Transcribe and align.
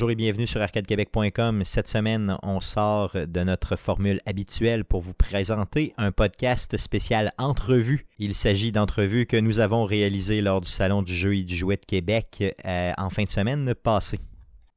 Bonjour 0.00 0.12
et 0.12 0.14
bienvenue 0.14 0.46
sur 0.46 0.62
arcadequebec.com. 0.62 1.62
Cette 1.62 1.86
semaine, 1.86 2.38
on 2.42 2.60
sort 2.60 3.14
de 3.14 3.40
notre 3.42 3.76
formule 3.76 4.22
habituelle 4.24 4.86
pour 4.86 5.02
vous 5.02 5.12
présenter 5.12 5.92
un 5.98 6.10
podcast 6.10 6.78
spécial 6.78 7.34
entrevue. 7.36 8.06
Il 8.18 8.34
s'agit 8.34 8.72
d'entrevues 8.72 9.26
que 9.26 9.36
nous 9.36 9.60
avons 9.60 9.84
réalisées 9.84 10.40
lors 10.40 10.62
du 10.62 10.70
Salon 10.70 11.02
du 11.02 11.14
jeu 11.14 11.36
et 11.36 11.42
du 11.42 11.54
jouet 11.54 11.76
de 11.76 11.84
Québec 11.84 12.42
euh, 12.64 12.92
en 12.96 13.10
fin 13.10 13.24
de 13.24 13.28
semaine 13.28 13.74
passée. 13.74 14.20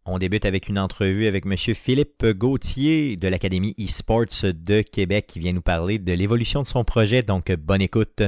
On 0.06 0.18
débute 0.18 0.44
avec 0.44 0.68
une 0.68 0.78
entrevue 0.78 1.26
avec 1.26 1.46
M. 1.46 1.56
Philippe 1.74 2.26
Gauthier 2.26 3.16
de 3.16 3.30
l'Académie 3.30 3.76
eSports 3.78 4.44
de 4.44 4.82
Québec 4.82 5.28
qui 5.28 5.40
vient 5.40 5.54
nous 5.54 5.62
parler 5.62 6.00
de 6.00 6.12
l'évolution 6.12 6.64
de 6.64 6.68
son 6.68 6.84
projet, 6.84 7.22
donc 7.22 7.50
bonne 7.54 7.82
écoute. 7.82 8.24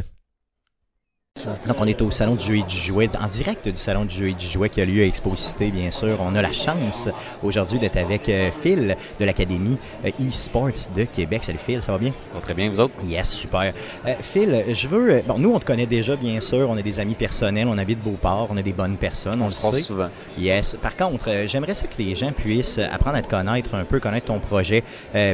Donc, 1.46 1.76
on 1.80 1.86
est 1.86 2.02
au 2.02 2.12
Salon 2.12 2.36
du 2.36 2.46
jeu 2.46 2.58
et 2.58 2.62
du 2.64 2.78
jouet, 2.78 3.10
en 3.22 3.28
direct 3.28 3.68
du 3.68 3.78
Salon 3.78 4.06
du 4.06 4.16
jeu 4.16 4.30
et 4.30 4.34
du 4.34 4.48
jouet 4.48 4.70
qui 4.70 4.80
a 4.80 4.86
lieu 4.86 5.04
à 5.04 5.06
Exposité, 5.06 5.70
bien 5.70 5.92
sûr. 5.92 6.18
On 6.22 6.34
a 6.34 6.42
la 6.42 6.54
chance 6.54 7.10
aujourd'hui 7.44 7.78
d'être 7.78 7.98
avec 7.98 8.30
euh, 8.30 8.52
Phil 8.64 8.96
de 9.20 9.26
l'Académie 9.26 9.78
euh, 10.06 10.12
e-sports 10.28 10.70
de 10.96 11.04
Québec. 11.04 11.44
Salut 11.44 11.60
Phil, 11.64 11.84
ça 11.84 11.92
va 11.92 11.98
bien? 11.98 12.12
Ça 12.30 12.36
va 12.36 12.42
très 12.42 12.54
bien, 12.54 12.70
vous 12.70 12.80
autres? 12.80 12.94
Yes, 13.06 13.32
super. 13.32 13.74
Euh, 14.08 14.14
Phil, 14.22 14.64
je 14.74 14.88
veux... 14.88 15.22
Bon, 15.28 15.38
nous, 15.38 15.54
on 15.54 15.60
te 15.60 15.66
connaît 15.66 15.86
déjà, 15.86 16.16
bien 16.16 16.40
sûr. 16.40 16.70
On 16.70 16.78
est 16.78 16.84
des 16.84 17.00
amis 17.00 17.16
personnels, 17.16 17.68
on 17.68 17.78
habite 17.78 18.00
Beauport, 18.00 18.48
on 18.50 18.58
est 18.58 18.64
des 18.64 18.74
bonnes 18.74 18.98
personnes, 18.98 19.42
on, 19.42 19.46
on 19.46 19.50
se 19.50 19.68
le 19.68 19.74
sait. 19.74 19.84
souvent. 19.84 20.10
Yes. 20.38 20.78
Par 20.82 20.96
contre, 20.96 21.30
j'aimerais 21.48 21.76
ça 21.76 21.86
que 21.86 22.02
les 22.02 22.16
gens 22.16 22.32
puissent 22.32 22.80
apprendre 22.80 23.18
à 23.18 23.22
te 23.22 23.30
connaître 23.30 23.76
un 23.76 23.84
peu, 23.84 24.00
connaître 24.00 24.28
ton 24.28 24.40
projet, 24.40 24.84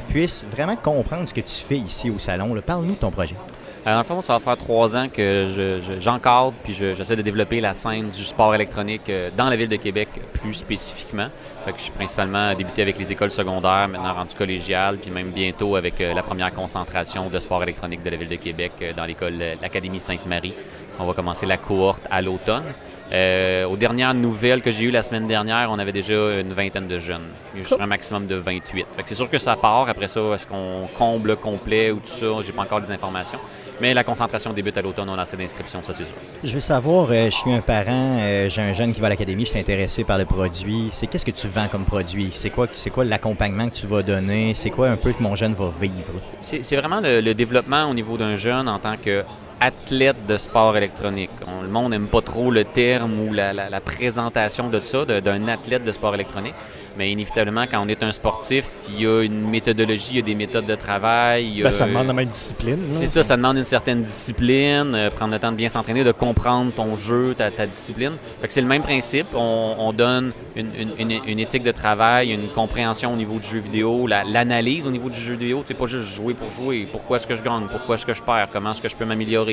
puissent 0.09 0.45
vraiment 0.51 0.75
comprendre 0.75 1.27
ce 1.27 1.33
que 1.33 1.41
tu 1.41 1.61
fais 1.61 1.77
ici 1.77 2.09
au 2.09 2.17
Salon. 2.17 2.59
Parle-nous 2.65 2.95
de 2.95 2.99
ton 2.99 3.11
projet. 3.11 3.35
Alors, 3.83 4.03
dans 4.03 4.09
le 4.09 4.15
fond, 4.15 4.21
ça 4.21 4.33
va 4.33 4.39
faire 4.39 4.57
trois 4.57 4.95
ans 4.95 5.07
que 5.09 5.79
j'encadre 5.99 6.53
puis 6.63 6.75
j'essaie 6.75 7.15
de 7.15 7.23
développer 7.23 7.61
la 7.61 7.73
scène 7.73 8.11
du 8.11 8.23
sport 8.23 8.53
électronique 8.53 9.09
euh, 9.09 9.31
dans 9.35 9.49
la 9.49 9.55
ville 9.55 9.69
de 9.69 9.75
Québec 9.75 10.09
plus 10.33 10.53
spécifiquement. 10.53 11.29
Fait 11.65 11.71
que 11.71 11.79
je 11.79 11.83
suis 11.83 11.91
principalement 11.91 12.53
débuté 12.53 12.83
avec 12.83 12.99
les 12.99 13.11
écoles 13.11 13.31
secondaires, 13.31 13.87
maintenant 13.87 14.13
rendu 14.13 14.35
collégial, 14.35 14.97
puis 14.97 15.09
même 15.09 15.31
bientôt 15.31 15.75
avec 15.75 15.99
euh, 15.99 16.13
la 16.13 16.21
première 16.21 16.53
concentration 16.53 17.29
de 17.29 17.39
sport 17.39 17.63
électronique 17.63 18.03
de 18.03 18.09
la 18.11 18.17
ville 18.17 18.29
de 18.29 18.35
Québec 18.35 18.73
euh, 18.83 18.93
dans 18.93 19.05
l'école 19.05 19.33
l'Académie 19.59 19.99
Sainte-Marie. 19.99 20.53
On 20.99 21.05
va 21.05 21.13
commencer 21.13 21.47
la 21.47 21.57
cohorte 21.57 22.03
à 22.11 22.21
l'automne. 22.21 22.73
Euh, 23.11 23.65
aux 23.65 23.75
dernières 23.75 24.13
nouvelles 24.13 24.61
que 24.61 24.71
j'ai 24.71 24.85
eues 24.85 24.91
la 24.91 25.03
semaine 25.03 25.27
dernière, 25.27 25.69
on 25.69 25.79
avait 25.79 25.91
déjà 25.91 26.39
une 26.39 26.53
vingtaine 26.53 26.87
de 26.87 26.99
jeunes. 26.99 27.27
Sur 27.65 27.81
un 27.81 27.87
maximum 27.87 28.25
de 28.25 28.35
28. 28.35 28.87
Fait 28.95 29.03
que 29.03 29.09
c'est 29.09 29.15
sûr 29.15 29.29
que 29.29 29.37
ça 29.37 29.57
part. 29.57 29.89
Après 29.89 30.07
ça, 30.07 30.21
est-ce 30.33 30.47
qu'on 30.47 30.87
comble 30.97 31.35
complet 31.35 31.91
ou 31.91 31.97
tout 31.97 32.07
ça? 32.07 32.41
J'ai 32.45 32.53
pas 32.53 32.61
encore 32.61 32.79
des 32.79 32.91
informations. 32.91 33.39
Mais 33.81 33.95
la 33.95 34.03
concentration 34.03 34.53
débute 34.53 34.77
à 34.77 34.83
l'automne, 34.83 35.09
on 35.09 35.17
a 35.17 35.23
assez 35.23 35.35
d'inscriptions, 35.35 35.81
ça 35.81 35.91
c'est 35.91 36.03
sûr. 36.03 36.13
Je 36.43 36.53
veux 36.53 36.59
savoir, 36.61 37.07
euh, 37.09 37.25
je 37.25 37.35
suis 37.35 37.51
un 37.51 37.61
parent, 37.61 38.19
euh, 38.19 38.47
j'ai 38.47 38.61
un 38.61 38.73
jeune 38.73 38.93
qui 38.93 39.01
va 39.01 39.07
à 39.07 39.09
l'académie, 39.09 39.43
je 39.43 39.49
suis 39.49 39.59
intéressé 39.59 40.03
par 40.03 40.19
le 40.19 40.25
produit. 40.25 40.89
C'est 40.93 41.07
qu'est-ce 41.07 41.25
que 41.25 41.31
tu 41.31 41.47
vends 41.47 41.67
comme 41.67 41.83
produit? 41.85 42.29
C'est 42.35 42.51
quoi, 42.51 42.67
c'est 42.75 42.91
quoi 42.91 43.05
l'accompagnement 43.05 43.67
que 43.69 43.73
tu 43.73 43.87
vas 43.87 44.03
donner? 44.03 44.53
C'est 44.53 44.69
quoi 44.69 44.89
un 44.89 44.97
peu 44.97 45.13
que 45.13 45.23
mon 45.23 45.35
jeune 45.35 45.55
va 45.55 45.71
vivre? 45.81 46.13
C'est 46.41 46.75
vraiment 46.75 46.99
le, 47.01 47.21
le 47.21 47.33
développement 47.33 47.89
au 47.89 47.95
niveau 47.95 48.19
d'un 48.19 48.35
jeune 48.35 48.67
en 48.67 48.77
tant 48.77 48.97
que 48.97 49.23
athlète 49.61 50.25
de 50.27 50.37
sport 50.37 50.75
électronique. 50.75 51.29
le 51.61 51.67
monde 51.69 51.91
n'aime 51.91 52.07
pas 52.07 52.21
trop 52.21 52.49
le 52.51 52.65
terme 52.65 53.19
ou 53.19 53.31
la, 53.31 53.53
la, 53.53 53.69
la 53.69 53.79
présentation 53.79 54.69
de 54.69 54.81
ça, 54.81 55.05
d'un 55.05 55.47
athlète 55.47 55.85
de 55.85 55.91
sport 55.91 56.15
électronique. 56.15 56.55
Mais 56.97 57.11
inévitablement, 57.11 57.63
quand 57.71 57.81
on 57.81 57.87
est 57.87 58.03
un 58.03 58.11
sportif, 58.11 58.65
il 58.89 59.01
y 59.01 59.07
a 59.07 59.21
une 59.23 59.49
méthodologie, 59.49 60.09
il 60.11 60.15
y 60.17 60.19
a 60.19 60.23
des 60.23 60.35
méthodes 60.35 60.65
de 60.65 60.75
travail. 60.75 61.61
Ben, 61.63 61.71
ça 61.71 61.87
demande 61.87 62.07
la 62.07 62.13
même 62.13 62.27
discipline. 62.27 62.79
C'est 62.89 63.07
ça, 63.07 63.23
ça 63.23 63.37
demande 63.37 63.57
une 63.57 63.65
certaine 63.65 64.03
discipline, 64.03 64.93
euh, 64.93 65.09
prendre 65.09 65.33
le 65.33 65.39
temps 65.39 65.51
de 65.51 65.57
bien 65.57 65.69
s'entraîner, 65.69 66.03
de 66.03 66.11
comprendre 66.11 66.73
ton 66.73 66.97
jeu, 66.97 67.33
ta, 67.37 67.49
ta 67.49 67.65
discipline. 67.65 68.13
c'est 68.47 68.61
le 68.61 68.67
même 68.67 68.81
principe. 68.81 69.27
On, 69.33 69.75
on 69.79 69.93
donne 69.93 70.33
une, 70.55 70.69
une, 70.99 71.11
une, 71.25 71.39
éthique 71.39 71.63
de 71.63 71.71
travail, 71.71 72.31
une 72.31 72.49
compréhension 72.49 73.13
au 73.13 73.17
niveau 73.17 73.39
du 73.39 73.47
jeu 73.47 73.59
vidéo, 73.59 74.05
l'analyse 74.07 74.85
au 74.85 74.91
niveau 74.91 75.09
du 75.09 75.19
jeu 75.19 75.33
vidéo. 75.33 75.63
C'est 75.67 75.77
pas 75.77 75.87
juste 75.87 76.13
jouer 76.13 76.33
pour 76.33 76.49
jouer. 76.49 76.87
Pourquoi 76.91 77.17
est-ce 77.17 77.27
que 77.27 77.35
je 77.35 77.41
gagne? 77.41 77.67
Pourquoi 77.71 77.95
est-ce 77.95 78.05
que 78.05 78.13
je 78.13 78.21
perds? 78.21 78.49
Comment 78.51 78.71
est-ce 78.71 78.81
que 78.81 78.89
je 78.89 78.95
peux 78.95 79.05
m'améliorer? 79.05 79.50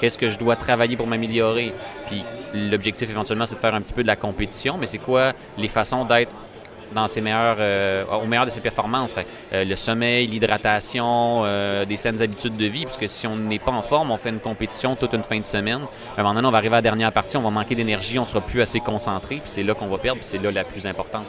Qu'est-ce 0.00 0.18
que 0.18 0.30
je 0.30 0.38
dois 0.38 0.56
travailler 0.56 0.96
pour 0.96 1.06
m'améliorer? 1.06 1.72
Puis 2.06 2.22
l'objectif 2.54 3.08
éventuellement, 3.08 3.46
c'est 3.46 3.54
de 3.54 3.60
faire 3.60 3.74
un 3.74 3.80
petit 3.80 3.92
peu 3.92 4.02
de 4.02 4.06
la 4.06 4.16
compétition, 4.16 4.76
mais 4.78 4.86
c'est 4.86 4.98
quoi 4.98 5.32
les 5.58 5.68
façons 5.68 6.04
d'être 6.04 6.34
dans 6.94 7.06
ses 7.06 7.20
meilleurs, 7.20 7.56
euh, 7.60 8.04
au 8.06 8.26
meilleur 8.26 8.46
de 8.46 8.50
ses 8.50 8.60
performances? 8.60 9.14
Euh, 9.52 9.64
le 9.64 9.76
sommeil, 9.76 10.26
l'hydratation, 10.26 11.42
euh, 11.44 11.84
des 11.84 11.96
saines 11.96 12.20
habitudes 12.20 12.56
de 12.56 12.66
vie, 12.66 12.86
puisque 12.86 13.08
si 13.08 13.26
on 13.26 13.36
n'est 13.36 13.58
pas 13.58 13.72
en 13.72 13.82
forme, 13.82 14.10
on 14.10 14.16
fait 14.16 14.30
une 14.30 14.40
compétition 14.40 14.96
toute 14.96 15.12
une 15.12 15.22
fin 15.22 15.38
de 15.38 15.46
semaine. 15.46 15.80
À 16.16 16.22
un 16.22 16.44
on 16.44 16.50
va 16.50 16.58
arriver 16.58 16.74
à 16.74 16.78
la 16.78 16.82
dernière 16.82 17.12
partie, 17.12 17.36
on 17.36 17.42
va 17.42 17.50
manquer 17.50 17.74
d'énergie, 17.74 18.18
on 18.18 18.24
sera 18.24 18.40
plus 18.40 18.60
assez 18.60 18.80
concentré, 18.80 19.36
puis 19.36 19.50
c'est 19.52 19.62
là 19.62 19.74
qu'on 19.74 19.86
va 19.86 19.98
perdre, 19.98 20.20
puis 20.20 20.28
c'est 20.28 20.38
là 20.38 20.50
la 20.50 20.64
plus 20.64 20.86
importante 20.86 21.26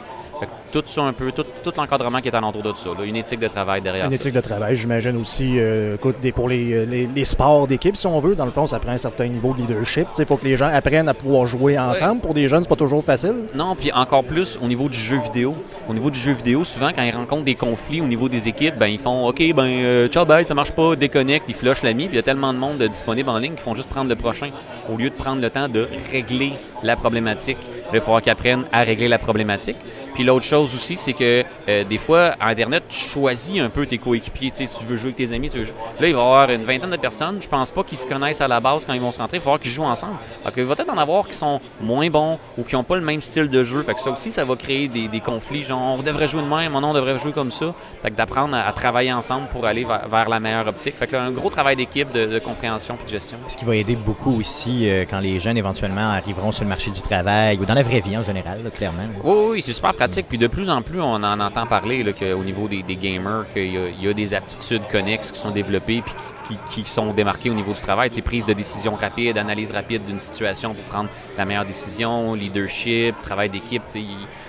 tout 0.72 0.82
ça 0.86 1.02
un 1.02 1.12
peu, 1.12 1.32
tout, 1.32 1.44
tout 1.62 1.72
l'encadrement 1.76 2.20
qui 2.20 2.28
est 2.28 2.34
alentour 2.34 2.62
de 2.62 2.72
ça. 2.72 2.90
Une 3.04 3.16
éthique 3.16 3.40
de 3.40 3.48
travail 3.48 3.80
derrière 3.82 4.04
Une 4.06 4.10
ça. 4.12 4.16
éthique 4.16 4.34
de 4.34 4.40
travail, 4.40 4.76
j'imagine 4.76 5.16
aussi, 5.16 5.54
euh, 5.58 5.96
écoute, 5.96 6.16
des, 6.22 6.32
pour 6.32 6.48
les, 6.48 6.72
euh, 6.72 6.84
les, 6.84 7.06
les 7.14 7.24
sports 7.24 7.66
d'équipe, 7.66 7.96
si 7.96 8.06
on 8.06 8.18
veut, 8.20 8.34
dans 8.34 8.44
le 8.46 8.50
fond, 8.50 8.66
ça 8.66 8.78
prend 8.78 8.92
un 8.92 8.96
certain 8.98 9.26
niveau 9.26 9.52
de 9.54 9.58
leadership. 9.60 10.06
Il 10.18 10.26
faut 10.26 10.36
que 10.36 10.44
les 10.46 10.56
gens 10.56 10.68
apprennent 10.72 11.08
à 11.08 11.14
pouvoir 11.14 11.46
jouer 11.46 11.78
ensemble. 11.78 12.20
Pour 12.20 12.34
des 12.34 12.48
jeunes, 12.48 12.62
c'est 12.62 12.68
pas 12.68 12.76
toujours 12.76 13.04
facile. 13.04 13.34
Non, 13.54 13.74
puis 13.76 13.92
encore 13.92 14.24
plus 14.24 14.58
au 14.62 14.66
niveau 14.66 14.88
du 14.88 14.98
jeu 14.98 15.18
vidéo. 15.18 15.54
Au 15.88 15.94
niveau 15.94 16.10
du 16.10 16.18
jeu 16.18 16.32
vidéo, 16.32 16.64
souvent, 16.64 16.90
quand 16.94 17.02
ils 17.02 17.14
rencontrent 17.14 17.44
des 17.44 17.54
conflits 17.54 18.00
au 18.00 18.06
niveau 18.06 18.28
des 18.28 18.48
équipes, 18.48 18.76
ben 18.78 18.86
ils 18.86 18.98
font 18.98 19.26
OK, 19.28 19.42
ben 19.54 19.64
euh, 19.66 20.08
ciao, 20.08 20.24
bye, 20.24 20.44
ça 20.44 20.54
marche 20.54 20.72
pas, 20.72 20.96
déconnecte, 20.96 21.46
ils 21.48 21.54
flushent 21.54 21.82
l'ami, 21.82 22.04
puis 22.06 22.14
il 22.14 22.16
y 22.16 22.20
a 22.20 22.22
tellement 22.22 22.52
de 22.52 22.58
monde 22.58 22.82
disponible 22.82 23.28
en 23.28 23.38
ligne 23.38 23.52
qu'ils 23.52 23.62
font 23.62 23.74
juste 23.74 23.88
prendre 23.88 24.08
le 24.08 24.16
prochain 24.16 24.50
au 24.92 24.96
lieu 24.96 25.10
de 25.10 25.14
prendre 25.14 25.40
le 25.42 25.50
temps 25.50 25.68
de 25.68 25.88
régler 26.10 26.54
la 26.82 26.96
problématique. 26.96 27.58
il 27.92 27.98
va 27.98 28.00
falloir 28.00 28.22
qu'ils 28.22 28.32
apprennent 28.32 28.64
à 28.72 28.82
régler 28.82 29.08
la 29.08 29.18
problématique. 29.18 29.76
Puis 30.14 30.24
l'autre 30.24 30.44
chose 30.44 30.74
aussi, 30.74 30.96
c'est 30.96 31.12
que 31.12 31.44
euh, 31.68 31.84
des 31.84 31.98
fois, 31.98 32.34
à 32.40 32.48
Internet, 32.48 32.84
tu 32.88 32.98
choisis 32.98 33.60
un 33.60 33.70
peu 33.70 33.86
tes 33.86 33.98
coéquipiers. 33.98 34.50
Tu, 34.50 34.66
sais, 34.66 34.78
tu 34.78 34.84
veux 34.84 34.96
jouer 34.96 35.12
avec 35.14 35.16
tes 35.16 35.34
amis. 35.34 35.50
Tu 35.50 35.58
veux... 35.58 35.64
Là, 35.64 36.08
il 36.08 36.14
va 36.14 36.20
y 36.20 36.22
avoir 36.22 36.50
une 36.50 36.64
vingtaine 36.64 36.90
de 36.90 36.96
personnes. 36.96 37.40
Je 37.40 37.48
pense 37.48 37.70
pas 37.70 37.82
qu'ils 37.82 37.98
se 37.98 38.06
connaissent 38.06 38.40
à 38.40 38.48
la 38.48 38.60
base 38.60 38.84
quand 38.84 38.92
ils 38.92 39.00
vont 39.00 39.12
se 39.12 39.18
rentrer. 39.18 39.38
Il 39.38 39.40
va 39.40 39.44
falloir 39.44 39.60
qu'ils 39.60 39.70
jouent 39.70 39.84
ensemble. 39.84 40.16
Il 40.56 40.64
va 40.64 40.76
peut-être 40.76 40.92
en 40.92 40.98
avoir 40.98 41.28
qui 41.28 41.34
sont 41.34 41.60
moins 41.80 42.08
bons 42.10 42.38
ou 42.58 42.62
qui 42.62 42.74
n'ont 42.74 42.84
pas 42.84 42.96
le 42.96 43.02
même 43.02 43.20
style 43.20 43.48
de 43.48 43.62
jeu. 43.62 43.82
Fait 43.82 43.94
que 43.94 44.00
ça 44.00 44.10
aussi, 44.10 44.30
ça 44.30 44.44
va 44.44 44.56
créer 44.56 44.88
des, 44.88 45.08
des 45.08 45.20
conflits. 45.20 45.64
Genre, 45.64 45.80
on 45.80 46.02
devrait 46.02 46.28
jouer 46.28 46.42
de 46.42 46.48
même, 46.48 46.72
non, 46.72 46.90
on 46.90 46.94
devrait 46.94 47.18
jouer 47.18 47.32
comme 47.32 47.52
ça. 47.52 47.74
Fait 48.02 48.10
que 48.10 48.16
d'apprendre 48.16 48.56
à, 48.56 48.72
travailler 48.72 49.12
ensemble 49.12 49.48
pour 49.48 49.64
aller 49.66 49.84
vers, 49.84 50.28
la 50.28 50.40
meilleure 50.40 50.66
optique. 50.66 50.96
Fait 50.96 51.06
que 51.06 51.12
là, 51.12 51.22
un 51.22 51.30
gros 51.30 51.50
travail 51.50 51.76
d'équipe, 51.76 52.10
de, 52.12 52.26
de, 52.26 52.38
compréhension 52.38 52.96
et 53.00 53.04
de 53.04 53.10
gestion. 53.10 53.38
Ce 53.48 53.56
qui 53.56 53.64
va 53.64 53.76
aider 53.76 53.96
beaucoup 53.96 54.36
aussi 54.38 54.88
euh, 54.88 55.04
quand 55.08 55.20
les 55.20 55.40
jeunes 55.40 55.56
éventuellement 55.56 56.10
arriveront 56.10 56.52
sur 56.52 56.64
le 56.64 56.68
marché 56.68 56.90
du 56.90 57.00
travail 57.00 57.58
ou 57.58 57.64
dans 57.64 57.74
la 57.74 57.82
vraie 57.82 58.00
vie 58.00 58.16
en 58.16 58.24
général, 58.24 58.62
là, 58.62 58.70
clairement. 58.70 59.04
Oui, 59.22 59.36
oui, 59.50 59.62
c'est 59.62 59.72
super 59.72 59.94
Puis 60.08 60.38
de 60.38 60.46
plus 60.46 60.70
en 60.70 60.82
plus, 60.82 61.00
on 61.00 61.14
en 61.14 61.40
entend 61.40 61.66
parler 61.66 62.04
au 62.34 62.44
niveau 62.44 62.68
des, 62.68 62.82
gamers, 62.96 63.44
qu'il 63.52 63.72
y, 64.00 64.08
a 64.08 64.12
des 64.12 64.34
aptitudes 64.34 64.82
connexes 64.90 65.30
qui 65.30 65.38
sont 65.38 65.50
développées 65.50 66.02
puis 66.02 66.58
qui, 66.70 66.84
sont 66.84 67.12
démarquées 67.12 67.50
au 67.50 67.54
niveau 67.54 67.72
du 67.72 67.80
travail. 67.80 68.10
C'est 68.12 68.22
prise 68.22 68.44
de 68.44 68.52
décision 68.52 68.94
rapide, 68.94 69.38
analyse 69.38 69.70
rapide 69.70 70.04
d'une 70.04 70.18
situation 70.18 70.74
pour 70.74 70.84
prendre 70.84 71.08
la 71.38 71.44
meilleure 71.44 71.64
décision, 71.64 72.34
leadership, 72.34 73.14
travail 73.22 73.48
d'équipe. 73.48 73.82
Il, 73.94 74.06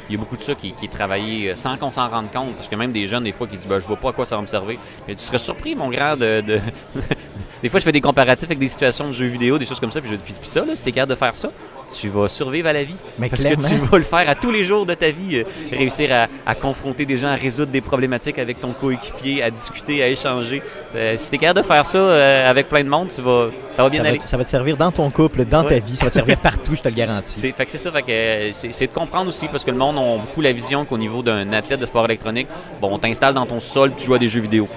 y 0.09 0.16
a 0.16 0.18
beaucoup 0.18 0.38
de 0.38 0.44
ça 0.44 0.56
qui, 0.56 0.74
est 0.84 0.92
travaillé 0.92 1.52
euh, 1.52 1.56
sans 1.56 1.78
qu'on 1.78 1.92
s'en 1.92 2.09
rende 2.09 2.31
compte. 2.31 2.56
Parce 2.56 2.68
que 2.68 2.75
même 2.75 2.92
des 2.92 3.07
jeunes, 3.07 3.24
des 3.24 3.31
fois, 3.31 3.48
qui 3.48 3.56
disent 3.56 3.68
ben, 3.68 3.80
Je 3.80 3.88
vois 3.88 3.98
pas 3.98 4.10
à 4.10 4.13
quoi 4.13 4.25
ça 4.25 4.36
va 4.36 4.42
me 4.42 4.48
servir. 4.48 4.77
Mais 5.07 5.16
tu 5.16 5.22
serais 5.22 5.39
surpris, 5.39 5.75
mon 5.75 5.89
grand, 5.89 6.18
de. 6.18 6.42
de 6.42 6.60
des 7.63 7.69
fois, 7.69 7.80
je 7.80 7.86
fais 7.86 7.92
des 7.92 8.01
comparatifs 8.01 8.45
avec 8.50 8.60
des 8.60 8.68
situations 8.68 9.07
de 9.07 9.13
jeux 9.13 9.27
vidéo, 9.27 9.57
des 9.57 9.66
choses 9.66 9.80
comme 9.80 9.92
ça. 9.92 10.01
Puis 10.01 10.12
je 10.12 10.48
ça, 10.48 10.66
là, 10.66 10.75
si 10.75 10.83
de 10.83 11.16
faire 11.16 11.36
ça, 11.36 11.51
tu 11.91 12.09
vas 12.09 12.27
survivre 12.27 12.68
à 12.68 12.74
la 12.74 12.83
vie. 12.83 12.95
Mais 13.19 13.30
parce 13.30 13.41
clairement. 13.41 13.62
que 13.62 13.68
tu 13.68 13.75
vas 13.75 13.97
le 13.97 14.03
faire 14.03 14.30
à 14.30 14.35
tous 14.35 14.51
les 14.51 14.63
jours 14.63 14.85
de 14.85 14.94
ta 14.94 15.12
vie. 15.12 15.38
Euh, 15.38 15.44
réussir 15.71 16.09
à, 16.13 16.27
à, 16.45 16.56
confronter 16.56 17.06
des 17.06 17.18
gens, 17.18 17.30
à 17.30 17.35
résoudre 17.35 17.71
des 17.71 17.81
problématiques 17.81 18.39
avec 18.39 18.59
ton 18.59 18.74
coéquipier, 18.74 19.44
à 19.44 19.51
discuter, 19.51 20.03
à 20.03 20.07
échanger. 20.07 20.62
Euh, 20.95 21.15
si 21.18 21.30
tu 21.30 21.35
es 21.35 21.38
capable 21.39 21.62
de 21.62 21.65
faire 21.65 21.85
ça 21.85 21.97
euh, 21.97 22.50
avec 22.50 22.69
plein 22.69 22.83
de 22.83 22.89
monde, 22.89 23.09
tu 23.13 23.21
vas, 23.21 23.50
ça 23.75 23.83
va 23.83 23.89
bien 23.89 24.01
ça 24.01 24.09
aller. 24.09 24.18
Va, 24.18 24.27
ça 24.27 24.38
va 24.38 24.44
te 24.44 24.50
servir 24.50 24.77
dans 24.77 24.91
ton 24.91 25.09
couple, 25.09 25.45
dans 25.45 25.63
ouais. 25.63 25.80
ta 25.80 25.85
vie. 25.85 25.95
Ça 25.95 26.06
va 26.06 26.12
te 26.12 26.15
servir 26.15 26.38
partout, 26.41 26.75
je 26.75 26.81
te 26.81 26.88
le 26.88 26.95
garantis. 26.95 27.39
C'est, 27.39 27.51
fait 27.51 27.65
que 27.65 27.71
c'est 27.71 27.77
ça. 27.77 27.91
Fait 27.91 28.03
que, 28.03 28.51
c'est, 28.71 28.88
de 28.88 28.94
comprendre 28.94 29.29
aussi, 29.29 29.47
parce 29.47 29.63
que 29.63 29.71
le 29.71 29.77
monde 29.77 29.97
a 29.97 30.21
beaucoup 30.21 30.41
la 30.41 30.51
vision 30.51 30.86
qu'au 30.86 30.97
niveau 30.97 31.21
d'un 31.24 31.51
athlète 31.53 31.79
de 31.79 31.86
sport 31.86 32.06
électronique, 32.06 32.47
bon, 32.81 32.89
on 32.91 33.00
t'installe 33.00 33.33
dans 33.33 33.45
ton 33.45 33.59
sol 33.59 33.91
tu 33.97 34.06
joues 34.06 34.15
à 34.15 34.19
des 34.19 34.29
jeux 34.29 34.41
vidéo 34.41 34.68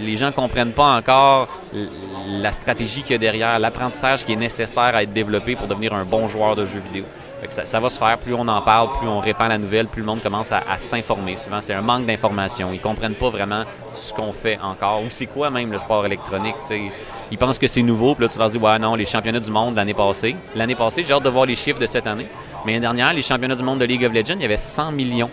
les 0.00 0.16
gens 0.16 0.32
comprennent 0.32 0.72
pas 0.72 0.96
encore 0.96 1.48
la 2.28 2.52
stratégie 2.52 3.02
qu'il 3.02 3.12
y 3.12 3.14
a 3.14 3.18
derrière, 3.18 3.58
l'apprentissage 3.58 4.24
qui 4.24 4.32
est 4.32 4.36
nécessaire 4.36 4.94
à 4.94 5.02
être 5.02 5.12
développé 5.12 5.56
pour 5.56 5.68
devenir 5.68 5.94
un 5.94 6.04
bon 6.04 6.28
joueur 6.28 6.56
de 6.56 6.66
jeux 6.66 6.80
vidéo. 6.80 7.04
Ça, 7.50 7.80
va 7.80 7.90
se 7.90 7.98
faire, 7.98 8.18
plus 8.18 8.34
on 8.34 8.48
en 8.48 8.62
parle, 8.62 8.88
plus 8.98 9.06
on 9.06 9.20
répand 9.20 9.48
la 9.48 9.58
nouvelle, 9.58 9.86
plus 9.86 10.00
le 10.00 10.06
monde 10.06 10.22
commence 10.22 10.50
à, 10.52 10.62
s'informer. 10.78 11.36
Souvent, 11.36 11.60
c'est 11.60 11.74
un 11.74 11.82
manque 11.82 12.06
d'information. 12.06 12.72
Ils 12.72 12.80
comprennent 12.80 13.14
pas 13.14 13.28
vraiment 13.28 13.64
ce 13.94 14.12
qu'on 14.12 14.32
fait 14.32 14.58
encore, 14.62 15.02
ou 15.02 15.06
c'est 15.10 15.26
quoi 15.26 15.50
même 15.50 15.70
le 15.70 15.78
sport 15.78 16.04
électronique. 16.06 16.56
Ils 17.30 17.38
pensent 17.38 17.58
que 17.58 17.68
c'est 17.68 17.82
nouveau, 17.82 18.14
puis 18.14 18.24
là, 18.24 18.32
tu 18.32 18.38
leur 18.38 18.48
dis, 18.48 18.58
ouais, 18.58 18.78
non, 18.78 18.94
les 18.94 19.06
championnats 19.06 19.40
du 19.40 19.50
monde 19.50 19.76
l'année 19.76 19.94
passée. 19.94 20.34
L'année 20.54 20.74
passée, 20.74 21.04
j'ai 21.04 21.12
hâte 21.12 21.24
de 21.24 21.28
voir 21.28 21.46
les 21.46 21.56
chiffres 21.56 21.78
de 21.78 21.86
cette 21.86 22.06
année. 22.06 22.26
Mais 22.64 22.72
l'année 22.72 22.80
dernière, 22.80 23.12
les 23.12 23.22
championnats 23.22 23.54
du 23.54 23.62
monde 23.62 23.80
de 23.80 23.84
League 23.84 24.04
of 24.04 24.12
Legends, 24.12 24.36
il 24.36 24.42
y 24.42 24.46
avait 24.46 24.56
100 24.56 24.92
millions 24.92 25.30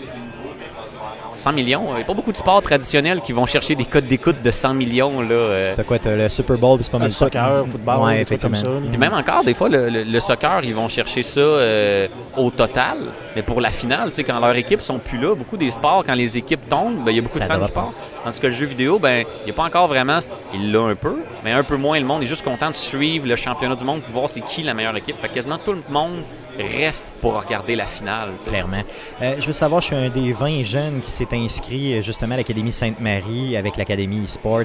100 1.43 1.51
millions. 1.53 1.85
Il 1.91 1.95
n'y 1.95 2.01
a 2.01 2.05
pas 2.05 2.13
beaucoup 2.13 2.31
de 2.31 2.37
sports 2.37 2.61
traditionnels 2.61 3.21
qui 3.21 3.33
vont 3.33 3.45
chercher 3.45 3.75
des 3.75 3.85
codes 3.85 4.07
d'écoute 4.07 4.41
de 4.41 4.51
100 4.51 4.73
millions. 4.75 5.21
Là, 5.21 5.27
euh. 5.31 5.73
T'as 5.75 5.83
quoi, 5.83 5.99
t'as 5.99 6.15
le 6.15 6.29
Super 6.29 6.57
Bowl, 6.57 6.77
puis 6.77 6.85
c'est 6.85 6.91
pas 6.91 6.99
mal 6.99 7.07
Le 7.09 7.13
soccer, 7.13 7.65
football, 7.69 7.99
Ouais, 7.99 8.23
trucs 8.25 8.41
comme 8.41 8.53
effectivement. 8.55 8.79
ça. 8.81 8.87
Puis 8.89 8.97
même 8.97 9.13
encore, 9.13 9.43
des 9.43 9.53
fois, 9.53 9.67
le, 9.69 9.89
le- 9.89 10.03
le 10.03 10.19
soccer, 10.19 10.61
ils 10.63 10.73
vont 10.73 10.87
chercher 10.87 11.21
ça 11.23 11.39
euh, 11.41 12.07
au 12.37 12.49
total. 12.49 12.97
Mais 13.35 13.41
pour 13.43 13.59
la 13.61 13.71
finale, 13.71 14.09
tu 14.09 14.15
sais, 14.15 14.23
quand 14.23 14.39
leurs 14.39 14.55
équipes 14.55 14.81
sont 14.81 14.99
plus 14.99 15.17
là, 15.19 15.35
beaucoup 15.35 15.57
des 15.57 15.71
sports, 15.71 16.03
quand 16.05 16.13
les 16.15 16.37
équipes 16.37 16.69
tombent, 16.69 17.03
ben, 17.03 17.11
il 17.11 17.15
y 17.17 17.19
a 17.19 17.21
beaucoup 17.21 17.37
Ça 17.39 17.47
de 17.47 17.51
fans 17.53 17.65
qui 17.65 17.71
partent. 17.71 17.93
Tandis 18.23 18.39
que 18.39 18.47
le 18.47 18.53
jeu 18.53 18.65
vidéo, 18.65 18.99
ben, 18.99 19.25
il 19.41 19.45
n'y 19.45 19.51
a 19.51 19.53
pas 19.53 19.63
encore 19.63 19.87
vraiment. 19.87 20.19
Il 20.53 20.71
l'a 20.71 20.79
un 20.81 20.95
peu, 20.95 21.17
mais 21.43 21.51
un 21.51 21.63
peu 21.63 21.75
moins. 21.75 21.99
Le 21.99 22.05
monde 22.05 22.23
est 22.23 22.27
juste 22.27 22.45
content 22.45 22.69
de 22.69 22.75
suivre 22.75 23.27
le 23.27 23.35
championnat 23.35 23.75
du 23.75 23.83
monde 23.83 24.01
pour 24.01 24.13
voir 24.13 24.29
c'est 24.29 24.41
qui 24.41 24.63
la 24.63 24.73
meilleure 24.73 24.95
équipe. 24.95 25.19
Fait 25.19 25.27
que 25.27 25.33
quasiment 25.33 25.57
tout 25.57 25.73
le 25.73 25.81
monde 25.89 26.21
reste 26.57 27.13
pour 27.21 27.41
regarder 27.41 27.75
la 27.75 27.85
finale. 27.85 28.29
tu 28.39 28.43
sais. 28.45 28.49
Clairement. 28.49 28.83
Euh, 29.21 29.35
je 29.39 29.47
veux 29.47 29.53
savoir, 29.53 29.81
je 29.81 29.87
suis 29.87 29.95
un 29.95 30.09
des 30.09 30.33
20 30.33 30.63
jeunes 30.63 30.99
qui 31.01 31.11
s'est 31.11 31.27
inscrit 31.33 31.95
euh, 31.95 32.01
justement 32.01 32.33
à 32.35 32.37
l'Académie 32.37 32.73
Sainte-Marie 32.73 33.57
avec 33.57 33.77
l'Académie 33.77 34.23
eSports. 34.25 34.61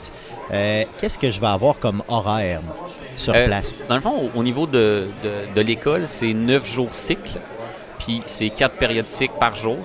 Euh, 0.52 0.84
Qu'est-ce 1.00 1.18
que 1.18 1.30
je 1.30 1.40
vais 1.40 1.46
avoir 1.46 1.78
comme 1.78 2.02
horaire 2.08 2.60
sur 3.16 3.34
Euh, 3.34 3.46
place? 3.46 3.74
Dans 3.88 3.94
le 3.96 4.00
fond, 4.00 4.30
au, 4.34 4.38
au 4.38 4.42
niveau 4.42 4.66
de, 4.66 5.08
de, 5.22 5.54
de 5.54 5.60
l'école, 5.60 6.06
c'est 6.06 6.32
9 6.34 6.70
jours 6.72 6.92
cycle. 6.92 7.38
Puis 8.08 8.22
c'est 8.24 8.48
4 8.48 8.76
périodes 8.76 9.06
cycle 9.06 9.34
par 9.38 9.54
jour. 9.54 9.76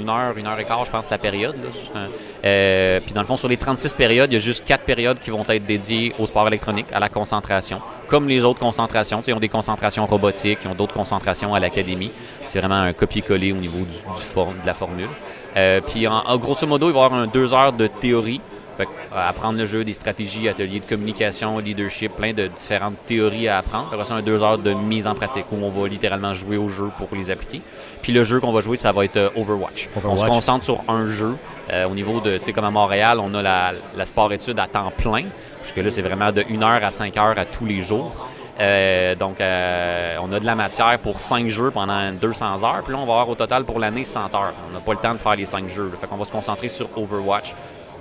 Une 0.00 0.08
heure, 0.08 0.36
une 0.38 0.46
heure 0.46 0.58
et 0.58 0.64
quart, 0.64 0.86
je 0.86 0.90
pense, 0.90 1.10
la 1.10 1.18
période. 1.18 1.54
là. 1.56 1.68
C'est 1.74 1.98
un- 1.98 2.08
euh, 2.46 3.00
puis 3.00 3.12
dans 3.12 3.20
le 3.20 3.26
fond, 3.26 3.36
sur 3.36 3.46
les 3.48 3.58
36 3.58 3.92
périodes, 3.92 4.30
il 4.30 4.34
y 4.34 4.36
a 4.38 4.40
juste 4.40 4.64
4 4.64 4.84
périodes 4.84 5.18
qui 5.18 5.28
vont 5.30 5.44
être 5.46 5.66
dédiées 5.66 6.14
au 6.18 6.24
sport 6.24 6.48
électronique, 6.48 6.86
à 6.94 6.98
la 6.98 7.10
concentration. 7.10 7.82
Comme 8.06 8.26
les 8.26 8.42
autres 8.42 8.58
concentrations. 8.60 9.22
Ils 9.26 9.34
ont 9.34 9.38
des 9.38 9.50
concentrations 9.50 10.06
robotiques, 10.06 10.60
ils 10.64 10.68
ont 10.68 10.74
d'autres 10.74 10.94
concentrations 10.94 11.54
à 11.54 11.60
l'académie. 11.60 12.10
C'est 12.48 12.60
vraiment 12.60 12.76
un 12.80 12.94
copier-coller 12.94 13.52
au 13.52 13.56
niveau 13.56 13.80
du, 13.80 13.84
du 13.84 14.22
form- 14.34 14.54
de 14.62 14.66
la 14.66 14.72
formule. 14.72 15.10
Euh, 15.56 15.82
puis 15.82 16.06
en, 16.06 16.14
en 16.24 16.36
grosso 16.38 16.66
modo, 16.66 16.88
il 16.88 16.94
va 16.94 17.00
y 17.00 17.04
avoir 17.04 17.20
un 17.20 17.26
2 17.26 17.52
heures 17.52 17.74
de 17.74 17.86
théorie. 17.86 18.40
Apprendre 19.14 19.58
le 19.58 19.66
jeu, 19.66 19.84
des 19.84 19.92
stratégies, 19.92 20.48
ateliers 20.48 20.80
de 20.80 20.84
communication, 20.84 21.58
leadership, 21.58 22.12
plein 22.16 22.32
de 22.32 22.46
différentes 22.48 22.94
théories 23.06 23.48
à 23.48 23.58
apprendre. 23.58 23.88
Après 23.92 24.04
ça, 24.04 24.14
un 24.14 24.22
deux 24.22 24.42
heures 24.42 24.58
de 24.58 24.72
mise 24.74 25.06
en 25.06 25.14
pratique 25.14 25.46
où 25.52 25.56
on 25.56 25.68
va 25.68 25.88
littéralement 25.88 26.34
jouer 26.34 26.56
au 26.56 26.68
jeu 26.68 26.90
pour 26.96 27.08
les 27.12 27.30
appliquer. 27.30 27.62
Puis 28.02 28.12
le 28.12 28.24
jeu 28.24 28.40
qu'on 28.40 28.52
va 28.52 28.60
jouer, 28.60 28.76
ça 28.76 28.92
va 28.92 29.04
être 29.04 29.16
euh, 29.16 29.30
Overwatch. 29.36 29.88
On 30.04 30.16
se 30.16 30.26
concentre 30.26 30.64
sur 30.64 30.82
un 30.88 31.06
jeu. 31.06 31.36
Euh, 31.70 31.86
au 31.86 31.94
niveau 31.94 32.20
de, 32.20 32.38
tu 32.38 32.44
sais, 32.44 32.52
comme 32.52 32.64
à 32.64 32.70
Montréal, 32.70 33.18
on 33.20 33.34
a 33.34 33.42
la, 33.42 33.72
la 33.96 34.06
sport-études 34.06 34.58
à 34.58 34.66
temps 34.66 34.92
plein. 34.96 35.24
Puisque 35.60 35.76
là, 35.78 35.90
c'est 35.90 36.02
vraiment 36.02 36.32
de 36.32 36.44
1 36.48 36.62
heure 36.62 36.84
à 36.84 36.90
5 36.90 37.16
heures 37.16 37.38
à 37.38 37.44
tous 37.44 37.66
les 37.66 37.82
jours. 37.82 38.28
Euh, 38.60 39.14
donc, 39.14 39.40
euh, 39.40 40.16
on 40.20 40.32
a 40.32 40.40
de 40.40 40.46
la 40.46 40.54
matière 40.54 40.98
pour 40.98 41.20
5 41.20 41.48
jeux 41.48 41.70
pendant 41.70 42.10
200 42.12 42.64
heures. 42.64 42.82
Puis 42.82 42.92
là, 42.92 42.98
on 42.98 43.06
va 43.06 43.12
avoir 43.12 43.28
au 43.28 43.34
total 43.34 43.64
pour 43.64 43.78
l'année 43.78 44.04
100 44.04 44.34
heures. 44.34 44.54
On 44.68 44.72
n'a 44.72 44.80
pas 44.80 44.92
le 44.92 44.98
temps 44.98 45.12
de 45.12 45.18
faire 45.18 45.36
les 45.36 45.46
5 45.46 45.68
jeux. 45.68 45.90
là. 45.92 45.96
Fait 46.00 46.06
qu'on 46.06 46.16
va 46.16 46.24
se 46.24 46.32
concentrer 46.32 46.68
sur 46.68 46.88
Overwatch 46.96 47.54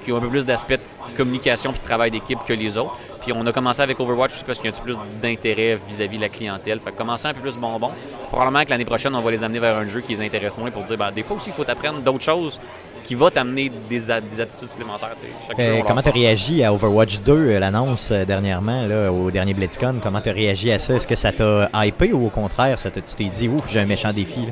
qui 0.08 0.14
ont 0.14 0.18
un 0.18 0.22
peu 0.22 0.30
plus 0.30 0.46
d'aspect 0.46 0.78
de 0.78 1.18
communication 1.18 1.72
puis 1.74 1.82
de 1.82 1.86
travail 1.86 2.12
d'équipe 2.12 2.40
que 2.48 2.54
les 2.54 2.78
autres. 2.78 2.96
Puis 3.22 3.34
on 3.36 3.46
a 3.46 3.52
commencé 3.52 3.82
avec 3.82 4.00
Overwatch 4.00 4.32
aussi 4.36 4.44
parce 4.46 4.58
qu'il 4.58 4.70
y 4.72 4.74
a 4.74 4.76
un 4.78 4.80
petit 4.80 4.94
peu 4.94 4.94
plus 4.94 5.20
d'intérêt 5.22 5.78
vis-à-vis 5.88 6.16
de 6.16 6.22
la 6.22 6.30
clientèle. 6.30 6.80
Fait 6.80 6.92
que 6.92 6.98
commencer 6.98 7.28
un 7.28 7.34
peu 7.34 7.42
plus 7.42 7.58
bonbon. 7.58 7.92
Probablement 8.30 8.64
que 8.64 8.70
l'année 8.70 8.86
prochaine, 8.86 9.14
on 9.16 9.22
va 9.22 9.32
les 9.32 9.44
amener 9.44 9.60
vers 9.60 9.76
un 9.76 9.88
jeu 9.88 10.00
qui 10.00 10.16
les 10.16 10.26
intéresse 10.26 10.58
moins 10.58 10.72
pour 10.72 10.84
dire, 10.84 10.96
ben, 10.98 11.12
des 11.12 11.24
fois 11.24 11.36
aussi, 11.36 11.50
il 11.50 11.54
faut 11.54 11.70
apprendre 11.70 12.00
d'autres 12.00 12.24
choses 12.24 12.58
qui 13.04 13.16
vont 13.16 13.30
t'amener 13.30 13.70
des, 13.90 14.10
a- 14.12 14.22
des 14.22 14.40
aptitudes 14.40 14.70
supplémentaires. 14.70 15.16
Chaque 15.48 15.60
Euh, 15.60 15.82
comment 15.86 16.02
tu 16.02 16.10
réagi 16.10 16.64
à 16.64 16.74
Overwatch 16.74 17.20
2, 17.22 17.34
euh, 17.34 17.60
l'annonce 17.60 18.12
euh, 18.12 18.24
dernièrement, 18.26 18.82
là, 18.86 19.12
au 19.12 19.30
dernier 19.32 19.54
BlitzCon? 19.54 19.96
Comment 20.02 20.20
tu 20.22 20.30
as 20.30 20.34
réagi 20.34 20.72
à 20.72 20.80
ça? 20.80 20.96
Est-ce 20.96 21.08
que 21.08 21.16
ça 21.16 21.32
t'a 21.34 21.70
hypé 21.86 22.12
ou 22.14 22.28
au 22.28 22.30
contraire, 22.30 22.80
ça 22.80 22.92
t'a- 22.92 23.02
tu 23.02 23.16
t'es 23.16 23.26
dit, 23.30 23.48
ouf, 23.50 23.62
j'ai 23.72 23.80
un 23.80 23.86
méchant 23.86 24.12
défi? 24.14 24.48
là? 24.48 24.52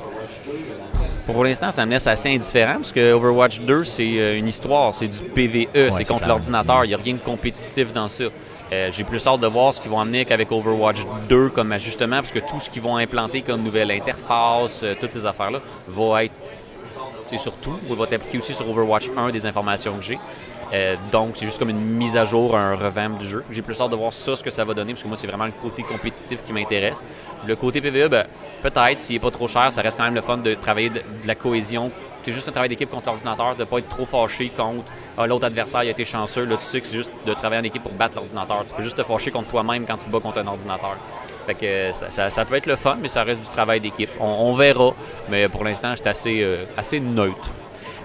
Pour 1.25 1.43
l'instant, 1.43 1.71
ça 1.71 1.85
me 1.85 1.91
laisse 1.91 2.05
assez 2.05 2.33
indifférent 2.33 2.75
parce 2.75 2.91
que 2.91 3.13
Overwatch 3.13 3.61
2, 3.61 3.83
c'est 3.83 4.19
euh, 4.19 4.37
une 4.37 4.47
histoire, 4.47 4.93
c'est 4.93 5.07
du 5.07 5.19
PVE, 5.19 5.67
c'est 5.73 5.91
c'est 5.91 6.05
contre 6.05 6.27
l'ordinateur, 6.27 6.85
il 6.85 6.89
n'y 6.89 6.93
a 6.93 6.97
rien 6.97 7.15
de 7.15 7.19
compétitif 7.19 7.91
dans 7.91 8.07
ça. 8.07 8.25
Euh, 8.71 8.89
J'ai 8.91 9.03
plus 9.03 9.25
hâte 9.25 9.39
de 9.39 9.47
voir 9.47 9.73
ce 9.73 9.81
qu'ils 9.81 9.89
vont 9.89 9.99
amener 9.99 10.25
avec 10.29 10.51
Overwatch 10.51 10.99
2 11.27 11.49
comme 11.49 11.71
ajustement, 11.71 12.17
parce 12.17 12.31
que 12.31 12.39
tout 12.39 12.59
ce 12.59 12.69
qu'ils 12.69 12.81
vont 12.83 12.97
implanter 12.97 13.41
comme 13.41 13.63
nouvelle 13.63 13.89
interface, 13.91 14.81
euh, 14.83 14.93
toutes 14.99 15.11
ces 15.11 15.25
affaires-là, 15.25 15.61
va 15.87 16.25
être 16.25 16.33
c'est 17.27 17.39
surtout, 17.39 17.75
va 17.89 18.03
être 18.03 18.13
appliqué 18.13 18.37
aussi 18.37 18.53
sur 18.53 18.69
Overwatch 18.69 19.09
1 19.17 19.31
des 19.31 19.45
informations 19.47 19.97
que 19.97 20.03
j'ai. 20.03 20.19
Euh, 20.75 20.95
donc, 21.11 21.35
c'est 21.35 21.45
juste 21.45 21.57
comme 21.57 21.69
une 21.69 21.79
mise 21.79 22.17
à 22.17 22.25
jour, 22.25 22.57
un 22.57 22.75
revamp 22.75 23.17
du 23.17 23.27
jeu. 23.27 23.43
J'ai 23.49 23.61
plus 23.61 23.79
hâte 23.79 23.91
de 23.91 23.95
voir 23.95 24.11
ça, 24.11 24.35
ce 24.35 24.43
que 24.43 24.49
ça 24.49 24.65
va 24.65 24.73
donner, 24.73 24.91
parce 24.93 25.03
que 25.03 25.07
moi, 25.07 25.15
c'est 25.15 25.27
vraiment 25.27 25.45
le 25.45 25.53
côté 25.53 25.83
compétitif 25.83 26.43
qui 26.43 26.51
m'intéresse. 26.51 27.03
Le 27.47 27.55
côté 27.55 27.79
PVE, 27.79 28.09
ben, 28.09 28.25
peut-être, 28.61 28.99
s'il 28.99 29.15
n'est 29.15 29.21
pas 29.21 29.31
trop 29.31 29.47
cher, 29.47 29.71
ça 29.71 29.81
reste 29.81 29.97
quand 29.97 30.03
même 30.03 30.15
le 30.15 30.21
fun 30.21 30.37
de 30.37 30.53
travailler 30.55 30.89
de, 30.89 31.01
la 31.25 31.35
cohésion. 31.35 31.91
C'est 32.23 32.33
juste 32.33 32.49
un 32.49 32.51
travail 32.51 32.69
d'équipe 32.69 32.89
contre 32.89 33.05
l'ordinateur, 33.05 33.55
de 33.55 33.61
ne 33.61 33.65
pas 33.65 33.77
être 33.77 33.87
trop 33.87 34.05
fâché 34.05 34.49
contre 34.49 34.85
ah, 35.17 35.27
l'autre 35.27 35.45
adversaire, 35.45 35.83
il 35.83 35.87
a 35.87 35.91
été 35.91 36.03
chanceux. 36.03 36.43
Là, 36.43 36.57
tu 36.57 36.65
sais 36.65 36.81
que 36.81 36.87
c'est 36.87 36.97
juste 36.97 37.11
de 37.25 37.33
travailler 37.33 37.61
en 37.61 37.63
équipe 37.63 37.83
pour 37.83 37.93
battre 37.93 38.15
l'ordinateur. 38.15 38.65
Tu 38.65 38.73
peux 38.73 38.83
juste 38.83 38.97
te 38.97 39.03
fâcher 39.03 39.31
contre 39.31 39.49
toi-même 39.49 39.85
quand 39.85 39.97
tu 39.97 40.05
te 40.05 40.09
bats 40.09 40.19
contre 40.19 40.39
un 40.39 40.47
ordinateur. 40.47 40.97
Fait 41.45 41.53
que 41.53 41.65
euh, 41.65 41.93
ça, 41.93 42.45
peut 42.45 42.55
être 42.55 42.65
le 42.65 42.75
fun, 42.75 42.97
mais 42.99 43.07
ça 43.07 43.23
reste 43.23 43.41
du 43.41 43.47
travail 43.47 43.79
d'équipe. 43.79 44.09
On, 44.19 44.53
verra, 44.55 44.93
mais 45.29 45.47
pour 45.47 45.63
l'instant, 45.63 45.91
je 45.91 45.97
suis 45.97 46.09
assez, 46.09 46.41
euh, 46.41 46.65
assez 46.75 46.99
neutre. 46.99 47.49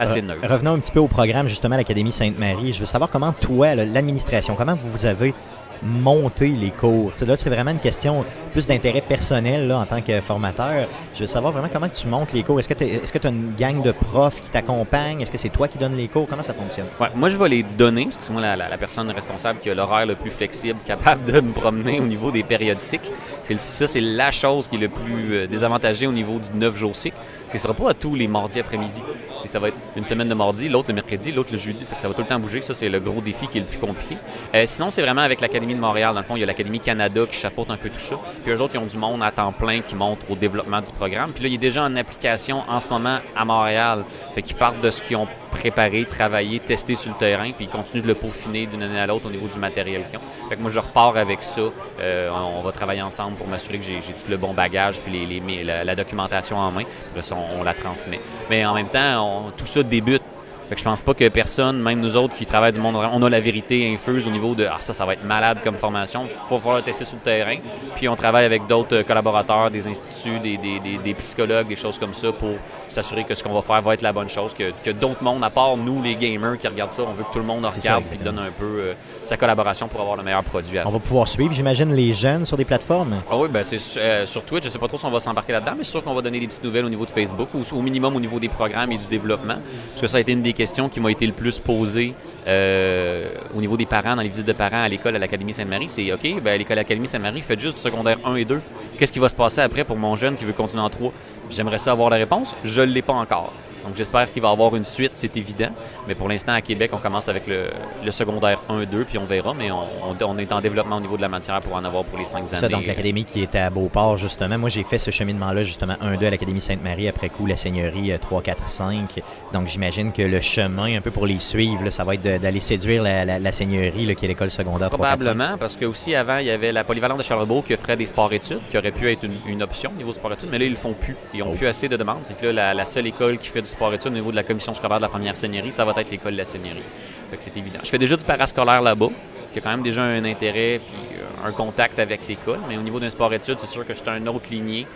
Assez 0.00 0.22
neutre. 0.22 0.48
Revenons 0.48 0.74
un 0.74 0.78
petit 0.78 0.92
peu 0.92 1.00
au 1.00 1.08
programme, 1.08 1.46
justement, 1.46 1.74
à 1.74 1.78
l'Académie 1.78 2.12
Sainte-Marie. 2.12 2.72
Je 2.72 2.80
veux 2.80 2.86
savoir 2.86 3.10
comment 3.10 3.32
toi, 3.32 3.74
l'administration, 3.74 4.54
comment 4.56 4.76
vous 4.82 5.04
avez 5.06 5.34
monté 5.82 6.48
les 6.48 6.70
cours? 6.70 7.12
Là, 7.26 7.36
c'est 7.36 7.48
vraiment 7.48 7.70
une 7.70 7.78
question 7.78 8.24
plus 8.52 8.66
d'intérêt 8.66 9.00
personnel 9.00 9.66
là, 9.68 9.78
en 9.78 9.86
tant 9.86 10.00
que 10.02 10.20
formateur. 10.20 10.86
Je 11.14 11.20
veux 11.20 11.26
savoir 11.26 11.52
vraiment 11.52 11.68
comment 11.72 11.88
tu 11.88 12.06
montes 12.06 12.32
les 12.32 12.42
cours. 12.42 12.58
Est-ce 12.60 12.68
que 12.68 13.18
tu 13.18 13.26
as 13.26 13.30
une 13.30 13.54
gang 13.58 13.82
de 13.82 13.92
profs 13.92 14.40
qui 14.40 14.50
t'accompagnent? 14.50 15.20
Est-ce 15.22 15.32
que 15.32 15.38
c'est 15.38 15.48
toi 15.48 15.68
qui 15.68 15.78
donnes 15.78 15.96
les 15.96 16.08
cours? 16.08 16.26
Comment 16.28 16.42
ça 16.42 16.52
fonctionne? 16.54 16.86
Ouais, 17.00 17.08
moi, 17.14 17.28
je 17.30 17.36
vais 17.36 17.48
les 17.48 17.62
donner, 17.62 18.04
parce 18.06 18.16
que 18.18 18.22
c'est 18.24 18.32
moi 18.32 18.42
la, 18.42 18.56
la- 18.56 18.68
la 18.68 18.78
personne 18.78 19.10
responsable 19.10 19.60
qui 19.60 19.70
a 19.70 19.74
l'horaire 19.74 20.06
le 20.06 20.16
plus 20.16 20.30
flexible, 20.30 20.78
capable 20.86 21.24
de 21.30 21.40
me 21.40 21.52
promener 21.52 21.98
au 22.00 22.04
niveau 22.06 22.30
des 22.30 22.42
périodes 22.42 22.80
cycles. 22.80 23.08
C'est 23.42 23.58
ça, 23.58 23.86
c'est 23.86 24.00
la 24.02 24.30
chose 24.30 24.68
qui 24.68 24.76
est 24.76 24.80
le 24.80 24.88
plus 24.88 25.32
euh, 25.34 25.46
désavantagée 25.46 26.06
au 26.06 26.12
niveau 26.12 26.38
du 26.38 26.58
9 26.58 26.76
jours 26.76 26.94
cycle. 26.94 27.16
Ce 27.50 27.56
ne 27.56 27.62
sera 27.62 27.74
pas 27.74 27.90
à 27.90 27.94
tous 27.94 28.14
les 28.14 28.28
mardis 28.28 28.60
après-midi. 28.60 29.02
Ça 29.44 29.58
va 29.58 29.68
être 29.68 29.76
une 29.96 30.04
semaine 30.04 30.28
de 30.28 30.34
mardi, 30.34 30.68
l'autre 30.68 30.90
le 30.90 30.94
mercredi, 30.94 31.32
l'autre 31.32 31.48
le 31.50 31.58
jeudi. 31.58 31.84
Fait 31.84 31.96
que 31.96 32.00
ça 32.00 32.06
va 32.06 32.14
tout 32.14 32.20
le 32.20 32.26
temps 32.28 32.38
bouger. 32.38 32.60
Ça, 32.60 32.74
c'est 32.74 32.88
le 32.88 33.00
gros 33.00 33.20
défi 33.20 33.48
qui 33.48 33.58
est 33.58 33.62
le 33.62 33.66
plus 33.66 33.78
compliqué. 33.78 34.16
Euh, 34.54 34.62
sinon, 34.66 34.90
c'est 34.90 35.02
vraiment 35.02 35.22
avec 35.22 35.40
l'Académie 35.40 35.74
de 35.74 35.80
Montréal. 35.80 36.14
Dans 36.14 36.20
le 36.20 36.26
fond, 36.26 36.36
il 36.36 36.40
y 36.40 36.42
a 36.44 36.46
l'Académie 36.46 36.78
Canada 36.78 37.22
qui 37.28 37.36
chapeaute 37.36 37.68
un 37.70 37.76
peu 37.76 37.88
tout 37.88 37.98
ça. 37.98 38.14
Puis 38.44 38.52
eux 38.52 38.62
autres, 38.62 38.74
ils 38.76 38.78
ont 38.78 38.86
du 38.86 38.96
monde 38.96 39.20
à 39.24 39.32
temps 39.32 39.50
plein 39.50 39.80
qui 39.80 39.96
montre 39.96 40.30
au 40.30 40.36
développement 40.36 40.80
du 40.80 40.92
programme. 40.92 41.32
Puis 41.32 41.42
là, 41.42 41.48
il 41.48 41.54
est 41.54 41.58
déjà 41.58 41.82
en 41.82 41.96
application 41.96 42.62
en 42.68 42.80
ce 42.80 42.88
moment 42.88 43.18
à 43.34 43.44
Montréal. 43.44 44.04
Fait 44.36 44.42
qu'ils 44.42 44.56
partent 44.56 44.80
de 44.80 44.90
ce 44.90 45.02
qu'ils 45.02 45.16
préparé, 45.50 46.04
travaillé, 46.04 46.60
testé 46.60 46.94
sur 46.94 47.10
le 47.10 47.16
terrain, 47.18 47.50
puis 47.52 47.66
ils 47.66 47.68
continuent 47.68 48.02
de 48.02 48.06
le 48.06 48.14
peaufiner 48.14 48.66
d'une 48.66 48.82
année 48.82 48.98
à 48.98 49.06
l'autre 49.06 49.26
au 49.26 49.30
niveau 49.30 49.48
du 49.48 49.58
matériel 49.58 50.04
qu'ils 50.08 50.18
ont. 50.18 50.48
Fait 50.48 50.56
que 50.56 50.60
moi, 50.60 50.70
je 50.70 50.78
repars 50.78 51.16
avec 51.16 51.42
ça. 51.42 51.60
Euh, 52.00 52.30
on 52.30 52.62
va 52.62 52.72
travailler 52.72 53.02
ensemble 53.02 53.36
pour 53.36 53.46
m'assurer 53.46 53.78
que 53.78 53.84
j'ai 53.84 54.00
tout 54.00 54.30
le 54.30 54.36
bon 54.36 54.54
bagage, 54.54 55.00
puis 55.00 55.26
les, 55.26 55.64
la, 55.64 55.94
documentation 55.94 56.56
en 56.56 56.70
main. 56.70 56.84
Là, 57.14 57.22
on, 57.58 57.62
la 57.62 57.74
transmet. 57.74 58.20
Mais 58.48 58.64
en 58.64 58.74
même 58.74 58.88
temps, 58.88 59.50
tout 59.56 59.66
ça 59.66 59.82
débute. 59.82 60.22
Fait 60.70 60.76
que 60.76 60.80
je 60.80 60.84
pense 60.84 61.02
pas 61.02 61.14
que 61.14 61.28
personne, 61.28 61.82
même 61.82 62.00
nous 62.00 62.16
autres 62.16 62.34
qui 62.36 62.46
travaillent 62.46 62.72
du 62.72 62.78
monde, 62.80 62.94
on 62.96 63.22
a 63.24 63.28
la 63.28 63.40
vérité 63.40 63.92
infuse 63.92 64.24
au 64.26 64.30
niveau 64.30 64.54
de 64.54 64.64
ah 64.64 64.76
ça, 64.78 64.92
ça 64.92 65.04
va 65.04 65.14
être 65.14 65.24
malade 65.24 65.58
comme 65.64 65.74
formation. 65.74 66.26
Faut 66.48 66.58
falloir 66.60 66.76
le 66.76 66.82
tester 66.84 67.04
sur 67.04 67.16
le 67.16 67.22
terrain. 67.22 67.56
Puis 67.96 68.08
on 68.08 68.14
travaille 68.14 68.44
avec 68.44 68.66
d'autres 68.68 68.98
euh, 68.98 69.02
collaborateurs, 69.02 69.70
des 69.72 69.86
instituts, 69.88 70.38
des, 70.38 70.56
des- 70.56 70.78
des- 70.78 70.98
des 70.98 71.14
psychologues, 71.14 71.66
des 71.66 71.74
choses 71.76 71.98
comme 71.98 72.14
ça 72.14 72.30
pour 72.30 72.50
s'assurer 72.86 73.24
que 73.24 73.34
ce 73.34 73.42
qu'on 73.42 73.52
va 73.52 73.62
faire 73.62 73.82
va 73.82 73.94
être 73.94 74.02
la 74.02 74.12
bonne 74.12 74.28
chose, 74.28 74.54
que, 74.54 74.70
que 74.84 74.90
d'autres 74.90 75.22
mondes, 75.24 75.42
à 75.44 75.50
part 75.50 75.76
nous 75.76 76.00
les 76.02 76.14
gamers 76.14 76.56
qui 76.56 76.68
regardent 76.68 76.92
ça, 76.92 77.02
on 77.02 77.12
veut 77.12 77.24
que 77.24 77.32
tout 77.32 77.38
le 77.40 77.44
monde 77.44 77.64
regarde 77.64 78.04
et 78.12 78.16
donne 78.24 78.38
un 78.38 78.50
peu 78.56 78.64
euh, 78.64 78.92
sa 79.24 79.36
collaboration 79.36 79.88
pour 79.88 80.00
avoir 80.00 80.16
le 80.16 80.22
meilleur 80.22 80.44
produit 80.44 80.78
à 80.78 80.86
On 80.86 80.90
va 80.90 80.98
pouvoir 81.00 81.26
suivre, 81.28 81.52
j'imagine, 81.52 81.92
les 81.92 82.14
jeunes 82.14 82.44
sur 82.46 82.56
des 82.56 82.64
plateformes. 82.64 83.16
ah 83.28 83.36
oui, 83.36 83.48
ben 83.48 83.64
c'est 83.64 83.78
euh, 83.96 84.24
sur 84.26 84.44
Twitch, 84.44 84.64
je 84.64 84.68
sais 84.68 84.78
pas 84.78 84.86
trop 84.88 84.98
si 84.98 85.04
on 85.04 85.10
va 85.10 85.18
s'embarquer 85.20 85.52
là-dedans, 85.52 85.72
mais 85.78 85.82
c'est 85.84 85.90
sûr 85.90 86.04
qu'on 86.04 86.14
va 86.14 86.22
donner 86.22 86.38
des 86.40 86.46
petites 86.46 86.62
nouvelles 86.64 86.84
au 86.84 86.88
niveau 86.90 87.06
de 87.06 87.10
Facebook 87.10 87.48
ou 87.54 87.62
au 87.76 87.82
minimum 87.82 88.14
au 88.14 88.20
niveau 88.20 88.38
des 88.38 88.48
programmes 88.48 88.92
et 88.92 88.98
du 88.98 89.06
développement. 89.06 89.56
Parce 89.90 90.00
que 90.02 90.06
ça 90.06 90.16
a 90.18 90.20
été 90.20 90.30
une 90.32 90.42
des 90.42 90.52
questions 90.60 90.90
qui 90.90 91.00
m'a 91.00 91.10
été 91.10 91.26
le 91.26 91.32
plus 91.32 91.58
posée 91.58 92.12
euh, 92.46 93.30
au 93.56 93.60
niveau 93.62 93.78
des 93.78 93.86
parents, 93.86 94.14
dans 94.14 94.20
les 94.20 94.28
visites 94.28 94.44
de 94.44 94.52
parents 94.52 94.82
à 94.82 94.88
l'école 94.90 95.16
à 95.16 95.18
l'Académie 95.18 95.54
Sainte-Marie. 95.54 95.88
C'est 95.88 96.12
OK, 96.12 96.42
ben, 96.42 96.58
l'école 96.58 96.76
à 96.76 96.82
l'Académie 96.82 97.08
Sainte-Marie, 97.08 97.40
faites 97.40 97.60
juste 97.60 97.76
du 97.76 97.82
secondaire 97.82 98.18
1 98.26 98.34
et 98.34 98.44
2. 98.44 98.60
Qu'est-ce 98.98 99.10
qui 99.10 99.18
va 99.18 99.30
se 99.30 99.34
passer 99.34 99.62
après 99.62 99.84
pour 99.84 99.96
mon 99.96 100.16
jeune 100.16 100.36
qui 100.36 100.44
veut 100.44 100.52
continuer 100.52 100.82
en 100.82 100.90
3? 100.90 101.14
J'aimerais 101.48 101.78
ça 101.78 101.92
avoir 101.92 102.10
la 102.10 102.16
réponse. 102.16 102.54
Je 102.62 102.82
ne 102.82 102.92
l'ai 102.92 103.00
pas 103.00 103.14
encore. 103.14 103.54
Donc 103.90 103.96
j'espère 103.96 104.32
qu'il 104.32 104.40
va 104.40 104.50
y 104.50 104.52
avoir 104.52 104.76
une 104.76 104.84
suite, 104.84 105.10
c'est 105.14 105.36
évident. 105.36 105.70
Mais 106.06 106.14
pour 106.14 106.28
l'instant, 106.28 106.52
à 106.52 106.60
Québec, 106.60 106.92
on 106.94 106.98
commence 106.98 107.28
avec 107.28 107.48
le, 107.48 107.70
le 108.04 108.10
secondaire 108.12 108.62
1 108.68 108.84
2, 108.84 109.04
puis 109.04 109.18
on 109.18 109.24
verra. 109.24 109.52
Mais 109.52 109.72
on, 109.72 109.80
on- 109.82 110.16
on 110.24 110.38
est 110.38 110.52
en 110.52 110.60
développement 110.60 110.98
au 110.98 111.00
niveau 111.00 111.16
de 111.16 111.22
la 111.22 111.28
matière 111.28 111.58
pour 111.60 111.74
en 111.74 111.84
avoir 111.84 112.04
pour 112.04 112.16
les 112.16 112.24
5 112.24 112.38
années. 112.38 112.46
Ça, 112.46 112.68
donc 112.68 112.86
l'académie 112.86 113.24
qui 113.24 113.42
était 113.42 113.58
à 113.58 113.68
Beauport, 113.68 114.16
justement. 114.16 114.58
Moi, 114.58 114.68
j'ai 114.70 114.84
fait 114.84 114.98
ce 115.00 115.10
cheminement-là, 115.10 115.64
justement, 115.64 115.94
1-2 115.94 116.24
à 116.26 116.30
l'Académie 116.30 116.60
Sainte-Marie, 116.60 117.08
après 117.08 117.30
coup, 117.30 117.46
la 117.46 117.56
Seigneurie 117.56 118.12
euh, 118.12 118.18
3, 118.18 118.42
4, 118.42 118.68
5. 118.68 119.20
Donc, 119.52 119.66
j'imagine 119.66 120.12
que 120.12 120.22
le 120.22 120.40
chemin, 120.40 120.96
un 120.96 121.00
peu 121.00 121.10
pour 121.10 121.26
les 121.26 121.40
suivre, 121.40 121.82
là, 121.82 121.90
ça 121.90 122.04
va 122.04 122.14
être 122.14 122.22
d'aller 122.22 122.60
séduire 122.60 123.02
la, 123.02 123.24
la- 123.24 123.38
la 123.40 123.50
Seigneurie, 123.52 124.06
là, 124.06 124.14
qui 124.14 124.24
est 124.24 124.28
l'école 124.28 124.50
secondaire 124.50 124.88
3, 124.88 124.98
4, 124.98 125.10
5. 125.10 125.18
Probablement, 125.18 125.58
parce 125.58 125.74
que 125.74 125.84
aussi 125.84 126.14
avant, 126.14 126.36
il 126.38 126.46
y 126.46 126.50
avait 126.50 126.70
la 126.70 126.84
polyvalente 126.84 127.18
de 127.18 127.24
Charlebourg 127.24 127.64
qui 127.64 127.74
offrait 127.74 127.96
des 127.96 128.06
sports-études, 128.06 128.60
qui 128.70 128.78
aurait 128.78 128.92
pu 128.92 129.10
être 129.10 129.24
une, 129.24 129.38
une 129.46 129.62
option 129.64 129.90
au 129.92 129.98
niveau 129.98 130.12
sport-études, 130.12 130.48
mais 130.52 130.58
là, 130.58 130.66
ils 130.66 130.70
le 130.70 130.76
font 130.76 130.92
plus. 130.92 131.16
Ils 131.34 131.40
n'ont 131.40 131.56
plus 131.56 131.66
assez 131.66 131.88
de 131.88 131.96
demandes. 131.96 132.18
Que 132.40 132.46
là, 132.46 132.52
la, 132.52 132.74
la 132.74 132.84
seule 132.84 133.06
école 133.08 133.38
qui 133.38 133.48
fait 133.48 133.62
du 133.62 133.68
sport-études 133.80 134.12
au 134.12 134.14
niveau 134.14 134.30
de 134.30 134.36
la 134.36 134.42
commission 134.42 134.74
scolaire 134.74 134.98
de 134.98 135.02
la 135.02 135.08
première 135.08 135.36
seigneurie, 135.36 135.72
ça 135.72 135.86
va 135.86 135.94
être 135.96 136.10
l'école 136.10 136.32
de 136.32 136.38
la 136.38 136.44
seigneurie. 136.44 136.82
Fait 137.30 137.36
que 137.38 137.42
c'est 137.42 137.56
évident. 137.56 137.78
Je 137.82 137.88
fais 137.88 137.98
déjà 137.98 138.14
du 138.14 138.24
parascolaire 138.24 138.82
là-bas, 138.82 139.08
qui 139.52 139.58
a 139.58 139.62
quand 139.62 139.70
même 139.70 139.82
déjà 139.82 140.02
un 140.02 140.22
intérêt 140.26 140.80
puis 140.84 141.16
euh, 141.16 141.48
un 141.48 141.52
contact 141.52 141.98
avec 141.98 142.28
l'école. 142.28 142.58
Mais 142.68 142.76
au 142.76 142.82
niveau 142.82 143.00
d'un 143.00 143.08
sport-études, 143.08 143.58
c'est 143.58 143.66
sûr 143.66 143.86
que 143.86 143.94
c'est 143.94 144.08
un 144.08 144.26
autre 144.26 144.50
lignée. 144.50 144.86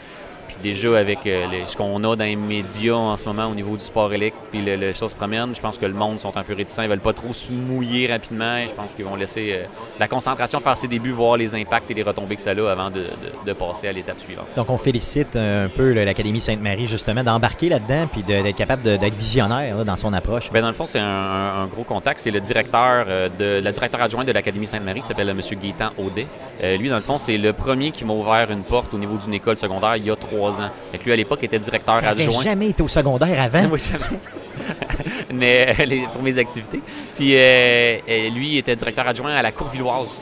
Puis 0.60 0.72
déjà, 0.72 0.98
avec 0.98 1.26
euh, 1.26 1.46
les- 1.50 1.66
ce 1.66 1.76
qu'on 1.76 1.96
a 2.04 2.16
dans 2.16 2.24
les 2.24 2.36
médias 2.36 2.94
en 2.94 3.16
ce 3.16 3.24
moment 3.24 3.46
au 3.46 3.54
niveau 3.54 3.76
du 3.76 3.84
sport 3.84 4.12
électrique, 4.12 4.42
puis 4.50 4.62
le, 4.62 4.76
le 4.76 4.92
choses 4.92 5.10
se 5.10 5.16
promènent, 5.16 5.54
je 5.54 5.60
pense 5.60 5.78
que 5.78 5.86
le 5.86 5.92
monde 5.94 6.20
sont 6.20 6.36
un 6.36 6.42
peu 6.42 6.54
réticents. 6.54 6.82
Ils 6.82 6.88
veulent 6.88 6.98
pas 7.00 7.12
trop 7.12 7.32
se 7.32 7.50
mouiller 7.52 8.06
rapidement. 8.10 8.56
Et 8.58 8.68
je 8.68 8.74
pense 8.74 8.90
qu'ils 8.96 9.04
vont 9.04 9.16
laisser 9.16 9.50
euh, 9.52 9.64
la 9.98 10.08
concentration 10.08 10.60
faire 10.60 10.76
ses 10.76 10.88
débuts, 10.88 11.10
voir 11.10 11.36
les 11.36 11.54
impacts 11.54 11.90
et 11.90 11.94
les 11.94 12.02
retombées 12.02 12.36
que 12.36 12.42
ça 12.42 12.50
a 12.50 12.70
avant 12.70 12.90
de, 12.90 13.00
de- 13.00 13.06
de 13.46 13.52
passer 13.52 13.88
à 13.88 13.92
l'étape 13.92 14.18
suivante. 14.18 14.46
Donc, 14.56 14.70
on 14.70 14.78
félicite 14.78 15.36
un 15.36 15.68
peu 15.68 15.92
l'Académie 15.92 16.40
Sainte-Marie, 16.40 16.86
justement, 16.86 17.22
d'embarquer 17.24 17.68
là-dedans 17.68 18.06
puis 18.12 18.22
d'être 18.22 18.56
capable 18.56 18.82
d'être 18.82 19.14
visionnaire 19.14 19.76
là, 19.76 19.84
dans 19.84 19.96
son 19.96 20.12
approche. 20.12 20.50
Ben, 20.52 20.60
dans 20.62 20.68
le 20.68 20.74
fond, 20.74 20.86
c'est 20.86 20.98
un, 21.00 21.04
un- 21.04 21.62
un 21.62 21.66
gros 21.66 21.84
contact. 21.84 22.20
C'est 22.20 22.30
le 22.30 22.40
directeur 22.40 23.06
euh, 23.08 23.28
de 23.38 23.60
la 23.62 23.72
directeur 23.72 24.00
adjointe 24.00 24.26
de 24.26 24.32
l'Académie 24.32 24.66
Sainte-Marie 24.66 25.00
qui 25.02 25.08
s'appelle 25.08 25.28
euh, 25.28 25.32
M. 25.32 25.40
Gaétan 25.60 25.90
Audet. 25.98 26.26
Euh, 26.62 26.76
lui, 26.76 26.88
dans 26.88 26.96
le 26.96 27.02
fond, 27.02 27.18
c'est 27.18 27.36
le 27.38 27.52
premier 27.52 27.90
qui 27.90 28.04
m'a 28.04 28.12
ouvert 28.12 28.50
une 28.50 28.62
porte 28.62 28.92
au 28.94 28.98
niveau 28.98 29.16
d'une 29.16 29.34
école 29.34 29.56
secondaire 29.56 29.96
il 29.96 30.06
y 30.06 30.10
a 30.10 30.16
trois 30.16 30.43
ans. 30.52 30.70
Fait 30.92 30.98
que 30.98 31.04
lui, 31.04 31.12
à 31.12 31.16
l'époque, 31.16 31.42
était 31.42 31.58
directeur 31.58 31.96
adjoint. 31.96 32.42
jamais 32.42 32.68
été 32.70 32.82
au 32.82 32.88
secondaire 32.88 33.40
avant. 33.40 33.62
Moi, 33.68 33.78
jamais. 33.78 34.18
Mais 35.32 35.74
euh, 35.80 35.84
les- 35.84 36.06
pour 36.12 36.22
mes 36.22 36.38
activités. 36.38 36.80
Puis 37.16 37.34
euh, 37.36 37.98
euh, 38.08 38.30
lui 38.30 38.50
il 38.50 38.58
était 38.58 38.76
directeur 38.76 39.06
adjoint 39.06 39.34
à 39.34 39.42
la 39.42 39.52
Courvilloise. 39.52 40.20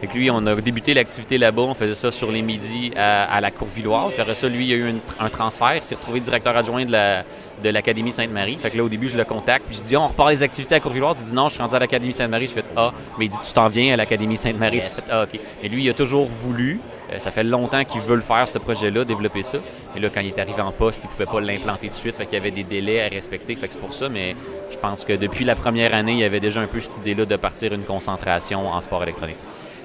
Fait 0.00 0.08
que 0.08 0.14
lui, 0.18 0.28
on 0.32 0.44
a 0.48 0.56
débuté 0.56 0.94
l'activité 0.94 1.38
là-bas, 1.38 1.62
on 1.62 1.74
faisait 1.74 1.94
ça 1.94 2.10
sur 2.10 2.32
les 2.32 2.42
midis 2.42 2.90
à, 2.96 3.22
à 3.32 3.40
la 3.40 3.52
Courvilloise. 3.52 4.12
Puis 4.12 4.20
après 4.20 4.34
ça, 4.34 4.48
lui, 4.48 4.64
il 4.64 4.70
y 4.70 4.72
a 4.72 4.76
eu 4.76 4.88
une- 4.88 4.98
un 5.20 5.28
transfert, 5.28 5.76
il 5.76 5.82
s'est 5.82 5.94
retrouvé 5.94 6.18
directeur 6.18 6.56
adjoint 6.56 6.84
de 6.84 6.90
la 6.92 7.24
de 7.62 7.68
l'Académie 7.68 8.10
Sainte-Marie. 8.10 8.56
Fait 8.60 8.70
que 8.72 8.76
là, 8.76 8.82
au 8.82 8.88
début, 8.88 9.08
je 9.08 9.16
le 9.16 9.22
contacte, 9.24 9.66
puis 9.68 9.76
je 9.76 9.82
dis, 9.84 9.96
on 9.96 10.08
repart 10.08 10.30
les 10.30 10.42
activités 10.42 10.74
à 10.74 10.80
Courvilloise. 10.80 11.14
Il 11.20 11.26
dit, 11.26 11.32
non, 11.32 11.46
je 11.48 11.52
suis 11.54 11.62
rendu 11.62 11.76
à 11.76 11.78
l'Académie 11.78 12.12
Sainte-Marie. 12.12 12.48
Je 12.48 12.54
fais, 12.54 12.64
ah, 12.76 12.92
mais 13.16 13.26
il 13.26 13.28
dit, 13.28 13.36
tu 13.46 13.52
t'en 13.52 13.68
viens 13.68 13.94
à 13.94 13.96
l'Académie 13.96 14.36
Sainte-Marie. 14.36 14.78
Yes. 14.78 14.96
Je 14.96 15.02
fais, 15.02 15.10
ah, 15.12 15.22
OK. 15.22 15.38
Et 15.62 15.68
lui, 15.68 15.84
il 15.84 15.88
a 15.90 15.94
toujours 15.94 16.26
voulu, 16.26 16.80
euh, 17.12 17.18
ça 17.18 17.30
fait 17.30 17.44
longtemps 17.44 17.84
qu'il 17.84 18.00
veut 18.02 18.16
le 18.16 18.22
faire, 18.22 18.46
ce 18.48 18.58
projet-là, 18.58 19.04
développer 19.04 19.42
ça. 19.42 19.58
Et 19.96 20.00
là, 20.00 20.08
quand 20.12 20.20
il 20.20 20.28
est 20.28 20.38
arrivé 20.38 20.60
en 20.62 20.72
poste, 20.72 21.00
il 21.04 21.08
pouvait 21.08 21.26
pas 21.26 21.40
l'implanter 21.40 21.88
tout 21.88 21.94
de 21.94 21.98
suite. 21.98 22.16
Fait 22.16 22.24
qu'il 22.24 22.34
y 22.34 22.40
avait 22.40 22.50
des 22.50 22.64
délais 22.64 23.02
à 23.02 23.08
respecter. 23.08 23.54
Fait 23.56 23.68
que 23.68 23.74
c'est 23.74 23.80
pour 23.80 23.94
ça, 23.94 24.08
mais 24.08 24.34
je 24.70 24.76
pense 24.78 25.04
que 25.04 25.12
depuis 25.12 25.44
la 25.44 25.54
première 25.54 25.94
année, 25.94 26.12
il 26.12 26.18
y 26.18 26.24
avait 26.24 26.40
déjà 26.40 26.60
un 26.60 26.66
peu 26.66 26.80
cette 26.80 26.98
idée-là 26.98 27.26
de 27.26 27.36
partir 27.36 27.72
une 27.72 27.84
concentration 27.84 28.68
en 28.68 28.80
sport 28.80 29.02
électronique. 29.02 29.36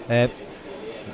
Euh, 0.10 0.28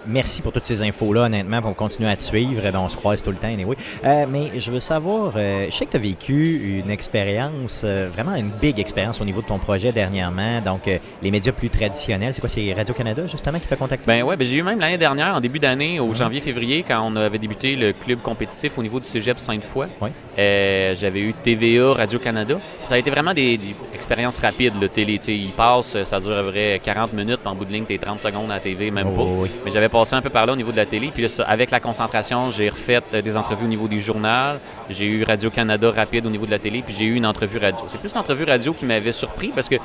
Merci 0.06 0.42
pour 0.42 0.52
toutes 0.52 0.66
ces 0.66 0.82
infos-là, 0.82 1.24
honnêtement, 1.24 1.62
pour 1.62 1.76
continuer 1.76 2.10
à 2.10 2.16
te 2.16 2.22
suivre. 2.24 2.62
Ben, 2.62 2.80
on 2.80 2.90
se 2.90 2.98
croise 2.98 3.22
tout 3.24 3.32
le 3.32 3.38
temps, 3.38 3.48
anyway. 3.48 3.76
Euh, 4.04 4.26
mais 4.30 4.60
je 4.60 4.70
veux 4.72 4.80
savoir, 4.80 5.34
euh, 5.38 5.68
je 5.70 5.76
sais 5.76 5.86
que 5.86 5.92
tu 5.92 5.98
as 5.98 6.00
vécu 6.02 6.82
une 6.84 6.90
expérience, 6.92 7.82
euh, 7.86 8.08
vraiment 8.14 8.36
une 8.36 8.50
big 8.50 8.80
expérience 8.80 9.22
au 9.22 9.26
niveau 9.26 9.42
de 9.42 9.48
ton 9.48 9.60
projet 9.60 9.92
dernièrement. 9.92 10.60
Donc, 10.62 10.88
euh, 10.88 10.98
les 11.22 11.32
médias 11.32 11.52
plus 11.54 11.70
traditionnels, 11.70 12.34
c'est 12.34 12.42
quoi, 12.42 12.50
c'est 12.50 12.74
Radio-Canada, 12.74 13.28
justement, 13.28 13.60
qui 13.60 13.68
t'a 13.68 13.76
contacté? 13.76 14.04
Ben 14.06 14.24
ouais, 14.24 14.36
ben 14.36 14.46
j'ai 14.48 14.58
eu 14.58 14.64
même 14.64 14.80
l'année 14.80 14.98
dernière, 14.98 15.36
en 15.36 15.40
début 15.42 15.60
d'année, 15.60 16.00
au 16.00 16.14
janvier-février, 16.14 16.84
quand 16.88 17.02
on 17.10 17.16
avait 17.16 17.40
débuté 17.40 17.76
le 17.76 17.94
club 17.94 18.20
compétitif 18.22 18.78
au 18.78 18.84
niveau 18.84 19.00
du 19.00 19.06
Cégep 19.06 19.40
Sainte-Foy. 19.40 19.88
Oui. 20.02 20.10
J'avais 20.38 21.22
eu 21.22 21.34
TVA, 21.44 21.94
Radio-Canada. 21.94 22.60
Ça 22.86 22.96
a 22.96 22.98
été 22.98 23.10
vraiment 23.10 23.34
des, 23.34 23.58
des 23.58 23.76
expériences 23.96 24.38
rapides, 24.38 24.74
le 24.80 24.90
télé. 24.90 25.18
Tu 25.20 25.26
sais, 25.26 25.36
il 25.36 25.52
passe, 25.52 26.02
ça 26.04 26.20
dure 26.20 26.38
à 26.38 26.44
peu 26.44 26.50
près 26.52 26.82
40 26.84 27.14
minutes, 27.14 27.40
en 27.46 27.56
bout 27.56 27.66
de 27.66 27.72
ligne, 27.72 27.86
t'es 27.86 27.98
30 27.98 28.20
secondes 28.22 28.52
à 28.52 28.56
la 28.56 28.60
TV, 28.60 28.92
même 28.92 29.08
Oh, 29.14 29.16
pas. 29.18 29.24
oui. 29.44 29.52
Mais 29.66 29.72
j'avais 29.72 29.90
passé 29.94 30.16
un 30.16 30.22
peu 30.22 30.32
par 30.32 30.46
là 30.48 30.54
au 30.54 30.56
niveau 30.56 30.72
de 30.72 30.78
la 30.78 30.88
télé. 30.88 31.12
Puis 31.14 31.24
là, 31.24 31.30
avec 31.48 31.70
la 31.70 31.80
concentration, 31.80 32.50
j'ai 32.50 32.68
refait 32.70 33.02
euh, 33.14 33.22
des 33.22 33.38
entrevues 33.38 33.66
au 33.66 33.70
niveau 33.70 33.88
du 33.88 34.02
journal. 34.02 34.60
J'ai 34.90 35.06
eu 35.06 35.24
Radio-Canada 35.24 35.92
rapide 35.96 36.26
au 36.26 36.30
niveau 36.32 36.48
de 36.48 36.52
la 36.52 36.60
télé, 36.60 36.82
puis 36.82 36.96
j'ai 36.98 37.06
eu 37.06 37.16
une 37.16 37.28
entrevue 37.28 37.60
radio. 37.60 37.86
C'est 37.88 38.00
plus 38.00 38.14
l'entrevue 38.16 38.44
radio 38.44 38.74
qui 38.74 38.86
m'avait 38.86 39.12
surpris 39.12 39.52
parce 39.54 39.70
que 39.70 39.76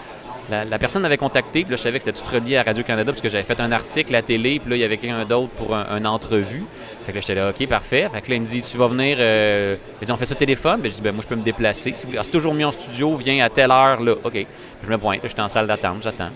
la, 0.51 0.65
la 0.65 0.79
personne 0.79 1.03
m'avait 1.03 1.19
contacté, 1.19 1.63
puis 1.63 1.73
là, 1.73 1.77
je 1.77 1.83
savais 1.83 1.99
que 1.99 2.05
c'était 2.05 2.19
tout 2.19 2.25
relié 2.27 2.57
à 2.57 2.63
Radio-Canada 2.63 3.13
parce 3.13 3.21
que 3.21 3.29
j'avais 3.29 3.45
fait 3.45 3.61
un 3.61 3.71
article 3.71 4.15
à 4.15 4.23
télé, 4.23 4.59
puis 4.59 4.71
là, 4.71 4.77
il 4.77 4.81
y 4.81 4.85
avait 4.85 4.97
quelqu'un 4.97 5.27
d'autre 5.27 5.51
pour 5.51 5.77
un, 5.77 5.85
une 5.99 6.07
entrevue. 6.07 6.65
Fait 7.05 7.13
que 7.13 7.17
là, 7.19 7.21
j'étais 7.21 7.35
là, 7.35 7.51
OK, 7.51 7.67
parfait. 7.69 8.09
Fait 8.11 8.23
que 8.23 8.31
là, 8.31 8.37
il 8.37 8.43
me 8.43 8.47
dit, 8.47 8.63
tu 8.63 8.79
vas 8.79 8.87
venir. 8.87 9.19
Euh... 9.21 9.77
Il 10.01 10.07
dit, 10.07 10.13
on 10.13 10.17
fait 10.17 10.27
ça 10.27 10.35
au 10.35 10.39
téléphone? 10.39 10.81
Ben, 10.81 10.89
je 10.89 10.95
dis, 10.95 11.03
ben, 11.03 11.15
moi, 11.15 11.23
je 11.23 11.29
peux 11.29 11.37
me 11.37 11.45
déplacer. 11.45 11.93
Si 11.93 12.03
vous 12.03 12.09
voulez. 12.09 12.19
Ah, 12.19 12.23
c'est 12.25 12.31
toujours 12.31 12.55
mis 12.55 12.65
en 12.65 12.73
studio, 12.73 13.15
viens 13.15 13.45
à 13.45 13.51
telle 13.51 13.71
heure, 13.71 14.01
là. 14.01 14.15
OK. 14.25 14.47
Je 14.85 14.89
me 14.89 14.97
pointe, 14.97 15.21
j'étais 15.23 15.43
en 15.43 15.49
salle 15.49 15.67
d'attente, 15.67 16.03
j'attends. 16.03 16.31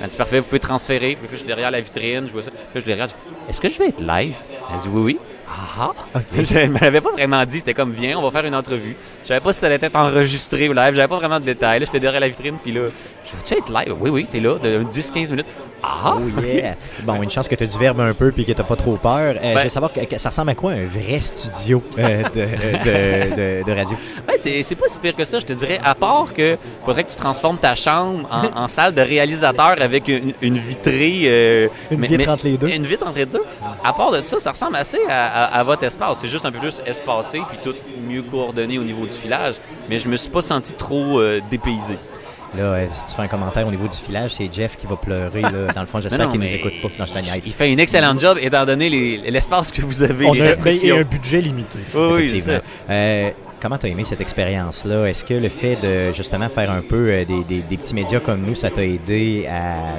Elle 0.00 0.08
dit, 0.08 0.16
parfait, 0.16 0.40
vous 0.40 0.46
pouvez 0.46 0.60
transférer. 0.60 1.16
Puis 1.16 1.24
là, 1.24 1.28
je 1.32 1.36
suis 1.38 1.46
derrière 1.46 1.70
la 1.70 1.80
vitrine, 1.80 2.26
je 2.26 2.32
vois 2.32 2.42
ça. 2.42 2.50
Puis 2.50 2.60
là, 2.74 2.80
je 2.80 2.86
les 2.86 2.92
regarde, 2.92 3.12
est-ce 3.48 3.60
que 3.60 3.68
je 3.68 3.78
vais 3.78 3.88
être 3.88 4.00
live? 4.00 4.36
Elle 4.72 4.78
dit, 4.78 4.88
oui, 4.88 5.02
oui. 5.02 5.18
Ah, 5.54 5.92
ah. 6.14 6.20
Je 6.34 6.58
ne 6.58 6.66
m'avais 6.78 7.00
pas 7.00 7.10
vraiment 7.12 7.44
dit, 7.44 7.58
c'était 7.58 7.74
comme, 7.74 7.92
viens, 7.92 8.16
on 8.18 8.22
va 8.22 8.30
faire 8.30 8.46
une 8.46 8.54
entrevue. 8.54 8.96
Je 9.22 9.28
savais 9.28 9.40
pas 9.40 9.52
si 9.52 9.60
ça 9.60 9.66
allait 9.66 9.78
être 9.80 9.96
enregistré 9.96 10.68
ou 10.68 10.72
live, 10.72 10.94
j'avais 10.94 11.08
pas 11.08 11.18
vraiment 11.18 11.40
de 11.40 11.44
détails. 11.44 11.80
Là, 11.80 11.86
j'étais 11.86 12.00
derrière 12.00 12.20
la 12.20 12.28
vitrine, 12.28 12.56
puis 12.62 12.72
là, 12.72 12.82
je 13.24 13.36
vais-tu 13.36 13.54
être 13.54 13.70
live? 13.72 13.94
Oui, 14.00 14.10
oui, 14.10 14.26
t'es 14.30 14.40
là, 14.40 14.56
de 14.58 14.82
10-15 14.84 15.30
minutes. 15.30 15.46
Ah! 15.84 16.14
Oh 16.16 16.40
yeah! 16.40 16.76
Bon, 17.04 17.20
une 17.22 17.30
chance 17.30 17.48
que 17.48 17.56
tu 17.56 17.64
as 17.64 17.66
du 17.66 17.76
verbe 17.76 17.98
un 18.00 18.14
peu 18.14 18.30
puis 18.30 18.44
que 18.44 18.52
tu 18.52 18.62
pas 18.62 18.76
trop 18.76 18.96
peur. 18.96 19.34
Euh, 19.34 19.34
Je 19.42 19.54
Ben- 19.54 19.62
veux 19.64 19.68
savoir, 19.68 19.92
que, 19.92 20.18
ça 20.18 20.28
ressemble 20.28 20.50
à 20.50 20.54
quoi 20.54 20.72
un 20.72 20.86
vrai 20.86 21.20
studio 21.20 21.82
euh, 21.98 22.22
de, 22.22 22.40
de- 22.40 23.36
de- 23.62 23.64
de 23.64 23.72
radio? 23.76 23.96
Ouais, 24.28 24.36
c'est 24.38 24.62
c'est 24.62 24.76
pas 24.76 24.86
si 24.88 25.00
pire 25.00 25.16
que 25.16 25.24
ça, 25.24 25.40
je 25.40 25.44
te 25.46 25.52
dirais. 25.52 25.80
À 25.82 25.96
part 25.96 26.32
que 26.34 26.56
faudrait 26.84 27.02
que 27.02 27.10
tu 27.10 27.16
transformes 27.16 27.58
ta 27.58 27.74
chambre 27.74 28.28
en, 28.30 28.62
en 28.64 28.68
salle 28.76 28.94
de 28.94 29.00
réalisateur 29.02 29.74
avec 29.80 30.06
une, 30.06 30.32
une 30.40 30.58
vitrée. 30.58 31.22
euh, 31.24 31.68
Une 31.90 32.06
vitre 32.06 32.30
entre 32.30 32.44
les 32.46 32.56
deux. 32.56 32.68
Une 32.68 32.86
vitre 32.86 33.04
entre 33.06 33.18
les 33.18 33.26
deux. 33.26 33.42
À 33.82 33.92
part 33.92 34.12
de 34.12 34.22
ça, 34.22 34.38
ça 34.38 34.52
ressemble 34.52 34.76
assez 34.76 35.00
à, 35.08 35.41
à- 35.41 35.41
à 35.44 35.62
votre 35.62 35.84
espace. 35.84 36.18
C'est 36.20 36.28
juste 36.28 36.44
un 36.46 36.52
peu 36.52 36.58
plus 36.58 36.80
espacé 36.86 37.40
puis 37.48 37.58
tout 37.62 37.74
mieux 38.08 38.22
coordonné 38.22 38.78
au 38.78 38.84
niveau 38.84 39.04
du 39.06 39.12
filage. 39.12 39.54
Mais 39.88 39.98
je 39.98 40.08
me 40.08 40.16
suis 40.16 40.30
pas 40.30 40.42
senti 40.42 40.72
trop 40.74 41.20
euh, 41.20 41.40
dépaysé. 41.50 41.98
Là, 42.54 42.62
euh, 42.64 42.86
si 42.92 43.06
tu 43.06 43.14
fais 43.14 43.22
un 43.22 43.28
commentaire 43.28 43.66
au 43.66 43.70
niveau 43.70 43.88
du 43.88 43.96
filage, 43.96 44.34
c'est 44.34 44.52
Jeff 44.52 44.76
qui 44.76 44.86
va 44.86 44.96
pleurer. 44.96 45.40
Là. 45.40 45.72
Dans 45.74 45.80
le 45.80 45.86
fond, 45.86 46.00
j'espère 46.02 46.28
qu'il 46.28 46.40
nous 46.40 46.46
écoute 46.46 46.74
pas. 46.82 46.88
Non, 46.98 47.06
je 47.06 47.14
niaise. 47.14 47.42
Il 47.46 47.52
fait 47.52 47.72
une 47.72 47.80
excellente 47.80 48.20
job 48.20 48.36
étant 48.40 48.66
donné 48.66 48.90
les- 48.90 49.18
l'espace 49.30 49.70
que 49.72 49.80
vous 49.82 50.02
avez, 50.02 50.26
On 50.26 50.32
les 50.34 50.42
a 50.42 50.44
restrictions. 50.48 50.96
un 50.98 51.02
budget 51.04 51.40
limité. 51.40 51.78
Oui, 51.94 52.00
oui, 52.12 52.28
c'est 52.28 52.36
Effectivement. 52.36 52.58
ça. 52.88 52.92
Euh, 52.92 53.30
comment 53.62 53.78
tu 53.78 53.86
as 53.86 53.88
aimé 53.88 54.02
cette 54.04 54.20
expérience-là? 54.20 55.06
Est-ce 55.06 55.24
que 55.24 55.32
le 55.32 55.48
fait 55.48 55.76
de 55.82 56.12
justement 56.12 56.50
faire 56.50 56.70
un 56.70 56.82
peu 56.82 57.08
euh, 57.10 57.24
des, 57.24 57.42
des- 57.44 57.60
des 57.62 57.76
petits 57.78 57.94
médias 57.94 58.20
comme 58.20 58.42
nous, 58.42 58.54
ça 58.54 58.68
t'a 58.70 58.84
aidé 58.84 59.46
à, 59.48 59.94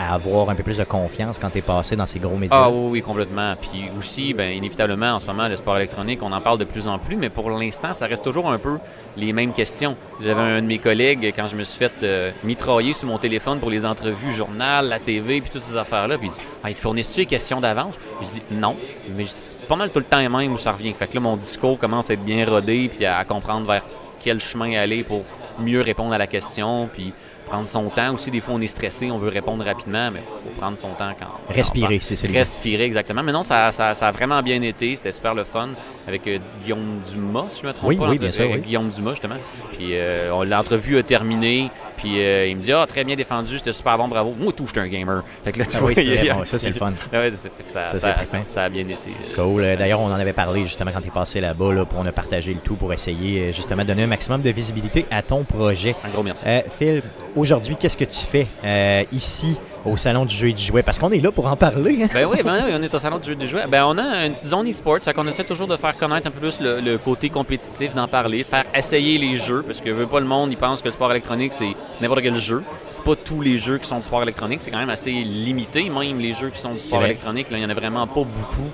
à 0.00 0.14
avoir 0.14 0.48
un 0.48 0.54
peu 0.54 0.62
plus 0.62 0.78
de 0.78 0.84
confiance 0.84 1.38
quand 1.38 1.50
tu 1.50 1.58
es 1.58 1.62
passé 1.62 1.94
dans 1.94 2.06
ces 2.06 2.18
gros 2.18 2.36
médias? 2.36 2.56
Ah 2.56 2.70
oui, 2.70 3.02
complètement. 3.02 3.54
Puis 3.60 3.90
aussi, 3.98 4.32
ben, 4.32 4.50
inévitablement, 4.50 5.12
en 5.12 5.20
ce 5.20 5.26
moment, 5.26 5.46
le 5.46 5.56
sport 5.56 5.76
électronique, 5.76 6.20
on 6.22 6.32
en 6.32 6.40
parle 6.40 6.56
de 6.56 6.64
plus 6.64 6.88
en 6.88 6.98
plus, 6.98 7.16
mais 7.16 7.28
pour 7.28 7.50
l'instant, 7.50 7.92
ça 7.92 8.06
reste 8.06 8.24
toujours 8.24 8.50
un 8.50 8.58
peu 8.58 8.78
les 9.18 9.34
mêmes 9.34 9.52
questions. 9.52 9.96
J'avais 10.22 10.40
un 10.40 10.62
de 10.62 10.66
mes 10.66 10.78
collègues, 10.78 11.34
quand 11.36 11.48
je 11.48 11.56
me 11.56 11.64
suis 11.64 11.78
fait 11.78 11.92
euh, 12.02 12.32
mitrailler 12.44 12.94
sur 12.94 13.08
mon 13.08 13.18
téléphone 13.18 13.60
pour 13.60 13.68
les 13.68 13.84
entrevues, 13.84 14.32
journal, 14.32 14.88
la 14.88 15.00
TV, 15.00 15.42
puis 15.42 15.50
toutes 15.50 15.62
ces 15.62 15.76
affaires-là, 15.76 16.16
puis 16.16 16.28
il 16.28 16.32
dit 16.32 16.40
ah, 16.64 16.70
«Il 16.70 16.74
te 16.74 16.80
fournissent-tu 16.80 17.20
les 17.20 17.26
questions 17.26 17.60
d'avance?» 17.60 17.94
Je 18.22 18.26
dis 18.26 18.42
«Non.» 18.50 18.76
Mais 19.14 19.24
c'est 19.26 19.58
pas 19.66 19.76
mal 19.76 19.90
tout 19.90 19.98
le 19.98 20.06
temps 20.06 20.26
même 20.30 20.52
où 20.52 20.58
ça 20.58 20.72
revient. 20.72 20.94
Fait 20.94 21.08
que 21.08 21.14
là, 21.14 21.20
mon 21.20 21.36
discours 21.36 21.78
commence 21.78 22.08
à 22.08 22.14
être 22.14 22.24
bien 22.24 22.46
rodé, 22.48 22.88
puis 22.88 23.04
à, 23.04 23.18
à 23.18 23.24
comprendre 23.26 23.66
vers 23.66 23.84
quel 24.22 24.40
chemin 24.40 24.78
aller 24.78 25.02
pour 25.02 25.24
mieux 25.58 25.82
répondre 25.82 26.14
à 26.14 26.18
la 26.18 26.26
question, 26.26 26.88
puis 26.90 27.12
prendre 27.50 27.68
son 27.68 27.88
temps. 27.90 28.14
Aussi, 28.14 28.30
des 28.30 28.40
fois, 28.40 28.54
on 28.54 28.60
est 28.60 28.66
stressé, 28.68 29.10
on 29.10 29.18
veut 29.18 29.28
répondre 29.28 29.64
rapidement, 29.64 30.10
mais 30.10 30.22
il 30.44 30.52
faut 30.54 30.60
prendre 30.60 30.78
son 30.78 30.90
temps 30.94 31.12
quand 31.18 31.26
on 31.48 31.52
Respirer, 31.52 31.98
c'est 32.00 32.16
ça. 32.16 32.26
Respirer, 32.28 32.84
exactement. 32.84 33.22
Mais 33.22 33.32
non, 33.32 33.42
ça, 33.42 33.72
ça, 33.72 33.92
ça 33.94 34.08
a 34.08 34.12
vraiment 34.12 34.40
bien 34.42 34.62
été. 34.62 34.96
C'était 34.96 35.12
super 35.12 35.34
le 35.34 35.44
fun 35.44 35.70
avec 36.06 36.26
euh, 36.26 36.38
Guillaume 36.62 37.00
Dumas, 37.10 37.46
si 37.50 37.62
je 37.62 37.66
me 37.66 37.72
trompe 37.72 37.88
Oui, 37.90 37.96
pas. 37.96 38.08
oui, 38.08 38.18
bien 38.18 38.30
sûr, 38.30 38.48
oui. 38.50 38.60
Guillaume 38.60 38.88
Dumas, 38.90 39.10
justement. 39.10 39.36
Puis 39.72 39.90
euh, 39.96 40.44
l'entrevue 40.44 40.98
a 40.98 41.02
terminé. 41.02 41.70
Puis 42.00 42.18
euh, 42.20 42.46
il 42.46 42.56
me 42.56 42.62
dit 42.62 42.72
Ah, 42.72 42.86
très 42.88 43.04
bien 43.04 43.14
défendu, 43.16 43.58
c'était 43.58 43.72
super 43.72 43.98
bon, 43.98 44.08
bravo. 44.08 44.34
Moi, 44.38 44.52
tout, 44.52 44.66
j'étais 44.66 44.80
un 44.80 44.88
gamer. 44.88 45.22
Fait 45.44 45.52
que 45.52 45.58
là, 45.58 45.66
tu 45.66 45.76
Ah 45.76 45.80
vois, 45.80 45.88
oui, 45.90 45.94
il 45.98 46.32
bon, 46.32 46.44
ça, 46.44 46.58
c'est 46.58 46.68
le 46.68 46.74
fun. 46.74 46.92
Ouais, 47.12 47.30
ça, 47.32 47.48
Ça, 47.66 47.88
ça, 47.88 47.88
c'est 47.88 47.98
ça, 47.98 48.12
trippant. 48.12 48.44
ça 48.46 48.64
a 48.64 48.68
bien 48.68 48.82
été. 48.82 48.94
euh, 49.08 49.34
Cool. 49.34 49.64
Euh, 49.64 49.76
D'ailleurs, 49.76 50.00
on 50.00 50.06
en 50.06 50.14
avait 50.18 50.32
parlé 50.32 50.62
justement 50.66 50.90
quand 50.92 51.00
tu 51.02 51.08
es 51.08 51.10
passé 51.10 51.40
là-bas, 51.40 51.72
là, 51.72 51.84
pour 51.84 51.98
on 51.98 52.06
a 52.06 52.12
partagé 52.12 52.54
le 52.54 52.60
tout 52.60 52.76
pour 52.76 52.92
essayer 52.92 53.52
justement 53.52 53.82
de 53.82 53.88
donner 53.88 54.04
un 54.04 54.08
maximum 54.08 54.40
de 54.42 54.50
visibilité 54.50 55.06
à 55.10 55.22
ton 55.22 55.44
projet. 55.44 55.94
Un 56.04 56.08
gros 56.10 56.22
merci. 56.22 56.44
Euh, 56.46 56.60
Phil, 56.78 57.02
aujourd'hui, 57.36 57.76
qu'est-ce 57.78 57.96
que 57.96 58.04
tu 58.04 58.24
fais 58.24 58.46
euh, 58.64 59.04
ici? 59.12 59.56
Au 59.84 59.96
Salon 59.96 60.24
du 60.24 60.34
jeu 60.34 60.48
et 60.48 60.52
du 60.52 60.62
jouet? 60.62 60.82
Parce 60.82 60.98
qu'on 60.98 61.10
est 61.10 61.20
là 61.20 61.32
pour 61.32 61.46
en 61.46 61.56
parler. 61.56 62.06
Ben 62.14 62.26
oui, 62.26 62.42
ben 62.44 62.64
oui, 62.66 62.72
on 62.78 62.82
est 62.82 62.94
au 62.94 62.98
salon 62.98 63.18
du 63.18 63.28
jeu 63.28 63.36
de 63.36 63.46
jouets. 63.46 63.66
Ben 63.66 63.84
on 63.84 63.96
a 63.96 64.26
une 64.26 64.32
petite 64.32 64.48
zone 64.48 64.68
e-sport, 64.68 64.98
ça 65.00 65.12
qu'on 65.12 65.26
essaie 65.26 65.44
toujours 65.44 65.66
de 65.68 65.76
faire 65.76 65.96
connaître 65.96 66.26
un 66.26 66.30
peu 66.30 66.40
plus 66.40 66.60
le, 66.60 66.80
le 66.80 66.98
côté 66.98 67.30
compétitif, 67.30 67.94
d'en 67.94 68.08
parler, 68.08 68.38
de 68.38 68.48
faire 68.48 68.64
essayer 68.74 69.18
les 69.18 69.38
jeux, 69.38 69.62
parce 69.62 69.80
que 69.80 69.90
veut 69.90 70.06
pas 70.06 70.20
le 70.20 70.26
monde, 70.26 70.50
il 70.50 70.56
pense 70.56 70.80
que 70.80 70.86
le 70.86 70.92
sport 70.92 71.10
électronique 71.10 71.52
c'est 71.52 71.74
n'importe 72.00 72.22
quel 72.22 72.36
jeu. 72.36 72.62
C'est 72.90 73.04
pas 73.04 73.16
tous 73.16 73.40
les 73.40 73.58
jeux 73.58 73.78
qui 73.78 73.88
sont 73.88 73.96
du 73.96 74.02
sport 74.02 74.22
électronique, 74.22 74.60
c'est 74.60 74.70
quand 74.70 74.78
même 74.78 74.90
assez 74.90 75.12
limité, 75.12 75.88
même 75.88 76.18
les 76.18 76.34
jeux 76.34 76.50
qui 76.50 76.60
sont 76.60 76.72
du 76.72 76.80
sport 76.80 77.04
électronique, 77.04 77.50
là, 77.50 77.58
il 77.58 77.62
y 77.62 77.66
en 77.66 77.70
a 77.70 77.74
vraiment 77.74 78.06
pas 78.06 78.24
beaucoup 78.24 78.70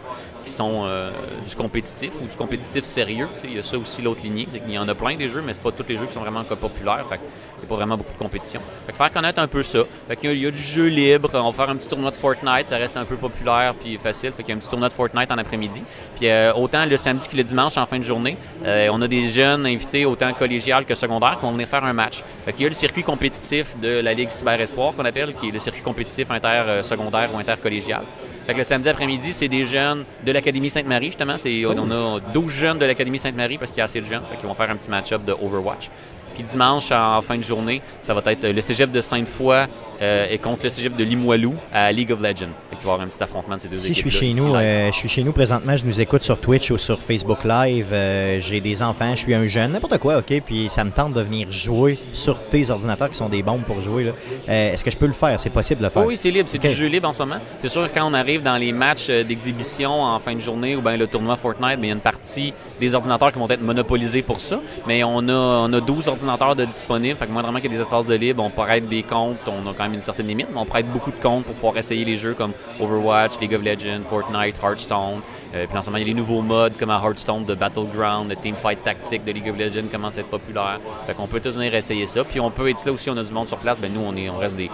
sont 0.56 0.84
euh, 0.84 1.10
du 1.46 1.54
compétitif 1.54 2.10
ou 2.20 2.26
du 2.26 2.36
compétitif 2.36 2.84
sérieux. 2.84 3.28
Il 3.44 3.56
y 3.56 3.58
a 3.58 3.62
ça 3.62 3.78
aussi 3.78 4.02
l'autre 4.02 4.22
lignée, 4.22 4.46
c'est 4.50 4.60
qu'il 4.60 4.72
y 4.72 4.78
en 4.78 4.88
a 4.88 4.94
plein 4.94 5.16
des 5.16 5.28
jeux, 5.28 5.42
mais 5.44 5.52
c'est 5.54 5.62
pas 5.62 5.72
tous 5.72 5.84
les 5.88 5.96
jeux 5.96 6.06
qui 6.06 6.14
sont 6.14 6.20
vraiment 6.20 6.44
populaires. 6.44 7.04
Il 7.10 7.60
n'y 7.60 7.64
a 7.64 7.68
pas 7.68 7.74
vraiment 7.74 7.96
beaucoup 7.96 8.12
de 8.12 8.18
compétition. 8.18 8.60
Fait 8.86 8.92
que 8.92 8.98
faire 8.98 9.12
connaître 9.12 9.40
un 9.40 9.48
peu 9.48 9.62
ça. 9.62 9.80
Fait 10.08 10.16
qu'il 10.16 10.38
y 10.38 10.46
a 10.46 10.50
du 10.50 10.62
jeu 10.62 10.86
libre, 10.86 11.30
on 11.34 11.50
va 11.50 11.52
faire 11.52 11.70
un 11.70 11.76
petit 11.76 11.88
tournoi 11.88 12.10
de 12.10 12.16
Fortnite, 12.16 12.66
ça 12.66 12.76
reste 12.76 12.96
un 12.96 13.04
peu 13.04 13.16
populaire 13.16 13.74
puis 13.80 13.96
facile. 13.98 14.32
Fait 14.32 14.42
qu'il 14.42 14.50
y 14.50 14.52
a 14.52 14.56
un 14.56 14.58
petit 14.58 14.68
tournoi 14.68 14.88
de 14.88 14.94
Fortnite 14.94 15.30
en 15.30 15.38
après-midi. 15.38 15.82
Puis 16.16 16.28
euh, 16.28 16.52
autant 16.54 16.84
le 16.84 16.96
samedi 16.96 17.28
que 17.28 17.36
le 17.36 17.44
dimanche 17.44 17.76
en 17.76 17.86
fin 17.86 17.98
de 17.98 18.04
journée, 18.04 18.36
euh, 18.64 18.88
on 18.92 19.00
a 19.02 19.08
des 19.08 19.28
jeunes 19.28 19.66
invités 19.66 20.04
autant 20.04 20.32
collégiales 20.32 20.84
que 20.84 20.94
secondaires 20.94 21.36
qui 21.38 21.46
vont 21.46 21.52
venir 21.52 21.68
faire 21.68 21.84
un 21.84 21.92
match. 21.92 22.22
Fait 22.44 22.52
qu'il 22.52 22.62
y 22.62 22.66
a 22.66 22.68
le 22.68 22.74
circuit 22.74 23.02
compétitif 23.02 23.78
de 23.80 24.00
la 24.00 24.14
Ligue 24.14 24.30
Cyber 24.30 24.60
Espoir 24.60 24.94
qu'on 24.94 25.04
appelle, 25.04 25.34
qui 25.34 25.48
est 25.48 25.52
le 25.52 25.58
circuit 25.58 25.82
compétitif 25.82 26.30
inter-secondaire 26.30 27.34
ou 27.34 27.38
intercollégial. 27.38 28.02
Fait 28.46 28.52
que 28.52 28.58
le 28.58 28.64
samedi 28.64 28.88
après-midi, 28.88 29.32
c'est 29.32 29.48
des 29.48 29.66
jeunes 29.66 30.04
de 30.24 30.30
l'Académie 30.32 30.70
Sainte-Marie, 30.70 31.06
justement. 31.06 31.34
On 31.68 31.90
a 31.90 32.20
12 32.32 32.52
jeunes 32.52 32.78
de 32.78 32.86
l'Académie 32.86 33.18
Sainte-Marie 33.18 33.58
parce 33.58 33.72
qu'il 33.72 33.78
y 33.78 33.80
a 33.80 33.84
assez 33.84 34.00
de 34.00 34.06
jeunes. 34.06 34.22
Fait 34.30 34.36
qu'ils 34.36 34.46
vont 34.46 34.54
faire 34.54 34.70
un 34.70 34.76
petit 34.76 34.90
match-up 34.90 35.24
de 35.24 35.32
Overwatch. 35.32 35.90
Puis 36.34 36.44
dimanche, 36.44 36.92
en 36.92 37.22
fin 37.22 37.36
de 37.38 37.42
journée, 37.42 37.82
ça 38.02 38.14
va 38.14 38.22
être 38.30 38.46
le 38.46 38.60
cégep 38.60 38.90
de 38.90 39.00
Sainte-Foy 39.00 39.66
euh, 40.02 40.26
et 40.30 40.38
contre 40.38 40.64
le 40.64 40.68
cégep 40.68 40.96
de 40.96 41.04
Limoilou 41.04 41.54
à 41.72 41.90
League 41.92 42.12
of 42.12 42.20
Legends. 42.20 42.48
Il 42.72 42.76
va 42.76 42.78
y 42.78 42.80
avoir 42.80 43.00
un 43.00 43.06
petit 43.06 43.22
affrontement 43.22 43.56
de 43.56 43.62
ces 43.62 43.68
deux 43.68 43.76
si 43.76 43.92
équipes. 43.92 44.08
Je 44.08 44.16
suis, 44.16 44.34
chez 44.34 44.40
nous, 44.40 44.54
euh, 44.54 44.90
je 44.92 44.96
suis 44.96 45.08
chez 45.08 45.22
nous 45.22 45.32
présentement, 45.32 45.76
je 45.76 45.84
nous 45.84 46.00
écoute 46.00 46.22
sur 46.22 46.38
Twitch 46.38 46.70
ou 46.70 46.78
sur 46.78 47.00
Facebook 47.02 47.44
Live. 47.44 47.88
Euh, 47.92 48.40
j'ai 48.40 48.60
des 48.60 48.82
enfants, 48.82 49.12
je 49.12 49.20
suis 49.20 49.34
un 49.34 49.46
jeune, 49.48 49.72
n'importe 49.72 49.98
quoi, 49.98 50.18
ok. 50.18 50.42
Puis 50.44 50.68
ça 50.68 50.84
me 50.84 50.90
tente 50.90 51.12
de 51.12 51.22
venir 51.22 51.50
jouer 51.50 51.98
sur 52.12 52.40
tes 52.48 52.70
ordinateurs 52.70 53.10
qui 53.10 53.16
sont 53.16 53.28
des 53.28 53.42
bombes 53.42 53.62
pour 53.62 53.80
jouer. 53.80 54.12
Est-ce 54.46 54.84
que 54.84 54.90
je 54.90 54.96
peux 54.96 55.06
le 55.06 55.12
faire? 55.12 55.40
C'est 55.40 55.50
possible 55.50 55.80
de 55.80 55.86
le 55.86 55.90
faire 55.90 56.04
Oui, 56.04 56.16
c'est 56.16 56.30
libre. 56.30 56.48
C'est 56.48 56.58
du 56.58 56.74
jeu 56.74 56.86
libre 56.86 57.08
en 57.08 57.12
ce 57.12 57.18
moment. 57.18 57.38
C'est 57.58 57.68
sûr 57.68 57.90
que 57.90 57.94
quand 57.94 58.08
on 58.08 58.14
arrive 58.14 58.42
dans 58.42 58.56
les 58.56 58.72
matchs 58.72 59.08
d'exhibition 59.08 60.02
en 60.02 60.18
fin 60.18 60.34
de 60.34 60.40
journée 60.40 60.76
ou 60.76 60.82
bien 60.82 60.96
le 60.96 61.06
tournoi 61.06 61.36
Fortnite, 61.36 61.78
il 61.82 61.86
y 61.88 61.90
a 61.90 61.94
une 61.94 62.00
partie 62.00 62.52
des 62.80 62.94
ordinateurs 62.94 63.32
qui 63.32 63.38
vont 63.38 63.48
être 63.48 63.62
monopolisés 63.62 64.22
pour 64.22 64.40
ça. 64.40 64.60
Mais 64.86 65.04
on 65.04 65.28
a, 65.28 65.32
on 65.32 65.72
a 65.72 65.80
12 65.80 66.08
ordinateurs 66.08 66.56
de 66.56 66.64
disponibles. 66.64 67.18
Fait 67.18 67.26
que 67.26 67.32
moi, 67.32 67.42
vraiment 67.42 67.60
qu'il 67.60 67.70
y 67.70 67.74
a 67.74 67.78
des 67.78 67.82
espaces 67.82 68.06
de 68.06 68.14
libre, 68.14 68.42
on 68.42 68.50
pourrait 68.50 68.78
être 68.78 68.88
des 68.88 69.02
comptes. 69.02 69.38
On 69.46 69.68
a 69.70 69.74
quand 69.74 69.85
une 69.94 70.02
certaine 70.02 70.26
limite 70.26 70.48
on 70.54 70.64
prête 70.64 70.86
beaucoup 70.90 71.10
de 71.10 71.20
comptes 71.22 71.44
pour 71.44 71.54
pouvoir 71.54 71.76
essayer 71.76 72.04
les 72.04 72.16
jeux 72.16 72.34
comme 72.34 72.52
Overwatch, 72.80 73.38
League 73.40 73.54
of 73.54 73.62
Legends, 73.62 74.04
Fortnite, 74.08 74.56
Hearthstone. 74.62 75.20
Euh, 75.54 75.66
puis 75.66 75.78
en 75.78 75.94
il 75.94 76.00
y 76.00 76.02
a 76.02 76.06
les 76.06 76.14
nouveaux 76.14 76.42
modes 76.42 76.76
comme 76.78 76.90
à 76.90 77.00
Hearthstone 77.02 77.44
de 77.44 77.54
Battleground, 77.54 78.30
de 78.30 78.34
Teamfight 78.34 78.82
Tactique 78.82 79.24
de 79.24 79.32
League 79.32 79.48
of 79.48 79.58
Legends 79.58 79.88
commence 79.90 80.16
à 80.16 80.20
être 80.20 80.28
populaire. 80.28 80.80
Fait 81.06 81.14
qu'on 81.14 81.26
peut 81.26 81.40
tous 81.40 81.52
venir 81.52 81.74
essayer 81.74 82.06
ça. 82.06 82.24
Puis 82.24 82.40
on 82.40 82.50
peut 82.50 82.68
être 82.68 82.84
là 82.84 82.92
aussi, 82.92 83.10
on 83.10 83.16
a 83.16 83.22
du 83.22 83.32
monde 83.32 83.48
sur 83.48 83.58
place. 83.58 83.78
Ben 83.78 83.92
nous, 83.92 84.02
on, 84.02 84.16
est, 84.16 84.28
on 84.30 84.38
reste 84.38 84.56
des 84.56 84.70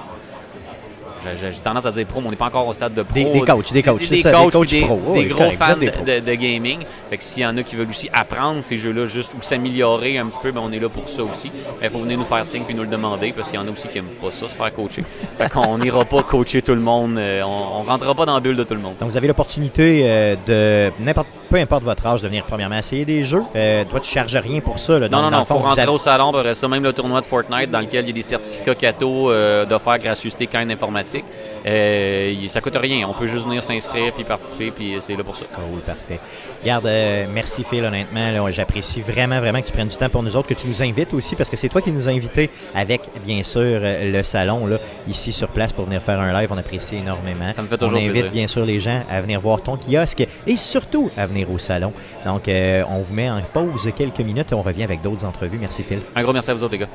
j'ai 1.41 1.52
tendance 1.62 1.87
à 1.87 1.93
dire 1.93 2.07
pro, 2.07 2.21
mais 2.21 2.29
on 2.29 2.31
n'est 2.31 2.37
pas 2.37 2.47
encore 2.47 2.67
au 2.67 2.73
stade 2.73 2.95
de 2.95 3.02
pro. 3.02 3.14
Des, 3.14 3.25
des 3.25 3.41
coachs, 3.41 3.73
des 3.73 3.83
coachs, 3.83 4.09
des, 4.09 4.23
coachs, 4.23 4.69
des, 4.69 4.83
coachs 4.87 5.29
gros 5.29 5.50
fans 5.52 5.76
de, 5.76 6.21
de, 6.21 6.35
gaming. 6.35 6.81
Fait 7.11 7.17
que 7.17 7.23
s'il 7.23 7.43
y 7.43 7.47
en 7.47 7.57
a 7.57 7.62
qui 7.62 7.76
veulent 7.76 7.91
aussi 7.91 8.09
apprendre 8.12 8.62
ces 8.62 8.79
jeux-là 8.79 9.07
juste 9.07 9.33
ou 9.35 9.43
s'améliorer 9.43 10.19
un 10.19 10.26
petit 10.26 10.41
peu, 10.43 10.52
ben 10.52 10.61
on 10.64 10.73
est 10.73 10.81
là 10.81 10.88
pour 10.88 11.09
ça 11.09 11.23
aussi. 11.23 11.50
Il 11.83 11.91
faut 11.91 11.99
venir 11.99 12.19
nous 12.19 12.25
faire 12.25 12.45
signe 12.47 12.64
puis 12.64 12.75
nous 12.75 12.83
le 12.83 12.88
demander 12.88 13.33
parce 13.33 13.49
qu'il 13.49 13.59
y 13.59 13.62
en 13.62 13.67
a 13.67 13.71
aussi 13.71 13.88
qui 13.88 13.95
n'aiment 13.97 14.14
pas 14.21 14.31
ça, 14.31 14.49
se 14.49 14.55
faire 14.55 14.73
coacher. 14.75 15.05
fait 15.38 15.50
qu'on 15.50 15.79
n'ira 15.79 16.05
pas 16.05 16.23
coacher 16.23 16.62
tout 16.62 16.75
le 16.75 16.81
monde. 16.81 17.19
Euh, 17.19 17.43
on, 17.43 17.83
ne 17.83 17.88
rentrera 17.88 18.14
pas 18.14 18.26
dans 18.26 18.35
la 18.35 18.41
bulle 18.41 18.57
de 18.57 18.64
tout 18.64 18.75
le 18.75 18.81
monde. 18.81 18.95
Donc 19.00 19.11
vous 19.11 19.17
avez 19.17 19.29
l'opportunité 19.29 20.02
euh, 20.05 20.37
de 20.47 21.05
n'importe 21.05 21.29
peu 21.52 21.59
importe 21.59 21.85
votre 21.85 22.06
âge 22.06 22.23
de 22.23 22.28
venir 22.28 22.44
premièrement 22.47 22.78
essayer 22.78 23.04
des 23.04 23.26
jeux. 23.26 23.42
Euh, 23.54 23.85
toi 23.85 24.00
tu 24.00 24.11
charges 24.11 24.35
rien 24.35 24.61
pour 24.61 24.78
ça. 24.78 24.99
Là, 24.99 25.11
non, 25.11 25.21
non, 25.21 25.30
non, 25.30 25.40
il 25.40 25.47
faut 25.47 25.59
rentrer 25.59 25.87
au 25.87 25.99
salon. 25.99 26.32
Ça 26.54 26.66
même 26.66 26.82
le 26.82 26.94
tournoi 26.94 27.21
de 27.21 27.26
Fortnite 27.26 27.71
dans 27.71 27.80
lequel 27.80 28.06
il 28.06 28.09
y 28.09 28.11
a 28.11 28.14
des 28.14 28.23
certificats 28.23 28.75
cadeaux 28.75 29.30
euh, 29.30 29.66
d'offert 29.66 29.99
gratuité 29.99 30.47
quand 30.47 30.61
informatique. 30.71 31.26
Euh, 31.66 32.49
ça 32.49 32.61
coûte 32.61 32.76
rien. 32.76 33.07
On 33.09 33.14
peut 33.14 33.26
juste 33.26 33.45
venir 33.45 33.62
s'inscrire 33.62 34.12
puis 34.12 34.25
participer, 34.25 34.71
puis 34.71 34.97
c'est 35.00 35.16
là 35.16 35.25
pour 35.25 35.37
ça. 35.37 35.45
Cool, 35.54 35.81
parfait. 35.81 36.21
Garde, 36.64 36.87
euh, 36.87 37.26
merci 37.33 37.64
Phil, 37.64 37.85
honnêtement. 37.85 38.50
J'apprécie 38.50 39.00
vraiment, 39.00 39.40
vraiment 39.40 39.61
que 39.61 39.66
tu 39.66 39.73
prennes 39.73 39.88
du 39.88 39.97
temps 39.97 40.09
pour 40.09 40.23
nous 40.23 40.37
autres, 40.37 40.49
que 40.49 40.54
tu 40.54 40.66
nous 40.66 40.83
invites 40.83 41.14
aussi, 41.14 41.37
parce 41.37 41.50
que 41.50 41.57
c'est 41.57 41.69
toi 41.69 41.81
qui 41.81 41.92
nous 41.92 42.09
as 42.09 42.12
invités 42.12 42.50
avec, 42.75 43.02
bien 43.25 43.42
sûr, 43.42 43.61
euh, 43.62 44.11
le 44.11 44.23
salon, 44.23 44.66
là, 44.66 44.78
ici 45.09 45.33
sur 45.33 45.49
place 45.49 45.73
pour 45.73 45.85
venir 45.87 46.02
faire 46.02 46.21
un 46.21 46.33
live. 46.33 46.49
On 46.52 46.59
apprécie 46.59 46.96
énormément. 46.96 47.53
Ça 47.55 47.62
me 47.62 47.68
fait 47.68 47.79
toujours 47.79 47.98
On 47.98 48.09
invite, 48.09 48.31
bien 48.31 48.46
sûr, 48.46 48.64
les 48.64 48.81
gens 48.81 49.03
à 49.11 49.20
venir 49.20 49.40
voir 49.40 49.62
ton 49.62 49.77
kiosque 49.77 50.27
et 50.46 50.57
surtout 50.57 51.11
à 51.16 51.27
venir 51.27 51.51
au 51.51 51.59
salon. 51.59 51.92
Donc, 52.25 52.48
euh, 52.48 52.83
on 52.88 52.98
vous 52.98 53.14
met 53.14 53.31
en 53.31 53.42
pause 53.42 53.88
quelques 53.96 54.20
minutes 54.20 54.53
et 54.53 54.55
on 54.55 54.62
revient 54.62 54.85
avec 54.85 55.03
d'autres 55.03 55.25
entrevues. 55.25 55.59
Merci 55.61 55.83
Phil. 55.83 56.01
Un 56.14 56.22
gros 56.22 56.33
merci 56.33 56.51
à 56.51 56.55
vous 56.55 56.62
autres, 56.62 56.72
les 56.72 56.79
gars. 56.79 56.88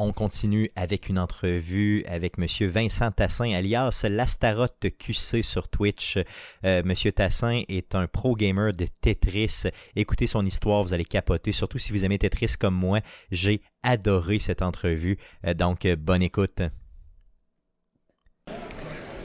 On 0.00 0.12
continue 0.12 0.70
avec 0.76 1.08
une 1.08 1.18
entrevue 1.18 2.04
avec 2.06 2.38
Monsieur 2.38 2.68
Vincent 2.68 3.10
Tassin, 3.10 3.52
alias 3.52 4.06
l'Astaroth 4.08 4.86
QC 4.96 5.42
sur 5.42 5.66
Twitch. 5.66 6.18
Euh, 6.64 6.82
Monsieur 6.84 7.10
Tassin 7.10 7.62
est 7.68 7.96
un 7.96 8.06
pro 8.06 8.36
gamer 8.36 8.72
de 8.72 8.86
Tetris. 9.00 9.64
Écoutez 9.96 10.28
son 10.28 10.46
histoire, 10.46 10.84
vous 10.84 10.94
allez 10.94 11.04
capoter. 11.04 11.50
Surtout 11.50 11.78
si 11.78 11.90
vous 11.90 12.04
aimez 12.04 12.18
Tetris 12.18 12.54
comme 12.60 12.76
moi, 12.76 13.00
j'ai 13.32 13.60
adoré 13.82 14.38
cette 14.38 14.62
entrevue. 14.62 15.18
Euh, 15.44 15.54
donc, 15.54 15.84
bonne 15.98 16.22
écoute. 16.22 16.62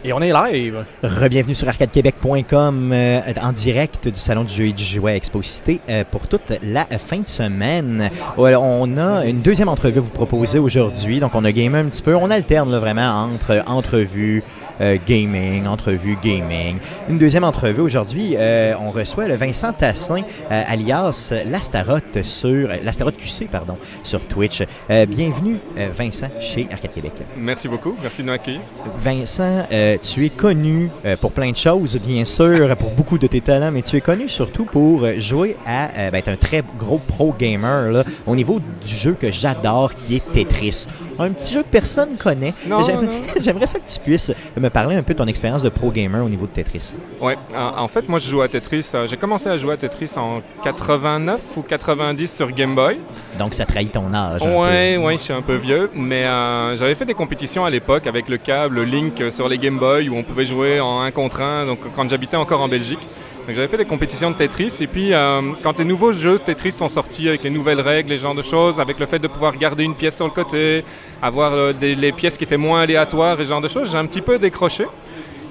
Et 0.06 0.12
on 0.12 0.20
est 0.20 0.34
live. 0.34 0.84
Rebienvenue 1.02 1.56
sur 1.56 1.70
arcadequebec.com 1.70 2.92
euh, 2.92 3.22
en 3.42 3.54
direct 3.54 4.10
du 4.10 4.20
Salon 4.20 4.44
du 4.44 4.54
jeu 4.54 4.66
et 4.66 4.74
du 4.74 4.84
jouet 4.84 5.16
Expo 5.16 5.42
Cité 5.42 5.80
euh, 5.88 6.04
pour 6.10 6.28
toute 6.28 6.52
la 6.62 6.86
fin 6.98 7.20
de 7.20 7.28
semaine. 7.28 8.10
on 8.38 8.98
a 8.98 9.26
une 9.26 9.40
deuxième 9.40 9.70
entrevue 9.70 10.00
à 10.00 10.02
vous 10.02 10.10
proposer 10.10 10.60
aujourd'hui. 10.60 11.22
Donc, 11.22 11.32
on 11.36 11.46
a 11.46 11.54
gamé 11.54 11.78
un 11.80 11.86
petit 11.86 12.02
peu. 12.02 12.16
On 12.16 12.32
alterne 12.32 12.76
vraiment 12.76 13.30
entre 13.32 13.64
entrevues, 13.66 14.44
euh, 14.84 14.98
gaming, 15.08 15.66
entrevue 15.66 16.18
gaming. 16.22 16.78
Une 17.10 17.18
deuxième 17.18 17.46
entrevue 17.46 17.82
aujourd'hui, 17.82 18.36
euh, 18.38 18.74
on 18.82 18.92
reçoit 18.92 19.30
le 19.30 19.36
Vincent 19.36 19.72
Tassin, 19.72 20.24
euh, 20.52 20.64
alias 20.68 21.34
l'Astaroth 21.50 22.22
sur 22.24 22.68
l'Astaroth 22.84 23.16
QC 23.16 23.48
pardon, 23.50 23.78
sur 24.04 24.20
Twitch. 24.28 24.62
bienvenue 25.08 25.58
Vincent 25.96 26.28
chez 26.42 26.68
Arcade 26.72 26.92
Québec. 26.94 27.14
Merci 27.38 27.68
beaucoup, 27.68 27.96
merci 28.02 28.22
de 28.22 28.28
nous 28.28 28.34
accueillir. 28.34 28.62
Vincent, 28.98 29.66
tu 30.02 30.26
es 30.26 30.30
connu 30.30 30.90
pour 31.22 31.32
plein 31.32 31.52
de 31.52 31.56
choses, 31.56 31.98
bien 31.98 32.26
sûr, 32.26 32.76
pour 32.78 32.92
beaucoup 32.92 33.18
de 33.18 33.28
tes 33.28 33.42
talents, 33.42 33.72
mais 33.72 33.82
tu 33.82 33.96
es 33.96 34.02
connu 34.02 34.28
surtout 34.28 34.66
pour 34.66 35.06
jouer 35.20 35.56
à 35.66 36.12
ben, 36.12 36.16
être 36.16 36.30
un 36.30 36.36
très 36.36 36.64
gros 36.78 37.00
pro 37.00 37.34
gamer 37.38 37.92
là, 37.92 38.04
au 38.28 38.36
niveau 38.36 38.60
du 38.60 38.96
jeu 38.96 39.16
que 39.20 39.32
j'adore, 39.32 39.94
qui 39.94 40.16
est 40.16 40.32
Tetris 40.32 40.88
un 41.20 41.32
petit 41.32 41.54
jeu 41.54 41.64
que 41.64 41.70
personne 41.70 42.18
connaît. 42.18 42.54
J'aimerais 43.42 43.68
ça 43.68 43.80
que 43.80 43.90
tu 43.90 44.00
puisses 44.00 44.32
me 44.58 44.70
parler 44.74 44.96
un 44.96 45.04
peu 45.04 45.14
de 45.14 45.20
ton 45.20 45.28
expérience 45.28 45.64
de 45.64 45.70
pro 45.70 45.92
gamer 45.92 46.26
au 46.26 46.30
niveau 46.30 46.48
de 46.48 46.52
Tetris. 46.52 46.94
Ouais, 47.22 47.38
en 47.56 47.88
fait, 47.88 48.10
moi 48.10 48.20
je 48.20 48.30
joue 48.30 48.42
à 48.42 48.48
Tetris. 48.48 48.86
Euh, 48.96 49.08
j'ai 49.08 49.18
commencé 49.18 49.48
à 49.48 49.58
jouer 49.58 49.74
à 49.74 49.78
Tetris 49.78 50.12
en 50.18 50.42
89 50.64 51.40
ou 51.56 51.62
90 51.62 52.36
sur 52.36 52.52
Game 52.52 52.76
Boy. 52.76 53.00
Donc 53.38 53.54
ça 53.54 53.66
trahit 53.66 53.92
ton 53.92 54.14
âge. 54.14 54.42
Ouais, 54.42 54.98
ouais, 54.98 55.18
je 55.18 55.22
suis 55.22 55.34
un 55.34 55.42
peu 55.42 55.56
vieux, 55.56 55.90
mais 55.94 56.26
euh, 56.26 56.76
j'avais 56.76 56.96
fait 56.96 57.06
des 57.06 57.14
compétitions 57.14 57.64
à 57.64 57.70
l'époque 57.70 58.08
avec 58.08 58.28
le 58.28 58.38
câble 58.38 58.84
Link 58.84 59.24
sur 59.32 59.48
les 59.48 59.58
Game 59.58 59.78
Boy 59.78 60.10
où 60.10 60.16
on 60.16 60.24
pouvait 60.24 60.46
jouer 60.46 60.80
en 60.80 61.02
1 61.02 61.12
contre 61.12 61.42
1, 61.42 61.68
donc 61.68 61.80
quand 61.96 62.10
j'habitais 62.10 62.38
encore 62.38 62.62
en 62.62 62.68
Belgique. 62.68 63.08
J'avais 63.50 63.68
fait 63.68 63.78
des 63.78 63.86
compétitions 63.86 64.32
de 64.32 64.38
Tetris 64.38 64.78
et 64.80 64.88
puis 64.88 65.14
euh, 65.14 65.42
quand 65.62 65.78
les 65.78 65.84
nouveaux 65.84 66.14
jeux 66.14 66.40
Tetris 66.40 66.72
sont 66.72 66.88
sortis 66.88 67.28
avec 67.28 67.44
les 67.44 67.50
nouvelles 67.50 67.82
règles, 67.82 68.10
les 68.10 68.18
genres 68.18 68.36
de 68.36 68.42
choses, 68.42 68.80
avec 68.80 69.00
le 69.00 69.06
fait 69.06 69.20
de 69.20 69.28
pouvoir 69.28 69.58
garder 69.58 69.84
une 69.84 69.96
pièce 69.96 70.16
sur 70.16 70.26
le 70.26 70.32
côté, 70.32 70.86
avoir 71.22 71.52
euh, 71.52 71.74
des, 71.74 71.94
les 71.94 72.14
pièces 72.14 72.38
qui 72.38 72.46
étaient 72.46 72.56
moins 72.56 72.82
aléatoires 72.82 73.40
et 73.42 73.44
ce 73.44 73.50
genre 73.50 73.60
de 73.60 73.68
choses, 73.68 73.92
j'ai 73.92 73.98
un 73.98 74.06
petit 74.06 74.22
peu 74.22 74.40
décroché. 74.40 74.86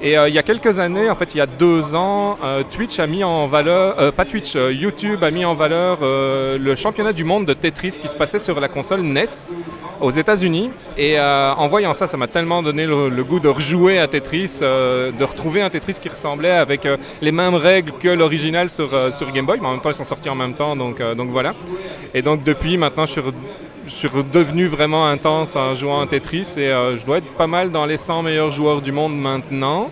Et 0.04 0.18
euh, 0.18 0.28
il 0.28 0.34
y 0.34 0.38
a 0.38 0.42
quelques 0.42 0.80
années, 0.80 1.08
en 1.08 1.14
fait 1.14 1.32
il 1.32 1.38
y 1.38 1.40
a 1.40 1.46
deux 1.46 1.94
ans, 1.94 2.36
euh, 2.42 2.64
Twitch 2.68 2.98
a 2.98 3.06
mis 3.06 3.22
en 3.22 3.46
valeur, 3.46 4.00
euh, 4.00 4.10
pas 4.10 4.24
Twitch, 4.24 4.54
YouTube 4.54 5.22
a 5.22 5.30
mis 5.30 5.44
en 5.44 5.54
valeur 5.54 5.98
le 6.02 6.74
championnat 6.74 7.12
du 7.12 7.22
monde 7.22 7.46
de 7.46 7.52
Tetris 7.52 7.98
qui 8.02 8.08
se 8.08 8.16
passait 8.16 8.40
sur 8.40 8.58
la 8.58 8.66
console 8.66 9.02
NES 9.02 9.48
aux 10.00 10.10
États-Unis. 10.10 10.70
Et 10.98 11.20
en 11.20 11.68
voyant 11.68 11.94
ça, 11.94 12.08
ça 12.08 12.16
m'a 12.16 12.26
tellement 12.26 12.62
donné 12.62 12.84
le, 12.86 13.22
goût 13.22 13.38
de 13.38 13.48
rejouer 13.48 14.00
à 14.00 14.08
Tetris, 14.08 14.58
de 14.60 15.24
retrouver 15.24 15.62
un 15.62 15.70
Tetris 15.70 15.94
qui 16.02 16.08
ressemblait 16.08 16.50
avec 16.50 16.88
les 17.20 17.32
mêmes 17.32 17.54
règles 17.54 17.92
que 17.92 18.08
l'original 18.08 18.70
sur, 18.70 18.90
sur 19.12 19.30
Game 19.30 19.46
Boy. 19.46 19.58
Mais 19.60 19.68
en 19.68 19.72
même 19.72 19.80
temps, 19.80 19.90
ils 19.90 19.94
sont 19.94 20.04
sortis 20.04 20.28
en 20.28 20.34
même 20.34 20.54
temps, 20.54 20.74
donc, 20.74 21.00
donc 21.00 21.30
voilà. 21.30 21.54
Et 22.14 22.22
donc 22.22 22.42
depuis, 22.42 22.76
maintenant, 22.76 23.06
je 23.06 23.12
suis 23.12 23.22
je 23.86 23.92
suis 23.92 24.08
redevenu 24.08 24.66
vraiment 24.66 25.06
intense 25.06 25.56
en 25.56 25.74
jouant 25.74 26.00
à 26.00 26.06
Tetris 26.06 26.54
et 26.56 26.68
euh, 26.68 26.96
je 26.96 27.04
dois 27.04 27.18
être 27.18 27.32
pas 27.32 27.46
mal 27.46 27.70
dans 27.70 27.86
les 27.86 27.96
100 27.96 28.22
meilleurs 28.22 28.52
joueurs 28.52 28.80
du 28.80 28.92
monde 28.92 29.18
maintenant. 29.18 29.90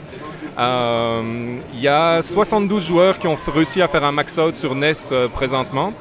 Euh, 0.58 1.58
il 1.72 1.80
y 1.80 1.88
a 1.88 2.22
72 2.22 2.86
joueurs 2.86 3.18
qui 3.18 3.26
ont 3.26 3.38
réussi 3.52 3.80
à 3.80 3.88
faire 3.88 4.04
un 4.04 4.12
max-out 4.12 4.56
sur 4.56 4.74
NES 4.74 4.92
euh, 5.12 5.28
présentement. 5.28 5.92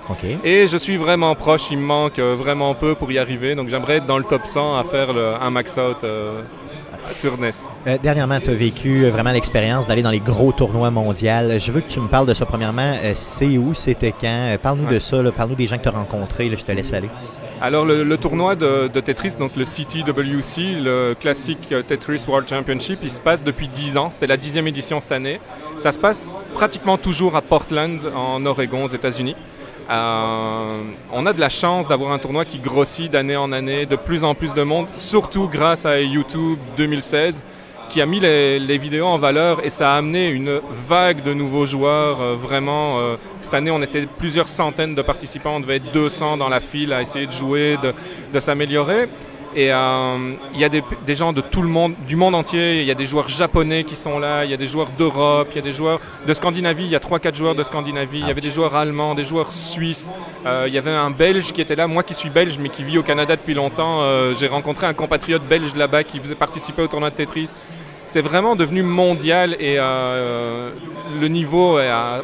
Et 0.44 0.68
je 0.68 0.78
suis 0.78 0.98
vraiment 0.98 1.34
proche, 1.36 1.72
il 1.72 1.78
me 1.78 1.84
manque 1.84 2.20
vraiment 2.20 2.74
peu 2.76 2.96
pour 2.96 3.12
y 3.12 3.18
arriver. 3.18 3.56
Donc 3.56 3.70
j'aimerais 3.70 3.98
être 3.98 4.06
dans 4.06 4.18
le 4.18 4.24
top 4.24 4.46
100 4.46 4.78
à 4.78 4.84
faire 4.84 5.10
un 5.10 5.50
max-out 5.50 6.06
sur 7.14 7.38
NES. 7.38 7.52
Euh, 7.88 7.98
dernièrement, 8.02 8.40
tu 8.40 8.50
as 8.50 8.54
vécu 8.54 9.04
euh, 9.06 9.10
vraiment 9.12 9.32
l'expérience 9.32 9.88
d'aller 9.88 10.02
dans 10.02 10.10
les 10.12 10.20
gros 10.20 10.52
tournois 10.52 10.92
mondiaux. 10.92 11.58
Je 11.60 11.72
veux 11.72 11.82
que 11.82 11.90
tu 11.90 12.00
me 12.00 12.08
parles 12.08 12.28
de 12.28 12.34
ça. 12.34 12.46
Premièrement, 12.46 12.96
euh, 13.04 13.12
c'est 13.16 13.58
où, 13.58 13.74
c'était 13.74 14.14
quand? 14.20 14.58
Parle-nous 14.62 14.88
de 14.90 15.00
ça, 15.00 15.18
parle-nous 15.36 15.56
des 15.56 15.68
gens 15.68 15.78
que 15.78 15.84
tu 15.84 15.90
as 15.90 15.92
rencontrés. 15.92 16.50
là. 16.50 16.56
Je 16.58 16.64
te 16.64 16.72
laisse 16.72 16.94
aller. 16.94 17.10
Alors 17.62 17.84
le, 17.86 18.04
le 18.04 18.18
tournoi 18.18 18.56
de, 18.56 18.88
de 18.88 19.00
Tetris, 19.02 19.36
donc 19.38 19.56
le 19.58 19.66
CTWC, 19.66 20.82
le 20.82 21.14
classique 21.20 21.74
Tetris 21.88 22.24
World 22.28 22.48
Championship, 22.48 23.00
il 23.04 23.12
se 23.12 23.20
passe 23.20 23.44
depuis 23.44 23.68
10 23.68 23.98
ans. 23.98 24.10
C'était 24.12 24.28
la 24.28 24.38
dixième 24.38 24.68
édition 24.68 25.00
cette 25.00 25.12
année. 25.12 25.42
Ça 25.80 25.92
se 25.92 26.00
passe 26.00 26.38
pratiquement 26.54 26.98
toujours 26.98 27.36
à 27.36 27.42
Portland, 27.42 28.00
en 28.16 28.46
Oregon, 28.46 28.86
aux 28.86 28.88
États-Unis. 28.90 29.36
Euh, 29.90 30.84
on 31.12 31.26
a 31.26 31.34
de 31.34 31.40
la 31.40 31.50
chance 31.50 31.88
d'avoir 31.88 32.12
un 32.12 32.20
tournoi 32.20 32.46
qui 32.46 32.60
grossit 32.60 33.12
d'année 33.12 33.36
en 33.36 33.52
année, 33.52 33.86
de 33.88 33.96
plus 33.96 34.24
en 34.24 34.36
plus 34.36 34.54
de 34.54 34.62
monde, 34.62 34.88
surtout 34.98 35.48
grâce 35.48 35.86
à 35.86 36.00
YouTube 36.00 36.60
2016 36.78 37.44
qui 37.90 38.02
a 38.02 38.06
mis 38.06 38.20
les, 38.20 38.78
vidéos 38.78 39.08
en 39.08 39.18
valeur 39.18 39.66
et 39.66 39.72
ça 39.72 39.94
a 39.94 39.98
amené 39.98 40.30
une 40.30 40.62
vague 40.88 41.24
de 41.24 41.34
nouveaux 41.34 41.66
joueurs. 41.66 42.22
euh, 42.22 42.36
vraiment, 42.36 43.00
euh, 43.00 43.16
cette 43.42 43.56
année, 43.56 43.72
on 43.72 43.82
était 43.82 44.06
plusieurs 44.06 44.48
centaines 44.48 44.94
de 44.94 45.02
participants, 45.02 45.56
on 45.56 45.60
devait 45.60 45.78
être 45.78 45.92
200 45.92 46.38
dans 46.38 46.50
la 46.50 46.60
file 46.60 46.94
à 46.94 47.02
essayer 47.02 47.26
de 47.26 47.32
jouer, 47.32 47.78
de, 47.82 47.94
de 48.32 48.40
s'améliorer. 48.40 49.10
Et 49.56 49.74
euh, 49.74 50.34
il 50.54 50.60
y 50.60 50.64
a 50.64 50.70
des, 50.70 50.84
gens 51.16 51.34
de 51.34 51.42
tout 51.42 51.62
le 51.62 51.68
monde, 51.68 51.94
du 52.08 52.16
monde 52.16 52.36
entier. 52.36 52.82
Il 52.82 52.88
y 52.88 52.92
a 52.92 52.96
des 52.96 53.08
joueurs 53.08 53.30
japonais 53.30 53.84
qui 53.84 53.96
sont 53.96 54.20
là, 54.20 54.46
il 54.46 54.52
y 54.52 54.54
a 54.54 54.58
des 54.58 54.68
joueurs 54.68 54.90
d'Europe, 54.98 55.48
il 55.52 55.56
y 55.56 55.60
a 55.60 55.64
des 55.64 55.72
joueurs 55.72 56.00
de 56.28 56.34
Scandinavie. 56.34 56.84
Il 56.84 56.92
y 56.92 56.96
a 56.96 57.00
3-4 57.00 57.36
joueurs 57.36 57.56
de 57.56 57.64
Scandinavie. 57.64 58.20
Il 58.20 58.28
y 58.28 58.32
avait 58.32 58.42
des 58.42 58.52
joueurs 58.52 58.76
allemands, 58.76 59.16
des 59.16 59.24
joueurs 59.24 59.52
suisses. 59.52 60.12
Euh, 60.46 60.66
il 60.68 60.74
y 60.74 60.78
avait 60.78 60.92
un 60.92 61.10
Belge 61.10 61.52
qui 61.52 61.62
était 61.62 61.76
là. 61.76 61.88
Moi 61.88 62.04
qui 62.04 62.14
suis 62.14 62.30
belge 62.30 62.58
mais 62.60 62.70
qui 62.70 62.84
vis 62.84 63.00
au 63.00 63.04
Canada 63.04 63.36
depuis 63.36 63.56
longtemps, 63.56 64.02
euh, 64.02 64.34
j'ai 64.40 64.48
rencontré 64.48 64.86
un 64.86 64.94
compatriote 64.94 65.44
belge 65.44 65.76
là-bas 65.76 66.04
qui 66.04 66.20
faisait 66.20 66.36
participer 66.36 66.84
au 66.84 66.88
tournoi 66.88 67.10
de 67.10 67.16
Tetris. 67.16 67.50
C'est 68.06 68.22
vraiment 68.22 68.56
devenu 68.56 68.82
mondial 68.82 69.56
et 69.60 69.78
le 69.78 71.28
niveau 71.28 71.78
a 71.78 72.24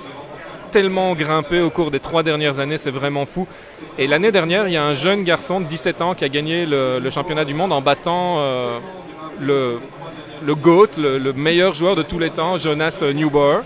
tellement 0.75 1.15
grimpé 1.15 1.61
au 1.61 1.69
cours 1.69 1.89
des 1.89 2.01
trois 2.01 2.21
dernières 2.21 2.59
années, 2.59 2.77
c'est 2.77 2.91
vraiment 2.91 3.25
fou. 3.25 3.47
Et 3.97 4.07
l'année 4.07 4.33
dernière, 4.33 4.67
il 4.67 4.73
y 4.73 4.77
a 4.77 4.83
un 4.83 4.93
jeune 4.93 5.23
garçon 5.23 5.61
de 5.61 5.65
17 5.67 6.01
ans 6.01 6.15
qui 6.15 6.25
a 6.25 6.27
gagné 6.27 6.65
le, 6.65 7.09
championnat 7.09 7.45
du 7.45 7.53
monde 7.53 7.71
en 7.71 7.79
battant 7.79 8.39
euh, 8.39 8.79
le, 9.39 9.79
le 10.43 10.53
GOAT, 10.53 10.97
le, 10.97 11.17
le 11.17 11.31
meilleur 11.31 11.73
joueur 11.75 11.95
de 11.95 12.01
tous 12.01 12.19
les 12.19 12.29
temps, 12.29 12.57
Jonas 12.57 13.01
Newbar. 13.13 13.61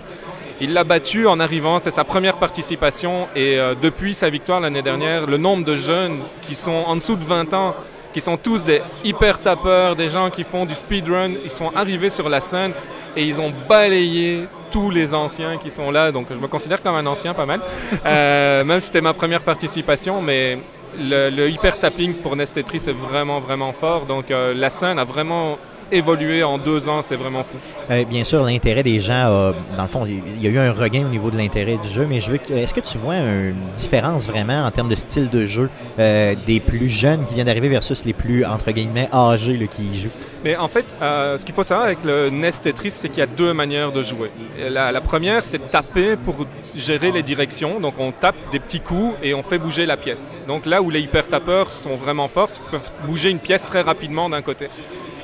Il 0.60 0.72
l'a 0.72 0.84
battu 0.84 1.26
en 1.26 1.40
arrivant, 1.40 1.80
c'était 1.80 1.90
sa 1.90 2.04
première 2.04 2.36
participation 2.36 3.26
et 3.34 3.58
euh, 3.58 3.74
depuis 3.74 4.14
sa 4.14 4.30
victoire 4.30 4.60
l'année 4.60 4.82
dernière, 4.82 5.26
le 5.26 5.36
nombre 5.36 5.64
de 5.64 5.74
jeunes 5.74 6.20
qui 6.42 6.54
sont 6.54 6.84
en 6.86 6.94
dessous 6.94 7.16
de 7.16 7.24
20 7.24 7.52
ans, 7.54 7.74
qui 8.14 8.20
sont 8.20 8.36
tous 8.36 8.62
des 8.62 8.82
hyper 9.02 9.40
tapeurs, 9.40 9.96
des 9.96 10.10
gens 10.10 10.30
qui 10.30 10.44
font 10.44 10.64
du 10.64 10.76
speedrun, 10.76 11.32
ils 11.42 11.50
sont 11.50 11.72
arrivés 11.74 12.10
sur 12.10 12.28
la 12.28 12.40
scène 12.40 12.70
et 13.16 13.24
ils 13.24 13.40
ont 13.40 13.52
balayé 13.68 14.44
tous 14.70 14.90
les 14.90 15.14
anciens 15.14 15.58
qui 15.58 15.70
sont 15.70 15.90
là, 15.90 16.12
donc 16.12 16.26
je 16.30 16.36
me 16.36 16.48
considère 16.48 16.82
comme 16.82 16.94
un 16.94 17.06
ancien 17.06 17.34
pas 17.34 17.46
mal, 17.46 17.60
Euh, 18.06 18.64
même 18.64 18.80
si 18.80 18.86
c'était 18.86 19.00
ma 19.00 19.12
première 19.12 19.40
participation, 19.40 20.22
mais 20.22 20.58
le, 20.98 21.48
hyper 21.48 21.78
tapping 21.78 22.14
pour 22.14 22.36
Nest 22.36 22.54
Tetris 22.54 22.84
est 22.88 22.92
vraiment 22.92 23.40
vraiment 23.40 23.72
fort, 23.72 24.06
donc 24.06 24.30
euh, 24.30 24.54
la 24.54 24.70
scène 24.70 24.98
a 24.98 25.04
vraiment 25.04 25.58
évolué 25.92 26.44
en 26.44 26.56
deux 26.56 26.88
ans, 26.88 27.02
c'est 27.02 27.16
vraiment 27.16 27.42
fou. 27.42 27.56
Euh, 27.90 28.04
bien 28.04 28.22
sûr, 28.22 28.44
l'intérêt 28.44 28.84
des 28.84 29.00
gens, 29.00 29.52
dans 29.76 29.82
le 29.82 29.88
fond, 29.88 30.06
il 30.06 30.40
y 30.40 30.46
a 30.46 30.50
eu 30.50 30.58
un 30.58 30.72
regain 30.72 31.04
au 31.04 31.08
niveau 31.08 31.30
de 31.30 31.36
l'intérêt 31.36 31.78
du 31.78 31.88
jeu, 31.88 32.06
mais 32.08 32.20
je 32.20 32.30
veux 32.30 32.38
est-ce 32.56 32.74
que 32.74 32.80
tu 32.80 32.96
vois 32.96 33.16
une 33.16 33.54
différence 33.74 34.28
vraiment 34.28 34.64
en 34.64 34.70
termes 34.70 34.88
de 34.88 34.94
style 34.94 35.28
de 35.28 35.46
jeu 35.46 35.68
des 35.98 36.60
plus 36.60 36.88
jeunes 36.88 37.24
qui 37.24 37.34
viennent 37.34 37.46
d'arriver 37.46 37.68
versus 37.68 38.04
les 38.04 38.12
plus, 38.12 38.44
entre 38.44 38.70
guillemets, 38.70 39.08
âgés 39.12 39.68
qui 39.68 39.82
y 39.82 40.00
jouent? 40.00 40.10
Mais 40.44 40.56
en 40.56 40.68
fait, 40.68 40.86
euh, 41.02 41.36
ce 41.36 41.44
qu'il 41.44 41.54
faut 41.54 41.62
savoir 41.62 41.86
avec 41.86 42.02
le 42.02 42.30
NES 42.30 42.52
Tetris, 42.62 42.92
c'est 42.92 43.08
qu'il 43.10 43.18
y 43.18 43.22
a 43.22 43.26
deux 43.26 43.52
manières 43.52 43.92
de 43.92 44.02
jouer. 44.02 44.30
La, 44.58 44.90
la 44.90 45.00
première, 45.00 45.44
c'est 45.44 45.58
de 45.58 45.64
taper 45.64 46.16
pour 46.16 46.46
gérer 46.74 47.12
les 47.12 47.22
directions. 47.22 47.78
Donc 47.78 47.94
on 47.98 48.10
tape 48.10 48.36
des 48.50 48.58
petits 48.58 48.80
coups 48.80 49.14
et 49.22 49.34
on 49.34 49.42
fait 49.42 49.58
bouger 49.58 49.84
la 49.84 49.98
pièce. 49.98 50.32
Donc 50.46 50.64
là 50.64 50.80
où 50.80 50.88
les 50.88 51.00
hyper 51.00 51.28
tapeurs 51.28 51.70
sont 51.70 51.94
vraiment 51.96 52.28
forts, 52.28 52.48
ils 52.56 52.70
peuvent 52.70 52.90
bouger 53.06 53.30
une 53.30 53.38
pièce 53.38 53.62
très 53.64 53.82
rapidement 53.82 54.30
d'un 54.30 54.42
côté. 54.42 54.68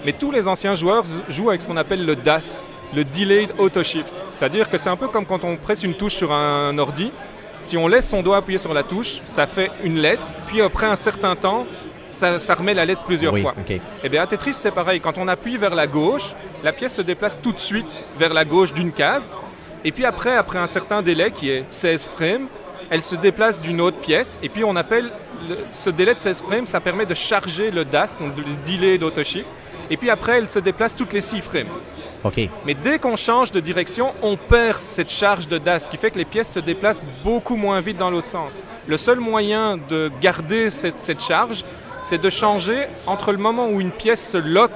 Mais 0.04 0.12
tous 0.12 0.30
les 0.30 0.48
anciens 0.48 0.74
joueurs 0.74 1.04
jouent 1.28 1.48
avec 1.48 1.62
ce 1.62 1.66
qu'on 1.66 1.78
appelle 1.78 2.04
le 2.04 2.14
DAS, 2.14 2.66
le 2.94 3.04
Delayed 3.04 3.52
Auto 3.58 3.82
Shift. 3.82 4.14
C'est-à-dire 4.30 4.68
que 4.68 4.76
c'est 4.78 4.90
un 4.90 4.96
peu 4.96 5.08
comme 5.08 5.24
quand 5.24 5.44
on 5.44 5.56
presse 5.56 5.82
une 5.82 5.94
touche 5.94 6.14
sur 6.14 6.32
un 6.32 6.76
ordi. 6.78 7.10
Si 7.62 7.76
on 7.76 7.88
laisse 7.88 8.08
son 8.08 8.22
doigt 8.22 8.36
appuyé 8.36 8.58
sur 8.58 8.74
la 8.74 8.82
touche, 8.82 9.20
ça 9.24 9.46
fait 9.46 9.70
une 9.82 9.98
lettre, 9.98 10.26
puis 10.46 10.60
après 10.60 10.86
un 10.86 10.94
certain 10.94 11.34
temps, 11.34 11.66
ça, 12.10 12.38
ça 12.40 12.54
remet 12.54 12.74
la 12.74 12.84
lettre 12.84 13.02
plusieurs 13.04 13.32
oui, 13.32 13.42
fois. 13.42 13.54
ok. 13.58 13.80
Eh 14.04 14.08
bien, 14.08 14.22
à 14.22 14.26
Tetris, 14.26 14.52
c'est 14.54 14.70
pareil. 14.70 15.00
Quand 15.00 15.18
on 15.18 15.28
appuie 15.28 15.56
vers 15.56 15.74
la 15.74 15.86
gauche, 15.86 16.34
la 16.62 16.72
pièce 16.72 16.94
se 16.96 17.02
déplace 17.02 17.38
tout 17.40 17.52
de 17.52 17.58
suite 17.58 18.04
vers 18.18 18.32
la 18.32 18.44
gauche 18.44 18.72
d'une 18.72 18.92
case. 18.92 19.32
Et 19.84 19.92
puis 19.92 20.04
après, 20.04 20.36
après 20.36 20.58
un 20.58 20.66
certain 20.66 21.02
délai 21.02 21.30
qui 21.30 21.50
est 21.50 21.64
16 21.68 22.06
frames, 22.08 22.46
elle 22.90 23.02
se 23.02 23.16
déplace 23.16 23.60
d'une 23.60 23.80
autre 23.80 23.98
pièce. 23.98 24.38
Et 24.42 24.48
puis 24.48 24.64
on 24.64 24.76
appelle 24.76 25.10
le- 25.48 25.58
ce 25.72 25.90
délai 25.90 26.14
de 26.14 26.18
16 26.20 26.42
frames, 26.42 26.66
ça 26.66 26.80
permet 26.80 27.06
de 27.06 27.14
charger 27.14 27.70
le 27.70 27.84
DAS, 27.84 28.16
donc 28.20 28.32
le 28.36 28.44
delay 28.70 28.96
d'autoshift. 28.98 29.46
Et 29.90 29.96
puis 29.96 30.08
après, 30.10 30.38
elle 30.38 30.50
se 30.50 30.58
déplace 30.60 30.94
toutes 30.96 31.12
les 31.12 31.20
6 31.20 31.40
frames. 31.40 31.66
Mais 32.64 32.74
dès 32.74 32.98
qu'on 32.98 33.14
change 33.14 33.52
de 33.52 33.60
direction, 33.60 34.12
on 34.20 34.36
perd 34.36 34.78
cette 34.78 35.10
charge 35.10 35.46
de 35.46 35.58
DAS, 35.58 35.84
ce 35.84 35.90
qui 35.90 35.96
fait 35.96 36.10
que 36.10 36.18
les 36.18 36.24
pièces 36.24 36.52
se 36.52 36.58
déplacent 36.58 37.02
beaucoup 37.22 37.54
moins 37.54 37.80
vite 37.80 37.98
dans 37.98 38.10
l'autre 38.10 38.26
sens. 38.26 38.56
Le 38.88 38.96
seul 38.96 39.20
moyen 39.20 39.78
de 39.88 40.10
garder 40.20 40.70
cette, 40.70 41.00
cette 41.00 41.22
charge, 41.22 41.64
c'est 42.08 42.20
de 42.20 42.30
changer 42.30 42.86
entre 43.06 43.32
le 43.32 43.38
moment 43.38 43.66
où 43.68 43.80
une 43.80 43.90
pièce 43.90 44.30
se 44.30 44.38
lock 44.38 44.70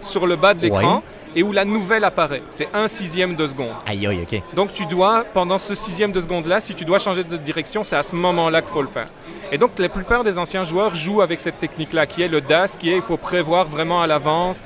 sur 0.00 0.26
le 0.26 0.36
bas 0.36 0.54
de 0.54 0.60
l'écran 0.62 1.02
et 1.36 1.42
où 1.42 1.50
la 1.50 1.64
nouvelle 1.64 2.04
apparaît. 2.04 2.42
C'est 2.50 2.68
un 2.74 2.86
sixième 2.86 3.34
de 3.34 3.48
seconde. 3.48 3.72
Aïe, 3.86 4.06
aïe, 4.06 4.20
OK. 4.22 4.40
Donc 4.54 4.72
tu 4.72 4.86
dois, 4.86 5.24
pendant 5.34 5.58
ce 5.58 5.74
sixième 5.74 6.12
de 6.12 6.20
seconde-là, 6.20 6.60
si 6.60 6.74
tu 6.76 6.84
dois 6.84 7.00
changer 7.00 7.24
de 7.24 7.36
direction, 7.36 7.82
c'est 7.82 7.96
à 7.96 8.04
ce 8.04 8.14
moment-là 8.14 8.62
qu'il 8.62 8.70
faut 8.72 8.82
le 8.82 8.88
faire. 8.88 9.06
Et 9.50 9.58
donc 9.58 9.72
la 9.78 9.88
plupart 9.88 10.22
des 10.22 10.38
anciens 10.38 10.62
joueurs 10.62 10.94
jouent 10.94 11.22
avec 11.22 11.40
cette 11.40 11.58
technique-là, 11.58 12.06
qui 12.06 12.22
est 12.22 12.28
le 12.28 12.40
DAS, 12.40 12.76
qui 12.78 12.90
est 12.90 12.96
il 12.96 13.02
faut 13.02 13.16
prévoir 13.16 13.64
vraiment 13.64 14.00
à 14.00 14.06
l'avance. 14.06 14.62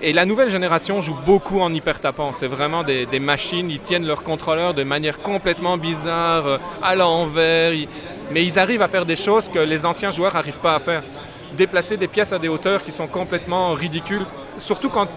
Et 0.00 0.12
la 0.12 0.24
nouvelle 0.26 0.50
génération 0.50 1.00
joue 1.02 1.16
beaucoup 1.26 1.60
en 1.60 1.72
hyper 1.72 2.00
tapant. 2.00 2.32
C'est 2.32 2.46
vraiment 2.48 2.82
des, 2.82 3.06
des 3.06 3.18
machines, 3.18 3.70
ils 3.70 3.80
tiennent 3.80 4.06
leur 4.06 4.22
contrôleur 4.22 4.72
de 4.74 4.84
manière 4.84 5.18
complètement 5.20 5.76
bizarre, 5.78 6.46
euh, 6.46 6.58
à 6.82 6.94
l'envers. 6.94 7.72
ils- 7.74 7.88
Mais 8.30 8.42
ils 8.44 8.58
arrivent 8.58 8.82
à 8.82 8.88
faire 8.88 9.06
des 9.06 9.16
choses 9.16 9.48
que 9.48 9.58
les 9.60 9.86
anciens 9.86 10.10
joueurs 10.10 10.34
n'arrivent 10.34 10.58
pas 10.58 10.74
à 10.74 10.80
faire. 10.80 11.02
Déplacer 11.56 11.96
des 11.96 12.08
pièces 12.08 12.32
à 12.32 12.38
des 12.38 12.48
hauteurs 12.48 12.82
qui 12.84 12.92
sont 12.92 13.06
complètement 13.06 13.72
ridicules. 13.72 14.26
Surtout 14.58 14.88
quand, 14.88 15.08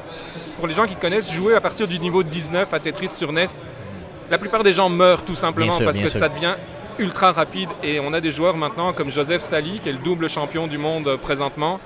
pour 0.57 0.67
les 0.67 0.73
gens 0.73 0.85
qui 0.85 0.95
connaissent, 0.95 1.31
jouer 1.31 1.55
à 1.55 1.61
partir 1.61 1.87
du 1.87 1.99
niveau 1.99 2.23
19 2.23 2.73
à 2.73 2.79
Tetris 2.79 3.09
sur 3.09 3.31
NES, 3.31 3.45
la 4.29 4.37
plupart 4.37 4.63
des 4.63 4.73
gens 4.73 4.89
meurent 4.89 5.23
tout 5.23 5.35
simplement 5.35 5.71
sûr, 5.71 5.85
parce 5.85 5.97
que 5.99 6.07
sûr. 6.07 6.19
ça 6.19 6.29
devient 6.29 6.55
ultra 6.99 7.31
rapide. 7.31 7.69
Et 7.83 7.99
on 7.99 8.13
a 8.13 8.21
des 8.21 8.31
joueurs 8.31 8.57
maintenant 8.57 8.93
comme 8.93 9.09
Joseph 9.09 9.41
Sali, 9.41 9.79
qui 9.81 9.89
est 9.89 9.93
le 9.93 9.97
double 9.99 10.29
champion 10.29 10.67
du 10.67 10.77
monde 10.77 11.17
présentement, 11.17 11.79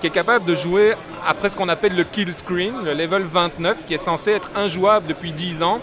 qui 0.00 0.06
est 0.06 0.10
capable 0.10 0.44
de 0.44 0.54
jouer 0.54 0.94
après 1.26 1.48
ce 1.48 1.56
qu'on 1.56 1.68
appelle 1.68 1.94
le 1.96 2.04
kill 2.04 2.32
screen, 2.32 2.74
le 2.84 2.94
level 2.94 3.22
29, 3.22 3.78
qui 3.86 3.94
est 3.94 3.98
censé 3.98 4.30
être 4.30 4.50
injouable 4.54 5.06
depuis 5.06 5.32
10 5.32 5.62
ans. 5.62 5.80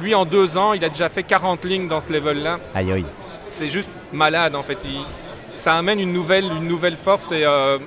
Lui, 0.00 0.14
en 0.14 0.24
deux 0.24 0.56
ans, 0.56 0.72
il 0.72 0.84
a 0.84 0.88
déjà 0.88 1.08
fait 1.08 1.22
40 1.24 1.64
lignes 1.64 1.88
dans 1.88 2.00
ce 2.00 2.12
level-là. 2.12 2.58
Aïe, 2.74 2.90
aïe. 2.92 3.04
C'est 3.48 3.68
juste 3.68 3.90
malade, 4.12 4.54
en 4.56 4.62
fait. 4.62 4.78
Il- 4.84 5.04
ça 5.54 5.74
amène 5.74 6.00
une 6.00 6.12
nouvelle, 6.12 6.96
force 6.96 7.32
et 7.32 7.44
euh, 7.44 7.78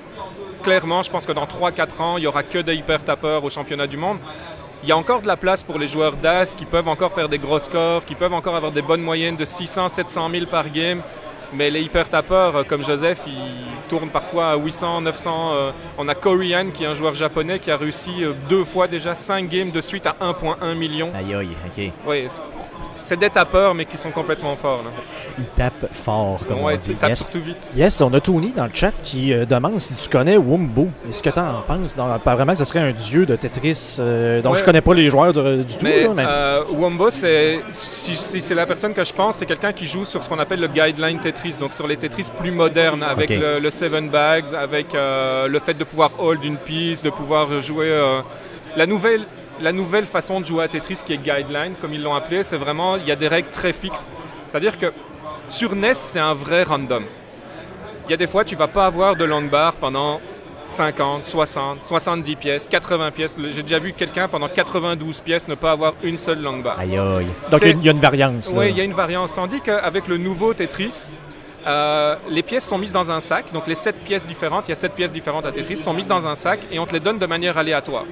clairement, 0.62 1.02
je 1.02 1.10
pense 1.10 1.26
que 1.26 1.32
dans 1.32 1.46
3-4 1.46 2.02
ans, 2.02 2.16
il 2.16 2.22
n'y 2.22 2.26
aura 2.26 2.42
que 2.42 2.58
des 2.58 2.74
hyper 2.74 3.04
tapeurs 3.04 3.44
au 3.44 3.50
championnat 3.50 3.86
du 3.86 3.96
monde. 3.96 4.18
Il 4.82 4.88
y 4.88 4.92
a 4.92 4.96
encore 4.96 5.22
de 5.22 5.26
la 5.26 5.36
place 5.36 5.62
pour 5.62 5.78
les 5.78 5.88
joueurs 5.88 6.16
d'As 6.16 6.54
qui 6.56 6.66
peuvent 6.66 6.88
encore 6.88 7.12
faire 7.12 7.28
des 7.28 7.38
gros 7.38 7.58
scores, 7.58 8.04
qui 8.04 8.14
peuvent 8.14 8.34
encore 8.34 8.54
avoir 8.54 8.70
des 8.70 8.82
bonnes 8.82 9.00
moyennes 9.00 9.36
de 9.36 9.44
600, 9.44 9.88
700 9.88 10.30
000 10.30 10.46
par 10.46 10.70
game. 10.70 11.00
Mais 11.56 11.70
les 11.70 11.82
hyper 11.82 12.08
tapeurs, 12.08 12.66
comme 12.66 12.82
Joseph, 12.84 13.20
ils 13.26 13.88
tournent 13.88 14.08
parfois 14.10 14.50
à 14.52 14.56
800, 14.56 15.02
900. 15.02 15.50
euh, 15.54 15.70
on 15.98 16.08
a 16.08 16.14
Korean, 16.14 16.66
qui 16.72 16.84
est 16.84 16.86
un 16.86 16.94
joueur 16.94 17.14
japonais, 17.14 17.58
qui 17.58 17.70
a 17.70 17.76
réussi 17.76 18.10
euh, 18.24 18.32
deux 18.48 18.64
fois 18.64 18.88
déjà 18.88 19.14
5 19.14 19.48
games 19.48 19.70
de 19.70 19.80
suite 19.80 20.06
à 20.06 20.16
1.1 20.20 20.74
million. 20.74 21.10
Aïe, 21.14 21.34
aïe, 21.34 21.48
OK. 21.66 21.92
Oui, 22.06 22.26
c'est- 22.90 23.16
des 23.16 23.30
tapeurs, 23.30 23.74
mais 23.74 23.84
qui 23.84 23.96
sont 23.96 24.10
complètement 24.10 24.56
forts. 24.56 24.82
là. 24.84 24.90
Il 25.38 25.44
tape 25.46 25.86
fort, 25.92 26.40
comme 26.48 26.62
Ouais, 26.62 26.74
on 26.74 26.76
dit. 26.76 26.88
tu 26.90 26.94
tapes 26.96 27.10
Yes. 27.10 27.18
surtout 27.18 27.40
vite. 27.40 27.70
Yes, 27.76 28.00
on 28.00 28.12
a 28.14 28.20
Tony 28.20 28.52
dans 28.52 28.64
le 28.64 28.70
chat 28.74 28.92
qui 29.02 29.32
euh, 29.32 29.44
demande 29.46 29.78
si 29.78 29.94
tu 29.94 30.08
connais 30.08 30.36
Wumbo. 30.36 30.88
Est-ce 31.08 31.22
que 31.22 31.30
tu 31.30 31.38
en 31.38 31.62
penses? 31.66 31.94
Donc, 31.94 32.08
apparemment 32.12 32.52
que 32.52 32.58
ce 32.58 32.64
serait 32.64 32.80
un 32.80 32.92
dieu 32.92 33.26
de 33.26 33.36
Tetris. 33.36 33.96
euh, 34.00 34.40
donc, 34.42 34.54
Ouais. 34.54 34.58
je 34.58 34.64
connais 34.64 34.80
pas 34.80 34.94
les 34.94 35.08
joueurs 35.10 35.32
de- 35.32 35.62
du 35.62 35.74
tout. 35.76 35.84
Mais, 35.84 36.02
là, 36.04 36.10
mais- 36.14 36.24
euh, 36.26 36.64
Wombo, 36.72 37.10
c'est, 37.10 37.60
si, 37.70 38.16
si 38.16 38.40
c'est 38.42 38.54
la 38.54 38.66
personne 38.66 38.94
que 38.94 39.04
je 39.04 39.12
pense, 39.12 39.36
c'est 39.36 39.46
quelqu'un 39.46 39.72
qui 39.72 39.86
joue 39.86 40.04
sur 40.04 40.22
ce 40.22 40.28
qu'on 40.28 40.38
appelle 40.38 40.60
le 40.60 40.68
guideline 40.68 41.18
Tetris, 41.20 41.43
donc 41.52 41.72
sur 41.72 41.86
les 41.86 41.96
Tetris 41.96 42.28
plus 42.38 42.50
modernes, 42.50 43.02
avec 43.02 43.30
le, 43.30 43.58
le 43.58 43.70
Seven 43.70 44.08
Bags, 44.08 44.54
avec 44.54 44.94
euh, 44.94 45.46
le 45.48 45.58
fait 45.58 45.74
de 45.74 45.84
pouvoir 45.84 46.10
hold 46.18 46.42
une 46.44 46.56
piste, 46.56 47.04
de 47.04 47.10
pouvoir 47.10 47.60
jouer. 47.60 47.86
euh, 47.88 48.20
la, 48.76 48.86
nouvelle, 48.86 49.24
la 49.60 49.72
nouvelle 49.72 50.06
façon 50.06 50.40
de 50.40 50.46
jouer 50.46 50.64
à 50.64 50.68
Tetris 50.68 50.98
qui 51.04 51.12
est 51.12 51.18
guideline, 51.18 51.74
comme 51.80 51.92
ils 51.94 52.02
l'ont 52.02 52.14
appelé, 52.14 52.42
c'est 52.42 52.56
vraiment, 52.56 52.96
il 52.96 53.06
y 53.06 53.12
a 53.12 53.16
des 53.16 53.28
règles 53.28 53.50
très 53.50 53.72
fixes. 53.72 54.08
C'est-à-dire 54.48 54.78
que 54.78 54.92
sur 55.48 55.74
NES, 55.74 55.94
c'est 55.94 56.20
un 56.20 56.34
vrai 56.34 56.62
random. 56.62 57.04
Il 58.06 58.10
y 58.10 58.14
a 58.14 58.16
des 58.16 58.26
fois, 58.26 58.44
tu 58.44 58.56
vas 58.56 58.68
pas 58.68 58.86
avoir 58.86 59.16
de 59.16 59.24
long 59.24 59.42
bar 59.42 59.74
pendant 59.74 60.20
50, 60.66 61.24
60, 61.26 61.82
70 61.82 62.36
pièces, 62.36 62.68
80 62.68 63.10
pièces. 63.10 63.36
J'ai 63.54 63.62
déjà 63.62 63.78
vu 63.78 63.92
quelqu'un 63.92 64.28
pendant 64.28 64.48
92 64.48 65.20
pièces 65.20 65.46
ne 65.46 65.54
pas 65.54 65.72
avoir 65.72 65.92
une 66.02 66.16
seule 66.16 66.40
langue 66.40 66.62
barre. 66.62 66.78
Aïe 66.78 66.96
aïe. 66.96 67.26
Donc, 67.50 67.60
il 67.62 67.84
y 67.84 67.88
a 67.88 67.92
une 67.92 68.00
variance. 68.00 68.50
là. 68.50 68.58
Oui, 68.58 68.70
il 68.70 68.76
y 68.76 68.80
a 68.80 68.84
une 68.84 68.94
variance. 68.94 69.32
Tandis 69.34 69.60
qu'avec 69.60 70.08
le 70.08 70.16
nouveau 70.16 70.54
Tetris, 70.54 71.10
euh, 71.66 72.16
les 72.28 72.42
pièces 72.42 72.66
sont 72.66 72.78
mises 72.78 72.92
dans 72.92 73.10
un 73.10 73.20
sac. 73.20 73.52
Donc 73.52 73.66
les 73.66 73.74
7 73.74 73.96
pièces 74.04 74.26
différentes, 74.26 74.64
il 74.66 74.70
y 74.70 74.72
a 74.72 74.76
7 74.76 74.92
pièces 74.92 75.12
différentes 75.12 75.46
à 75.46 75.52
Tetris, 75.52 75.76
sont 75.76 75.94
mises 75.94 76.08
dans 76.08 76.26
un 76.26 76.34
sac 76.34 76.60
et 76.70 76.78
on 76.78 76.86
te 76.86 76.92
les 76.92 77.00
donne 77.00 77.18
de 77.18 77.26
manière 77.26 77.58
aléatoire. 77.58 78.04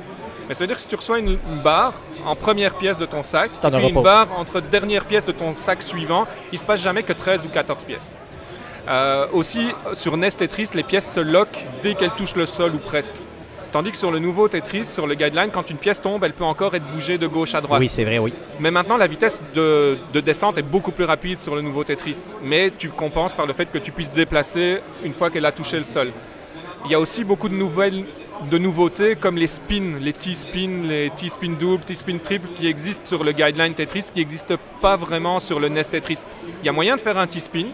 Mais 0.48 0.54
ça 0.54 0.60
veut 0.64 0.66
dire 0.66 0.76
que 0.76 0.82
si 0.82 0.88
tu 0.88 0.96
reçois 0.96 1.18
une, 1.18 1.38
une 1.50 1.62
barre 1.62 1.94
en 2.24 2.34
première 2.34 2.74
pièce 2.74 2.98
de 2.98 3.06
ton 3.06 3.22
sac, 3.22 3.50
et 3.62 3.70
puis 3.70 3.88
une 3.88 4.02
barre 4.02 4.28
entre 4.36 4.60
dernière 4.60 5.04
pièce 5.04 5.24
de 5.24 5.32
ton 5.32 5.52
sac 5.52 5.82
suivant, 5.82 6.26
il 6.52 6.58
se 6.58 6.64
passe 6.64 6.80
jamais 6.80 7.02
que 7.02 7.12
13 7.12 7.44
ou 7.44 7.48
14 7.48 7.84
pièces. 7.84 8.10
Euh, 8.88 9.26
aussi, 9.32 9.68
sur 9.94 10.16
NES 10.16 10.30
Tetris, 10.32 10.70
les 10.74 10.82
pièces 10.82 11.12
se 11.12 11.20
loquent 11.20 11.64
dès 11.82 11.94
qu'elles 11.94 12.10
touchent 12.10 12.34
le 12.34 12.46
sol 12.46 12.74
ou 12.74 12.78
presque. 12.78 13.14
Tandis 13.72 13.92
que 13.92 13.96
sur 13.96 14.10
le 14.10 14.18
nouveau 14.18 14.48
Tetris, 14.48 14.84
sur 14.84 15.06
le 15.06 15.14
guideline, 15.14 15.48
quand 15.50 15.70
une 15.70 15.78
pièce 15.78 16.02
tombe, 16.02 16.22
elle 16.24 16.34
peut 16.34 16.44
encore 16.44 16.74
être 16.74 16.84
bougée 16.92 17.16
de 17.16 17.26
gauche 17.26 17.54
à 17.54 17.62
droite. 17.62 17.80
Oui, 17.80 17.88
c'est 17.88 18.04
vrai, 18.04 18.18
oui. 18.18 18.34
Mais 18.60 18.70
maintenant, 18.70 18.98
la 18.98 19.06
vitesse 19.06 19.42
de, 19.54 19.96
de 20.12 20.20
descente 20.20 20.58
est 20.58 20.62
beaucoup 20.62 20.92
plus 20.92 21.04
rapide 21.04 21.38
sur 21.38 21.54
le 21.54 21.62
nouveau 21.62 21.82
Tetris. 21.82 22.34
Mais 22.42 22.70
tu 22.76 22.90
compenses 22.90 23.32
par 23.32 23.46
le 23.46 23.54
fait 23.54 23.64
que 23.72 23.78
tu 23.78 23.90
puisses 23.90 24.12
déplacer 24.12 24.80
une 25.02 25.14
fois 25.14 25.30
qu'elle 25.30 25.46
a 25.46 25.52
touché 25.52 25.78
le 25.78 25.84
sol. 25.84 26.12
Il 26.84 26.90
y 26.90 26.94
a 26.94 27.00
aussi 27.00 27.24
beaucoup 27.24 27.48
de 27.48 27.54
nouvelles, 27.54 28.04
de 28.50 28.58
nouveautés 28.58 29.16
comme 29.16 29.38
les 29.38 29.46
spins, 29.46 29.98
les 30.00 30.12
T-spin, 30.12 30.82
les 30.84 31.10
T-spin 31.16 31.54
double, 31.58 31.82
T-spin 31.84 32.18
triple 32.18 32.48
qui 32.54 32.66
existent 32.66 33.06
sur 33.06 33.24
le 33.24 33.32
guideline 33.32 33.72
Tetris, 33.72 34.06
qui 34.12 34.20
n'existent 34.20 34.56
pas 34.82 34.96
vraiment 34.96 35.40
sur 35.40 35.58
le 35.58 35.70
NES 35.70 35.84
Tetris. 35.84 36.24
Il 36.62 36.66
y 36.66 36.68
a 36.68 36.72
moyen 36.72 36.96
de 36.96 37.00
faire 37.00 37.16
un 37.16 37.26
T-spin 37.26 37.68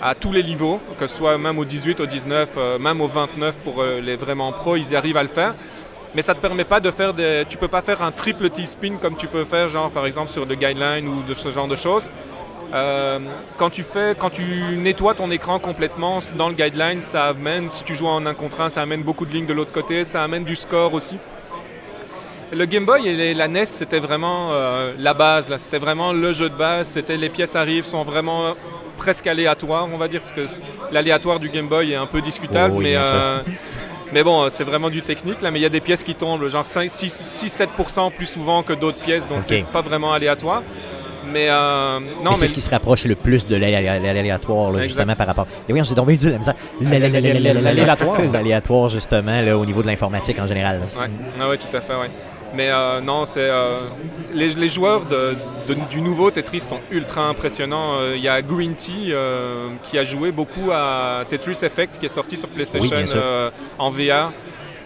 à 0.00 0.14
tous 0.14 0.32
les 0.32 0.42
niveaux, 0.42 0.80
que 0.98 1.06
ce 1.06 1.16
soit 1.16 1.36
même 1.38 1.58
au 1.58 1.64
18, 1.64 2.00
au 2.00 2.06
19, 2.06 2.50
euh, 2.56 2.78
même 2.78 3.00
au 3.00 3.08
29 3.08 3.54
pour 3.64 3.82
euh, 3.82 4.00
les 4.00 4.16
vraiment 4.16 4.52
pros, 4.52 4.76
ils 4.76 4.90
y 4.90 4.96
arrivent 4.96 5.16
à 5.16 5.22
le 5.22 5.28
faire. 5.28 5.54
Mais 6.14 6.22
ça 6.22 6.34
te 6.34 6.40
permet 6.40 6.64
pas 6.64 6.80
de 6.80 6.90
faire 6.90 7.12
des. 7.12 7.44
Tu 7.48 7.58
peux 7.58 7.68
pas 7.68 7.82
faire 7.82 8.02
un 8.02 8.12
triple 8.12 8.48
T-spin 8.48 8.96
comme 9.00 9.16
tu 9.16 9.26
peux 9.26 9.44
faire, 9.44 9.68
genre 9.68 9.90
par 9.90 10.06
exemple 10.06 10.30
sur 10.30 10.46
le 10.46 10.54
guideline 10.54 11.06
ou 11.06 11.22
de 11.22 11.34
ce 11.34 11.50
genre 11.50 11.68
de 11.68 11.76
choses. 11.76 12.08
Euh, 12.72 13.18
quand 13.58 13.70
tu 13.70 13.82
fais, 13.82 14.14
quand 14.18 14.30
tu 14.30 14.42
nettoies 14.76 15.14
ton 15.14 15.30
écran 15.30 15.58
complètement 15.58 16.20
dans 16.36 16.48
le 16.48 16.54
guideline, 16.54 17.02
ça 17.02 17.26
amène, 17.26 17.68
si 17.68 17.82
tu 17.82 17.94
joues 17.94 18.06
en 18.06 18.24
un 18.26 18.34
contre 18.34 18.60
un, 18.60 18.70
ça 18.70 18.82
amène 18.82 19.02
beaucoup 19.02 19.26
de 19.26 19.32
lignes 19.32 19.46
de 19.46 19.52
l'autre 19.52 19.72
côté, 19.72 20.04
ça 20.04 20.22
amène 20.22 20.44
du 20.44 20.56
score 20.56 20.92
aussi. 20.94 21.16
Le 22.52 22.64
Game 22.64 22.86
Boy 22.86 23.06
et 23.06 23.34
la 23.34 23.48
NES, 23.48 23.66
c'était 23.66 23.98
vraiment 23.98 24.52
la 24.98 25.12
base. 25.12 25.54
C'était 25.58 25.78
vraiment 25.78 26.14
le 26.14 26.32
jeu 26.32 26.48
de 26.48 26.54
base. 26.54 26.88
C'était 26.88 27.18
les 27.18 27.28
pièces 27.28 27.54
arrivent, 27.54 27.84
sont 27.84 28.04
vraiment 28.04 28.54
presque 28.98 29.26
aléatoires, 29.26 29.88
on 29.92 29.96
va 29.96 30.08
dire, 30.08 30.20
parce 30.20 30.32
que 30.34 30.46
l'aléatoire 30.92 31.40
du 31.40 31.48
Game 31.48 31.68
Boy 31.68 31.92
est 31.92 31.96
un 31.96 32.06
peu 32.06 32.20
discutable, 32.20 32.74
Oh 32.76 32.78
oui, 32.78 32.84
mais 32.84 32.96
euh, 32.96 33.38
mais 34.12 34.22
bon, 34.22 34.42
euh, 34.42 34.48
c'est 34.50 34.64
vraiment 34.64 34.90
du 34.90 35.02
technique 35.02 35.40
là, 35.42 35.50
mais 35.50 35.58
il 35.58 35.62
y 35.62 35.66
a 35.66 35.70
des 35.70 35.80
pièces 35.80 36.02
qui 36.02 36.14
tombent 36.14 36.46
genre 36.48 36.64
6-7% 36.64 38.10
plus 38.12 38.26
souvent 38.26 38.62
que 38.62 38.72
d'autres 38.72 38.98
pièces, 38.98 39.26
donc 39.28 39.38
c'est 39.42 39.64
pas 39.72 39.82
vraiment 39.82 40.12
aléatoire. 40.12 40.62
Mais 41.30 41.48
euh, 41.50 41.98
non, 42.24 42.30
mais 42.30 42.36
c'est 42.36 42.40
mais 42.42 42.46
ce 42.48 42.52
qui 42.54 42.60
se 42.62 42.70
rapproche 42.70 43.04
le 43.04 43.14
plus 43.14 43.46
de 43.46 43.54
l'alé- 43.56 43.82
l'aléatoire, 44.02 44.72
justement, 44.80 45.14
par 45.14 45.26
rapport. 45.26 45.46
Et 45.68 45.72
oui, 45.74 45.80
on 45.80 45.84
s'est 45.84 45.94
tombé 45.94 46.16
du. 46.16 46.30
L'aléatoire. 46.80 48.18
L'aléatoire, 48.32 48.88
justement, 48.88 49.40
là, 49.42 49.58
au 49.58 49.66
niveau 49.66 49.82
de 49.82 49.88
l'informatique 49.88 50.38
en 50.38 50.46
général. 50.46 50.80
Ouais, 50.98 51.06
ah 51.40 51.48
ouais, 51.48 51.58
tout 51.58 51.76
à 51.76 51.80
fait, 51.82 51.92
ouais. 51.94 52.10
Mais 52.54 52.70
euh, 52.70 53.00
non, 53.00 53.26
c'est 53.26 53.40
euh, 53.40 53.80
les, 54.32 54.48
les 54.54 54.68
joueurs 54.68 55.04
de- 55.04 55.36
de- 55.66 55.74
du 55.90 56.00
nouveau 56.00 56.30
Tetris 56.30 56.60
sont 56.62 56.80
ultra 56.90 57.22
impressionnants. 57.28 57.98
Euh, 58.00 58.14
Il 58.16 58.22
y 58.22 58.28
a 58.28 58.40
Green 58.42 58.74
Tea 58.74 59.12
qui 59.84 59.98
a 59.98 60.04
joué 60.04 60.30
beaucoup 60.32 60.70
à 60.72 61.24
Tetris 61.28 61.58
Effect 61.62 61.98
qui 61.98 62.06
est 62.06 62.14
sorti 62.14 62.36
sur 62.36 62.48
PlayStation 62.48 62.88
en 63.78 63.90
VR, 63.90 64.32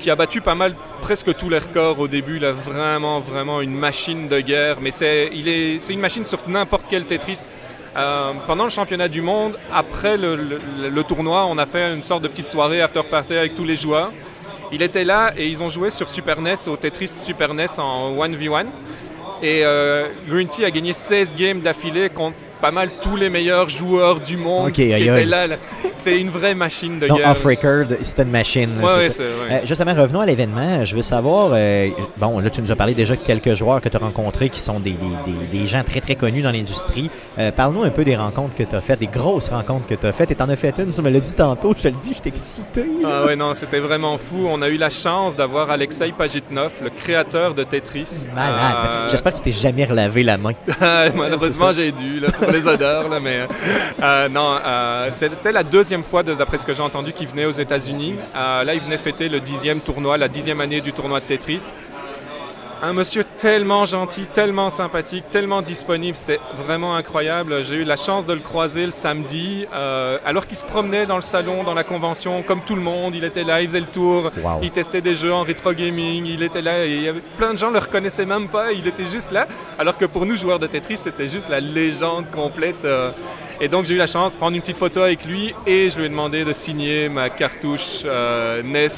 qui 0.00 0.10
a 0.10 0.16
battu 0.16 0.40
pas 0.40 0.56
mal, 0.56 0.74
presque 1.02 1.34
tous 1.36 1.48
les 1.48 1.58
records 1.58 2.00
au 2.00 2.08
début. 2.08 2.36
Il 2.38 2.44
a 2.44 2.52
vraiment, 2.52 3.20
vraiment 3.20 3.60
une 3.60 3.74
machine 3.74 4.26
de 4.28 4.40
guerre. 4.40 4.78
Mais 4.80 4.90
c'est, 4.90 5.30
il 5.32 5.48
est, 5.48 5.78
c'est 5.78 5.92
une 5.92 6.00
machine 6.00 6.24
sur 6.24 6.40
n'importe 6.48 6.86
quel 6.90 7.04
Tetris. 7.04 7.40
Euh, 7.94 8.32
pendant 8.46 8.64
le 8.64 8.70
championnat 8.70 9.06
du 9.06 9.20
monde, 9.22 9.58
après 9.72 10.16
le, 10.16 10.34
le- 10.34 10.88
le 10.88 11.02
tournoi, 11.04 11.44
on 11.46 11.58
a 11.58 11.66
fait 11.66 11.92
une 11.94 12.02
sorte 12.02 12.22
de 12.22 12.28
petite 12.28 12.48
soirée 12.48 12.80
after 12.80 13.02
party 13.02 13.34
avec 13.34 13.54
tous 13.54 13.64
les 13.64 13.76
joueurs. 13.76 14.10
Il 14.72 14.80
était 14.80 15.04
là 15.04 15.34
et 15.36 15.46
ils 15.48 15.62
ont 15.62 15.68
joué 15.68 15.90
sur 15.90 16.08
Super 16.08 16.40
NES 16.40 16.54
au 16.66 16.76
Tetris 16.76 17.08
Super 17.08 17.52
NES 17.52 17.78
en 17.78 18.16
1v1. 18.16 18.66
Et 19.42 19.66
euh, 19.66 20.08
Green 20.26 20.48
Tea 20.48 20.64
a 20.64 20.70
gagné 20.70 20.94
16 20.94 21.34
games 21.34 21.60
d'affilée 21.60 22.08
contre 22.08 22.36
pas 22.62 22.70
mal 22.70 22.90
tous 23.02 23.16
les 23.16 23.28
meilleurs 23.28 23.68
joueurs 23.68 24.20
du 24.20 24.36
monde 24.38 24.68
Ok, 24.68 24.72
qui 24.74 24.92
aïe, 24.92 25.02
étaient 25.02 25.10
aïe. 25.10 25.26
là. 25.26 25.46
là. 25.48 25.56
C'est 25.96 26.18
une 26.18 26.30
vraie 26.30 26.54
machine 26.54 26.98
de 26.98 27.06
Donc, 27.06 27.18
guerre. 27.18 27.30
off 27.32 27.44
record, 27.44 27.84
c'était 28.00 28.22
une 28.22 28.30
machine. 28.30 28.76
là, 28.80 28.86
Ouais, 28.86 28.94
ouais, 28.94 29.10
ça. 29.10 29.16
c'est- 29.16 29.22
ouais. 29.22 29.62
Euh, 29.62 29.66
justement, 29.66 29.94
revenons 29.94 30.20
à 30.20 30.26
l'événement. 30.26 30.84
Je 30.84 30.96
veux 30.96 31.02
savoir, 31.02 31.50
euh, 31.52 31.90
bon, 32.16 32.38
là, 32.40 32.50
tu 32.50 32.60
nous 32.62 32.72
as 32.72 32.76
parlé 32.76 32.94
déjà 32.94 33.14
de 33.14 33.20
quelques 33.20 33.54
joueurs 33.54 33.80
que 33.80 33.88
tu 33.88 33.96
as 33.96 34.00
rencontrés 34.00 34.48
qui 34.48 34.58
sont 34.60 34.80
des, 34.80 34.92
des- 34.92 35.32
des- 35.32 35.58
des 35.60 35.66
gens 35.66 35.82
très, 35.84 36.00
très 36.00 36.14
connus 36.14 36.42
dans 36.42 36.50
l'industrie. 36.50 37.10
Euh, 37.38 37.50
Parle-nous 37.52 37.82
un 37.84 37.90
peu 37.90 38.04
des 38.04 38.16
rencontres 38.16 38.54
que 38.54 38.62
tu 38.62 38.74
as 38.74 38.80
faites, 38.80 39.00
des 39.00 39.06
grosses 39.06 39.48
rencontres 39.48 39.86
que 39.86 39.94
tu 39.94 40.06
as 40.06 40.12
faites. 40.12 40.30
Et 40.30 40.34
tu 40.34 40.42
en 40.42 40.48
as 40.48 40.56
fait 40.56 40.74
une, 40.78 40.90
tu 40.92 41.02
me 41.02 41.10
l'as 41.10 41.20
dit 41.20 41.34
tantôt, 41.34 41.74
je 41.76 41.82
te 41.82 41.88
le 41.88 41.94
dis, 42.00 42.10
je 42.16 42.20
suis 42.20 42.22
excité. 42.28 42.84
Ah 43.04 43.24
ouais, 43.26 43.36
non, 43.36 43.54
c'était 43.54 43.80
vraiment 43.80 44.18
fou. 44.18 44.46
On 44.48 44.62
a 44.62 44.68
eu 44.68 44.76
la 44.76 44.90
chance 44.90 45.36
d'avoir 45.36 45.70
Alexei 45.70 46.12
Pajitnov, 46.16 46.72
le 46.82 46.90
créateur 46.90 47.54
de 47.54 47.64
Tetris. 47.64 48.06
Malade. 48.34 49.08
J'espère 49.10 49.32
que 49.32 49.38
tu 49.38 49.42
t'es 49.44 49.52
jamais 49.52 49.84
relavé 49.84 50.22
la 50.22 50.36
main. 50.38 50.52
Malheureusement, 51.14 51.72
j'ai 51.72 51.92
dû 51.92 52.20
là, 52.20 52.28
mais 53.20 53.46
euh, 54.02 54.28
non, 54.28 54.58
euh, 54.64 55.08
c'était 55.12 55.52
la 55.52 55.62
deuxième 55.62 56.04
fois, 56.04 56.22
d'après 56.22 56.58
ce 56.58 56.66
que 56.66 56.74
j'ai 56.74 56.82
entendu, 56.82 57.12
qu'il 57.12 57.28
venait 57.28 57.44
aux 57.44 57.50
États-Unis. 57.50 58.16
Euh, 58.34 58.64
là, 58.64 58.74
il 58.74 58.80
venait 58.80 58.98
fêter 58.98 59.28
le 59.28 59.40
dixième 59.40 59.80
tournoi, 59.80 60.16
la 60.18 60.28
dixième 60.28 60.60
année 60.60 60.80
du 60.80 60.92
tournoi 60.92 61.20
de 61.20 61.26
Tetris. 61.26 61.62
Un 62.84 62.92
monsieur 62.94 63.22
tellement 63.22 63.86
gentil, 63.86 64.22
tellement 64.22 64.68
sympathique, 64.68 65.22
tellement 65.30 65.62
disponible, 65.62 66.16
c'était 66.16 66.40
vraiment 66.66 66.96
incroyable. 66.96 67.62
J'ai 67.64 67.76
eu 67.76 67.84
la 67.84 67.94
chance 67.94 68.26
de 68.26 68.32
le 68.32 68.40
croiser 68.40 68.84
le 68.86 68.90
samedi, 68.90 69.66
euh, 69.72 70.18
alors 70.24 70.48
qu'il 70.48 70.56
se 70.56 70.64
promenait 70.64 71.06
dans 71.06 71.14
le 71.14 71.22
salon, 71.22 71.62
dans 71.62 71.74
la 71.74 71.84
convention, 71.84 72.42
comme 72.42 72.60
tout 72.62 72.74
le 72.74 72.80
monde. 72.80 73.14
Il 73.14 73.22
était 73.22 73.44
là, 73.44 73.60
il 73.62 73.68
faisait 73.68 73.78
le 73.80 73.86
tour, 73.86 74.32
Wow. 74.42 74.58
il 74.62 74.72
testait 74.72 75.00
des 75.00 75.14
jeux 75.14 75.32
en 75.32 75.42
rétro 75.44 75.72
gaming, 75.72 76.26
il 76.26 76.42
était 76.42 76.60
là, 76.60 76.84
et 76.84 76.92
il 76.92 77.02
y 77.02 77.08
avait 77.08 77.20
plein 77.38 77.52
de 77.52 77.58
gens 77.58 77.70
le 77.70 77.78
reconnaissaient 77.78 78.26
même 78.26 78.48
pas, 78.48 78.72
il 78.72 78.84
était 78.88 79.06
juste 79.06 79.30
là. 79.30 79.46
Alors 79.78 79.96
que 79.96 80.04
pour 80.06 80.26
nous, 80.26 80.36
joueurs 80.36 80.58
de 80.58 80.66
Tetris, 80.66 80.96
c'était 80.96 81.28
juste 81.28 81.48
la 81.48 81.60
légende 81.60 82.30
complète. 82.32 82.84
euh. 82.84 83.12
Et 83.60 83.68
donc 83.68 83.84
j'ai 83.84 83.94
eu 83.94 83.98
la 83.98 84.06
chance 84.06 84.32
de 84.32 84.36
prendre 84.38 84.54
une 84.56 84.62
petite 84.62 84.78
photo 84.78 85.00
avec 85.02 85.24
lui 85.24 85.54
et 85.66 85.88
je 85.90 85.98
lui 85.98 86.06
ai 86.06 86.08
demandé 86.08 86.44
de 86.44 86.52
signer 86.52 87.08
ma 87.08 87.30
cartouche 87.30 88.02
euh, 88.04 88.62
NES 88.62 88.88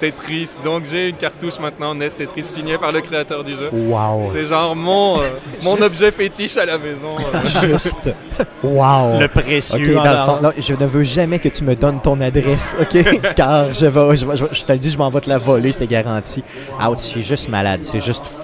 Tetris. 0.00 0.50
Donc 0.64 0.84
j'ai 0.90 1.10
une 1.10 1.16
cartouche 1.16 1.58
maintenant 1.58 1.94
NES 1.94 2.10
Tetris 2.10 2.42
signée 2.42 2.78
par 2.78 2.90
le 2.92 3.00
créateur 3.00 3.44
du 3.44 3.56
jeu. 3.56 3.68
Wow. 3.72 4.30
C'est 4.32 4.46
genre 4.46 4.74
mon, 4.74 5.18
euh, 5.20 5.24
mon 5.62 5.76
Juste- 5.76 5.88
objet 5.90 6.10
fétiche 6.10 6.56
à 6.56 6.64
la 6.66 6.78
maison. 6.78 7.16
euh. 7.18 7.68
Juste. 7.68 8.10
Wow. 8.62 9.20
Le 9.20 9.28
précieux. 9.28 9.92
Ok, 9.96 10.00
en 10.00 10.04
dans 10.04 10.12
le 10.12 10.18
or. 10.18 10.26
fond, 10.36 10.42
là, 10.42 10.52
je 10.58 10.72
ne 10.74 10.86
veux 10.86 11.04
jamais 11.04 11.38
que 11.38 11.48
tu 11.48 11.64
me 11.64 11.74
donnes 11.74 12.00
ton 12.00 12.20
adresse, 12.20 12.74
ok? 12.80 13.20
Car 13.36 13.72
je 13.74 13.86
vais, 13.86 14.16
je, 14.16 14.26
je 14.34 14.44
je 14.54 14.64
te 14.64 14.72
le 14.72 14.78
dis, 14.78 14.90
je 14.90 14.98
m'en 14.98 15.10
vais 15.10 15.20
te 15.20 15.28
la 15.28 15.38
voler, 15.38 15.72
c'est 15.72 15.86
garanti. 15.86 16.42
Out, 16.84 16.98
c'est 16.98 17.22
juste 17.22 17.48
malade, 17.48 17.80
c'est 17.82 18.00
juste 18.02 18.24
fou. 18.26 18.43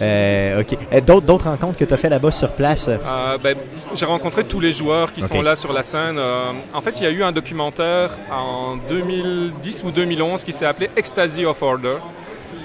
Euh, 0.00 0.60
ok. 0.60 0.76
Euh, 0.92 1.00
D'autres, 1.00 1.26
d'autres 1.26 1.44
rencontres 1.48 1.76
que 1.78 1.84
tu 1.84 1.92
as 1.94 1.96
fait 1.96 2.08
là-bas 2.08 2.30
sur 2.30 2.50
place? 2.52 2.88
euh, 2.88 3.38
ben, 3.42 3.56
j'ai 3.94 4.06
rencontré 4.06 4.44
tous 4.44 4.60
les 4.60 4.72
joueurs 4.72 5.12
qui 5.12 5.22
sont 5.22 5.42
là 5.42 5.56
sur 5.56 5.72
la 5.72 5.82
scène. 5.82 6.18
Euh, 6.18 6.52
en 6.72 6.80
fait, 6.80 6.94
il 6.98 7.02
y 7.04 7.06
a 7.06 7.10
eu 7.10 7.22
un 7.22 7.32
documentaire 7.32 8.10
en 8.32 8.76
2010 8.88 9.82
ou 9.84 9.90
2011 9.90 10.44
qui 10.44 10.52
s'est 10.52 10.66
appelé 10.66 10.90
Ecstasy 10.96 11.44
of 11.44 11.60
Order, 11.62 11.96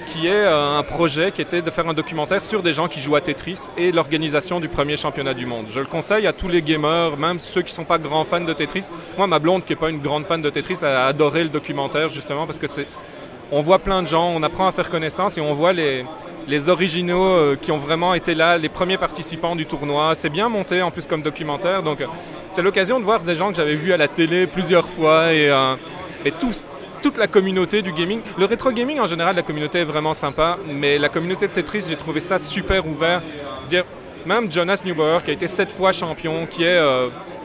qui 0.08 0.26
est 0.28 0.46
un 0.46 0.82
projet 0.82 1.32
qui 1.32 1.42
était 1.42 1.62
de 1.62 1.70
faire 1.70 1.86
un 1.88 1.94
documentaire 1.94 2.42
sur 2.44 2.62
des 2.62 2.72
gens 2.72 2.88
qui 2.88 3.00
jouent 3.00 3.16
à 3.16 3.20
Tetris 3.20 3.58
et 3.76 3.92
l'organisation 3.92 4.60
du 4.60 4.68
premier 4.68 4.96
championnat 4.96 5.34
du 5.34 5.46
monde. 5.46 5.66
Je 5.74 5.80
le 5.80 5.86
conseille 5.86 6.26
à 6.26 6.32
tous 6.32 6.48
les 6.48 6.62
gamers, 6.62 7.16
même 7.16 7.38
ceux 7.38 7.62
qui 7.62 7.72
ne 7.72 7.76
sont 7.76 7.84
pas 7.84 7.98
grands 7.98 8.24
fans 8.24 8.40
de 8.40 8.52
Tetris. 8.52 8.86
Moi, 9.18 9.26
ma 9.26 9.38
blonde, 9.38 9.64
qui 9.64 9.72
n'est 9.72 9.76
pas 9.78 9.90
une 9.90 10.00
grande 10.00 10.24
fan 10.24 10.40
de 10.40 10.48
Tetris, 10.50 10.78
a 10.82 11.06
adoré 11.06 11.42
le 11.44 11.50
documentaire 11.50 12.08
justement 12.10 12.46
parce 12.46 12.58
que 12.58 12.68
c'est 12.68 12.86
on 13.52 13.60
voit 13.60 13.78
plein 13.78 14.02
de 14.02 14.08
gens, 14.08 14.28
on 14.34 14.42
apprend 14.42 14.66
à 14.66 14.72
faire 14.72 14.90
connaissance 14.90 15.38
et 15.38 15.40
on 15.40 15.54
voit 15.54 15.72
les, 15.72 16.04
les 16.46 16.68
originaux 16.68 17.24
euh, 17.24 17.56
qui 17.60 17.72
ont 17.72 17.78
vraiment 17.78 18.14
été 18.14 18.34
là, 18.34 18.58
les 18.58 18.68
premiers 18.68 18.98
participants 18.98 19.56
du 19.56 19.66
tournoi. 19.66 20.14
C'est 20.14 20.30
bien 20.30 20.48
monté 20.48 20.82
en 20.82 20.90
plus 20.90 21.06
comme 21.06 21.22
documentaire, 21.22 21.82
donc 21.82 22.00
euh, 22.00 22.06
c'est 22.50 22.62
l'occasion 22.62 23.00
de 23.00 23.04
voir 23.04 23.20
des 23.20 23.34
gens 23.34 23.50
que 23.50 23.56
j'avais 23.56 23.74
vus 23.74 23.92
à 23.92 23.96
la 23.96 24.08
télé 24.08 24.46
plusieurs 24.46 24.88
fois 24.88 25.32
et, 25.32 25.50
euh, 25.50 25.74
toute 27.02 27.18
la 27.18 27.26
communauté 27.28 27.82
du 27.82 27.92
gaming. 27.92 28.20
Le 28.36 28.46
rétro 28.46 28.72
gaming 28.72 28.98
en 28.98 29.06
général, 29.06 29.36
la 29.36 29.42
communauté 29.42 29.80
est 29.80 29.84
vraiment 29.84 30.14
sympa, 30.14 30.58
mais 30.66 30.98
la 30.98 31.08
communauté 31.08 31.46
de 31.46 31.52
Tetris, 31.52 31.84
j'ai 31.88 31.96
trouvé 31.96 32.20
ça 32.20 32.38
super 32.38 32.86
ouvert. 32.86 33.22
Même 34.24 34.50
Jonas 34.50 34.82
Neubauer, 34.84 35.22
qui 35.24 35.30
a 35.30 35.34
été 35.34 35.46
sept 35.46 35.70
fois 35.70 35.92
champion, 35.92 36.46
qui 36.46 36.64
est 36.64 36.80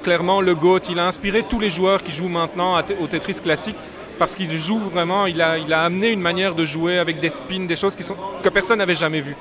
clairement 0.02 0.42
le 0.42 0.56
GOAT, 0.56 0.80
il 0.90 0.98
a 0.98 1.06
inspiré 1.06 1.44
tous 1.48 1.60
les 1.60 1.70
joueurs 1.70 2.02
qui 2.02 2.12
jouent 2.12 2.28
maintenant 2.28 2.82
au 3.00 3.06
Tetris 3.06 3.36
classique 3.36 3.76
parce 4.18 4.36
qu'il 4.36 4.52
joue 4.58 4.80
vraiment, 4.80 5.26
il 5.26 5.42
a, 5.42 5.58
il 5.58 5.72
a 5.74 5.84
amené 5.84 6.10
une 6.10 6.22
manière 6.22 6.56
de 6.56 6.66
jouer 6.66 7.00
avec 7.00 7.20
des 7.20 7.30
spins, 7.30 7.66
des 7.66 7.76
choses 7.76 7.96
qui 7.96 8.04
sont, 8.04 8.16
que 8.44 8.50
personne 8.50 8.80
n'avait 8.80 8.96
jamais 8.96 9.22
vues. 9.22 9.36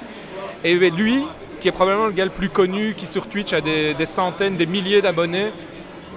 Et 0.65 0.75
lui, 0.75 1.25
qui 1.61 1.69
est 1.69 1.73
probablement 1.73 2.07
le 2.07 2.13
gars 2.13 2.25
le 2.25 2.31
plus 2.31 2.49
connu, 2.49 2.95
qui 2.97 3.07
sur 3.07 3.27
Twitch 3.27 3.53
a 3.53 3.61
des, 3.61 3.95
des 3.95 4.07
centaines, 4.07 4.57
des 4.57 4.67
milliers 4.67 5.03
d'abonnés, 5.03 5.53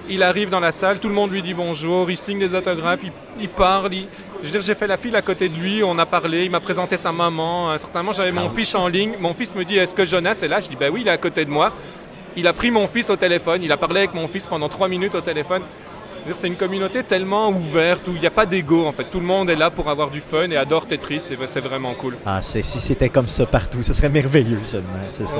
il 0.08 0.22
arrive 0.22 0.50
dans 0.50 0.60
la 0.60 0.72
salle, 0.72 0.98
tout 0.98 1.08
le 1.08 1.14
monde 1.14 1.32
lui 1.32 1.42
dit 1.42 1.54
bonjour, 1.54 2.10
il 2.10 2.16
signe 2.16 2.38
des 2.38 2.54
autographes, 2.54 3.00
il, 3.40 3.48
parle. 3.48 3.90
Je 4.42 4.46
veux 4.46 4.50
dire, 4.50 4.60
j'ai 4.60 4.74
fait 4.74 4.86
la 4.86 4.96
file 4.96 5.16
à 5.16 5.22
côté 5.22 5.48
de 5.48 5.56
lui, 5.56 5.82
on 5.82 5.98
a 5.98 6.06
parlé, 6.06 6.44
il 6.44 6.50
m'a 6.50 6.60
présenté 6.60 6.96
sa 6.96 7.12
maman. 7.12 7.70
À 7.70 7.74
un 7.74 7.78
certain 7.78 8.00
moment, 8.00 8.12
j'avais 8.12 8.32
mon 8.32 8.48
Ah 8.48 8.52
fils 8.54 8.74
en 8.74 8.88
ligne. 8.88 9.14
Mon 9.18 9.32
fils 9.34 9.54
me 9.54 9.64
dit 9.64 9.78
Est-ce 9.78 9.94
que 9.94 10.04
Jonas 10.04 10.40
est 10.42 10.48
là? 10.48 10.60
Je 10.60 10.68
dis 10.68 10.76
Ben 10.76 10.92
oui, 10.92 11.00
il 11.02 11.08
est 11.08 11.12
à 11.12 11.16
côté 11.16 11.44
de 11.44 11.50
moi. 11.50 11.72
Il 12.36 12.46
a 12.46 12.52
pris 12.52 12.70
mon 12.70 12.86
fils 12.86 13.10
au 13.10 13.16
téléphone, 13.16 13.62
il 13.62 13.72
a 13.72 13.76
parlé 13.76 14.00
avec 14.00 14.14
mon 14.14 14.28
fils 14.28 14.46
pendant 14.46 14.68
trois 14.68 14.88
minutes 14.88 15.14
au 15.14 15.20
téléphone. 15.20 15.62
C'est 16.32 16.48
une 16.48 16.56
communauté 16.56 17.02
tellement 17.02 17.50
ouverte 17.50 18.08
où 18.08 18.12
il 18.14 18.20
n'y 18.20 18.26
a 18.26 18.30
pas 18.30 18.46
d'ego 18.46 18.86
en 18.86 18.92
fait. 18.92 19.04
Tout 19.04 19.20
le 19.20 19.26
monde 19.26 19.50
est 19.50 19.56
là 19.56 19.70
pour 19.70 19.88
avoir 19.90 20.10
du 20.10 20.20
fun 20.20 20.48
et 20.50 20.56
adore 20.56 20.86
Tetris 20.86 21.16
et 21.30 21.36
c'est 21.46 21.60
vraiment 21.60 21.94
cool. 21.94 22.16
Ah, 22.24 22.40
c'est- 22.42 22.62
si 22.62 22.80
c'était 22.80 23.08
comme 23.10 23.28
ça 23.28 23.44
partout, 23.46 23.82
ce 23.82 23.92
serait 23.92 24.08
merveilleux 24.08 24.60
seulement. 24.64 24.88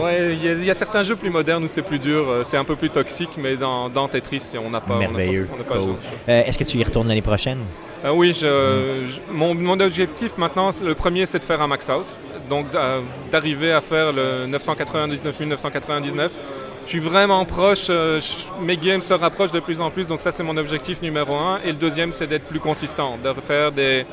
Ouais, 0.03 0.35
il 0.35 0.45
y, 0.45 0.49
a- 0.49 0.53
il 0.53 0.65
y 0.65 0.71
a 0.71 0.75
certains 0.75 1.03
jeux 1.03 1.17
plus 1.17 1.31
modernes 1.31 1.65
où 1.65 1.69
c'est 1.69 1.83
plus 1.83 1.99
dur, 1.99 2.29
euh, 2.29 2.43
c'est 2.45 2.57
un 2.59 2.65
peu 2.65 2.77
plus 2.77 2.91
toxique, 2.91 3.31
mais 3.39 3.57
dans, 3.57 3.89
dans 3.89 4.09
Tetris, 4.09 4.43
on 4.65 4.71
n'a 4.71 4.81
pas. 4.81 4.99
Merveilleux. 4.99 5.49
Cool. 5.69 5.79
Euh, 6.29 6.43
Est-ce 6.47 6.59
que 6.59 6.65
tu 6.65 6.77
y 6.77 6.85
retournes 6.85 7.09
l'année 7.09 7.23
prochaine? 7.23 7.59
Euh, 8.05 8.11
oui, 8.13 8.35
je- 8.35 9.07
je- 9.09 9.33
mon, 9.33 9.55
mon 9.55 9.81
objectif 9.81 10.37
maintenant, 10.37 10.71
le 10.85 10.95
premier, 10.95 11.25
c'est 11.25 11.39
de 11.39 11.45
faire 11.45 11.63
un 11.63 11.67
max 11.67 11.89
out. 11.89 12.17
Donc 12.51 12.67
d'arriver 13.33 13.73
à 13.73 13.81
faire 13.81 14.13
le 14.13 14.45
999 14.47 15.41
999. 15.41 16.31
Je 16.85 16.91
suis 16.91 17.01
vraiment 17.01 17.45
proche, 17.47 17.87
euh, 17.89 18.21
mes 18.61 18.77
games 18.77 19.01
se 19.01 19.15
rapprochent 19.15 19.53
de 19.53 19.61
plus 19.61 19.81
en 19.81 19.91
plus, 19.91 20.07
donc 20.07 20.21
ça 20.21 20.33
c'est 20.33 20.43
mon 20.43 20.57
objectif 20.57 21.01
numéro 21.01 21.35
un. 21.35 21.59
Et 21.65 21.69
le 21.69 21.79
deuxième, 21.79 22.13
c'est 22.13 22.27
d'être 22.27 22.45
plus 22.45 22.61
consistant, 22.61 23.17
de 23.23 23.33
faire 23.41 23.73
des 23.73 24.05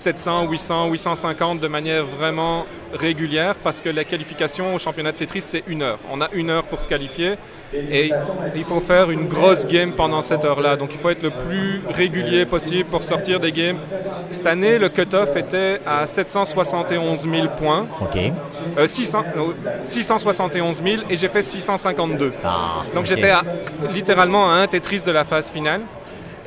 700, 0.00 0.48
800, 0.48 0.88
850 0.88 1.60
de 1.60 1.68
manière 1.68 2.06
vraiment 2.06 2.64
régulière, 2.94 3.54
parce 3.62 3.82
que 3.82 3.90
la 3.90 4.04
qualification 4.04 4.74
au 4.74 4.78
championnat 4.78 5.12
de 5.12 5.18
Tetris, 5.18 5.42
c'est 5.42 5.62
une 5.66 5.82
heure. 5.82 5.98
On 6.10 6.22
a 6.22 6.30
une 6.32 6.48
heure 6.48 6.64
pour 6.64 6.80
se 6.80 6.88
qualifier, 6.88 7.34
et 7.74 8.10
il 8.56 8.64
faut 8.64 8.80
faire 8.80 9.10
une 9.10 9.28
grosse 9.28 9.66
game 9.66 9.92
pendant 9.92 10.22
cette 10.22 10.42
heure-là. 10.42 10.76
Donc 10.76 10.90
il 10.92 10.98
faut 10.98 11.10
être 11.10 11.22
le 11.22 11.30
plus 11.30 11.82
régulier 11.88 12.46
possible 12.46 12.88
pour 12.88 13.04
sortir 13.04 13.40
des 13.40 13.52
games. 13.52 13.76
Cette 14.32 14.46
année, 14.46 14.78
le 14.78 14.88
cut-off 14.88 15.36
était 15.36 15.80
à 15.86 16.06
771 16.06 17.28
000 17.28 17.48
points. 17.58 17.86
OK. 18.00 18.18
Euh, 18.78 18.88
600, 18.88 19.24
euh, 19.36 19.52
671 19.84 20.82
000 20.82 21.02
et 21.10 21.16
j'ai 21.16 21.28
fait 21.28 21.42
652. 21.42 22.32
Ah, 22.42 22.84
Donc 22.94 23.04
j'étais 23.04 23.32
littéralement 23.92 24.50
à 24.50 24.54
un 24.54 24.66
Tetris 24.66 25.02
de 25.06 25.12
la 25.12 25.24
phase 25.24 25.50
finale. 25.50 25.82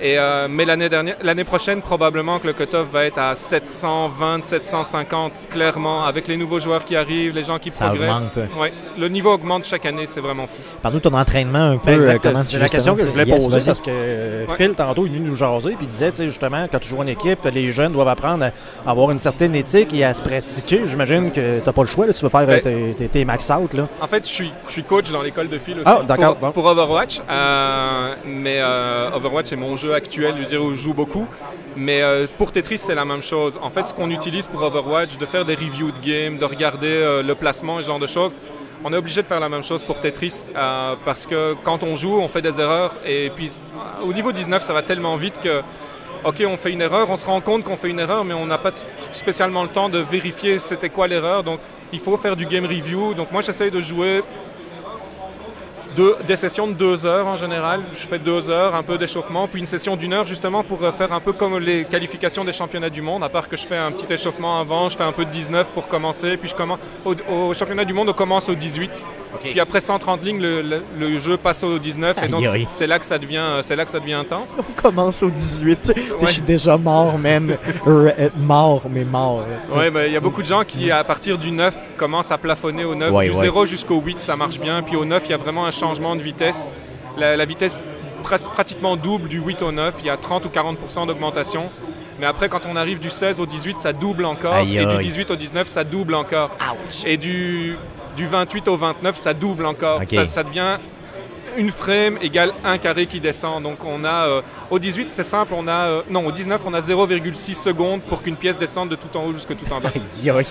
Et, 0.02 0.18
euh, 0.18 0.48
mais 0.50 0.66
l'année 0.66 0.90
dernière, 0.90 1.16
l'année 1.22 1.44
prochaine, 1.44 1.82
probablement 1.82 2.40
que 2.40 2.48
le 2.48 2.54
cutoff 2.54 2.90
va 2.92 3.06
être 3.06 3.18
à 3.20 3.36
720, 3.36 4.44
750, 4.44 5.34
clairement, 5.50 6.04
avec 6.06 6.28
les 6.28 6.36
nouveaux 6.36 6.60
joueurs 6.60 6.84
qui 6.84 6.96
arrivent, 6.96 7.34
les 7.34 7.44
gens 7.44 7.60
qui 7.60 7.70
Ça 7.74 7.86
progressent. 7.88 8.18
augmente, 8.18 8.36
ouais. 8.38 8.50
Ouais, 8.60 8.74
le 8.98 9.08
niveau 9.08 9.32
augmente 9.32 9.66
chaque 9.66 9.86
année, 9.86 10.06
c'est 10.06 10.20
vraiment 10.20 10.48
fou. 10.48 10.54
Parle-nous 10.82 11.00
de 11.00 11.04
ton 11.10 11.14
entraînement 11.18 11.72
un 11.72 11.78
peu. 11.78 11.98
Ben, 11.98 12.02
euh, 12.26 12.44
c'est 12.44 12.60
la 12.60 12.70
question 12.70 12.96
que 12.96 13.02
je 13.06 13.08
voulais 13.12 13.26
poser 13.26 13.60
parce 13.66 13.82
que 13.82 13.90
euh, 13.90 14.46
Ouais. 14.48 14.56
Phil, 14.58 14.74
tantôt, 14.74 15.06
il 15.06 15.14
est 15.14 15.18
venu 15.18 15.30
nous 15.30 15.36
jaser 15.36 15.70
puis 15.76 15.84
il 15.86 15.90
disait, 15.90 16.10
tu 16.12 16.18
sais, 16.18 16.26
justement, 16.28 16.66
quand 16.72 16.80
tu 16.80 16.90
joues 16.90 17.00
en 17.00 17.08
équipe, 17.08 17.40
les 17.46 17.72
jeunes 17.72 17.92
doivent 17.94 18.08
apprendre 18.10 18.46
à 18.86 18.90
avoir 18.90 19.12
une 19.12 19.20
certaine 19.20 19.56
éthique 19.56 19.94
et 19.94 20.04
à 20.04 20.14
se 20.14 20.22
pratiquer. 20.22 20.82
J'imagine 20.86 21.32
que 21.32 21.60
tu 21.60 21.66
n'as 21.66 21.72
pas 21.72 21.82
le 21.82 21.88
choix, 21.88 22.06
là, 22.08 22.14
tu 22.14 22.24
vas 22.26 22.30
faire 22.30 22.48
Ben- 22.48 22.60
tes, 22.62 22.94
tes- 22.98 23.08
tes 23.08 23.26
max 23.26 23.50
out. 23.50 23.74
Là. 23.74 23.88
En 24.02 24.08
fait, 24.08 24.26
je 24.28 24.32
suis, 24.32 24.52
je 24.68 24.72
suis 24.74 24.84
coach 24.84 25.10
dans 25.12 25.22
l'école 25.22 25.48
de 25.50 25.58
fil 25.60 25.76
aussi 25.76 25.84
Ah, 25.86 26.02
d'accord, 26.06 26.36
pour, 26.36 26.48
bon. 26.48 26.52
pour 26.52 26.66
Overwatch. 26.66 27.22
Euh, 27.30 28.14
mais 28.26 28.58
euh, 28.60 29.12
Overwatch 29.16 29.52
est 29.54 29.56
mon 29.56 29.78
jeu 29.78 29.93
actuel, 29.94 30.36
je 30.42 30.48
dire, 30.48 30.64
où 30.64 30.74
je 30.74 30.80
joue 30.80 30.94
beaucoup. 30.94 31.28
Mais 31.76 32.02
euh, 32.02 32.28
pour 32.38 32.52
Tetris, 32.52 32.78
c'est 32.78 32.96
la 32.96 33.06
même 33.06 33.22
chose. 33.22 33.60
En 33.62 33.70
fait, 33.70 33.88
ce 33.88 33.94
qu'on 33.94 34.10
utilise 34.10 34.48
pour 34.48 34.62
Overwatch, 34.62 35.18
de 35.18 35.26
faire 35.26 35.46
des 35.46 35.56
reviews 35.56 35.92
de 35.92 36.00
game, 36.00 36.38
de 36.38 36.46
regarder 36.46 36.88
euh, 36.88 37.24
le 37.24 37.36
placement 37.36 37.80
ce 37.80 37.86
genre 37.86 38.00
de 38.00 38.08
choses, 38.08 38.36
on 38.84 38.92
est 38.94 38.98
obligé 38.98 39.22
de 39.22 39.28
faire 39.28 39.40
la 39.40 39.50
même 39.50 39.64
chose 39.64 39.82
pour 39.84 40.00
Tetris 40.00 40.46
euh, 40.56 40.96
parce 41.06 41.26
que 41.26 41.56
quand 41.64 41.84
on 41.84 41.96
joue, 41.96 42.16
on 42.16 42.28
fait 42.28 42.42
des 42.42 42.60
erreurs. 42.60 42.94
Et 43.06 43.32
puis, 43.36 43.52
au 44.04 44.14
niveau 44.14 44.32
19, 44.32 44.62
ça 44.62 44.74
va 44.74 44.82
tellement 44.82 45.16
vite 45.16 45.40
que 45.40 45.62
OK, 46.26 46.42
on 46.48 46.58
fait 46.58 46.72
une 46.72 46.82
erreur, 46.82 47.10
on 47.10 47.18
se 47.18 47.26
rend 47.26 47.42
compte 47.42 47.64
qu'on 47.64 47.76
fait 47.76 47.90
une 47.90 48.00
erreur, 48.00 48.24
mais 48.24 48.34
on 48.34 48.46
n'a 48.46 48.58
pas 48.58 48.72
spécialement 49.12 49.64
le 49.64 49.70
temps 49.70 49.90
de 49.90 50.00
vérifier 50.00 50.60
c'était 50.60 50.90
quoi 50.90 51.08
l'erreur. 51.08 51.44
Donc, 51.44 51.60
il 51.92 52.00
faut 52.00 52.16
faire 52.18 52.36
du 52.36 52.46
game 52.46 52.66
review. 52.66 53.14
Donc, 53.14 53.32
moi, 53.32 53.42
j'essaye 53.42 53.72
de 53.72 53.82
jouer 53.82 54.24
deux- 55.96 56.16
des 56.28 56.36
sessions 56.36 56.68
de 56.68 56.74
deux 56.74 57.06
heures 57.06 57.28
en 57.28 57.36
général. 57.38 57.82
Je 57.96 58.06
fais 58.08 58.20
deux 58.20 58.50
heures, 58.50 58.76
un 58.76 58.84
peu 58.84 58.98
d'échauffement, 58.98 59.48
puis 59.48 59.60
une 59.60 59.66
session 59.68 59.96
d'une 59.96 60.14
heure 60.14 60.26
justement 60.26 60.64
pour 60.64 60.84
euh, 60.84 60.92
faire 60.92 61.12
un 61.14 61.20
peu 61.20 61.34
comme 61.34 61.58
les 61.60 61.86
qualifications 61.86 62.44
des 62.44 62.54
championnats 62.54 62.90
du 62.90 63.02
monde. 63.02 63.24
À 63.24 63.30
part 63.30 63.48
que 63.50 63.58
je 63.58 63.66
fais 63.66 63.78
un 63.78 63.92
petit 63.92 64.12
échauffement 64.14 64.60
avant, 64.60 64.90
je 64.90 64.98
fais 64.98 65.04
un 65.04 65.12
peu 65.12 65.26
de 65.26 65.30
19 65.32 65.68
pour 65.74 65.88
commencer, 65.88 66.38
puis 66.38 66.50
je 66.50 66.56
commence 66.56 66.80
au, 67.06 67.14
au 67.32 67.54
championnat 67.54 67.86
du 67.86 67.94
monde, 67.94 68.10
on 68.10 68.14
commence 68.14 68.50
au 68.50 68.56
18. 68.56 68.92
Puis 69.42 69.60
après 69.60 69.82
130 69.82 70.24
lignes, 70.24 70.40
le, 70.42 70.62
le- 70.62 70.84
le 70.98 71.20
jeu 71.20 71.38
passe 71.38 71.64
au 71.64 71.80
19, 71.80 72.16
et 72.24 72.28
donc 72.28 72.42
Aïe, 72.44 72.48
aïe. 72.48 72.68
c'est 72.70 72.86
là 72.86 73.00
que 73.00 73.06
ça 73.06 73.18
devient, 73.18 73.38
euh, 73.38 73.62
c'est 73.64 73.76
là 73.76 73.84
que 73.84 73.90
ça 73.92 74.00
devient 74.00 74.14
intense. 74.14 74.54
On 74.58 74.82
commence 74.82 75.24
au 75.24 75.32
18. 75.32 75.80
tu 75.82 75.88
sais, 75.88 75.94
tu 75.96 76.02
sais, 76.02 76.08
Je 76.20 76.26
Ouais. 76.26 76.32
suis 76.32 76.42
déjà 76.44 76.78
mort, 76.78 77.18
même. 77.18 77.58
Euh, 77.88 78.12
mort, 78.38 78.84
mais 78.90 79.04
mort. 79.04 79.44
Ouais, 79.76 79.90
mais 79.90 80.08
il 80.08 80.14
y 80.14 80.18
a 80.18 80.20
beaucoup 80.20 80.42
de 80.44 80.48
gens 80.48 80.64
qui, 80.64 80.92
à 80.92 81.04
partir 81.04 81.38
du 81.40 81.50
9, 81.52 81.76
commencent 81.98 82.32
à 82.32 82.38
plafonner 82.38 82.86
au 82.86 82.94
9. 82.94 83.12
Ouais, 83.12 83.30
du 83.30 83.36
ouais. 83.36 83.42
0 83.46 83.66
jusqu'au 83.66 84.00
8, 84.00 84.22
ça 84.22 84.36
marche 84.36 84.60
bien. 84.60 84.84
Puis 84.84 84.96
au 84.96 85.04
9, 85.04 85.24
il 85.26 85.32
y 85.32 85.34
a 85.34 85.38
vraiment 85.38 85.66
un 85.66 85.72
changement 85.84 86.16
de 86.16 86.22
vitesse. 86.22 86.68
La, 87.18 87.36
la 87.36 87.46
vitesse 87.46 87.82
pres- 88.24 88.44
pratiquement 88.58 88.96
double 88.96 89.28
du 89.30 89.40
8 89.40 89.62
au 89.62 89.72
9. 89.72 89.96
Il 90.00 90.06
y 90.06 90.10
a 90.10 90.18
30 90.18 90.46
ou 90.46 90.50
40% 90.50 91.08
d'augmentation. 91.08 91.70
Mais 92.20 92.26
après, 92.26 92.48
quand 92.48 92.62
on 92.72 92.76
arrive 92.76 93.00
du 93.00 93.10
16 93.10 93.40
au 93.40 93.46
18, 93.46 93.80
ça 93.80 93.92
double 93.92 94.26
encore. 94.26 94.54
Aïe, 94.56 94.78
et 94.78 94.86
du 94.86 94.92
aïe. 94.92 95.06
18 95.06 95.32
au 95.32 95.36
19, 95.36 95.68
ça 95.68 95.84
double 95.84 96.16
encore. 96.16 96.52
Et 97.06 97.18
du, 97.18 97.76
du 98.16 98.26
28 98.28 98.68
au 98.70 98.78
29, 98.78 99.18
ça 99.18 99.34
double 99.34 99.66
encore. 99.66 100.00
Ça, 100.28 100.28
ça 100.28 100.44
devient 100.44 100.78
une 101.58 101.70
frame 101.72 102.18
égale 102.22 102.52
un 102.64 102.78
carré 102.80 103.06
qui 103.08 103.20
descend. 103.20 103.62
Donc 103.62 103.78
on 103.86 104.04
a 104.06 104.28
euh, 104.28 104.42
au 104.72 104.80
18 104.80 105.10
c'est 105.12 105.24
simple, 105.24 105.54
on 105.56 105.68
a 105.68 105.72
euh, 105.88 106.02
non 106.10 106.26
au 106.26 106.32
19 106.32 106.60
on 106.66 106.74
a 106.74 106.80
0,6 106.80 107.54
secondes 107.54 108.02
pour 108.02 108.24
qu'une 108.24 108.38
pièce 108.38 108.58
descende 108.58 108.90
de 108.90 108.96
tout 108.96 109.16
en 109.16 109.26
haut 109.26 109.34
jusque 109.34 109.56
tout 109.56 109.72
en 109.72 109.80
bas. 109.80 109.90
Aïe, 109.94 110.30
aïe, 110.32 110.46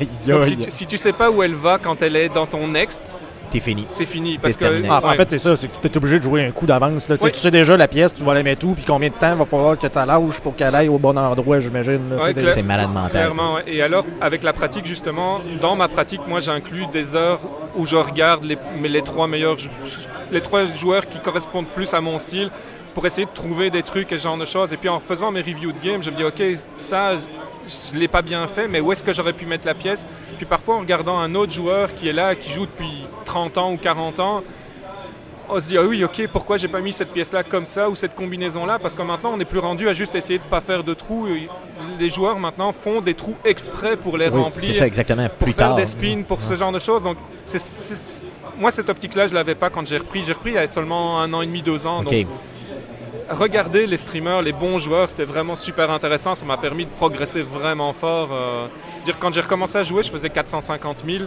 aïe, 0.00 0.08
Donc 0.26 0.44
si 0.44 0.50
aïe. 0.54 0.56
tu, 0.64 0.70
si 0.72 0.86
tu 0.88 0.96
sais 0.96 1.12
pas 1.12 1.30
où 1.30 1.44
elle 1.44 1.54
va 1.54 1.78
quand 1.78 2.02
elle 2.02 2.16
est 2.16 2.28
dans 2.28 2.46
ton 2.46 2.66
next, 2.66 3.00
T'es 3.50 3.60
fini. 3.60 3.86
c'est 3.88 4.06
fini 4.06 4.38
parce 4.38 4.56
que. 4.56 4.64
Ah, 4.88 5.00
En 5.04 5.10
fait, 5.14 5.30
c'est 5.30 5.38
ça, 5.38 5.56
c'est 5.56 5.68
que 5.68 5.76
tu 5.80 5.88
es 5.88 5.96
obligé 5.96 6.18
de 6.18 6.24
jouer 6.24 6.44
un 6.44 6.50
coup 6.50 6.66
d'avance. 6.66 7.08
là. 7.08 7.16
Tu 7.16 7.30
sais, 7.34 7.50
déjà 7.50 7.76
la 7.76 7.88
pièce, 7.88 8.14
tu 8.14 8.22
vas 8.22 8.34
la 8.34 8.42
mettre 8.42 8.66
où, 8.66 8.74
puis 8.74 8.84
combien 8.84 9.08
de 9.08 9.14
temps 9.14 9.34
va 9.36 9.44
falloir 9.44 9.78
que 9.78 9.86
tu 9.86 9.94
lâches 9.94 10.40
pour 10.40 10.54
qu'elle 10.56 10.74
aille 10.74 10.88
au 10.88 10.98
bon 10.98 11.16
endroit, 11.16 11.60
j'imagine. 11.60 12.00
Ouais, 12.20 12.34
C'est 12.46 12.62
malade 12.62 12.90
mental. 12.92 13.10
Clairement, 13.10 13.54
ouais. 13.54 13.62
et 13.66 13.82
alors 13.82 14.04
avec 14.20 14.42
la 14.42 14.52
pratique 14.52 14.86
justement, 14.86 15.40
dans 15.60 15.76
ma 15.76 15.88
pratique, 15.88 16.20
moi 16.26 16.40
j'inclus 16.40 16.86
des 16.92 17.14
heures 17.14 17.40
où 17.76 17.86
je 17.86 17.96
regarde 17.96 18.44
les, 18.44 18.58
les 18.86 19.02
trois 19.02 19.26
meilleurs, 19.26 19.56
les 20.30 20.40
trois 20.40 20.66
joueurs 20.66 21.08
qui 21.08 21.18
correspondent 21.20 21.68
plus 21.68 21.92
à 21.94 22.00
mon 22.00 22.18
style 22.18 22.50
pour 22.94 23.06
essayer 23.06 23.26
de 23.26 23.32
trouver 23.32 23.70
des 23.70 23.82
trucs 23.82 24.10
et 24.12 24.18
ce 24.18 24.24
genre 24.24 24.36
de 24.38 24.44
choses. 24.44 24.72
Et 24.72 24.76
puis 24.76 24.88
en 24.88 24.98
faisant 24.98 25.30
mes 25.30 25.40
reviews 25.40 25.72
de 25.72 25.78
game, 25.84 26.02
je 26.02 26.10
me 26.10 26.16
dis 26.16 26.24
ok 26.24 26.42
ça 26.76 27.12
je- 27.68 27.94
je 27.94 27.98
l'ai 27.98 28.08
pas 28.08 28.22
bien 28.22 28.46
fait, 28.46 28.66
mais 28.68 28.80
où 28.80 28.90
est-ce 28.92 29.04
que 29.04 29.12
j'aurais 29.12 29.32
pu 29.32 29.46
mettre 29.46 29.66
la 29.66 29.74
pièce? 29.74 30.06
Puis 30.36 30.46
parfois 30.46 30.76
en 30.76 30.80
regardant 30.80 31.18
un 31.18 31.34
autre 31.34 31.52
joueur 31.52 31.94
qui 31.94 32.08
est 32.08 32.12
là, 32.12 32.34
qui 32.34 32.50
joue 32.50 32.66
depuis 32.66 33.04
30 33.24 33.58
ans 33.58 33.72
ou 33.72 33.76
40 33.76 34.18
ans. 34.20 34.42
On 35.50 35.58
se 35.60 35.68
dit, 35.68 35.78
ah 35.78 35.82
oui, 35.82 36.04
ok, 36.04 36.28
pourquoi 36.30 36.58
j'ai 36.58 36.68
pas 36.68 36.80
mis 36.80 36.92
cette 36.92 37.10
pièce-là 37.10 37.42
comme 37.42 37.64
ça 37.64 37.88
ou 37.88 37.94
cette 37.96 38.14
combinaison-là? 38.14 38.78
Parce 38.78 38.94
que 38.94 39.00
maintenant, 39.00 39.30
on 39.32 39.36
n'est 39.38 39.46
plus 39.46 39.60
rendu 39.60 39.88
à 39.88 39.94
juste 39.94 40.14
essayer 40.14 40.38
de 40.38 40.44
pas 40.44 40.60
faire 40.60 40.84
de 40.84 40.92
trous. 40.92 41.26
Les 41.98 42.10
joueurs 42.10 42.38
maintenant 42.38 42.70
font 42.72 43.00
des 43.00 43.14
trous 43.14 43.34
exprès 43.46 43.96
pour 43.96 44.18
les 44.18 44.28
Oui, 44.28 44.42
remplir, 44.42 44.74
c'est 44.74 44.80
ça, 44.80 44.86
exactement. 44.86 45.26
pour 45.28 45.38
Plus 45.38 45.52
faire 45.54 45.68
tard. 45.68 45.76
des 45.76 45.86
spins, 45.86 46.20
pour 46.28 46.42
ce 46.42 46.54
genre 46.54 46.70
de 46.70 46.78
choses. 46.78 47.02
Donc, 47.02 47.16
c'est- 47.46 48.22
moi, 48.58 48.70
cette 48.70 48.90
optique-là, 48.90 49.26
je 49.26 49.32
l'avais 49.32 49.54
pas 49.54 49.70
quand 49.70 49.86
j'ai 49.86 49.96
repris. 49.96 50.22
J'ai 50.22 50.34
repris 50.34 50.50
il 50.50 50.56
y 50.56 50.58
a 50.58 50.66
seulement 50.66 51.18
un 51.22 51.32
an 51.32 51.40
et 51.40 51.46
demi, 51.46 51.62
deux 51.62 51.86
ans. 51.86 52.00
OK. 52.00 52.04
Donc, 52.12 52.26
regarder 53.30 53.86
les 53.86 53.96
streamers, 53.96 54.42
les 54.42 54.52
bons 54.52 54.78
joueurs, 54.78 55.08
c'était 55.08 55.24
vraiment 55.24 55.56
super 55.56 55.90
intéressant. 55.90 56.34
Ça 56.34 56.46
m'a 56.46 56.56
permis 56.56 56.84
de 56.84 56.90
progresser 56.90 57.42
vraiment 57.42 57.92
fort. 57.92 58.30
euh, 58.32 58.66
dire, 59.04 59.18
quand 59.18 59.32
j'ai 59.32 59.40
recommencé 59.40 59.78
à 59.78 59.82
jouer, 59.82 60.02
je 60.02 60.10
faisais 60.10 60.30
450 60.30 61.04
000 61.06 61.24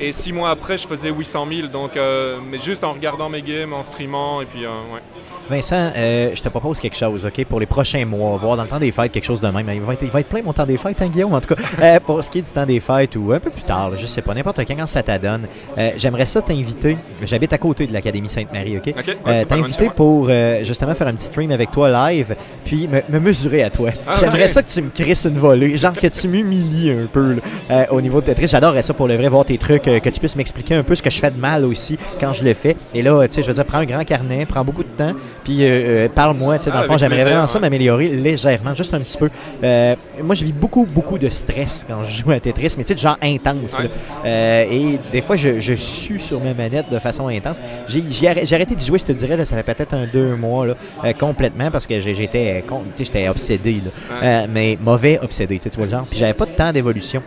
et 0.00 0.12
six 0.12 0.32
mois 0.32 0.50
après, 0.50 0.78
je 0.78 0.86
faisais 0.86 1.10
800 1.10 1.46
000. 1.50 1.68
Donc, 1.68 1.96
euh, 1.96 2.38
mais 2.50 2.58
juste 2.58 2.84
en 2.84 2.92
regardant 2.92 3.28
mes 3.28 3.42
games, 3.42 3.72
en 3.72 3.82
streamant 3.82 4.40
et 4.40 4.46
puis 4.46 4.64
euh, 4.64 4.70
ouais. 4.92 5.02
Vincent, 5.50 5.92
euh, 5.96 6.30
je 6.34 6.42
te 6.42 6.48
propose 6.48 6.80
quelque 6.80 6.96
chose, 6.96 7.24
OK, 7.26 7.44
pour 7.44 7.60
les 7.60 7.66
prochains 7.66 8.04
mois, 8.06 8.36
voir 8.36 8.56
dans 8.56 8.62
le 8.62 8.68
temps 8.68 8.78
des 8.78 8.92
fêtes 8.92 9.12
quelque 9.12 9.24
chose 9.24 9.40
de 9.40 9.48
même. 9.48 9.68
Il 9.72 9.80
va 9.82 9.92
être, 9.92 10.02
il 10.02 10.10
va 10.10 10.20
être 10.20 10.28
plein 10.28 10.42
mon 10.42 10.52
temps 10.52 10.64
des 10.66 10.78
fêtes, 10.78 11.00
hein, 11.02 11.08
Guillaume, 11.08 11.32
en 11.34 11.40
tout 11.40 11.54
cas. 11.54 11.60
Euh, 11.82 11.98
pour 12.00 12.22
ce 12.22 12.30
qui 12.30 12.38
est 12.38 12.42
du 12.42 12.50
temps 12.50 12.64
des 12.64 12.80
fêtes 12.80 13.16
ou 13.16 13.32
un 13.32 13.40
peu 13.40 13.50
plus 13.50 13.62
tard, 13.62 13.90
là, 13.90 13.96
je 13.98 14.06
sais 14.06 14.22
pas, 14.22 14.32
n'importe 14.32 14.58
quand, 14.64 14.74
quand 14.76 14.86
ça 14.86 15.02
t'adonne, 15.02 15.46
euh, 15.76 15.90
j'aimerais 15.96 16.24
ça 16.24 16.40
t'inviter. 16.40 16.96
J'habite 17.22 17.52
à 17.52 17.58
côté 17.58 17.86
de 17.86 17.92
l'Académie 17.92 18.28
Sainte-Marie, 18.28 18.78
OK? 18.78 18.86
Ouais, 18.86 18.94
Euh, 19.26 19.44
t'inviter 19.44 19.90
pour 19.94 20.28
euh, 20.30 20.64
justement 20.64 20.94
faire 20.94 21.08
un 21.08 21.14
petit 21.14 21.26
stream 21.26 21.50
avec 21.50 21.70
toi 21.72 21.90
live, 22.10 22.34
puis 22.64 22.88
me, 22.88 23.02
me 23.08 23.18
mesurer 23.20 23.64
à 23.64 23.70
toi. 23.70 23.90
Ah, 24.06 24.14
J'aimerais 24.20 24.42
ouais. 24.42 24.48
ça 24.48 24.62
que 24.62 24.68
tu 24.70 24.80
me 24.82 24.90
crisses 24.90 25.24
une 25.24 25.38
volée, 25.38 25.76
genre 25.76 25.92
que 25.94 26.06
tu 26.06 26.28
m'humilies 26.28 26.90
un 26.90 27.06
peu 27.12 27.34
là, 27.34 27.42
euh, 27.70 27.84
au 27.90 28.00
niveau 28.00 28.20
de 28.20 28.26
Tetris. 28.26 28.48
J'adorerais 28.48 28.82
ça 28.82 28.94
pour 28.94 29.08
le 29.08 29.16
vrai, 29.16 29.28
voir 29.28 29.44
tes 29.44 29.58
trucs, 29.58 29.86
euh, 29.88 29.98
que 30.00 30.08
tu 30.08 30.20
puisses 30.20 30.36
m'expliquer 30.36 30.74
un 30.76 30.82
peu 30.84 30.94
ce 30.94 31.02
que 31.02 31.10
je 31.10 31.18
fais 31.18 31.30
de 31.30 31.38
mal 31.40 31.64
aussi 31.64 31.98
quand 32.20 32.32
je 32.32 32.44
le 32.44 32.54
fais. 32.54 32.76
Et 32.94 33.02
là, 33.02 33.26
tu 33.28 33.34
sais, 33.34 33.42
je 33.42 33.48
veux 33.48 33.54
dire, 33.54 33.64
prends 33.66 33.78
un 33.78 33.84
grand 33.86 34.04
carnet, 34.04 34.46
prends 34.46 34.64
beaucoup 34.64 34.84
de 34.84 34.88
temps, 34.96 35.12
Puis 35.44 35.58
euh, 35.60 36.08
parle-moi, 36.08 36.58
tu 36.58 36.64
sais, 36.64 36.70
dans 36.70 36.78
Ah, 36.78 36.80
le 36.82 36.86
fond, 36.86 36.92
avec 36.94 37.00
j'aimerais 37.00 37.16
plaisir, 37.16 37.32
vraiment 37.32 37.46
ça 37.46 37.54
ouais. 37.54 37.60
m'améliorer 37.60 38.08
légèrement, 38.08 38.74
juste 38.74 38.94
un 38.94 39.00
petit 39.00 39.18
peu. 39.18 39.28
Euh, 39.62 39.94
moi, 40.22 40.34
je 40.34 40.44
vis 40.44 40.52
beaucoup, 40.52 40.86
beaucoup 40.86 41.18
de 41.18 41.28
stress 41.28 41.84
quand 41.86 41.98
je 42.08 42.22
joue 42.22 42.30
à 42.30 42.40
Tetris, 42.40 42.74
mais 42.78 42.84
tu 42.84 42.88
sais, 42.88 42.94
de 42.94 43.00
genre 43.00 43.18
intense. 43.22 43.78
Ouais. 43.78 43.90
Euh, 44.24 44.64
et 44.70 44.98
des 45.12 45.20
fois, 45.20 45.36
je, 45.36 45.60
je 45.60 45.74
sue 45.74 46.18
sur 46.20 46.40
mes 46.40 46.54
manettes 46.54 46.90
de 46.90 46.98
façon 46.98 47.28
intense. 47.28 47.60
J'ai 47.88 48.02
j'ai 48.10 48.28
arrêté, 48.28 48.46
j'ai 48.46 48.54
arrêté 48.54 48.74
d'y 48.74 48.86
jouer, 48.86 48.98
je 48.98 49.04
te 49.04 49.12
dirais, 49.12 49.36
là, 49.36 49.44
ça 49.44 49.62
fait 49.62 49.74
peut-être 49.74 49.94
un 49.94 50.06
deux 50.06 50.34
mois, 50.34 50.66
là, 50.66 50.74
euh, 51.04 51.12
complètement, 51.12 51.70
parce 51.70 51.86
que 51.86 52.00
j'ai- 52.00 52.14
j'étais 52.14 52.64
con- 52.66 52.82
tu 52.94 53.04
sais, 53.04 53.12
j'étais 53.12 53.28
obsédé, 53.28 53.74
là. 53.84 53.90
Ouais. 54.10 54.26
Euh, 54.26 54.46
mais 54.50 54.78
mauvais 54.80 55.18
obsédé, 55.22 55.58
tu 55.58 55.68
vois 55.76 55.84
le 55.84 55.90
genre. 55.90 56.06
Puis 56.08 56.18
j'avais 56.18 56.32
pas 56.34 56.46
de 56.46 56.52
temps 56.52 56.72
d'évolution. 56.72 57.22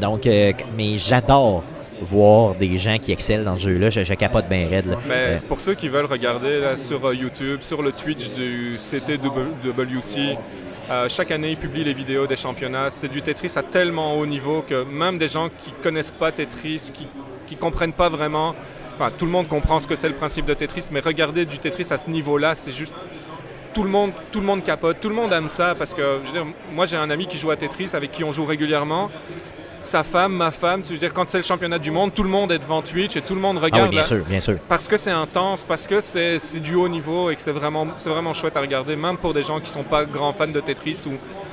Donc, 0.00 0.26
euh, 0.26 0.52
mais 0.76 0.98
j'adore 0.98 1.62
voir 2.04 2.54
des 2.54 2.78
gens 2.78 2.98
qui 2.98 3.10
excellent 3.12 3.44
dans 3.44 3.56
ce 3.56 3.62
jeu-là. 3.68 3.90
Je, 3.90 4.04
je 4.04 4.14
capote 4.14 4.48
bien 4.48 4.68
raide. 4.68 4.86
là. 4.86 4.98
Mais 5.08 5.14
Euh, 5.14 5.38
pour 5.48 5.60
ceux 5.60 5.74
qui 5.74 5.88
veulent 5.88 6.06
regarder 6.06 6.60
là, 6.60 6.76
sur 6.76 7.04
euh, 7.06 7.14
YouTube, 7.14 7.60
sur 7.62 7.82
le 7.82 7.92
Twitch 7.92 8.30
du 8.30 8.76
CTWC, 8.78 10.36
euh, 10.90 11.08
chaque 11.08 11.30
année 11.30 11.50
ils 11.50 11.56
publient 11.56 11.84
les 11.84 11.94
vidéos 11.94 12.26
des 12.26 12.36
championnats. 12.36 12.90
C'est 12.90 13.08
du 13.08 13.22
Tetris 13.22 13.52
à 13.56 13.62
tellement 13.62 14.16
haut 14.18 14.26
niveau 14.26 14.62
que 14.68 14.84
même 14.84 15.18
des 15.18 15.28
gens 15.28 15.48
qui 15.48 15.70
connaissent 15.82 16.10
pas 16.10 16.30
Tetris, 16.32 16.90
qui 16.92 17.06
qui 17.46 17.56
comprennent 17.56 17.92
pas 17.92 18.08
vraiment, 18.08 18.54
enfin 18.98 19.10
tout 19.18 19.26
le 19.26 19.30
monde 19.30 19.48
comprend 19.48 19.78
ce 19.80 19.86
que 19.86 19.96
c'est 19.96 20.08
le 20.08 20.14
principe 20.14 20.46
de 20.46 20.54
Tetris, 20.54 20.86
mais 20.90 21.00
regarder 21.00 21.44
du 21.44 21.58
Tetris 21.58 21.86
à 21.90 21.98
ce 21.98 22.08
niveau-là, 22.08 22.54
c'est 22.54 22.72
juste 22.72 22.94
tout 23.74 23.82
le 23.82 23.90
monde, 23.90 24.12
tout 24.32 24.40
le 24.40 24.46
monde 24.46 24.62
capote, 24.64 24.98
tout 25.00 25.08
le 25.10 25.14
monde 25.14 25.32
aime 25.32 25.48
ça 25.48 25.74
parce 25.74 25.92
que 25.92 26.20
je 26.22 26.28
veux 26.28 26.32
dire, 26.32 26.46
moi 26.72 26.86
j'ai 26.86 26.96
un 26.96 27.10
ami 27.10 27.26
qui 27.26 27.36
joue 27.38 27.50
à 27.50 27.56
Tetris 27.56 27.90
avec 27.92 28.12
qui 28.12 28.24
on 28.24 28.32
joue 28.32 28.44
régulièrement. 28.46 29.10
Sa 29.84 30.02
femme, 30.02 30.32
ma 30.34 30.50
femme, 30.50 30.82
tu 30.82 30.94
veux 30.94 30.98
dire 30.98 31.12
quand 31.12 31.28
c'est 31.28 31.36
le 31.38 31.44
championnat 31.44 31.78
du 31.78 31.90
monde, 31.90 32.12
tout 32.14 32.22
le 32.22 32.28
monde 32.28 32.50
est 32.50 32.58
devant 32.58 32.80
Twitch 32.82 33.16
et 33.16 33.22
tout 33.22 33.34
le 33.34 33.40
monde 33.40 33.58
ah 33.60 33.64
regarde. 33.64 33.84
oui, 33.84 33.90
bien 33.90 34.00
là 34.00 34.06
sûr, 34.06 34.24
bien 34.24 34.40
sûr. 34.40 34.58
parce 34.68 34.88
que 34.88 34.96
c'est 34.96 35.10
intense, 35.10 35.62
parce 35.64 35.86
que 35.86 36.00
c'est 36.00 36.38
du 36.60 36.74
haut 36.74 36.88
niveau 36.88 37.30
et 37.30 37.36
que 37.36 37.42
c'est 37.42 37.52
vraiment, 37.52 37.86
vraiment 38.06 38.32
chouette 38.32 38.56
à 38.56 38.60
regarder, 38.60 38.96
même 38.96 39.18
pour 39.18 39.34
des 39.34 39.42
gens 39.42 39.60
qui 39.60 39.70
sont 39.70 39.84
pas 39.84 40.04
grands 40.06 40.32
fans 40.32 40.48
de 40.48 40.60
Tetris, 40.60 41.04
où 41.06 41.12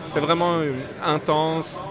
c'est 0.10 0.20
vraiment 0.22 0.54
euh, 0.60 0.72
intense. 1.06 1.90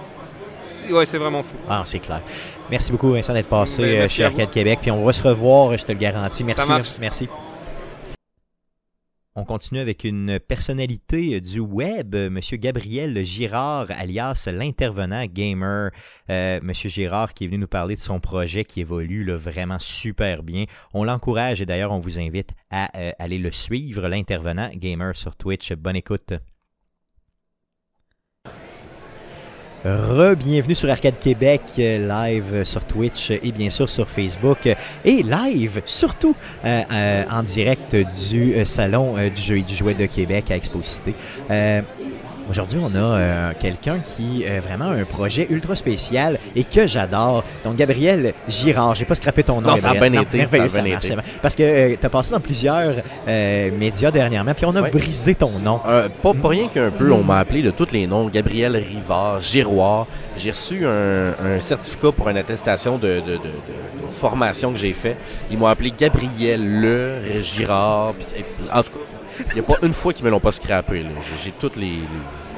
Ouais, 0.91 1.07
c'est 1.07 1.19
vraiment 1.19 1.43
fou. 1.43 1.55
Ah, 1.69 1.83
c'est 1.85 2.01
clair. 2.01 2.23
Merci 2.71 2.91
beaucoup, 2.91 3.13
Vincent, 3.13 3.33
d'être 3.35 3.49
passé 3.49 3.83
Ben, 3.83 4.01
euh, 4.03 4.09
chez. 4.09 4.25
Arcade 4.25 4.51
Québec. 4.51 4.79
Puis 4.83 4.91
on 4.91 5.05
va 5.05 5.13
se 5.13 5.23
revoir, 5.23 5.77
je 5.77 5.85
te 5.85 5.93
le 5.93 5.99
garantis. 5.99 6.43
Merci. 6.43 6.99
Merci. 7.01 7.29
On 9.37 9.45
continue 9.45 9.79
avec 9.79 10.03
une 10.03 10.41
personnalité 10.41 11.41
du 11.41 11.61
web, 11.61 12.17
Monsieur 12.17 12.57
Gabriel 12.57 13.25
Girard, 13.25 13.87
alias 13.91 14.49
l'intervenant 14.53 15.25
gamer. 15.27 15.93
Euh, 16.31 16.59
Monsieur 16.65 16.91
Girard 16.91 17.33
qui 17.33 17.45
est 17.45 17.47
venu 17.47 17.59
nous 17.59 17.69
parler 17.69 17.95
de 17.95 18.01
son 18.01 18.19
projet 18.19 18.65
qui 18.65 18.81
évolue 18.81 19.31
vraiment 19.35 19.79
super 19.79 20.43
bien. 20.43 20.65
On 20.95 21.05
l'encourage 21.05 21.63
et 21.63 21.67
d'ailleurs 21.67 21.93
on 21.93 22.01
vous 22.01 22.19
invite 22.19 22.51
à 22.73 22.91
euh, 22.99 23.13
aller 23.21 23.39
le 23.39 23.53
suivre, 23.53 24.09
l'intervenant 24.09 24.69
gamer 24.75 25.15
sur 25.15 25.37
Twitch. 25.37 25.75
Bonne 25.75 25.97
écoute. 25.97 26.33
Re-bienvenue 29.83 30.75
sur 30.75 30.91
Arcade 30.91 31.19
Québec, 31.19 31.63
euh, 31.79 32.07
live 32.07 32.65
sur 32.65 32.85
Twitch 32.85 33.31
et 33.31 33.51
bien 33.51 33.71
sûr 33.71 33.89
sur 33.89 34.07
Facebook. 34.07 34.67
euh, 34.67 34.75
Et 35.07 35.23
live, 35.23 35.81
surtout, 35.87 36.37
euh, 36.67 37.25
en 37.31 37.43
direct 37.43 37.97
du 37.97 38.55
Salon 38.67 39.15
du 39.35 39.41
jeu 39.41 39.57
et 39.57 39.63
du 39.63 39.75
jouet 39.75 39.95
de 39.95 40.05
Québec 40.05 40.51
à 40.51 40.57
Exposité. 40.57 41.15
Aujourd'hui, 42.51 42.79
on 42.83 42.93
a 42.97 42.99
euh, 42.99 43.53
quelqu'un 43.61 44.01
qui 44.01 44.45
a 44.45 44.61
vraiment 44.61 44.87
un 44.91 45.05
projet 45.05 45.47
ultra 45.51 45.77
spécial 45.77 46.37
et 46.57 46.65
que 46.65 46.87
j'adore. 46.89 47.45
Donc, 47.65 47.77
Gabriel 47.77 48.33
Girard, 48.49 48.97
j'ai 48.97 49.05
pas 49.05 49.15
scrappé 49.15 49.45
ton 49.45 49.61
nom. 49.61 49.69
Non, 49.71 49.77
ça 49.77 49.91
a 49.91 49.95
bien 50.11 50.21
été, 50.23 50.39
ça 50.51 50.63
a 50.65 50.83
bien 50.83 50.97
été. 50.97 51.09
Parce 51.43 51.55
que 51.55 51.95
tu 51.95 52.05
as 52.07 52.09
passé 52.09 52.31
dans 52.33 52.41
plusieurs 52.41 52.95
euh, 53.29 53.71
médias 53.79 54.11
dernièrement, 54.11 54.53
puis 54.55 54.65
on 54.67 54.75
a 54.75 54.83
brisé 54.91 55.35
ton 55.37 55.51
nom. 55.61 55.81
Euh, 55.87 56.09
pas, 56.23 56.35
pas 56.35 56.49
rien 56.49 56.67
qu'un 56.69 56.91
peu, 56.91 57.13
on 57.13 57.23
m'a 57.23 57.39
appelé 57.39 57.63
de 57.63 57.71
tous 57.71 57.89
les 57.93 58.07
noms. 58.09 58.29
Gabriel 58.29 58.77
Rivard, 58.77 59.41
Giroir. 59.41 60.07
J'ai 60.37 60.51
reçu 60.51 60.85
un, 60.87 61.35
un 61.43 61.61
certificat 61.61 62.11
pour 62.11 62.29
une 62.31 62.37
attestation 62.37 62.99
de, 62.99 63.21
de- 63.21 63.21
de- 63.21 63.33
de- 63.37 64.07
de 64.07 64.11
formation 64.11 64.73
que 64.73 64.79
j'ai 64.79 64.93
fait. 64.93 65.17
Ils 65.53 65.57
m'ont 65.59 65.67
appelé 65.67 65.93
Gabriel 65.97 66.81
Le 66.81 67.41
Girard. 67.43 68.15
puis, 68.15 68.45
en 68.73 68.83
tout 68.83 68.91
cas, 68.91 68.99
il 69.51 69.55
n'y 69.55 69.61
a 69.61 69.63
pas 69.63 69.77
une 69.87 69.93
fois 69.93 70.13
qu'ils 70.13 70.25
me 70.25 70.31
l'ont 70.31 70.41
pas 70.41 70.53
scrappé. 70.53 71.03
J'ai- 71.05 71.45
J'ai 71.45 71.51
toutes 71.53 71.77
les... 71.77 71.87
les- 71.87 72.01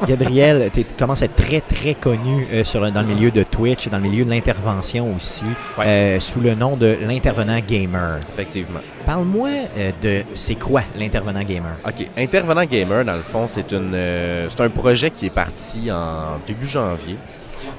Gabriel, 0.06 0.70
tu 0.74 0.84
commences 0.98 1.22
à 1.22 1.26
être 1.26 1.36
très, 1.36 1.60
très 1.60 1.94
connu 1.94 2.46
euh, 2.52 2.64
sur, 2.64 2.80
dans 2.90 3.00
le 3.02 3.06
milieu 3.06 3.30
de 3.30 3.42
Twitch, 3.42 3.88
dans 3.88 3.98
le 3.98 4.02
milieu 4.04 4.24
de 4.24 4.30
l'intervention 4.30 5.14
aussi, 5.16 5.44
Ouais. 5.78 5.84
euh, 5.86 6.20
sous 6.20 6.40
le 6.40 6.54
nom 6.54 6.76
de 6.76 6.96
l'intervenant 7.06 7.58
gamer. 7.66 8.18
Effectivement. 8.32 8.80
Parle-moi 9.06 9.48
euh, 9.78 9.90
de 10.02 10.22
c'est 10.34 10.56
quoi 10.56 10.82
l'intervenant 10.98 11.42
gamer? 11.42 11.76
OK. 11.86 12.06
Intervenant 12.16 12.64
Gamer, 12.64 13.04
dans 13.04 13.14
le 13.14 13.22
fond, 13.22 13.46
c'est 13.48 13.72
un 13.72 14.70
projet 14.70 15.10
qui 15.10 15.26
est 15.26 15.30
parti 15.30 15.90
en 15.90 16.38
début 16.46 16.66
janvier. 16.66 17.16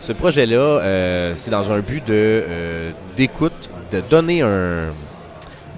Ce 0.02 0.12
projet-là, 0.14 1.34
c'est 1.38 1.52
dans 1.52 1.72
un 1.72 1.80
but 1.80 2.06
de 2.08 2.94
d'écoute, 3.18 3.70
de 3.92 4.02
donner 4.02 4.42
un 4.42 4.94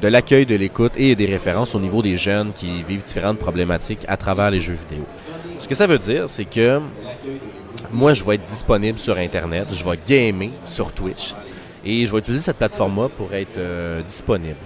de 0.02 0.08
l'accueil 0.08 0.46
de 0.46 0.56
l'écoute 0.56 0.92
et 0.98 1.16
des 1.16 1.26
références 1.26 1.74
au 1.74 1.80
niveau 1.80 2.02
des 2.02 2.18
jeunes 2.18 2.52
qui 2.54 2.84
vivent 2.84 3.04
différentes 3.04 3.40
problématiques 3.40 4.06
à 4.08 4.18
travers 4.18 4.52
les 4.52 4.60
jeux 4.60 4.76
vidéo. 4.90 5.06
Ce 5.66 5.68
que 5.68 5.74
ça 5.74 5.88
veut 5.88 5.98
dire, 5.98 6.30
c'est 6.30 6.46
que 6.46 6.80
moi, 7.92 8.14
je 8.14 8.24
vais 8.24 8.36
être 8.36 8.44
disponible 8.44 9.00
sur 9.00 9.18
Internet, 9.18 9.66
je 9.72 9.84
vais 9.84 9.98
gamer 10.08 10.52
sur 10.64 10.92
Twitch 10.92 11.34
et 11.84 12.06
je 12.06 12.12
vais 12.12 12.20
utiliser 12.20 12.44
cette 12.44 12.58
plateforme-là 12.58 13.10
pour 13.10 13.34
être 13.34 13.58
euh, 13.58 14.04
disponible. 14.04 14.58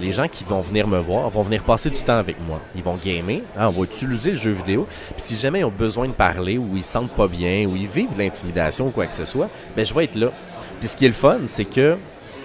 Les 0.00 0.10
gens 0.10 0.26
qui 0.26 0.42
vont 0.42 0.60
venir 0.60 0.88
me 0.88 0.98
voir 0.98 1.30
vont 1.30 1.42
venir 1.42 1.62
passer 1.62 1.88
du 1.88 2.02
temps 2.02 2.18
avec 2.18 2.34
moi. 2.48 2.60
Ils 2.74 2.82
vont 2.82 2.96
gamer, 2.96 3.42
hein, 3.56 3.68
on 3.68 3.78
va 3.78 3.84
utiliser 3.84 4.32
le 4.32 4.38
jeu 4.38 4.50
vidéo. 4.50 4.88
Puis 5.10 5.22
si 5.22 5.36
jamais 5.36 5.60
ils 5.60 5.64
ont 5.64 5.70
besoin 5.70 6.08
de 6.08 6.14
parler 6.14 6.58
ou 6.58 6.76
ils 6.76 6.82
se 6.82 6.94
sentent 6.94 7.14
pas 7.14 7.28
bien 7.28 7.66
ou 7.66 7.76
ils 7.76 7.86
vivent 7.86 8.12
de 8.12 8.18
l'intimidation 8.18 8.88
ou 8.88 8.90
quoi 8.90 9.06
que 9.06 9.14
ce 9.14 9.26
soit, 9.26 9.50
ben 9.76 9.86
je 9.86 9.94
vais 9.94 10.02
être 10.02 10.16
là. 10.16 10.32
Puis 10.80 10.88
ce 10.88 10.96
qui 10.96 11.04
est 11.04 11.08
le 11.08 11.14
fun, 11.14 11.42
c'est 11.46 11.64
que 11.64 11.96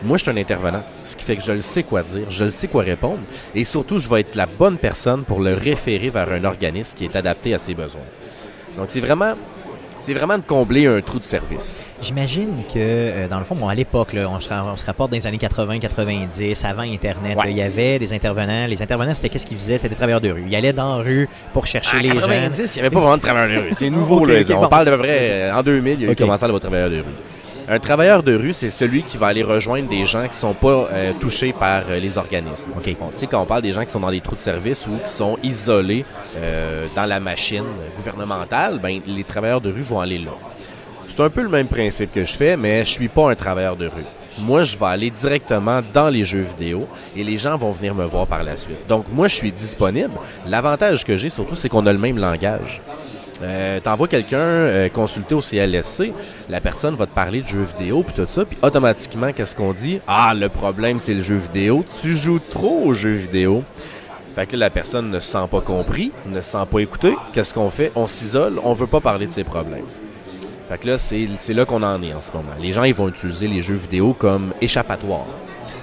moi, 0.04 0.18
je 0.18 0.24
suis 0.24 0.32
un 0.32 0.38
intervenant, 0.38 0.84
ce 1.04 1.16
qui 1.16 1.24
fait 1.24 1.36
que 1.38 1.44
je 1.44 1.52
le 1.54 1.62
sais 1.62 1.84
quoi 1.84 2.04
dire, 2.04 2.26
je 2.30 2.44
le 2.46 2.50
sais 2.50 2.68
quoi 2.68 2.84
répondre, 2.84 3.20
et 3.56 3.64
surtout, 3.64 3.98
je 3.98 4.10
vais 4.10 4.22
être 4.22 4.36
la 4.36 4.46
bonne 4.46 4.78
personne 4.78 5.24
pour 5.24 5.40
le 5.40 5.54
référer 5.56 6.10
vers 6.10 6.30
un 6.32 6.44
organisme 6.44 6.96
qui 6.98 7.06
est 7.06 7.16
adapté 7.16 7.54
à 7.54 7.60
ses 7.60 7.74
besoins. 7.74 8.02
Donc, 8.78 8.88
c'est 8.90 9.00
vraiment, 9.00 9.34
c'est 10.02 10.14
vraiment 10.14 10.38
de 10.38 10.44
combler 10.44 10.86
un 10.86 11.00
trou 11.02 11.18
de 11.18 11.24
service. 11.24 11.86
J'imagine 12.02 12.64
que, 12.72 12.74
euh, 12.78 13.28
dans 13.30 13.40
le 13.40 13.46
fond, 13.46 13.56
bon, 13.56 13.68
à 13.70 13.74
l'époque, 13.74 14.10
on, 14.16 14.40
se, 14.42 14.50
ra- 14.50 14.66
on 14.72 14.76
se 14.76 14.86
rapporte 14.86 15.12
dans 15.12 15.18
les 15.18 15.26
années 15.26 15.38
80-90, 15.38 16.66
avant 16.66 16.82
Internet, 16.82 17.38
Ouais. 17.38 17.46
là, 17.46 17.50
il 17.50 17.58
y 17.58 17.62
avait 17.62 17.98
des 17.98 18.14
intervenants. 18.14 18.68
Les 18.68 18.82
intervenants, 18.82 19.16
c'était 19.16 19.30
qu'est-ce 19.30 19.46
qu'ils 19.48 19.58
faisaient? 19.58 19.78
C'était 19.78 19.90
des 19.90 19.96
travailleurs 19.96 20.22
de 20.22 20.30
rue. 20.30 20.44
Ils 20.48 20.56
allaient 20.56 20.74
dans 20.74 20.98
la 20.98 21.04
rue 21.04 21.30
pour 21.54 21.66
chercher 21.66 21.98
En 21.98 22.02
les 22.02 22.10
gens. 22.10 22.16
90, 22.28 22.76
il 22.76 22.80
n'y 22.82 22.86
avait 22.86 22.94
pas 22.94 23.00
vraiment 23.00 23.18
de 23.18 23.22
travailleurs 23.22 23.62
de 23.64 23.68
rue. 23.70 23.74
C'est 23.78 23.90
nouveau, 23.90 24.26
là. 24.26 24.36
On 24.50 24.62
bon. 24.62 24.68
parle 24.68 24.86
d'à 24.86 24.92
peu 24.92 25.00
près, 25.00 25.18
euh, 25.32 25.54
en 25.54 25.64
2000, 25.64 25.94
il 26.02 26.06
y 26.06 26.10
a 26.10 26.12
eu 26.12 26.16
commencé 26.16 26.44
à 26.44 26.48
avoir 26.48 26.60
travailleurs 26.62 26.90
de 26.90 26.98
rue. 26.98 27.04
Un 27.68 27.80
travailleur 27.80 28.22
de 28.22 28.36
rue, 28.36 28.54
c'est 28.54 28.70
celui 28.70 29.02
qui 29.02 29.18
va 29.18 29.28
aller 29.28 29.42
rejoindre 29.42 29.90
des 29.90 30.06
gens 30.06 30.28
qui 30.28 30.38
sont 30.38 30.54
pas 30.54 30.88
euh, 30.92 31.14
touchés 31.20 31.52
par 31.52 31.82
euh, 31.90 31.98
les 31.98 32.20
organismes. 32.20 32.70
OK. 32.78 32.96
Bon, 33.00 33.10
tu 33.10 33.18
sais, 33.18 33.28
quand 33.28 33.42
on 33.42 33.46
parle 33.46 33.64
des 33.64 33.72
gens 33.72 33.84
qui 33.84 33.90
sont 33.90 34.00
dans 34.00 34.12
des 34.12 34.22
trous 34.22 34.36
de 34.36 34.40
service 34.40 34.86
ou 34.86 35.00
qui 35.04 35.12
sont 35.12 35.36
isolés 35.42 36.06
euh, 36.38 36.86
dans 36.96 37.06
la 37.06 37.20
machine 37.20 37.64
gouvernementale, 37.98 38.80
ben, 38.80 39.02
les 39.08 39.24
travailleurs 39.24 39.62
de 39.62 39.72
rue 39.72 39.82
vont 39.82 40.00
aller 40.00 40.20
là. 40.20 40.32
C'est 41.08 41.20
un 41.22 41.30
peu 41.32 41.42
le 41.42 41.50
même 41.50 41.68
principe 41.68 42.12
que 42.14 42.24
je 42.24 42.34
fais, 42.34 42.56
mais 42.56 42.86
je 42.86 42.90
suis 42.90 43.08
pas 43.08 43.32
un 43.32 43.36
travailleur 43.36 43.76
de 43.76 43.88
rue. 43.88 44.06
Moi, 44.38 44.64
je 44.64 44.78
vais 44.78 44.86
aller 44.86 45.10
directement 45.10 45.82
dans 45.94 46.10
les 46.10 46.24
jeux 46.24 46.46
vidéo 46.58 46.88
et 47.16 47.24
les 47.24 47.38
gens 47.38 47.58
vont 47.58 47.72
venir 47.72 47.96
me 47.96 48.06
voir 48.06 48.28
par 48.28 48.44
la 48.44 48.58
suite. 48.58 48.86
Donc, 48.88 49.06
moi, 49.12 49.28
je 49.28 49.36
suis 49.36 49.52
disponible. 49.52 50.14
L'avantage 50.46 51.04
que 51.04 51.18
j'ai 51.18 51.30
surtout, 51.30 51.56
c'est 51.56 51.70
qu'on 51.70 51.88
a 51.88 51.94
le 51.94 52.00
même 52.00 52.20
langage. 52.20 52.82
Euh, 53.42 53.80
T'envoies 53.82 54.08
quelqu'un 54.08 54.38
euh, 54.38 54.90
consulter 54.90 55.36
au 55.36 55.42
CLSC, 55.42 56.14
la 56.50 56.62
personne 56.62 56.96
va 56.96 57.06
te 57.06 57.14
parler 57.14 57.42
de 57.42 57.48
jeux 57.48 57.68
vidéo 57.78 58.04
puis 58.04 58.14
tout 58.16 58.28
ça, 58.28 58.46
puis 58.46 58.58
automatiquement, 58.62 59.34
qu'est-ce 59.34 59.56
qu'on 59.56 59.74
dit? 59.74 60.00
Ah, 60.08 60.34
le 60.34 60.50
problème, 60.50 61.00
c'est 61.00 61.14
le 61.14 61.22
jeu 61.22 61.36
vidéo. 61.36 61.84
Tu 62.02 62.16
joues 62.16 62.40
trop 62.40 62.82
aux 62.86 62.94
jeux 62.94 63.14
vidéo. 63.14 63.64
Fait 64.36 64.46
que 64.46 64.54
là, 64.56 64.66
la 64.66 64.70
personne 64.70 65.10
ne 65.12 65.20
se 65.20 65.30
sent 65.32 65.48
pas 65.50 65.62
compris, 65.62 66.12
ne 66.26 66.42
se 66.42 66.52
sent 66.52 66.66
pas 66.70 66.80
écouté. 66.80 67.16
Qu'est-ce 67.34 67.54
qu'on 67.54 67.70
fait? 67.70 67.92
On 67.96 68.08
s'isole, 68.08 68.60
on 68.64 68.74
veut 68.74 68.88
pas 68.88 69.00
parler 69.00 69.28
de 69.28 69.32
ses 69.32 69.44
problèmes. 69.46 69.86
Fait 70.70 70.78
que 70.78 70.88
là, 70.88 70.98
c'est 70.98 71.54
là 71.54 71.66
qu'on 71.66 71.84
en 71.84 72.02
est 72.02 72.14
en 72.14 72.22
ce 72.22 72.32
moment. 72.32 72.52
Les 72.60 72.72
gens, 72.72 72.84
ils 72.84 72.94
vont 72.94 73.08
utiliser 73.08 73.48
les 73.48 73.62
jeux 73.62 73.76
vidéo 73.76 74.14
comme 74.18 74.54
échappatoire. 74.62 75.26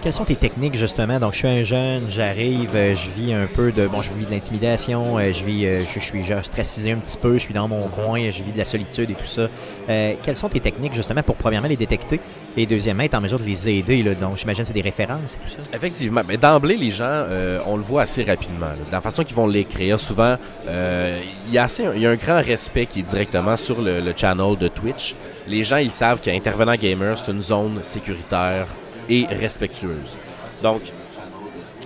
Quelles 0.03 0.13
sont 0.13 0.25
tes 0.25 0.35
techniques, 0.35 0.77
justement? 0.77 1.21
Donc, 1.21 1.33
je 1.35 1.39
suis 1.39 1.47
un 1.47 1.63
jeune, 1.63 2.11
j'arrive, 2.11 2.71
euh, 2.75 2.93
je 2.97 3.09
vis 3.11 3.33
un 3.35 3.47
peu 3.47 3.71
de... 3.71 3.87
Bon, 3.87 4.03
je 4.03 4.13
vis 4.13 4.27
de 4.27 4.33
l'intimidation, 4.33 5.17
euh, 5.17 5.33
je 5.33 5.45
vis... 5.45 5.65
euh, 5.65 5.83
je, 5.95 6.01
je 6.01 6.05
suis 6.05 6.25
genre 6.25 6.45
stressé 6.45 6.91
un 6.91 6.97
petit 6.97 7.17
peu, 7.17 7.35
je 7.35 7.39
suis 7.39 7.55
dans 7.55 7.69
mon 7.69 7.87
coin, 7.87 8.19
je 8.19 8.43
vis 8.43 8.51
de 8.51 8.59
la 8.59 8.65
solitude 8.65 9.13
et 9.13 9.15
tout 9.15 9.27
ça. 9.27 9.47
Euh, 9.89 10.15
quelles 10.21 10.35
sont 10.35 10.49
tes 10.49 10.59
techniques, 10.59 10.95
justement, 10.95 11.23
pour, 11.23 11.37
premièrement, 11.37 11.69
les 11.69 11.77
détecter 11.77 12.19
et, 12.57 12.67
deuxièmement, 12.67 13.05
être 13.05 13.15
en 13.15 13.21
mesure 13.21 13.39
de 13.39 13.45
les 13.45 13.69
aider? 13.69 14.03
Là? 14.03 14.15
Donc, 14.15 14.39
j'imagine 14.39 14.63
que 14.63 14.67
c'est 14.67 14.75
des 14.75 14.81
références 14.81 15.35
et 15.37 15.39
tout 15.39 15.63
ça. 15.63 15.69
Effectivement. 15.73 16.23
Mais 16.27 16.37
d'emblée, 16.37 16.77
les 16.77 16.91
gens, 16.91 17.05
euh, 17.07 17.61
on 17.65 17.77
le 17.77 17.85
voit 17.85 18.03
assez 18.03 18.25
rapidement. 18.25 18.67
là. 18.67 18.85
Dans 18.91 18.97
la 18.97 19.03
façon 19.03 19.23
qu'ils 19.23 19.37
vont 19.37 19.47
l'écrire, 19.47 20.01
souvent, 20.01 20.37
euh, 20.67 21.21
il 21.47 21.55
y, 21.55 21.59
a 21.59 21.63
assez, 21.63 21.85
il 21.95 22.03
y 22.03 22.07
a 22.09 22.11
un 22.11 22.17
grand 22.17 22.43
respect 22.43 22.87
qui 22.87 22.99
est 22.99 23.05
directement 23.05 23.57
sur 23.57 23.81
le, 23.81 24.01
le 24.01 24.13
channel 24.17 24.59
de 24.59 24.67
Twitch. 24.67 25.15
Les 25.47 25.63
gens, 25.63 25.77
ils 25.77 25.93
savent 25.93 26.21
qu'Intervenant 26.21 26.75
Gamer, 26.75 27.17
c'est 27.17 27.31
une 27.31 27.41
zone 27.41 27.79
sécuritaire 27.85 28.67
et 29.09 29.27
respectueuse. 29.27 30.17
Donc, 30.63 30.83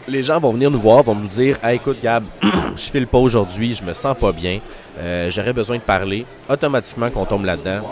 les 0.08 0.22
gens 0.22 0.38
vont 0.38 0.50
venir 0.50 0.70
nous 0.70 0.78
voir, 0.78 1.02
vont 1.02 1.14
nous 1.14 1.28
dire 1.28 1.58
écoute, 1.68 1.98
Gab, 2.00 2.24
je 2.42 2.82
file 2.82 3.06
pas 3.06 3.18
aujourd'hui, 3.18 3.74
je 3.74 3.82
me 3.82 3.92
sens 3.92 4.16
pas 4.18 4.32
bien, 4.32 4.60
euh, 4.98 5.30
j'aurais 5.30 5.52
besoin 5.52 5.76
de 5.76 5.82
parler. 5.82 6.26
Automatiquement, 6.48 7.10
qu'on 7.10 7.24
tombe 7.24 7.44
là-dedans, 7.44 7.82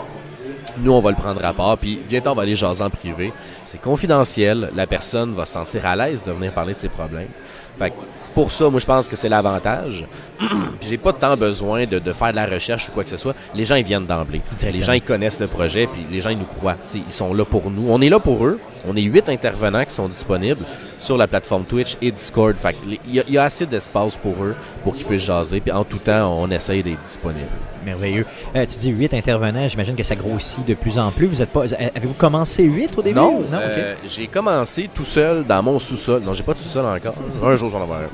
nous, 0.77 0.91
on 0.91 0.99
va 0.99 1.11
le 1.11 1.15
prendre 1.15 1.43
à 1.43 1.53
part, 1.53 1.77
puis 1.77 2.01
bientôt, 2.07 2.31
on 2.31 2.35
va 2.35 2.43
aller 2.43 2.55
jaser 2.55 2.83
en 2.83 2.89
privé. 2.89 3.33
C'est 3.63 3.81
confidentiel, 3.81 4.71
la 4.75 4.87
personne 4.87 5.33
va 5.33 5.45
se 5.45 5.53
sentir 5.53 5.85
à 5.85 5.95
l'aise 5.95 6.23
de 6.23 6.31
venir 6.31 6.53
parler 6.53 6.73
de 6.73 6.79
ses 6.79 6.89
problèmes. 6.89 7.29
Fait 7.77 7.89
que 7.91 7.95
pour 8.33 8.51
ça, 8.51 8.69
moi, 8.69 8.81
je 8.81 8.85
pense 8.85 9.07
que 9.07 9.15
c'est 9.15 9.29
l'avantage. 9.29 10.05
J'ai 10.81 10.97
pas 10.97 11.13
tant 11.13 11.37
besoin 11.37 11.85
de, 11.85 11.99
de 11.99 12.13
faire 12.13 12.31
de 12.31 12.35
la 12.35 12.45
recherche 12.45 12.89
ou 12.89 12.91
quoi 12.91 13.05
que 13.05 13.09
ce 13.09 13.17
soit. 13.17 13.33
Les 13.53 13.63
gens, 13.63 13.75
ils 13.75 13.85
viennent 13.85 14.05
d'emblée. 14.05 14.41
Les 14.61 14.81
gens, 14.81 14.91
ils 14.91 15.01
connaissent 15.01 15.39
le 15.39 15.47
projet, 15.47 15.87
puis 15.87 16.05
les 16.11 16.19
gens, 16.19 16.31
ils 16.31 16.37
nous 16.37 16.45
croient. 16.45 16.75
T'sais, 16.85 16.97
ils 16.97 17.13
sont 17.13 17.33
là 17.33 17.45
pour 17.45 17.71
nous. 17.71 17.85
On 17.89 18.01
est 18.01 18.09
là 18.09 18.19
pour 18.19 18.45
eux. 18.45 18.59
On 18.85 18.95
est 18.97 19.01
huit 19.01 19.29
intervenants 19.29 19.85
qui 19.85 19.93
sont 19.93 20.09
disponibles 20.09 20.65
sur 20.97 21.17
la 21.17 21.27
plateforme 21.27 21.65
Twitch 21.65 21.97
et 22.01 22.11
Discord. 22.11 22.55
Fait 22.57 22.75
il 22.85 23.15
y, 23.15 23.19
a- 23.19 23.23
il 23.27 23.33
y 23.33 23.37
a 23.37 23.43
assez 23.43 23.65
d'espace 23.65 24.15
pour 24.15 24.33
eux 24.43 24.55
pour 24.83 24.95
qu'ils 24.95 25.05
puissent 25.05 25.23
jaser. 25.25 25.59
Puis 25.59 25.71
en 25.71 25.83
tout 25.83 25.97
temps, 25.99 26.33
on 26.41 26.49
essaye 26.51 26.81
d'être 26.83 27.01
disponible. 27.03 27.47
Merveilleux. 27.85 28.25
Euh, 28.55 28.65
tu 28.65 28.77
dis 28.79 28.89
8 28.89 29.13
intervenants, 29.13 29.67
j'imagine 29.67 29.95
que 29.95 30.03
ça 30.03 30.15
grossit 30.15 30.65
de 30.65 30.73
plus 30.73 30.97
en 30.97 31.11
plus. 31.11 31.27
Vous 31.27 31.41
êtes 31.41 31.49
pas. 31.51 31.65
Avez-vous 31.95 32.13
commencé 32.15 32.63
8 32.63 32.93
au 32.97 33.01
début? 33.01 33.15
Non, 33.19 33.41
non 33.41 33.59
euh, 33.61 33.93
j'ai 34.07 34.27
commencé 34.27 34.89
tout 34.93 35.05
seul 35.05 35.45
dans 35.45 35.61
mon 35.61 35.77
sous-sol. 35.79 36.21
Non, 36.23 36.33
j'ai 36.33 36.43
pas 36.43 36.53
de 36.53 36.57
sous-sol 36.59 36.85
encore. 36.85 37.15
Un 37.43 37.55
jour, 37.55 37.69
j'en 37.69 37.81
avoir 37.83 37.99
un. 37.99 38.09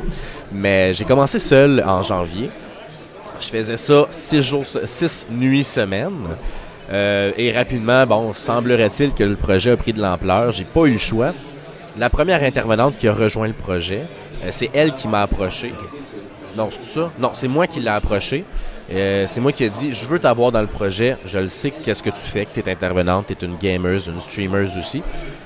Mais 0.51 0.93
j'ai 0.93 1.05
commencé 1.05 1.39
seul 1.39 1.82
en 1.88 2.01
janvier. 2.01 2.49
Je 3.39 3.47
faisais 3.47 3.77
ça 3.77 4.07
six 4.09 4.41
jours, 4.43 4.65
six 4.86 5.25
nuits 5.32 5.63
semaine. 5.63 6.11
Euh, 6.91 7.32
et 7.38 7.51
rapidement, 7.53 8.05
bon, 8.05 8.34
semblerait-il 8.34 9.13
que 9.13 9.23
le 9.23 9.36
projet 9.38 9.71
a 9.71 9.77
pris 9.77 9.93
de 9.93 10.01
l'ampleur. 10.01 10.51
J'ai 10.51 10.65
pas 10.65 10.82
eu 10.86 10.91
le 10.93 10.97
choix. 10.97 11.34
La 11.97 12.09
première 12.09 12.41
intervenante 12.43 12.95
qui 12.95 13.07
a 13.07 13.13
rejoint 13.13 13.47
le 13.47 13.53
projet, 13.53 14.03
euh, 14.43 14.49
c'est 14.51 14.69
elle 14.73 14.93
qui 14.93 15.09
m'a 15.09 15.23
approché. 15.23 15.73
Non, 16.55 16.69
c'est 16.71 16.85
ça? 16.85 17.11
Non, 17.19 17.31
c'est 17.33 17.49
moi 17.49 17.67
qui 17.67 17.79
l'ai 17.81 17.89
approché. 17.89 18.45
Euh, 18.91 19.25
c'est 19.27 19.39
moi 19.39 19.51
qui 19.51 19.63
ai 19.65 19.69
dit 19.69 19.93
Je 19.93 20.05
veux 20.05 20.19
t'avoir 20.19 20.51
dans 20.53 20.61
le 20.61 20.67
projet. 20.67 21.17
Je 21.25 21.39
le 21.39 21.49
sais 21.49 21.71
qu'est-ce 21.71 22.01
que 22.01 22.09
tu 22.09 22.17
fais, 22.17 22.45
que 22.45 22.53
tu 22.53 22.59
es 22.61 22.71
intervenante, 22.71 23.27
tu 23.27 23.45
une 23.45 23.57
gamer, 23.57 23.99
une 24.07 24.19
streamer 24.21 24.67
aussi. 24.77 25.03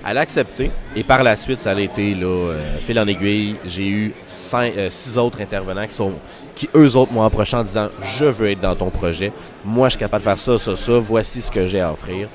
Elle 0.07 0.17
a 0.17 0.21
accepté. 0.21 0.71
Et 0.95 1.03
par 1.03 1.23
la 1.23 1.35
suite, 1.35 1.59
ça 1.59 1.71
a 1.71 1.79
été 1.79 2.13
là, 2.13 2.25
euh, 2.25 2.77
fil 2.79 2.99
en 2.99 3.07
aiguille. 3.07 3.55
J'ai 3.65 3.87
eu 3.87 4.13
six 4.27 5.17
autres 5.17 5.41
intervenants 5.41 5.87
qui 6.55 6.69
eux 6.75 6.95
autres 6.95 7.11
m'ont 7.11 7.23
approché 7.23 7.57
en 7.57 7.63
disant 7.63 7.89
Je 8.01 8.25
veux 8.25 8.51
être 8.51 8.61
dans 8.61 8.75
ton 8.75 8.91
projet. 8.91 9.31
Moi, 9.63 9.87
je 9.87 9.93
suis 9.93 9.99
capable 9.99 10.23
de 10.23 10.29
faire 10.29 10.39
ça, 10.39 10.57
ça, 10.59 10.75
ça. 10.75 10.93
Voici 10.99 11.41
ce 11.41 11.49
que 11.49 11.65
j'ai 11.65 11.81
à 11.81 11.91
offrir. 11.91 12.27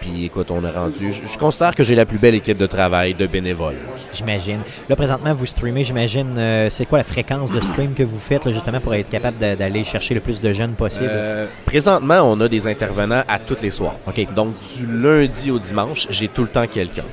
Puis 0.00 0.24
écoute, 0.24 0.50
on 0.50 0.64
est 0.64 0.70
rendu. 0.70 1.12
Je, 1.12 1.26
je 1.26 1.38
considère 1.38 1.74
que 1.74 1.84
j'ai 1.84 1.94
la 1.94 2.06
plus 2.06 2.18
belle 2.18 2.34
équipe 2.34 2.56
de 2.56 2.66
travail 2.66 3.14
de 3.14 3.26
bénévoles. 3.26 3.76
J'imagine. 4.14 4.60
Là, 4.88 4.96
présentement, 4.96 5.34
vous 5.34 5.46
streamez, 5.46 5.84
j'imagine. 5.84 6.36
euh, 6.38 6.70
c'est 6.70 6.86
quoi 6.86 6.98
la 6.98 7.04
fréquence 7.04 7.52
de 7.52 7.60
stream 7.60 7.94
que 7.94 8.02
vous 8.02 8.18
faites, 8.18 8.44
là, 8.44 8.52
justement, 8.52 8.80
pour 8.80 8.94
être 8.94 9.10
capable 9.10 9.38
d'aller 9.38 9.84
chercher 9.84 10.14
le 10.14 10.20
plus 10.20 10.40
de 10.40 10.52
jeunes 10.52 10.72
possible? 10.72 11.08
Euh, 11.10 11.46
présentement, 11.66 12.20
on 12.22 12.40
a 12.40 12.48
des 12.48 12.66
intervenants 12.66 13.22
à 13.28 13.38
tous 13.38 13.58
les 13.62 13.70
soirs. 13.70 13.94
Donc, 14.34 14.54
du 14.76 14.86
lundi 14.86 15.50
au 15.50 15.58
dimanche, 15.58 16.06
j'ai 16.10 16.28
tout 16.28 16.42
le 16.42 16.48
temps 16.48 16.66
quelqu'un. 16.66 17.04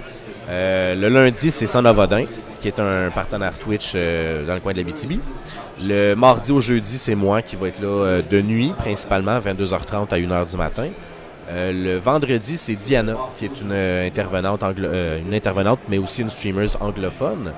Euh, 0.50 0.96
le 0.96 1.10
lundi, 1.10 1.52
c'est 1.52 1.68
Son 1.68 1.84
Odin, 1.86 2.24
qui 2.62 2.70
est 2.70 2.80
un 2.80 3.10
partenaire 3.12 3.54
Twitch 3.58 3.92
euh, 3.96 4.46
dans 4.46 4.54
le 4.54 4.60
coin 4.62 4.74
de 4.74 4.78
la 4.78 4.84
BTB. 4.86 5.20
Le 5.84 6.16
mardi 6.16 6.52
au 6.52 6.60
jeudi, 6.62 6.98
c'est 6.98 7.16
moi 7.16 7.42
qui 7.42 7.56
va 7.56 7.68
être 7.68 7.82
là 7.82 7.88
euh, 7.88 8.22
de 8.28 8.42
nuit, 8.42 8.74
principalement, 8.78 9.38
22h30 9.40 10.08
à 10.12 10.18
1h 10.18 10.50
du 10.52 10.58
matin. 10.58 10.88
Euh, 11.50 11.72
le 11.72 11.98
vendredi, 11.98 12.58
c'est 12.58 12.76
Diana, 12.76 13.16
qui 13.38 13.46
est 13.46 13.62
une 13.62 13.72
euh, 13.72 14.06
intervenante, 14.08 14.64
anglo- 14.64 14.88
euh, 14.88 15.20
une 15.20 15.34
intervenante, 15.34 15.80
mais 15.88 15.98
aussi 15.98 16.22
une 16.22 16.30
streamer 16.30 16.68
anglophone. 16.82 17.54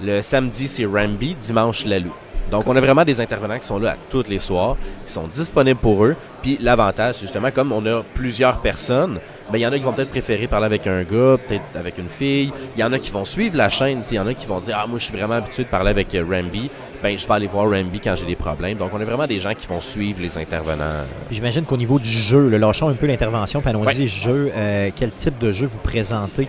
Le 0.00 0.22
samedi, 0.22 0.66
c'est 0.66 0.86
Rambi. 0.86 1.34
Dimanche, 1.34 1.84
Lalou. 1.84 2.12
Donc, 2.50 2.64
on 2.66 2.76
a 2.76 2.80
vraiment 2.80 3.04
des 3.04 3.20
intervenants 3.20 3.58
qui 3.58 3.66
sont 3.66 3.78
là 3.78 3.92
à 3.92 3.96
tous 4.10 4.24
les 4.28 4.38
soirs, 4.38 4.76
qui 5.06 5.12
sont 5.12 5.26
disponibles 5.26 5.80
pour 5.80 6.04
eux. 6.04 6.14
Puis, 6.42 6.58
l'avantage, 6.60 7.14
c'est 7.14 7.22
justement, 7.22 7.50
comme 7.50 7.72
on 7.72 7.84
a 7.86 8.02
plusieurs 8.14 8.58
personnes, 8.58 9.18
ben, 9.50 9.58
il 9.58 9.62
y 9.62 9.66
en 9.66 9.72
a 9.72 9.78
qui 9.78 9.84
vont 9.84 9.92
peut-être 9.92 10.10
préférer 10.10 10.46
parler 10.46 10.66
avec 10.66 10.86
un 10.86 11.02
gars, 11.02 11.36
peut-être 11.46 11.62
avec 11.74 11.96
une 11.98 12.08
fille. 12.08 12.52
Il 12.76 12.80
y 12.80 12.84
en 12.84 12.92
a 12.92 12.98
qui 12.98 13.10
vont 13.10 13.24
suivre 13.24 13.56
la 13.56 13.68
chaîne. 13.70 14.02
Il 14.10 14.14
y 14.14 14.18
en 14.20 14.26
a 14.26 14.34
qui 14.34 14.46
vont 14.46 14.60
dire 14.60 14.78
Ah, 14.80 14.86
moi, 14.86 14.98
je 14.98 15.04
suis 15.04 15.16
vraiment 15.16 15.34
habitué 15.34 15.64
de 15.64 15.68
parler 15.68 15.90
avec 15.90 16.14
euh, 16.14 16.24
Rambi. 16.28 16.70
Ben, 17.02 17.16
je 17.16 17.26
vais 17.26 17.34
aller 17.34 17.46
voir 17.46 17.70
Rambi 17.70 17.98
quand 18.00 18.14
j'ai 18.14 18.26
des 18.26 18.36
problèmes. 18.36 18.76
Donc, 18.78 18.90
on 18.92 19.00
a 19.00 19.04
vraiment 19.04 19.26
des 19.26 19.38
gens 19.38 19.54
qui 19.54 19.66
vont 19.66 19.80
suivre 19.80 20.20
les 20.20 20.36
intervenants. 20.38 21.04
J'imagine 21.30 21.64
qu'au 21.64 21.76
niveau 21.78 21.98
du 21.98 22.10
jeu, 22.10 22.48
le 22.48 22.58
lâchons 22.58 22.88
un 22.88 22.94
peu 22.94 23.06
l'intervention, 23.06 23.60
puis 23.60 23.70
allons-y, 23.70 24.02
Ouais. 24.02 24.06
jeu, 24.06 24.52
euh, 24.54 24.90
quel 24.94 25.10
type 25.12 25.38
de 25.38 25.50
jeu 25.52 25.66
vous 25.66 25.78
présentez? 25.78 26.48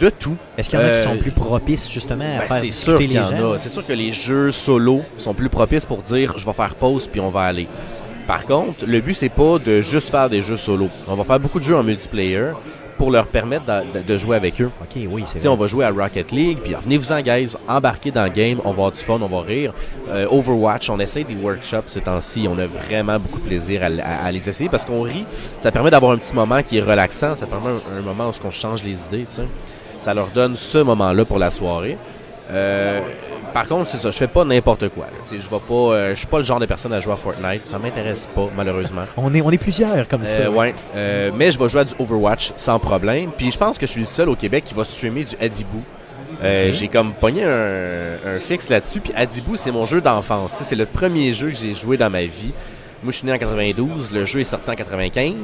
De 0.00 0.10
tout. 0.10 0.36
Est-ce 0.58 0.68
qu'il 0.68 0.78
y 0.78 0.82
en 0.82 0.86
a 0.86 0.90
qui 0.90 0.96
Euh, 0.96 1.04
sont 1.04 1.16
plus 1.18 1.30
propices, 1.30 1.90
justement, 1.90 2.24
à 2.24 2.40
Ben, 2.40 2.46
faire 2.48 2.58
c'est 2.60 2.70
sûr 2.70 2.98
qu'il 2.98 3.12
y 3.12 3.18
en 3.20 3.28
gens? 3.30 3.52
a. 3.52 3.58
C'est 3.58 3.68
sûr 3.68 3.86
que 3.86 3.92
les 3.92 4.10
jeux 4.12 4.50
solo 4.50 5.02
sont 5.18 5.34
plus 5.34 5.48
propices 5.48 5.84
pour 5.84 5.98
dire 5.98 6.34
je 6.36 6.44
vais 6.44 6.52
faire 6.52 6.74
pause 6.74 7.06
puis 7.06 7.20
on 7.20 7.28
va 7.30 7.42
aller. 7.42 7.68
Par 8.26 8.44
contre, 8.44 8.84
le 8.86 9.00
but 9.00 9.14
c'est 9.14 9.28
pas 9.28 9.58
de 9.58 9.80
juste 9.82 10.10
faire 10.10 10.28
des 10.30 10.40
jeux 10.40 10.56
solo. 10.56 10.88
On 11.08 11.14
va 11.14 11.24
faire 11.24 11.40
beaucoup 11.40 11.58
de 11.58 11.64
jeux 11.64 11.76
en 11.76 11.82
multiplayer 11.82 12.52
pour 12.96 13.10
leur 13.10 13.26
permettre 13.26 13.64
de, 13.64 13.98
de- 13.98 14.04
de 14.04 14.18
jouer 14.18 14.36
avec 14.36 14.60
eux. 14.60 14.70
OK, 14.80 15.02
oui, 15.10 15.24
c'est 15.26 15.40
sais, 15.40 15.48
on 15.48 15.56
va 15.56 15.66
jouer 15.66 15.84
à 15.84 15.90
Rocket 15.90 16.30
League, 16.30 16.58
puis 16.62 16.72
venez-vous 16.80 17.10
en 17.10 17.20
guys, 17.20 17.56
embarquez 17.66 18.12
dans 18.12 18.22
le 18.24 18.30
game, 18.30 18.58
on 18.60 18.68
va 18.68 18.70
avoir 18.70 18.90
du 18.92 18.98
fun, 19.00 19.18
on 19.20 19.26
va 19.26 19.40
rire. 19.40 19.72
Euh, 20.08 20.26
Overwatch, 20.30 20.88
on 20.88 21.00
essaie 21.00 21.24
des 21.24 21.34
workshops 21.34 21.84
ces 21.88 22.00
temps-ci, 22.00 22.46
on 22.48 22.56
a 22.58 22.66
vraiment 22.66 23.18
beaucoup 23.18 23.40
de 23.40 23.46
plaisir 23.46 23.82
à, 23.82 23.86
à- 23.86 24.26
à 24.26 24.30
les 24.30 24.48
essayer 24.48 24.68
parce 24.70 24.84
qu'on 24.84 25.02
rit. 25.02 25.24
Ça 25.58 25.72
permet 25.72 25.90
d'avoir 25.90 26.12
un 26.12 26.16
petit 26.18 26.34
moment 26.34 26.62
qui 26.62 26.78
est 26.78 26.82
relaxant, 26.82 27.34
ça 27.34 27.46
permet 27.46 27.70
un, 27.70 27.98
un 27.98 28.02
moment 28.02 28.28
où 28.28 28.46
on 28.46 28.50
change 28.52 28.84
les 28.84 29.04
idées, 29.06 29.26
tu 29.28 29.36
sais. 29.36 29.42
Ça 30.02 30.14
leur 30.14 30.30
donne 30.30 30.56
ce 30.56 30.78
moment-là 30.78 31.24
pour 31.24 31.38
la 31.38 31.52
soirée. 31.52 31.96
Euh, 32.50 33.00
par 33.54 33.68
contre, 33.68 33.88
c'est 33.88 33.98
ça, 33.98 34.10
je 34.10 34.18
fais 34.18 34.26
pas 34.26 34.44
n'importe 34.44 34.88
quoi. 34.88 35.06
Je 35.30 35.36
vais 35.36 35.40
pas, 35.48 35.74
euh, 35.74 36.10
je 36.10 36.18
suis 36.18 36.26
pas 36.26 36.38
le 36.38 36.44
genre 36.44 36.58
de 36.58 36.66
personne 36.66 36.92
à 36.92 36.98
jouer 36.98 37.12
à 37.12 37.16
Fortnite, 37.16 37.68
ça 37.68 37.78
m'intéresse 37.78 38.28
pas 38.34 38.48
malheureusement. 38.56 39.02
On 39.16 39.32
est, 39.32 39.40
on 39.42 39.50
est 39.52 39.58
plusieurs 39.58 40.08
comme 40.08 40.24
ça. 40.24 40.40
Euh, 40.40 40.48
ouais. 40.50 40.74
Mais 41.36 41.52
je 41.52 41.58
vais 41.58 41.68
jouer 41.68 41.82
à 41.82 41.84
du 41.84 41.94
Overwatch 42.00 42.52
sans 42.56 42.80
problème. 42.80 43.30
Puis 43.36 43.52
je 43.52 43.58
pense 43.58 43.78
que 43.78 43.86
je 43.86 43.92
suis 43.92 44.00
le 44.00 44.06
seul 44.06 44.28
au 44.28 44.34
Québec 44.34 44.64
qui 44.64 44.74
va 44.74 44.82
streamer 44.82 45.22
du 45.22 45.36
Adibou. 45.40 45.82
J'ai 46.42 46.88
comme 46.88 47.12
pogné 47.12 47.44
un, 47.44 48.16
un 48.26 48.40
fixe 48.40 48.68
là-dessus. 48.68 48.98
Puis 48.98 49.12
Adibou, 49.14 49.54
c'est 49.54 49.70
mon 49.70 49.86
jeu 49.86 50.00
d'enfance. 50.00 50.50
C'est 50.62 50.74
le 50.74 50.86
premier 50.86 51.32
jeu 51.32 51.50
que 51.50 51.56
j'ai 51.56 51.74
joué 51.76 51.96
dans 51.96 52.10
ma 52.10 52.22
vie. 52.22 52.52
Moi, 53.04 53.10
je 53.10 53.18
suis 53.18 53.26
né 53.26 53.32
en 53.32 53.38
92. 53.38 54.12
Le 54.12 54.24
jeu 54.24 54.40
est 54.40 54.44
sorti 54.44 54.68
en 54.70 54.74
95. 54.74 55.34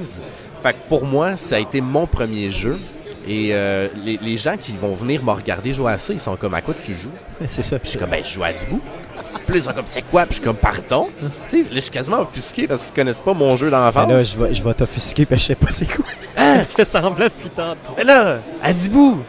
Fait 0.63 0.73
que 0.73 0.79
pour 0.89 1.05
moi, 1.05 1.37
ça 1.37 1.57
a 1.57 1.59
été 1.59 1.81
mon 1.81 2.07
premier 2.07 2.51
jeu. 2.51 2.79
Et 3.29 3.51
euh, 3.53 3.89
les, 4.05 4.19
les 4.23 4.37
gens 4.39 4.57
qui 4.57 4.73
vont 4.81 4.95
venir 4.95 5.23
me 5.23 5.31
regarder 5.33 5.73
jouer 5.75 5.93
à 5.93 5.99
ça, 5.99 6.13
ils 6.15 6.21
sont 6.21 6.35
comme 6.37 6.55
à 6.55 6.63
quoi 6.63 6.75
tu 6.75 6.95
joues? 6.95 7.11
C'est 7.49 7.63
ça. 7.63 7.79
Puis 7.79 7.87
je 7.87 7.91
suis 7.91 7.99
comme, 7.99 8.11
ben, 8.11 8.25
je 8.25 8.31
joue 8.35 8.43
à 8.45 8.53
Dibou. 8.53 8.81
Puis 9.47 9.57
ils 9.59 9.63
sont 9.63 9.73
comme, 9.73 9.87
c'est 9.87 10.03
quoi? 10.03 10.23
Puis 10.23 10.31
je 10.31 10.35
suis 10.37 10.45
comme, 10.45 10.57
pardon? 10.57 11.09
tu 11.21 11.29
sais, 11.49 11.59
là, 11.63 11.69
je 11.75 11.81
suis 11.81 11.91
quasiment 11.91 12.21
offusqué 12.21 12.67
parce 12.67 12.85
qu'ils 12.87 12.95
connaissent 12.95 13.21
pas 13.21 13.35
mon 13.35 13.55
jeu 13.57 13.71
d'enfance. 13.71 14.07
Ben 14.07 14.17
là, 14.17 14.23
je 14.23 14.37
vais, 14.37 14.55
je 14.55 14.63
vais 14.63 14.75
t'offusquer, 14.75 15.27
puis 15.27 15.39
je 15.39 15.45
sais 15.45 15.55
pas 15.55 15.71
c'est 15.71 15.87
quoi. 15.87 16.05
Hein? 16.41 16.63
je 16.69 16.73
fais 16.75 16.85
semblant 16.85 17.25
depuis 17.27 17.51
tantôt. 17.51 17.93
Mais 17.97 18.05
là, 18.05 18.39
à 18.63 18.73
Dibou! 18.73 19.23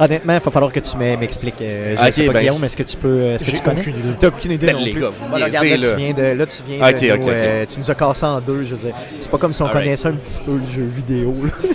Honnêtement, 0.00 0.34
il 0.34 0.40
va 0.40 0.50
falloir 0.50 0.72
que 0.72 0.80
tu 0.80 0.96
m'e- 0.96 1.16
m'expliques. 1.16 1.60
Euh, 1.60 1.96
je 1.96 2.06
Ok, 2.08 2.14
sais 2.14 2.26
pas, 2.26 2.32
ben, 2.34 2.40
Guillaume, 2.40 2.64
est-ce 2.64 2.76
que 2.76 2.82
tu 2.82 2.96
peux. 2.96 3.22
Est-ce 3.22 3.44
que 3.44 3.50
tu 3.56 3.62
connais? 3.62 3.80
aucune 3.80 3.98
idée. 3.98 4.08
T'as 4.20 4.28
aucune 4.28 4.50
idée 4.52 4.66
Ben, 4.66 4.76
non 4.76 4.84
les 4.84 4.92
plus. 4.92 5.00
gars, 5.00 5.08
vous 5.08 5.28
Bon, 5.28 5.36
là, 5.36 5.46
regarde, 5.46 5.64
niaisez, 5.66 5.76
là, 5.80 5.86
là. 5.88 5.94
tu 5.96 6.02
viens 6.02 6.14
de, 6.14 6.22
là, 6.38 6.46
tu 6.46 6.62
viens 6.66 6.78
de 6.92 7.16
nous, 7.16 7.28
euh, 7.28 7.66
tu 7.66 7.78
nous 7.80 7.90
as 7.90 7.94
cassé 7.94 8.26
en 8.26 8.40
deux, 8.40 8.62
je 8.64 8.74
veux 8.74 8.86
dire. 8.86 8.94
C'est 9.20 9.30
pas 9.30 9.38
comme 9.38 9.52
si 9.52 9.62
on 9.62 9.68
connaissait 9.68 10.08
un 10.08 10.12
petit 10.12 10.40
peu 10.44 10.52
le 10.52 10.66
jeu 10.72 10.84
vidéo. 10.84 11.34
là. 11.44 11.68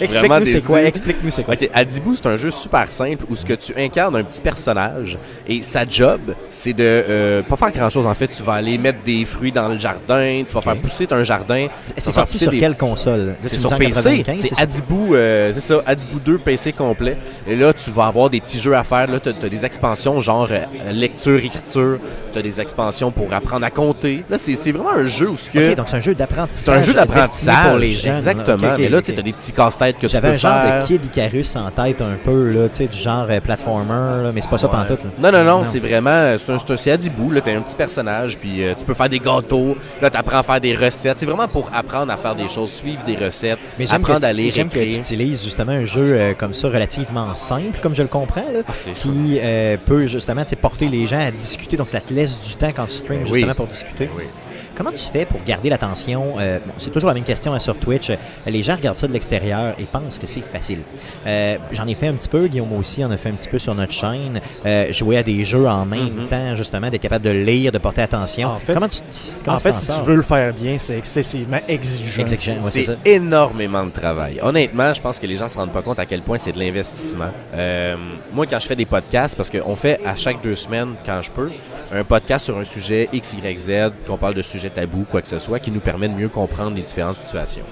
Explique-nous 0.00 0.46
c'est 0.46 0.64
quoi. 0.64 0.82
Explique-nous 0.82 1.30
c'est 1.30 1.42
quoi. 1.44 1.54
Ok, 1.54 1.68
Adibou, 1.72 2.16
c'est 2.16 2.26
un 2.26 2.36
jeu 2.36 2.50
super 2.50 2.90
simple 2.90 3.24
où 3.28 3.36
ce 3.36 3.44
que 3.44 3.54
tu 3.54 3.72
incarnes 3.76 4.16
un 4.16 4.24
petit 4.24 4.40
personnage 4.40 5.18
et 5.48 5.62
sa 5.62 5.86
job, 5.86 6.20
c'est 6.50 6.72
de 6.72 6.82
euh, 6.84 7.42
pas 7.42 7.56
faire 7.56 7.72
grand 7.72 7.90
chose. 7.90 8.06
En 8.06 8.14
fait, 8.14 8.28
tu 8.28 8.42
vas 8.42 8.54
aller 8.54 8.78
mettre 8.78 9.02
des 9.04 9.24
fruits 9.24 9.52
dans 9.52 9.68
le 9.68 9.78
jardin, 9.78 10.42
tu 10.46 10.52
vas 10.52 10.60
faire 10.60 10.76
pousser 10.76 11.06
un 11.10 11.22
jardin. 11.22 11.68
C'est 11.96 12.10
sorti 12.10 12.38
sur 12.38 12.50
des- 12.50 12.58
quelle 12.58 12.76
console? 12.76 13.36
C'est 13.44 13.58
sur 13.58 13.76
PC, 13.76 14.22
95, 14.22 14.38
c'est? 14.40 14.60
Adibou, 14.60 15.14
euh, 15.14 15.52
c'est 15.54 15.60
ça, 15.60 15.82
Adibou 15.86 16.18
2 16.18 16.38
PC 16.38 16.72
complet. 16.72 17.16
Et 17.46 17.56
là, 17.56 17.72
tu 17.72 17.90
vas 17.90 18.06
avoir 18.06 18.30
des 18.30 18.40
petits 18.40 18.60
jeux 18.60 18.74
à 18.74 18.84
faire. 18.84 19.10
Là, 19.10 19.20
tu 19.20 19.28
as, 19.28 19.48
des 19.48 19.64
expansions 19.64 20.20
genre 20.20 20.48
euh, 20.50 20.92
lecture, 20.92 21.38
écriture. 21.38 21.98
Tu 22.32 22.38
as 22.38 22.42
des 22.42 22.60
expansions 22.60 23.10
pour 23.10 23.32
apprendre 23.32 23.64
à 23.66 23.70
compter. 23.70 24.24
Là, 24.30 24.38
c'est 24.38 24.72
vraiment 24.72 24.92
un 24.92 25.06
jeu 25.06 25.30
où 25.30 25.38
ce 25.38 25.50
que 25.50 25.74
donc 25.74 25.88
c'est 25.88 25.96
un 25.96 26.00
jeu 26.00 26.14
d'apprentissage. 26.14 26.64
c'est 26.64 26.80
un 26.80 26.82
jeu 26.82 26.94
d'apprentissage 26.94 27.68
pour 27.68 27.78
les 27.78 27.92
jeunes. 27.94 28.16
Exactement. 28.16 28.56
Ok, 28.56 28.72
ok, 28.72 28.78
Mais 28.78 28.88
là, 28.88 29.02
tu 29.02 29.10
as 29.12 29.22
des 29.22 29.32
petits 29.32 29.52
casse-têtes 29.78 29.96
que 29.98 30.06
tu 30.06 30.12
J'avais 30.12 30.28
peux 30.28 30.34
un 30.34 30.38
genre 30.38 30.62
faire. 30.62 30.78
de 30.80 30.86
Kid 30.86 31.04
Icarus 31.06 31.56
en 31.56 31.70
tête 31.70 32.00
un 32.00 32.16
peu, 32.24 32.50
là, 32.50 32.68
tu 32.68 32.76
sais, 32.76 32.86
du 32.86 32.98
genre 32.98 33.26
euh, 33.28 33.40
platformer, 33.40 34.22
là, 34.22 34.30
mais 34.34 34.40
c'est 34.40 34.50
pas 34.50 34.58
ça 34.58 34.66
Ouais. 34.68 34.72
pantoute. 34.72 35.00
là. 35.04 35.30
Non, 35.32 35.38
non, 35.38 35.44
non, 35.44 35.64
c'est 35.64 35.78
vraiment. 35.78 36.36
C'est 36.38 36.52
un, 36.52 36.76
c'est 36.76 36.90
un 36.90 36.94
Adibou, 36.94 37.30
là. 37.30 37.40
T'as 37.40 37.52
un 37.56 37.60
petit 37.60 37.76
personnage, 37.76 38.36
puis 38.38 38.62
euh, 38.64 38.74
tu 38.78 38.84
peux 38.84 38.94
faire 38.94 39.08
des 39.08 39.18
gâteaux. 39.18 39.76
Là, 40.00 40.10
t'apprends 40.10 40.38
à 40.38 40.42
faire 40.42 40.60
des 40.60 40.74
recettes. 40.74 41.18
C'est 41.18 41.26
vraiment 41.26 41.48
pour 41.48 41.68
apprendre 41.74 42.12
à 42.12 42.16
faire 42.16 42.34
des 42.34 42.48
choses, 42.48 42.70
suivre 42.72 43.02
des 43.04 43.16
recettes, 43.16 43.58
Mais 43.78 43.90
apprendre 43.92 44.24
à 44.24 44.32
lire, 44.32 44.52
j'aime 44.54 44.68
que 44.68 44.78
tu 44.78 44.96
utilises 44.96 45.44
justement 45.44 45.72
un 45.72 45.84
jeu 45.84 46.14
euh, 46.14 46.32
comme 46.34 46.54
ça 46.54 46.68
relativement 46.68 47.34
simple, 47.34 47.78
comme 47.82 47.94
je 47.94 48.02
le 48.02 48.08
comprends, 48.08 48.40
là, 48.52 48.60
Ah, 48.68 48.72
qui 48.94 49.38
euh, 49.42 49.76
peut 49.84 50.06
justement 50.06 50.42
porter 50.60 50.88
les 50.88 51.06
gens 51.06 51.18
à 51.20 51.30
discuter. 51.30 51.76
Donc 51.76 51.88
ça 51.88 52.00
te 52.00 52.12
laisse 52.14 52.40
du 52.40 52.54
temps 52.54 52.68
quand 52.74 52.86
tu 52.86 52.92
streams 52.92 53.20
Ben 53.20 53.26
justement 53.26 53.46
oui. 53.48 53.54
pour 53.56 53.66
discuter. 53.66 54.08
Oui. 54.16 54.24
Comment 54.76 54.90
tu 54.90 55.04
fais 55.12 55.24
pour 55.24 55.42
garder 55.44 55.68
l'attention 55.68 56.34
euh, 56.38 56.58
bon, 56.64 56.72
C'est 56.78 56.90
toujours 56.90 57.08
la 57.08 57.14
même 57.14 57.24
question 57.24 57.52
hein, 57.54 57.58
sur 57.58 57.76
Twitch. 57.78 58.10
Les 58.46 58.62
gens 58.62 58.76
regardent 58.76 58.98
ça 58.98 59.06
de 59.06 59.12
l'extérieur 59.12 59.74
et 59.78 59.84
pensent 59.84 60.18
que 60.18 60.26
c'est 60.26 60.40
facile. 60.42 60.80
Euh, 61.26 61.56
J'en 61.72 61.86
ai 61.86 61.94
fait 61.94 62.08
un 62.08 62.14
petit 62.14 62.28
peu, 62.28 62.46
Guillaume 62.46 62.72
aussi 62.74 63.04
en 63.04 63.10
a 63.10 63.16
fait 63.16 63.28
un 63.30 63.34
petit 63.34 63.48
peu 63.48 63.58
sur 63.58 63.74
notre 63.74 63.92
chaîne. 63.92 64.40
Euh, 64.66 64.92
jouer 64.92 65.18
à 65.18 65.22
des 65.22 65.44
jeux 65.44 65.66
en 65.66 65.84
même 65.86 66.04
Mhm. 66.14 66.28
temps, 66.28 66.56
justement, 66.56 66.90
d'être 66.90 67.00
capable 67.02 67.24
de 67.24 67.30
lire, 67.30 67.72
de 67.72 67.78
porter 67.78 68.02
attention. 68.02 68.48
En 68.50 68.56
fait- 68.56 68.74
comment 68.74 68.88
tu, 68.88 69.00
comment 69.44 69.56
En 69.56 69.60
fait, 69.60 69.72
si 69.72 69.86
tu 69.86 70.02
veux 70.04 70.16
le 70.16 70.22
faire 70.22 70.52
bien, 70.52 70.76
c'est 70.78 70.98
excessivement 70.98 71.60
exigeant. 71.68 72.22
Exigeant, 72.22 72.62
ouais, 72.62 72.70
c'est 72.70 72.96
énormément 73.04 73.84
de 73.84 73.90
travail. 73.90 74.38
Honnêtement, 74.42 74.92
je 74.94 75.00
pense 75.00 75.18
que 75.18 75.26
les 75.26 75.36
gens 75.36 75.48
se 75.48 75.56
rendent 75.56 75.72
pas 75.72 75.82
compte 75.82 75.98
à 75.98 76.06
quel 76.06 76.20
point 76.22 76.38
c'est 76.38 76.52
de 76.52 76.58
l'investissement. 76.58 77.30
Euh, 77.54 77.96
moi, 78.32 78.46
quand 78.46 78.58
je 78.58 78.66
fais 78.66 78.76
des 78.76 78.84
podcasts, 78.84 79.36
parce 79.36 79.50
qu'on 79.50 79.76
fait 79.76 80.00
à 80.04 80.16
chaque 80.16 80.42
deux 80.42 80.54
semaines, 80.56 80.94
quand 81.04 81.20
je 81.22 81.30
peux, 81.30 81.50
un 81.92 82.04
podcast 82.04 82.44
sur 82.46 82.58
un 82.58 82.64
sujet 82.64 83.08
X, 83.12 83.34
Y, 83.34 83.60
Z, 83.60 83.92
qu'on 84.06 84.16
parle 84.16 84.34
de 84.34 84.42
sujets 84.42 84.63
tabous, 84.70 85.04
quoi 85.10 85.22
que 85.22 85.28
ce 85.28 85.38
soit, 85.38 85.58
qui 85.58 85.70
nous 85.70 85.80
permet 85.80 86.08
de 86.08 86.14
mieux 86.14 86.28
comprendre 86.28 86.76
les 86.76 86.82
différentes 86.82 87.16
situations. 87.16 87.64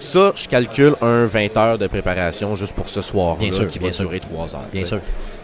Ça, 0.00 0.32
je 0.36 0.46
calcule 0.48 0.94
un 1.02 1.26
20 1.26 1.56
heures 1.56 1.78
de 1.78 1.86
préparation 1.88 2.54
juste 2.54 2.74
pour 2.74 2.88
ce 2.88 3.00
soir-là, 3.00 3.36
qui 3.66 3.78
bien 3.80 3.88
va 3.88 3.92
sûr. 3.92 4.04
durer 4.06 4.20
3 4.20 4.54
heures. 4.54 4.62
Bien 4.72 4.84
sûr. 4.84 5.00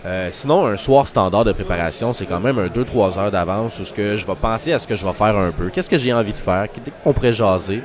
Euh, 0.07 0.28
sinon, 0.30 0.66
un 0.66 0.76
soir 0.76 1.09
standard 1.09 1.45
de 1.45 1.53
préparation, 1.53 2.12
c'est 2.12 2.26
quand 2.26 2.39
même 2.39 2.59
un 2.59 2.68
2-3 2.68 3.18
heures 3.18 3.30
d'avance 3.32 3.78
où 3.80 3.85
ce 3.85 3.93
que 3.93 4.16
je 4.16 4.24
vais 4.26 4.35
penser 4.35 4.72
à 4.72 4.78
ce 4.78 4.87
que 4.87 4.95
je 4.95 5.05
vais 5.05 5.12
faire 5.14 5.37
un 5.37 5.51
peu. 5.51 5.70
Qu'est-ce 5.70 5.91
que 5.91 5.99
j'ai 5.99 6.12
envie 6.12 6.32
de 6.32 6.39
faire? 6.39 6.66
Qu'on 7.03 7.12
pourrait 7.12 7.32
jaser. 7.32 7.82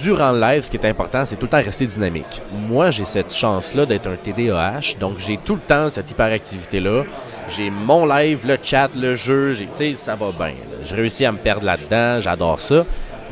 Durant 0.00 0.32
le 0.32 0.40
live, 0.40 0.62
ce 0.62 0.70
qui 0.70 0.76
est 0.78 0.86
important, 0.86 1.24
c'est 1.26 1.36
tout 1.36 1.44
le 1.46 1.50
temps 1.50 1.62
rester 1.62 1.86
dynamique. 1.86 2.40
Moi, 2.68 2.90
j'ai 2.90 3.04
cette 3.04 3.34
chance-là 3.34 3.84
d'être 3.84 4.06
un 4.08 4.16
TDAH, 4.16 4.96
donc 4.98 5.18
j'ai 5.18 5.36
tout 5.38 5.54
le 5.54 5.60
temps 5.60 5.90
cette 5.90 6.10
hyperactivité-là. 6.10 7.02
J'ai 7.48 7.68
mon 7.68 8.06
live, 8.06 8.46
le 8.46 8.56
chat, 8.62 8.88
le 8.96 9.14
jeu, 9.14 9.52
j'ai- 9.52 9.66
tu 9.66 9.70
sais, 9.74 9.94
ça 9.96 10.14
va 10.16 10.26
bien. 10.32 10.54
Là. 10.82 10.88
J'ai 10.88 10.96
réussi 10.96 11.24
à 11.24 11.32
me 11.32 11.38
perdre 11.38 11.64
là-dedans, 11.64 12.20
j'adore 12.20 12.60
ça. 12.60 12.84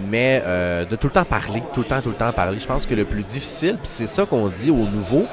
Mais 0.09 0.43
euh, 0.47 0.85
de 0.85 0.97
tout 0.97 1.09
le 1.09 1.13
temps 1.13 1.25
parler, 1.25 1.63
tout 1.75 1.81
le 1.81 1.87
temps, 1.87 2.01
tout 2.01 2.09
le 2.09 2.15
temps 2.15 2.33
parler, 2.33 2.59
je 2.59 2.67
pense 2.67 2.87
que 2.87 2.95
le 2.95 3.05
plus 3.05 3.23
difficile, 3.23 3.75
puis 3.75 3.91
c'est 3.91 4.07
ça 4.07 4.25
qu'on 4.25 4.49
dit 4.49 4.71
aux 4.71 4.87
nouveaux, 4.87 5.27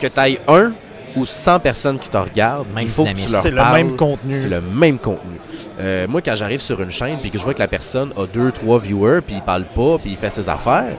que 0.00 0.06
tu 0.06 0.20
ailles 0.20 0.38
un 0.46 0.72
ou 1.16 1.24
100 1.24 1.58
personnes 1.58 1.98
qui 1.98 2.08
te 2.08 2.16
regardent, 2.16 2.68
Même 2.72 2.84
il 2.84 2.90
faut 2.90 3.04
que 3.04 3.10
tu 3.10 3.30
leur 3.30 3.42
C'est 3.42 3.50
le 3.50 3.62
même 3.72 3.96
contenu. 3.96 4.38
C'est 4.38 4.48
le 4.48 4.60
même 4.60 4.98
contenu. 4.98 5.40
Euh, 5.80 6.06
moi, 6.06 6.20
quand 6.22 6.36
j'arrive 6.36 6.60
sur 6.60 6.80
une 6.80 6.90
chaîne 6.90 7.18
puis 7.20 7.30
que 7.30 7.38
je 7.38 7.42
vois 7.42 7.54
que 7.54 7.58
la 7.58 7.68
personne 7.68 8.12
a 8.16 8.26
deux, 8.26 8.52
trois 8.52 8.78
viewers 8.78 9.20
puis 9.26 9.36
il 9.36 9.42
parle 9.42 9.64
pas 9.64 9.98
puis 9.98 10.12
il 10.12 10.16
fait 10.16 10.30
ses 10.30 10.48
affaires, 10.48 10.96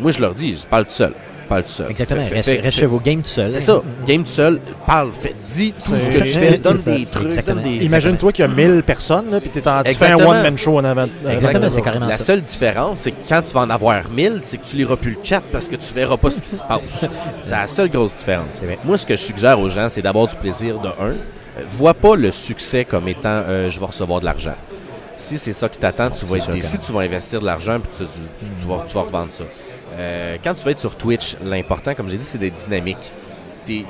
moi, 0.00 0.10
je 0.10 0.20
leur 0.20 0.34
dis, 0.34 0.56
je 0.56 0.66
parle 0.66 0.86
tout 0.86 0.92
seul. 0.92 1.12
Parle 1.52 1.64
tout 1.64 1.70
seul. 1.70 1.90
Exactement. 1.90 2.22
Reste 2.30 2.70
chez 2.70 2.86
vos 2.86 2.98
games 3.00 3.22
tout 3.22 3.28
seul. 3.28 3.52
C'est 3.52 3.60
ça. 3.60 3.82
Game 4.06 4.24
tout 4.24 4.30
seul. 4.30 4.60
Parle. 4.86 5.12
Fais, 5.12 5.34
dis 5.46 5.72
tout 5.72 5.92
ce 5.98 6.08
que 6.10 6.18
tu 6.22 6.28
fais. 6.28 6.56
Donne 6.58 6.78
des 6.82 7.04
trucs. 7.06 7.44
Donne 7.44 7.62
des... 7.62 7.76
Imagine-toi 7.84 8.32
qu'il 8.32 8.42
y 8.44 8.48
a 8.48 8.50
1000 8.50 8.82
personnes, 8.82 9.30
là, 9.30 9.40
puis 9.40 9.50
t'es 9.50 9.66
en- 9.68 9.82
tu 9.82 9.94
fais 9.94 10.12
un 10.12 10.16
one-man 10.16 10.56
show 10.56 10.78
en 10.78 10.84
avant. 10.84 11.06
Exactement, 11.28 11.70
c'est 11.70 11.82
carrément 11.82 12.06
La 12.06 12.18
ça. 12.18 12.24
seule 12.24 12.40
différence, 12.40 13.00
c'est 13.00 13.10
que 13.10 13.28
quand 13.28 13.42
tu 13.42 13.52
vas 13.52 13.60
en 13.60 13.70
avoir 13.70 14.08
1000, 14.08 14.40
c'est 14.44 14.56
que 14.58 14.64
tu 14.66 14.76
liras 14.76 14.96
plus 14.96 15.10
le 15.12 15.18
chat 15.22 15.42
parce 15.52 15.68
que 15.68 15.76
tu 15.76 15.92
verras 15.92 16.16
pas 16.16 16.30
ce 16.30 16.40
qui 16.40 16.48
se 16.48 16.62
passe. 16.62 16.80
C'est 17.42 17.50
la 17.50 17.68
seule 17.68 17.90
grosse 17.90 18.14
différence. 18.16 18.60
Moi, 18.84 18.96
ce 18.98 19.04
que 19.06 19.14
je 19.16 19.20
suggère 19.22 19.58
aux 19.60 19.68
gens, 19.68 19.88
c'est 19.88 20.02
d'avoir 20.02 20.26
du 20.28 20.34
plaisir 20.36 20.78
de 20.78 20.88
un. 20.88 21.10
Euh, 21.12 21.14
vois 21.70 21.92
pas 21.94 22.16
le 22.16 22.32
succès 22.32 22.84
comme 22.84 23.08
étant 23.08 23.28
euh, 23.46 23.68
je 23.68 23.78
vais 23.78 23.86
recevoir 23.86 24.20
de 24.20 24.24
l'argent. 24.24 24.54
Si 25.18 25.38
c'est 25.38 25.52
ça 25.52 25.68
qui 25.68 25.78
t'attend, 25.78 26.08
tu 26.10 26.24
vas 26.24 26.38
être 26.38 26.50
déçu, 26.50 26.78
tu 26.78 26.92
vas 26.92 27.00
investir 27.00 27.40
de 27.40 27.46
l'argent 27.46 27.78
puis 27.80 27.90
tu, 27.96 28.04
tu- 28.04 28.46
tu 28.60 28.66
vas, 28.66 28.84
tu 28.86 28.94
vas 28.94 29.02
revendre 29.02 29.30
ça. 29.30 29.44
Euh, 29.92 30.36
quand 30.42 30.54
tu 30.54 30.64
vas 30.64 30.70
être 30.70 30.78
sur 30.80 30.96
Twitch, 30.96 31.36
l'important, 31.44 31.94
comme 31.94 32.08
j'ai 32.08 32.16
dit, 32.18 32.24
c'est 32.24 32.38
d'être 32.38 32.56
dynamique. 32.56 32.98
Tu- 33.66 33.84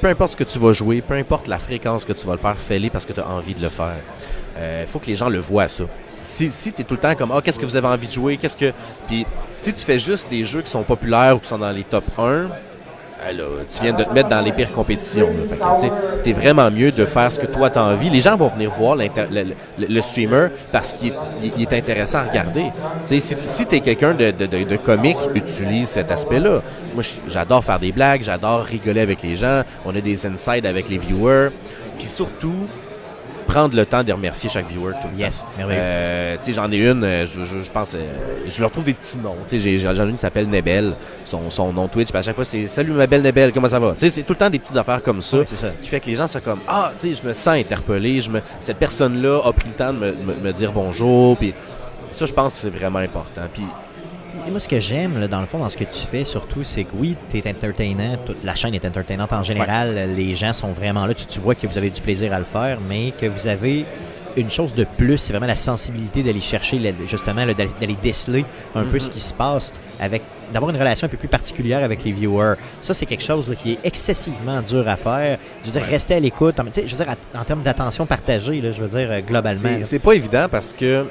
peu 0.00 0.08
importe 0.08 0.32
ce 0.32 0.36
que 0.36 0.44
tu 0.44 0.58
vas 0.58 0.72
jouer, 0.72 1.00
peu 1.00 1.14
importe 1.14 1.48
la 1.48 1.58
fréquence 1.58 2.04
que 2.04 2.12
tu 2.12 2.26
vas 2.26 2.32
le 2.32 2.38
faire, 2.38 2.58
fais-le 2.58 2.90
parce 2.90 3.06
que 3.06 3.12
tu 3.12 3.20
as 3.20 3.28
envie 3.28 3.54
de 3.54 3.62
le 3.62 3.68
faire. 3.70 3.96
Il 4.82 4.86
faut 4.88 4.98
que 4.98 5.06
les 5.06 5.14
gens 5.14 5.28
le 5.28 5.38
voient, 5.38 5.68
ça. 5.68 5.84
Si, 6.26 6.50
si 6.50 6.72
tu 6.72 6.82
es 6.82 6.84
tout 6.84 6.94
le 6.94 7.00
temps 7.00 7.14
comme, 7.14 7.30
ah, 7.32 7.40
qu'est-ce 7.42 7.58
que 7.58 7.64
vous 7.64 7.76
avez 7.76 7.86
envie 7.86 8.06
de 8.06 8.12
jouer, 8.12 8.36
qu'est-ce 8.36 8.56
que. 8.56 8.72
Puis, 9.06 9.24
si 9.56 9.72
tu 9.72 9.82
fais 9.82 9.98
juste 9.98 10.28
des 10.28 10.44
jeux 10.44 10.60
qui 10.60 10.70
sont 10.70 10.82
populaires 10.82 11.36
ou 11.36 11.38
qui 11.38 11.48
sont 11.48 11.56
dans 11.56 11.70
les 11.70 11.84
top 11.84 12.04
1, 12.18 12.48
euh, 13.24 13.64
tu 13.68 13.82
viens 13.82 13.92
de 13.92 14.04
te 14.04 14.12
mettre 14.12 14.28
dans 14.28 14.40
les 14.40 14.52
pires 14.52 14.72
compétitions. 14.72 15.28
tu 15.80 15.88
t'es 16.22 16.32
vraiment 16.32 16.70
mieux 16.70 16.92
de 16.92 17.04
faire 17.04 17.30
ce 17.32 17.38
que 17.38 17.46
toi 17.46 17.70
t'as 17.70 17.82
envie. 17.82 18.10
Les 18.10 18.20
gens 18.20 18.36
vont 18.36 18.48
venir 18.48 18.70
voir 18.70 18.96
le, 18.96 20.00
streamer 20.02 20.48
parce 20.72 20.92
qu'il 20.92 21.12
est, 21.58 21.72
intéressant 21.72 22.18
à 22.18 22.22
regarder. 22.24 22.66
Tu 23.06 23.20
si, 23.20 23.34
si 23.46 23.66
t'es 23.66 23.80
quelqu'un 23.80 24.14
de, 24.14 24.30
de, 24.30 24.76
comique, 24.76 25.18
utilise 25.34 25.88
cet 25.88 26.10
aspect-là. 26.10 26.62
Moi, 26.94 27.02
j'adore 27.26 27.64
faire 27.64 27.78
des 27.78 27.92
blagues, 27.92 28.22
j'adore 28.22 28.62
rigoler 28.62 29.00
avec 29.00 29.22
les 29.22 29.36
gens. 29.36 29.62
On 29.84 29.94
a 29.94 30.00
des 30.00 30.26
insides 30.26 30.66
avec 30.66 30.88
les 30.88 30.98
viewers. 30.98 31.50
Puis 31.98 32.08
surtout, 32.08 32.68
prendre 33.48 33.74
le 33.74 33.84
temps 33.86 34.04
de 34.04 34.12
remercier 34.12 34.48
chaque 34.48 34.68
viewer 34.68 34.92
tout 35.02 35.08
le 35.12 35.18
Yes, 35.18 35.40
temps. 35.40 35.46
Euh, 35.68 36.36
j'en 36.48 36.70
ai 36.70 36.76
une, 36.88 37.02
euh, 37.02 37.26
je, 37.26 37.42
je, 37.44 37.60
je 37.62 37.70
pense, 37.72 37.94
euh, 37.94 37.98
je 38.46 38.60
leur 38.60 38.70
trouve 38.70 38.84
des 38.84 38.94
petits 38.94 39.18
noms. 39.18 39.34
J'en 39.50 39.56
ai 40.06 40.08
une 40.08 40.12
qui 40.12 40.18
s'appelle 40.18 40.48
Nebel, 40.48 40.94
son, 41.24 41.50
son 41.50 41.72
nom 41.72 41.88
Twitch, 41.88 42.10
puis 42.10 42.18
à 42.18 42.22
chaque 42.22 42.36
fois 42.36 42.44
c'est 42.44 42.68
Salut 42.68 42.92
ma 42.92 43.06
belle 43.06 43.22
Nebel, 43.22 43.52
comment 43.52 43.68
ça 43.68 43.80
va? 43.80 43.94
C'est 43.96 44.10
tout 44.22 44.34
le 44.34 44.36
temps 44.38 44.50
des 44.50 44.58
petites 44.60 44.76
affaires 44.76 45.02
comme 45.02 45.20
ça 45.22 45.38
Ouais, 45.38 45.44
c'est 45.46 45.56
ça. 45.56 45.70
qui 45.82 45.88
fait 45.88 45.98
que 45.98 46.06
les 46.06 46.14
gens 46.14 46.26
sont 46.28 46.40
comme 46.40 46.60
Ah, 46.68 46.92
tu 47.00 47.08
sais, 47.14 47.20
je 47.22 47.26
me 47.26 47.32
sens 47.32 47.48
interpellé, 47.56 48.20
je 48.20 48.30
me, 48.30 48.40
cette 48.60 48.76
personne-là 48.76 49.40
a 49.44 49.52
pris 49.52 49.68
le 49.68 49.74
temps 49.74 49.92
de 49.92 49.98
me, 49.98 50.12
me- 50.12 50.34
me 50.42 50.52
dire 50.52 50.70
bonjour, 50.72 51.36
puis 51.36 51.54
ça, 52.12 52.26
je 52.26 52.32
pense 52.32 52.52
que 52.54 52.60
c'est 52.60 52.70
vraiment 52.70 52.98
important. 53.00 53.42
Puis 53.52 53.64
Et 54.48 54.50
moi, 54.50 54.60
ce 54.60 54.68
que 54.68 54.80
j'aime, 54.80 55.26
dans 55.26 55.42
le 55.42 55.46
fond, 55.46 55.58
dans 55.58 55.68
ce 55.68 55.76
que 55.76 55.84
tu 55.84 56.06
fais, 56.10 56.24
surtout, 56.24 56.64
c'est 56.64 56.84
que 56.84 56.92
oui, 56.94 57.16
tu 57.28 57.36
es 57.36 57.46
entertainant, 57.50 58.16
toute 58.24 58.42
la 58.42 58.54
chaîne 58.54 58.72
est 58.72 58.82
entertainante 58.86 59.30
en 59.30 59.42
général, 59.42 60.14
les 60.16 60.34
gens 60.36 60.54
sont 60.54 60.72
vraiment 60.72 61.04
là, 61.04 61.12
tu, 61.12 61.26
tu 61.26 61.38
vois 61.38 61.54
que 61.54 61.66
vous 61.66 61.76
avez 61.76 61.90
du 61.90 62.00
plaisir 62.00 62.32
à 62.32 62.38
le 62.38 62.46
faire, 62.46 62.78
mais 62.80 63.10
que 63.10 63.26
vous 63.26 63.46
avez 63.46 63.84
une 64.38 64.50
chose 64.50 64.72
de 64.74 64.84
plus, 64.84 65.18
c'est 65.18 65.34
vraiment 65.34 65.48
la 65.48 65.54
sensibilité 65.54 66.22
d'aller 66.22 66.40
chercher, 66.40 66.94
justement, 67.06 67.44
d'aller 67.44 67.96
déceler 68.02 68.46
un 68.74 68.84
peu 68.84 68.98
ce 68.98 69.10
qui 69.10 69.20
se 69.20 69.34
passe, 69.34 69.70
avec 70.00 70.22
d'avoir 70.50 70.70
une 70.70 70.78
relation 70.78 71.04
un 71.04 71.10
peu 71.10 71.18
plus 71.18 71.28
particulière 71.28 71.84
avec 71.84 72.02
les 72.02 72.12
viewers. 72.12 72.54
Ça, 72.80 72.94
c'est 72.94 73.04
quelque 73.04 73.24
chose 73.24 73.50
là, 73.50 73.54
qui 73.54 73.72
est 73.72 73.78
excessivement 73.84 74.62
dur 74.62 74.88
à 74.88 74.96
faire. 74.96 75.38
Je 75.60 75.66
veux 75.66 75.72
dire, 75.78 75.82
rester 75.82 76.14
à 76.14 76.20
l'écoute, 76.20 76.54
je 76.74 76.80
veux 76.80 77.04
dire, 77.04 77.14
en, 77.34 77.40
en 77.40 77.44
termes 77.44 77.62
d'attention 77.62 78.06
partagée, 78.06 78.62
là, 78.62 78.72
je 78.72 78.80
veux 78.80 78.88
dire, 78.88 79.10
euh, 79.10 79.20
globalement. 79.20 79.68
C'est 79.82 79.98
pas 79.98 80.14
évident 80.14 80.46
parce 80.50 80.72
que, 80.72 81.04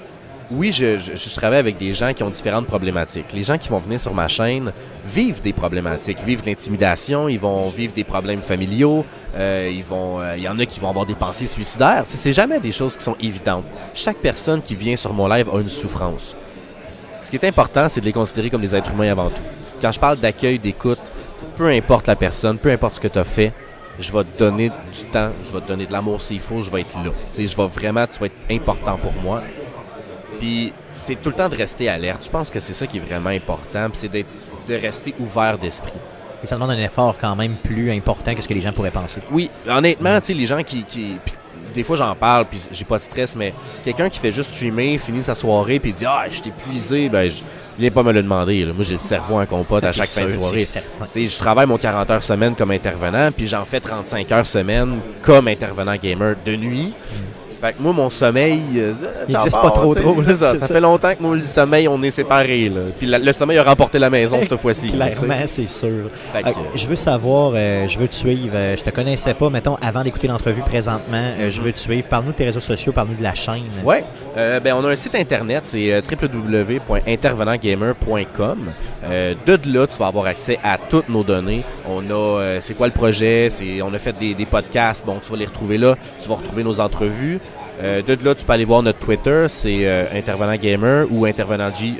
oui, 0.50 0.72
je, 0.72 0.98
je, 0.98 1.16
je 1.16 1.36
travaille 1.36 1.60
avec 1.60 1.78
des 1.78 1.94
gens 1.94 2.14
qui 2.14 2.24
ont 2.24 2.30
différentes 2.30 2.68
problématiques. 2.68 3.34
Les 3.34 3.44
gens 3.44 3.58
qui 3.58 3.68
vont 3.68 3.80
venir 3.80 4.00
sur 4.00 4.14
ma 4.14 4.28
chaîne 4.28 4.72
vivent 5.06 5.42
des 5.42 5.52
problématiques, 5.52 6.20
vivent 6.22 6.44
l'intimidation, 6.46 7.28
ils 7.28 7.40
vont 7.40 7.70
vivre 7.70 7.94
des 7.94 8.06
problèmes 8.06 8.42
familiaux, 8.42 9.06
euh, 9.36 9.70
ils 9.74 9.84
vont, 9.84 10.22
euh, 10.22 10.38
il 10.38 10.44
y 10.44 10.48
en 10.48 10.58
a 10.60 10.66
qui 10.66 10.80
vont 10.80 10.90
avoir 10.90 11.06
des 11.06 11.16
pensées 11.16 11.48
suicidaires. 11.48 12.06
Tu 12.06 12.12
sais, 12.12 12.18
c'est 12.18 12.34
jamais 12.34 12.60
des 12.60 12.72
choses 12.72 12.96
qui 12.96 13.04
sont 13.04 13.18
évidentes. 13.20 13.66
Chaque 13.94 14.18
personne 14.18 14.62
qui 14.62 14.76
vient 14.76 14.96
sur 14.96 15.14
mon 15.14 15.28
live 15.28 15.50
a 15.54 15.60
une 15.60 15.70
souffrance. 15.70 16.36
Ce 17.22 17.30
qui 17.30 17.36
est 17.36 17.46
important, 17.46 17.90
c'est 17.90 18.00
de 18.00 18.06
les 18.06 18.14
considérer 18.14 18.50
comme 18.50 18.62
des 18.62 18.74
êtres 18.74 18.92
humains 18.92 19.12
avant 19.12 19.30
tout. 19.30 19.42
Quand 19.82 19.92
je 19.92 20.00
parle 20.00 20.18
d'accueil, 20.18 20.60
d'écoute, 20.60 21.02
peu 21.58 21.68
importe 21.68 22.08
la 22.08 22.16
personne, 22.16 22.58
peu 22.58 22.72
importe 22.72 22.96
ce 22.96 23.00
que 23.02 23.10
tu 23.10 23.20
as 23.20 23.26
fait, 23.26 23.52
je 24.00 24.14
vais 24.14 24.24
te 24.24 24.40
donner 24.40 24.70
du 24.70 25.04
temps, 25.12 25.32
je 25.44 25.52
vais 25.52 25.60
te 25.60 25.68
donner 25.68 25.88
de 25.88 25.92
l'amour 25.92 26.22
s'il 26.22 26.40
faut, 26.40 26.62
je 26.62 26.72
vais 26.72 26.82
être 26.82 26.96
là. 27.04 27.12
Tu 27.32 27.36
sais, 27.36 27.48
je 27.48 27.58
vais 27.58 27.68
vraiment, 27.68 28.06
tu 28.08 28.20
vas 28.20 28.28
être 28.28 28.36
important 28.50 28.98
pour 28.98 29.14
moi. 29.14 29.42
Puis 30.40 30.74
c'est 30.96 31.16
tout 31.22 31.30
le 31.30 31.36
temps 31.36 31.50
de 31.50 31.56
rester 31.56 31.90
alerte. 31.90 32.24
Je 32.26 32.30
pense 32.30 32.50
que 32.50 32.60
c'est 32.60 32.74
ça 32.74 32.88
qui 32.88 32.98
est 32.98 33.02
vraiment 33.02 33.30
important, 33.30 33.90
puis 33.90 34.00
c'est 34.00 34.08
d'être- 34.10 34.30
de 34.68 34.76
rester 34.76 35.14
ouvert 35.20 35.58
d'esprit. 35.58 35.94
Et 36.44 36.48
ça 36.48 36.56
demande 36.56 36.72
un 36.72 36.78
effort 36.78 37.16
quand 37.20 37.36
même 37.36 37.56
plus 37.64 37.92
important 37.92 38.36
que 38.36 38.42
ce 38.44 38.48
que 38.48 38.54
les 38.54 38.62
gens 38.62 38.72
pourraient 38.72 38.92
penser. 38.92 39.22
Oui, 39.32 39.50
honnêtement, 39.68 40.20
tu 40.20 40.28
sais, 40.28 40.34
les 40.34 40.46
gens 40.46 40.62
qui. 40.64 40.86
des 41.74 41.84
fois, 41.84 41.96
j'en 41.98 42.16
parle, 42.16 42.46
puis 42.46 42.60
j'ai 42.72 42.86
pas 42.86 42.98
de 42.98 43.04
stress, 43.04 43.36
mais 43.36 43.54
quelqu'un 43.84 44.10
qui 44.10 44.20
fait 44.20 44.32
juste 44.32 44.54
streamer, 44.54 44.98
finit 44.98 45.24
sa 45.24 45.36
soirée, 45.36 45.80
puis 45.80 45.94
dit 45.94 46.06
Ah, 46.06 46.26
je 46.30 46.42
t'ai 46.42 46.50
épuisé, 46.50 47.10
ben, 47.10 47.30
je 47.30 47.42
viens 47.78 47.92
pas 47.92 48.04
me 48.04 48.12
le 48.12 48.22
demander. 48.24 48.66
là. 48.66 48.74
Moi, 48.74 48.84
j'ai 48.84 48.94
le 48.94 49.00
cerveau 49.00 49.40
en 49.40 49.46
compote 49.46 49.84
à 49.84 49.92
chaque 49.92 50.08
fin 50.08 50.26
de 50.26 50.30
soirée. 50.42 50.60
je 51.26 51.38
travaille 51.38 51.66
mon 51.68 51.78
40 51.78 52.10
heures 52.12 52.24
semaine 52.24 52.56
comme 52.56 52.72
intervenant, 52.72 53.32
puis 53.32 53.48
j'en 53.48 53.64
fais 53.66 53.80
35 53.80 54.32
heures 54.32 54.46
semaine 54.46 55.00
comme 55.22 55.48
intervenant 55.48 55.96
gamer 55.96 56.36
de 56.46 56.56
nuit. 56.56 56.94
Fait 57.60 57.74
que 57.74 57.82
moi, 57.82 57.92
mon 57.94 58.10
sommeil. 58.10 58.62
euh, 58.76 58.94
Il 59.28 59.34
j'en 59.34 59.40
existe 59.40 59.56
parle, 59.56 59.74
pas 59.74 59.80
trop, 59.80 59.96
trop, 59.96 60.22
là, 60.22 60.36
ça. 60.36 60.52
c'est 60.54 60.60
Ça 60.60 60.68
ça. 60.68 60.74
fait 60.74 60.80
longtemps 60.82 61.14
que 61.16 61.22
moi, 61.24 61.36
le 61.36 61.42
sommeil, 61.42 61.88
on 61.88 62.02
est 62.04 62.12
séparés. 62.12 62.70
Là. 62.70 62.82
Puis 62.98 63.08
la- 63.08 63.18
le 63.20 63.34
sommeil 63.34 63.58
a 63.58 63.64
remporté 63.64 63.98
la 64.00 64.10
maison 64.10 64.38
cette 64.42 64.58
fois-ci. 64.58 64.92
Clairement, 64.92 65.36
c'est 65.48 65.68
sûr. 65.68 66.10
Fait 66.34 66.44
que, 66.44 66.50
Euh, 66.50 66.52
je 66.76 66.88
veux 66.88 66.96
savoir, 66.96 67.52
euh, 67.56 67.88
je 67.88 67.98
veux 67.98 68.08
te 68.08 68.16
suivre. 68.16 68.54
euh, 68.56 68.76
je 68.78 68.84
te 68.84 68.90
connaissais 68.92 69.34
pas, 69.34 69.50
mettons, 69.50 69.76
avant 69.82 70.04
d'écouter 70.04 70.28
l'entrevue 70.28 70.62
présentement. 70.62 71.18
euh, 71.40 71.50
je 71.52 71.62
veux 71.62 71.72
te 71.74 71.80
suivre. 71.80 72.08
Parle-nous 72.08 72.32
de 72.32 72.38
tes 72.38 72.46
réseaux 72.46 72.60
sociaux, 72.60 72.92
parle-nous 72.92 73.16
de 73.16 73.24
la 73.24 73.34
chaîne. 73.34 73.64
Ouais, 73.84 74.04
euh, 74.38 74.60
ben 74.60 74.74
on 74.74 74.84
a 74.86 74.90
un 74.90 74.96
site 74.96 75.16
internet, 75.16 75.66
c'est 75.66 75.92
euh, 75.92 76.02
www.intervenantgamer.com. 76.02 78.72
Euh, 79.04 79.34
de 79.46 79.74
là, 79.74 79.88
tu 79.88 79.98
vas 79.98 80.08
avoir 80.08 80.28
accès 80.28 80.60
à 80.64 80.78
toutes 80.78 81.10
nos 81.10 81.24
données. 81.24 81.66
On 81.88 82.10
a, 82.10 82.14
euh, 82.14 82.60
c'est 82.62 82.76
quoi 82.76 82.88
le 82.88 82.94
projet, 82.94 83.50
on 83.84 83.94
a 83.94 84.00
fait 84.00 84.18
des, 84.18 84.46
podcasts, 84.46 85.06
bon, 85.06 85.20
tu 85.24 85.32
vas 85.32 85.38
les 85.38 85.46
retrouver 85.46 85.78
là. 85.78 85.96
Tu 86.22 86.28
vas 86.30 86.36
retrouver 86.36 86.64
nos 86.64 86.80
entrevues. 86.80 87.40
De 87.82 88.26
là, 88.26 88.34
tu 88.34 88.44
peux 88.44 88.54
aller 88.54 88.66
voir 88.66 88.82
notre 88.82 88.98
Twitter, 88.98 89.46
c'est 89.50 89.88
Intervenant 90.12 90.56
Gamer 90.56 91.06
ou 91.12 91.26
Intervenant 91.26 91.72
G, 91.72 91.94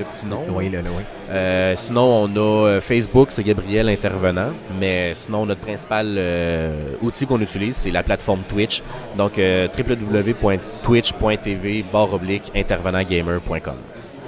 le 0.00 0.06
petit 0.06 0.26
nom. 0.26 0.44
Oui, 0.50 0.68
là, 0.68 0.82
là, 0.82 0.90
oui. 0.96 1.02
Euh, 1.30 1.74
sinon, 1.76 2.24
on 2.24 2.36
a 2.36 2.68
euh, 2.68 2.80
Facebook, 2.80 3.28
c'est 3.30 3.44
Gabriel 3.44 3.88
Intervenant. 3.88 4.50
Mais 4.78 5.12
sinon, 5.14 5.46
notre 5.46 5.60
principal 5.60 6.16
euh, 6.18 6.94
outil 7.02 7.26
qu'on 7.26 7.40
utilise, 7.40 7.76
c'est 7.76 7.90
la 7.90 8.02
plateforme 8.02 8.42
Twitch. 8.48 8.82
Donc, 9.16 9.38
euh, 9.38 9.68
www.twitch.tv 9.76 11.84
barre 11.92 12.14
oblique 12.14 12.50
intervenantgamer.com. 12.54 13.76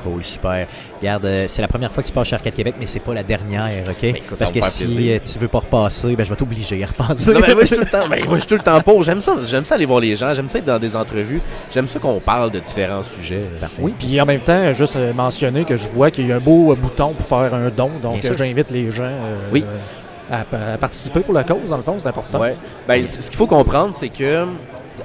Cool, 0.03 0.24
super. 0.24 0.66
Regarde, 1.00 1.24
euh, 1.26 1.44
c'est 1.48 1.62
la 1.62 1.68
première 1.68 1.92
fois 1.92 2.03
que 2.03 2.09
tu 2.09 2.14
passes 2.14 2.28
chez 2.28 2.34
Arcade 2.34 2.55
Québec, 2.55 2.74
mais 2.80 2.86
c'est 2.86 3.00
pas 3.00 3.14
la 3.14 3.22
dernière, 3.22 3.82
OK? 3.88 3.96
Ben, 4.03 4.16
écoute, 4.16 4.38
Parce 4.38 4.50
que 4.53 4.61
si 4.62 4.84
plaisir. 4.84 5.14
euh, 5.16 5.18
tu 5.32 5.38
veux 5.38 5.48
pas 5.48 5.59
repasser, 5.61 6.16
ben, 6.16 6.24
je 6.24 6.30
vais 6.30 6.36
t'obliger 6.36 6.82
à 6.82 6.86
repasser. 6.86 7.32
Non, 7.32 7.40
mais 7.40 7.55
moi, 7.55 7.62
je 7.62 7.66
suis 7.66 7.76
tout 7.76 7.82
le 7.82 7.90
temps, 7.90 8.09
ben, 8.09 8.24
moi, 8.24 8.34
je 8.34 8.40
suis 8.40 8.48
tout 8.48 8.55
le 8.57 8.61
temps 8.62 8.80
pour. 8.80 9.03
J'aime 9.03 9.20
ça, 9.20 9.32
j'aime 9.44 9.64
ça 9.64 9.74
aller 9.76 9.86
voir 9.86 10.00
les 10.00 10.16
gens. 10.16 10.34
J'aime 10.34 10.48
ça 10.48 10.59
être 10.59 10.64
dans 10.64 10.78
des 10.78 10.96
entrevues. 10.96 11.40
J'aime 11.72 11.86
ça 11.88 11.98
qu'on 11.98 12.20
parle 12.20 12.50
de 12.50 12.59
différents 12.59 13.03
sujets. 13.03 13.44
Oui, 13.78 13.94
puis 13.98 14.20
en 14.20 14.26
même 14.26 14.40
temps, 14.40 14.72
juste 14.72 14.96
euh, 14.96 15.12
mentionner 15.12 15.64
que 15.64 15.76
je 15.76 15.86
vois 15.88 16.11
qu'il 16.11 16.26
y 16.26 16.32
a 16.32 16.36
un 16.36 16.40
beau 16.40 16.74
bouton 16.74 17.12
pour 17.12 17.26
faire 17.26 17.55
un 17.55 17.68
don, 17.70 17.90
donc 18.03 18.20
j'invite 18.22 18.70
les 18.70 18.90
gens 18.90 19.03
euh, 19.05 19.36
Oui. 19.53 19.64
à, 20.30 20.40
à 20.40 20.78
participer 20.78 21.20
pour 21.20 21.34
la 21.34 21.44
cause, 21.44 21.68
dans 21.68 21.76
le 21.76 21.82
fond, 21.82 21.96
c'est 22.00 22.09
important. 22.09 22.40
Ouais. 22.40 22.57
Ben, 22.88 23.07
ce 23.07 23.18
qu'il 23.28 23.36
faut 23.36 23.46
comprendre, 23.46 23.94
c'est 23.94 24.09
que 24.09 24.46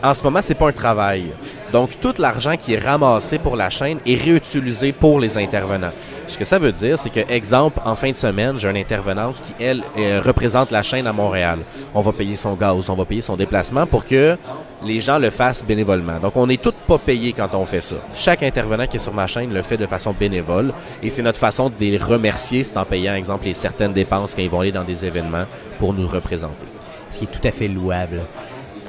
en 0.04 0.14
ce 0.14 0.24
moment, 0.24 0.40
c'est 0.42 0.56
pas 0.56 0.68
un 0.68 0.74
travail. 0.74 1.26
Donc, 1.72 2.00
tout 2.00 2.14
l'argent 2.18 2.56
qui 2.56 2.74
est 2.74 2.80
ramassé 2.80 3.40
pour 3.40 3.56
la 3.56 3.70
chaîne 3.70 4.00
est 4.06 4.16
réutilisé 4.16 4.92
pour 4.92 5.20
les 5.20 5.38
intervenants. 5.38 5.92
Ce 6.28 6.38
que 6.38 6.46
ça 6.46 6.60
veut 6.60 6.72
dire, 6.72 7.00
c'est 7.00 7.10
que, 7.10 7.32
exemple, 7.32 7.80
en 7.84 7.96
fin 7.96 8.12
de 8.12 8.16
semaine, 8.16 8.58
j'ai 8.58 8.70
une 8.70 8.78
intervenante 8.78 9.42
qui, 9.42 9.64
elle, 9.64 9.84
euh, 9.98 10.22
représente 10.24 10.72
la 10.72 10.82
chaîne 10.82 11.08
à 11.08 11.14
Montréal. 11.14 11.60
On 11.94 12.02
va 12.02 12.12
payer 12.12 12.36
son 12.36 12.54
gaz, 12.54 12.90
on 12.90 12.96
va 12.96 13.06
payer 13.06 13.22
son 13.22 13.36
déplacement 13.36 13.86
pour 13.86 14.06
que 14.06 14.38
les 14.84 15.00
gens 15.00 15.20
le 15.20 15.30
fassent 15.30 15.66
bénévolement. 15.66 16.20
Donc, 16.20 16.36
on 16.36 16.48
n'est 16.48 16.58
tous 16.58 16.74
pas 16.88 16.98
payés 16.98 17.34
quand 17.34 17.50
on 17.54 17.66
fait 17.66 17.82
ça. 17.82 17.96
Chaque 18.14 18.44
intervenant 18.44 18.88
qui 18.88 18.98
est 18.98 19.02
sur 19.02 19.14
ma 19.14 19.28
chaîne 19.28 19.54
le 19.54 19.62
fait 19.62 19.78
de 19.78 19.86
façon 19.86 20.14
bénévole 20.18 20.74
et 21.02 21.10
c'est 21.10 21.24
notre 21.24 21.40
façon 21.40 21.70
de 21.70 21.76
les 21.80 21.98
remercier, 21.98 22.64
c'est 22.64 22.78
en 22.78 22.86
payant, 22.86 23.16
exemple, 23.16 23.46
les 23.46 23.54
certaines 23.54 23.94
dépenses 23.94 24.36
quand 24.36 24.42
ils 24.42 24.50
vont 24.50 24.62
aller 24.62 24.72
dans 24.72 24.84
des 24.84 25.06
événements 25.06 25.46
pour 25.80 25.94
nous 25.94 26.08
représenter. 26.08 26.66
Ce 27.10 27.20
qui 27.20 27.24
est 27.26 27.28
tout 27.28 27.46
à 27.48 27.52
fait 27.52 27.68
louable. 27.68 28.22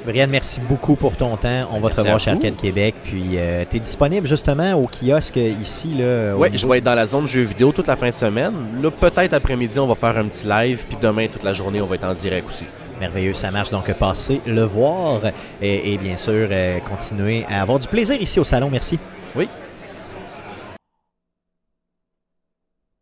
Brian, 0.05 0.27
merci 0.29 0.59
beaucoup 0.61 0.95
pour 0.95 1.15
ton 1.15 1.35
temps. 1.37 1.69
On 1.71 1.79
va 1.79 1.89
te 1.89 1.99
revoir 1.99 2.19
chez. 2.19 2.31
Arcade 2.31 2.55
Québec. 2.55 2.95
Puis, 3.03 3.37
tu 3.69 3.77
es 3.77 3.79
disponible 3.79 4.27
justement 4.27 4.73
au 4.73 4.87
kiosque 4.87 5.37
ici. 5.37 5.95
Oui, 6.35 6.49
je 6.53 6.67
vais 6.67 6.77
être 6.79 6.83
dans 6.83 6.95
la 6.95 7.05
zone 7.05 7.27
jeux 7.27 7.41
vidéo 7.41 7.71
toute 7.71 7.87
la 7.87 7.95
fin 7.95 8.07
de 8.09 8.13
semaine. 8.13 8.53
Là, 8.81 8.89
peut-être 8.91 9.33
après-midi, 9.33 9.79
on 9.79 9.87
va 9.87 9.95
faire 9.95 10.17
un 10.17 10.25
petit 10.25 10.47
live, 10.47 10.83
puis 10.87 10.97
demain, 11.01 11.27
toute 11.27 11.43
la 11.43 11.53
journée, 11.53 11.81
on 11.81 11.85
va 11.85 11.95
être 11.95 12.05
en 12.05 12.13
direct 12.13 12.47
aussi. 12.47 12.65
Merveilleux, 12.99 13.33
ça 13.33 13.49
marche. 13.51 13.69
Donc, 13.71 13.91
passez 13.93 14.41
le 14.45 14.63
voir 14.63 15.21
et, 15.61 15.93
et 15.93 15.97
bien 15.97 16.17
sûr, 16.17 16.47
euh, 16.51 16.79
continuer 16.79 17.45
à 17.49 17.61
avoir 17.61 17.79
du 17.79 17.87
plaisir 17.87 18.21
ici 18.21 18.39
au 18.39 18.43
salon. 18.43 18.69
Merci. 18.69 18.99
Oui. 19.35 19.47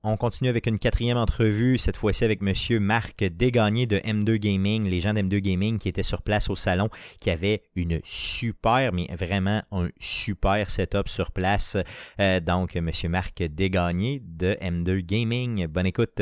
On 0.04 0.16
continue 0.16 0.50
avec 0.50 0.68
une 0.68 0.78
quatrième 0.78 1.18
entrevue, 1.18 1.80
cette 1.80 1.98
fois-ci 1.98 2.24
avec 2.24 2.42
Monsieur 2.42 2.80
Marc 2.80 3.24
Dégagné 3.24 3.88
de 3.88 3.98
M2 3.98 4.36
Gaming, 4.38 4.88
les 4.88 5.02
gens 5.02 5.14
d'M2 5.14 5.40
Gaming 5.40 5.80
qui 5.80 5.90
étaient 5.90 6.04
sur 6.04 6.22
place 6.22 6.50
au 6.50 6.56
salon, 6.56 6.90
qui 7.20 7.32
avaient 7.32 7.64
une 7.76 8.00
super, 8.04 8.94
mais 8.94 9.08
vraiment 9.16 9.64
un 9.72 9.90
super 10.00 10.70
setup 10.70 11.10
sur 11.10 11.32
place. 11.32 11.78
Euh, 12.20 12.40
donc, 12.40 12.76
Monsieur 12.76 13.10
Marc 13.10 13.42
Dégagné 13.42 14.22
de 14.24 14.56
M2 14.62 15.00
Gaming. 15.00 15.66
Bonne 15.66 15.88
écoute. 15.88 16.22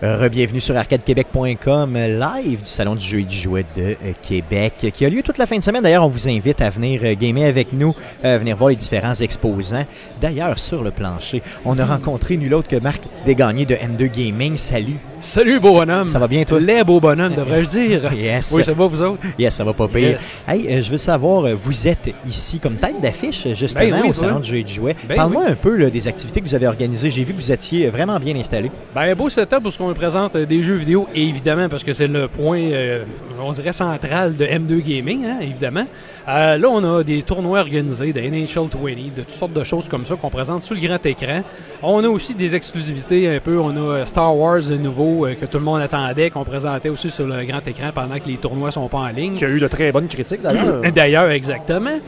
Re-bienvenue 0.00 0.60
sur 0.60 0.76
arcadequebec.com, 0.76 1.94
live 1.96 2.60
du 2.62 2.66
Salon 2.70 2.94
du 2.94 3.04
jeu 3.04 3.18
et 3.18 3.24
du 3.24 3.36
jouet 3.36 3.64
de 3.76 3.82
euh, 3.82 4.12
Québec, 4.22 4.92
qui 4.94 5.04
a 5.04 5.08
lieu 5.08 5.22
toute 5.24 5.38
la 5.38 5.46
fin 5.48 5.58
de 5.58 5.64
semaine. 5.64 5.82
D'ailleurs, 5.82 6.04
on 6.04 6.08
vous 6.08 6.28
invite 6.28 6.60
à 6.60 6.70
venir 6.70 7.00
euh, 7.02 7.14
gamer 7.14 7.46
avec 7.48 7.72
nous, 7.72 7.96
euh, 8.24 8.38
venir 8.38 8.56
voir 8.56 8.70
les 8.70 8.76
différents 8.76 9.16
exposants. 9.16 9.84
D'ailleurs, 10.20 10.60
sur 10.60 10.84
le 10.84 10.92
plancher, 10.92 11.42
on 11.64 11.76
a 11.80 11.84
rencontré 11.84 12.36
nul 12.36 12.54
autre 12.54 12.68
que 12.68 12.76
Marc 12.76 13.02
Desgagnés 13.26 13.66
de 13.66 13.74
M2 13.74 14.08
Gaming. 14.08 14.56
Salut, 14.56 14.98
Salut, 15.18 15.58
beau 15.58 15.72
bonhomme. 15.72 16.06
ça 16.06 16.20
va 16.20 16.28
bien 16.28 16.44
toi? 16.44 16.60
Les 16.60 16.84
beaux 16.84 17.00
bonhommes, 17.00 17.34
devrais-je 17.34 17.68
dire. 17.68 18.12
Yes, 18.14 18.52
Oui, 18.54 18.62
ça 18.62 18.74
va, 18.74 18.86
vous 18.86 19.02
autres? 19.02 19.20
yes, 19.36 19.52
ça 19.56 19.64
va 19.64 19.72
pas 19.72 19.88
pire. 19.88 20.10
Yes. 20.10 20.44
Hey, 20.46 20.64
euh, 20.68 20.80
je 20.80 20.92
veux 20.92 20.98
savoir, 20.98 21.44
euh, 21.44 21.54
vous 21.60 21.88
êtes 21.88 22.08
ici 22.24 22.60
comme 22.60 22.76
tête 22.76 23.00
d'affiche, 23.00 23.48
justement, 23.54 23.80
Ben 23.90 24.00
oui, 24.04 24.10
au 24.10 24.12
Salon 24.12 24.34
toi. 24.34 24.42
du 24.42 24.48
jeu 24.48 24.56
et 24.58 24.62
du 24.64 24.74
jouet. 24.74 24.94
Ben 25.08 25.16
Parle-moi 25.16 25.44
un 25.48 25.56
peu 25.56 25.76
là, 25.76 25.90
des 25.90 26.06
activités 26.06 26.40
que 26.40 26.46
vous 26.46 26.54
avez 26.54 26.68
organisées. 26.68 27.10
J'ai 27.10 27.24
vu 27.24 27.32
que 27.34 27.38
vous 27.40 27.50
étiez 27.50 27.86
euh, 27.86 27.90
vraiment 27.90 28.20
bien 28.20 28.36
installé. 28.36 28.70
Ben, 28.94 29.12
beau 29.16 29.28
setup 29.28 29.64
où 29.64 29.72
on 29.88 29.94
présente 29.94 30.36
euh, 30.36 30.46
des 30.46 30.62
jeux 30.62 30.74
vidéo, 30.76 31.06
et 31.14 31.22
évidemment, 31.26 31.68
parce 31.68 31.82
que 31.84 31.92
c'est 31.92 32.06
le 32.06 32.28
point, 32.28 32.60
euh, 32.60 33.04
on 33.40 33.52
dirait, 33.52 33.72
central 33.72 34.36
de 34.36 34.44
M2 34.44 34.80
Gaming, 34.82 35.24
hein, 35.26 35.38
évidemment. 35.40 35.86
Euh, 36.28 36.56
là, 36.58 36.68
on 36.68 36.84
a 36.98 37.02
des 37.02 37.22
tournois 37.22 37.60
organisés, 37.60 38.12
de 38.12 38.20
NHL 38.20 38.46
20, 38.46 39.14
de 39.16 39.22
toutes 39.22 39.30
sortes 39.30 39.52
de 39.52 39.64
choses 39.64 39.88
comme 39.88 40.04
ça 40.06 40.14
qu'on 40.16 40.30
présente 40.30 40.62
sur 40.62 40.74
le 40.74 40.80
grand 40.80 41.04
écran. 41.06 41.42
On 41.82 42.02
a 42.04 42.08
aussi 42.08 42.34
des 42.34 42.54
exclusivités 42.54 43.28
un 43.34 43.40
peu. 43.40 43.58
On 43.58 43.92
a 43.92 44.04
Star 44.06 44.36
Wars 44.36 44.60
de 44.62 44.76
nouveau 44.76 45.26
euh, 45.26 45.34
que 45.34 45.46
tout 45.46 45.58
le 45.58 45.64
monde 45.64 45.80
attendait, 45.80 46.30
qu'on 46.30 46.44
présentait 46.44 46.88
aussi 46.90 47.10
sur 47.10 47.26
le 47.26 47.44
grand 47.44 47.66
écran 47.66 47.90
pendant 47.94 48.18
que 48.18 48.28
les 48.28 48.36
tournois 48.36 48.70
sont 48.70 48.88
pas 48.88 48.98
en 48.98 49.08
ligne. 49.08 49.34
Qui 49.34 49.44
a 49.44 49.48
eu 49.48 49.60
de 49.60 49.68
très 49.68 49.90
bonnes 49.92 50.08
critiques 50.08 50.42
d'ailleurs. 50.42 50.82
D'ailleurs, 50.94 51.30
exactement. 51.30 51.98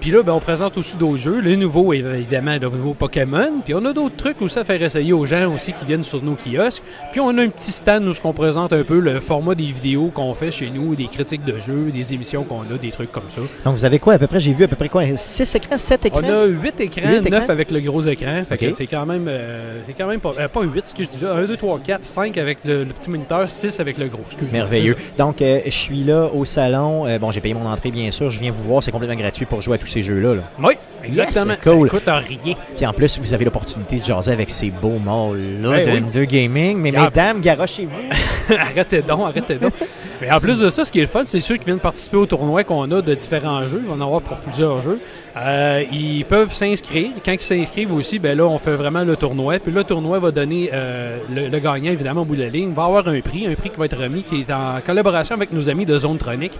Puis 0.00 0.10
là, 0.10 0.22
ben, 0.22 0.32
on 0.32 0.40
présente 0.40 0.76
aussi 0.76 0.96
d'autres 0.96 1.16
jeux. 1.18 1.40
Les 1.40 1.56
nouveaux, 1.56 1.92
év- 1.94 2.14
évidemment, 2.16 2.56
le 2.60 2.68
nouveau 2.68 2.94
Pokémon. 2.94 3.50
Puis 3.64 3.72
on 3.74 3.84
a 3.84 3.92
d'autres 3.92 4.16
trucs 4.16 4.42
aussi 4.42 4.58
à 4.58 4.64
faire 4.64 4.82
essayer 4.82 5.12
aux 5.12 5.26
gens 5.26 5.54
aussi 5.54 5.72
qui 5.72 5.84
viennent 5.84 6.04
sur 6.04 6.22
nos 6.22 6.34
kiosques. 6.34 6.82
Puis 7.16 7.22
on 7.22 7.30
a 7.38 7.42
un 7.44 7.48
petit 7.48 7.72
stand 7.72 8.06
où 8.06 8.12
on 8.24 8.32
présente 8.34 8.74
un 8.74 8.84
peu 8.84 8.98
le 9.00 9.20
format 9.20 9.54
des 9.54 9.72
vidéos 9.72 10.10
qu'on 10.12 10.34
fait 10.34 10.50
chez 10.50 10.68
nous, 10.68 10.94
des 10.94 11.06
critiques 11.06 11.46
de 11.46 11.58
jeux, 11.58 11.90
des 11.90 12.12
émissions 12.12 12.44
qu'on 12.44 12.60
a, 12.60 12.76
des 12.78 12.90
trucs 12.90 13.10
comme 13.10 13.30
ça. 13.30 13.40
Donc, 13.64 13.74
vous 13.74 13.86
avez 13.86 13.98
quoi 13.98 14.12
à 14.12 14.18
peu 14.18 14.26
près? 14.26 14.38
J'ai 14.38 14.52
vu 14.52 14.64
à 14.64 14.68
peu 14.68 14.76
près 14.76 14.90
quoi? 14.90 15.02
6 15.16 15.54
écrans, 15.54 15.78
7 15.78 16.04
écrans? 16.04 16.20
On 16.22 16.28
a 16.28 16.44
8 16.44 16.78
écrans, 16.78 17.08
Huit 17.08 17.22
9 17.22 17.26
écrans? 17.26 17.48
avec 17.48 17.70
le 17.70 17.80
gros 17.80 18.02
écran. 18.02 18.42
Fait 18.46 18.58
que 18.58 18.66
Ok. 18.66 18.74
c'est 18.76 18.86
quand 18.86 19.06
même, 19.06 19.24
euh, 19.28 19.80
c'est 19.86 19.94
quand 19.94 20.08
même 20.08 20.20
pas, 20.20 20.34
euh, 20.38 20.46
pas 20.48 20.60
8, 20.62 20.88
ce 20.88 20.94
que 20.94 21.04
je 21.04 21.08
dis 21.08 21.24
là. 21.24 21.32
1, 21.36 21.46
2, 21.46 21.56
3, 21.56 21.78
4, 21.78 22.04
5 22.04 22.36
avec 22.36 22.58
le, 22.66 22.84
le 22.84 22.92
petit 22.92 23.08
moniteur, 23.08 23.50
6 23.50 23.80
avec 23.80 23.96
le 23.96 24.08
gros. 24.08 24.20
Merveilleux. 24.52 24.96
Donc, 25.16 25.40
euh, 25.40 25.60
je 25.64 25.70
suis 25.70 26.04
là 26.04 26.28
au 26.34 26.44
salon. 26.44 27.06
Euh, 27.06 27.18
bon, 27.18 27.32
j'ai 27.32 27.40
payé 27.40 27.54
mon 27.54 27.64
entrée, 27.66 27.92
bien 27.92 28.10
sûr. 28.10 28.30
Je 28.30 28.38
viens 28.38 28.52
vous 28.52 28.62
voir. 28.64 28.82
C'est 28.82 28.92
complètement 28.92 29.16
gratuit 29.16 29.46
pour 29.46 29.62
jouer 29.62 29.76
à 29.76 29.78
tous 29.78 29.86
ces 29.86 30.02
jeux-là. 30.02 30.34
là. 30.34 30.42
Oui, 30.62 30.74
exactement. 31.02 31.54
Yes, 31.54 31.60
cool. 31.62 31.88
Ça 31.90 31.96
coûte 32.20 32.26
rien. 32.44 32.54
Puis 32.76 32.84
en 32.84 32.92
plus, 32.92 33.18
vous 33.18 33.32
avez 33.32 33.46
l'opportunité 33.46 34.00
de 34.00 34.04
jaser 34.04 34.32
avec 34.32 34.50
ces 34.50 34.68
beaux 34.68 34.98
malls-là 35.02 35.70
Ben 35.82 36.04
de 36.04 36.10
M2 36.20 36.24
Gaming. 36.26 36.76
Mais 36.76 36.92
Ah. 36.94 37.05
Mesdames, 37.06 37.40
garochez-vous. 37.40 38.54
arrêtez 38.58 39.02
donc, 39.02 39.20
arrêtez 39.28 39.56
donc. 39.56 39.72
Mais 40.20 40.30
en 40.30 40.40
plus 40.40 40.58
de 40.60 40.68
ça, 40.68 40.84
ce 40.84 40.92
qui 40.92 40.98
est 40.98 41.02
le 41.02 41.08
fun, 41.08 41.24
c'est 41.24 41.40
ceux 41.40 41.56
qui 41.56 41.64
viennent 41.64 41.78
participer 41.80 42.16
au 42.16 42.26
tournoi 42.26 42.64
qu'on 42.64 42.90
a 42.90 43.02
de 43.02 43.14
différents 43.14 43.66
jeux. 43.66 43.82
Va 43.86 43.94
en 43.94 44.00
avoir 44.00 44.22
pour 44.22 44.36
plusieurs 44.38 44.80
jeux. 44.80 44.98
Euh, 45.36 45.84
ils 45.92 46.24
peuvent 46.24 46.54
s'inscrire. 46.54 47.10
Quand 47.24 47.32
ils 47.32 47.40
s'inscrivent 47.42 47.92
aussi, 47.92 48.18
ben 48.18 48.36
là, 48.36 48.44
on 48.46 48.58
fait 48.58 48.74
vraiment 48.76 49.02
le 49.04 49.16
tournoi. 49.16 49.58
Puis 49.58 49.72
le 49.72 49.84
tournoi 49.84 50.18
va 50.18 50.30
donner 50.30 50.70
euh, 50.72 51.18
le, 51.34 51.48
le 51.48 51.58
gagnant, 51.58 51.92
évidemment, 51.92 52.22
au 52.22 52.24
bout 52.24 52.36
de 52.36 52.42
la 52.42 52.48
ligne, 52.48 52.72
va 52.72 52.84
avoir 52.84 53.06
un 53.08 53.20
prix, 53.20 53.46
un 53.46 53.54
prix 53.54 53.70
qui 53.70 53.76
va 53.76 53.84
être 53.84 53.98
remis, 53.98 54.22
qui 54.22 54.40
est 54.40 54.52
en 54.52 54.80
collaboration 54.84 55.34
avec 55.34 55.52
nos 55.52 55.68
amis 55.68 55.84
de 55.84 55.98
Zone 55.98 56.16
Tronic. 56.18 56.52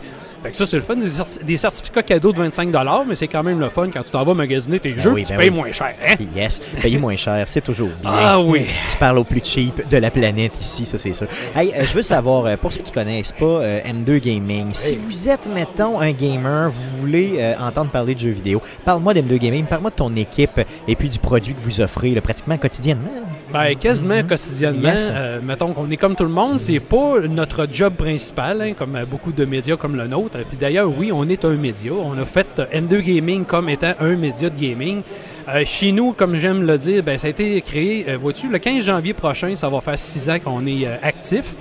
Fait 0.43 0.51
que 0.51 0.57
ça, 0.57 0.67
c'est 0.67 0.77
le 0.77 0.83
fun. 0.83 0.97
Des, 0.97 1.09
certi- 1.09 1.43
des 1.45 1.57
certificats 1.57 2.03
cadeaux 2.03 2.33
de 2.33 2.39
25 2.39 2.69
mais 3.09 3.15
c'est 3.17 3.27
quand 3.29 3.43
même 3.43 3.59
le 3.59 3.71
fun 3.71 3.89
quand 3.93 4.03
tu 4.03 4.11
t'en 4.11 4.23
vas 4.25 4.35
magasiner 4.35 4.79
tes 4.79 4.99
jeux, 4.99 5.13
oui, 5.13 5.25
tu 5.25 5.33
ben 5.33 5.39
payes 5.39 5.49
oui. 5.49 5.55
moins 5.57 5.73
cher. 5.73 5.95
Hein? 6.07 6.15
Yes, 6.35 6.61
payer 6.83 6.99
moins 6.99 7.17
cher, 7.17 7.49
c'est 7.49 7.63
toujours 7.63 7.89
bien. 8.03 8.11
Ah 8.13 8.39
oui. 8.41 8.67
Tu 8.91 8.97
parles 8.99 9.19
au 9.19 9.25
plus 9.25 9.41
cheap 9.43 9.89
de 9.89 9.97
la 9.97 10.11
planète 10.11 10.61
ici, 10.61 10.85
ça 10.85 10.99
c'est 10.99 11.15
sûr. 11.15 11.27
Hey, 11.55 11.73
euh, 11.75 11.85
je 11.85 11.95
veux 11.95 12.03
savoir, 12.03 12.57
pour 12.59 12.71
ceux 12.73 12.83
qui 12.83 12.93
connaissent 12.93 13.33
pas 13.33 13.46
euh, 13.47 13.81
M2 13.81 14.21
Gaming, 14.21 14.73
si 14.73 14.97
vous 14.97 15.29
êtes, 15.29 15.47
mettons, 15.47 16.01
un 16.01 16.13
gamer, 16.13 16.71
vous 16.71 17.01
voulez 17.01 17.37
euh, 17.39 17.55
entendre 17.59 17.91
parler 17.91 18.15
de 18.15 18.21
jeux 18.21 18.31
vidéo, 18.31 18.61
parle-moi 18.85 19.15
d'M2 19.15 19.39
Gaming, 19.39 19.65
parle-moi 19.67 19.91
de 19.91 19.97
ton 19.97 20.15
équipe 20.17 20.61
et 20.87 20.97
puis 20.97 21.09
du 21.09 21.19
produit 21.19 21.55
que 21.55 21.61
vous 21.61 21.81
offrez 21.81 22.11
là, 22.11 22.21
pratiquement 22.21 22.57
quotidiennement. 22.59 23.11
Ben, 23.53 23.75
quasiment 23.77 24.23
quotidiennement. 24.23 24.89
Yes. 24.89 25.09
Euh, 25.11 25.41
mettons 25.43 25.73
qu'on 25.73 25.91
est 25.91 25.97
comme 25.97 26.17
tout 26.17 26.25
le 26.25 26.31
monde, 26.31 26.59
c'est 26.59 26.81
pas 26.81 27.21
notre 27.29 27.67
job 27.71 27.95
principal, 27.95 28.61
hein, 28.61 28.73
comme 28.77 28.99
beaucoup 29.11 29.33
de 29.33 29.45
médias 29.45 29.77
comme 29.77 29.97
le 29.97 30.07
nôtre. 30.07 30.39
Puis 30.49 30.59
d'ailleurs, 30.59 30.91
oui, 30.97 31.11
on 31.13 31.29
est 31.29 31.45
un 31.45 31.57
média. 31.57 31.93
On 31.93 32.19
a 32.19 32.25
fait 32.25 32.47
euh, 32.59 32.67
M2 32.73 33.01
Gaming 33.03 33.45
comme 33.45 33.69
étant 33.69 33.93
un 34.01 34.17
média 34.17 34.51
de 34.51 34.59
gaming. 34.59 35.03
Euh, 35.49 35.65
chez 35.65 35.93
nous, 35.93 36.13
comme 36.13 36.35
j'aime 36.35 36.67
le 36.67 36.77
dire, 36.77 37.05
ben, 37.05 37.19
ça 37.19 37.29
a 37.29 37.31
été 37.31 37.61
créé, 37.61 38.05
euh, 38.09 38.17
vois-tu, 38.17 38.49
le 38.49 38.59
15 38.59 38.85
janvier 38.85 39.15
prochain, 39.15 39.55
ça 39.55 39.69
va 39.69 39.81
faire 39.81 39.97
six 39.97 40.29
ans 40.29 40.41
qu'on 40.41 40.67
est 40.67 40.87
euh, 40.87 40.97
actif. 41.03 41.55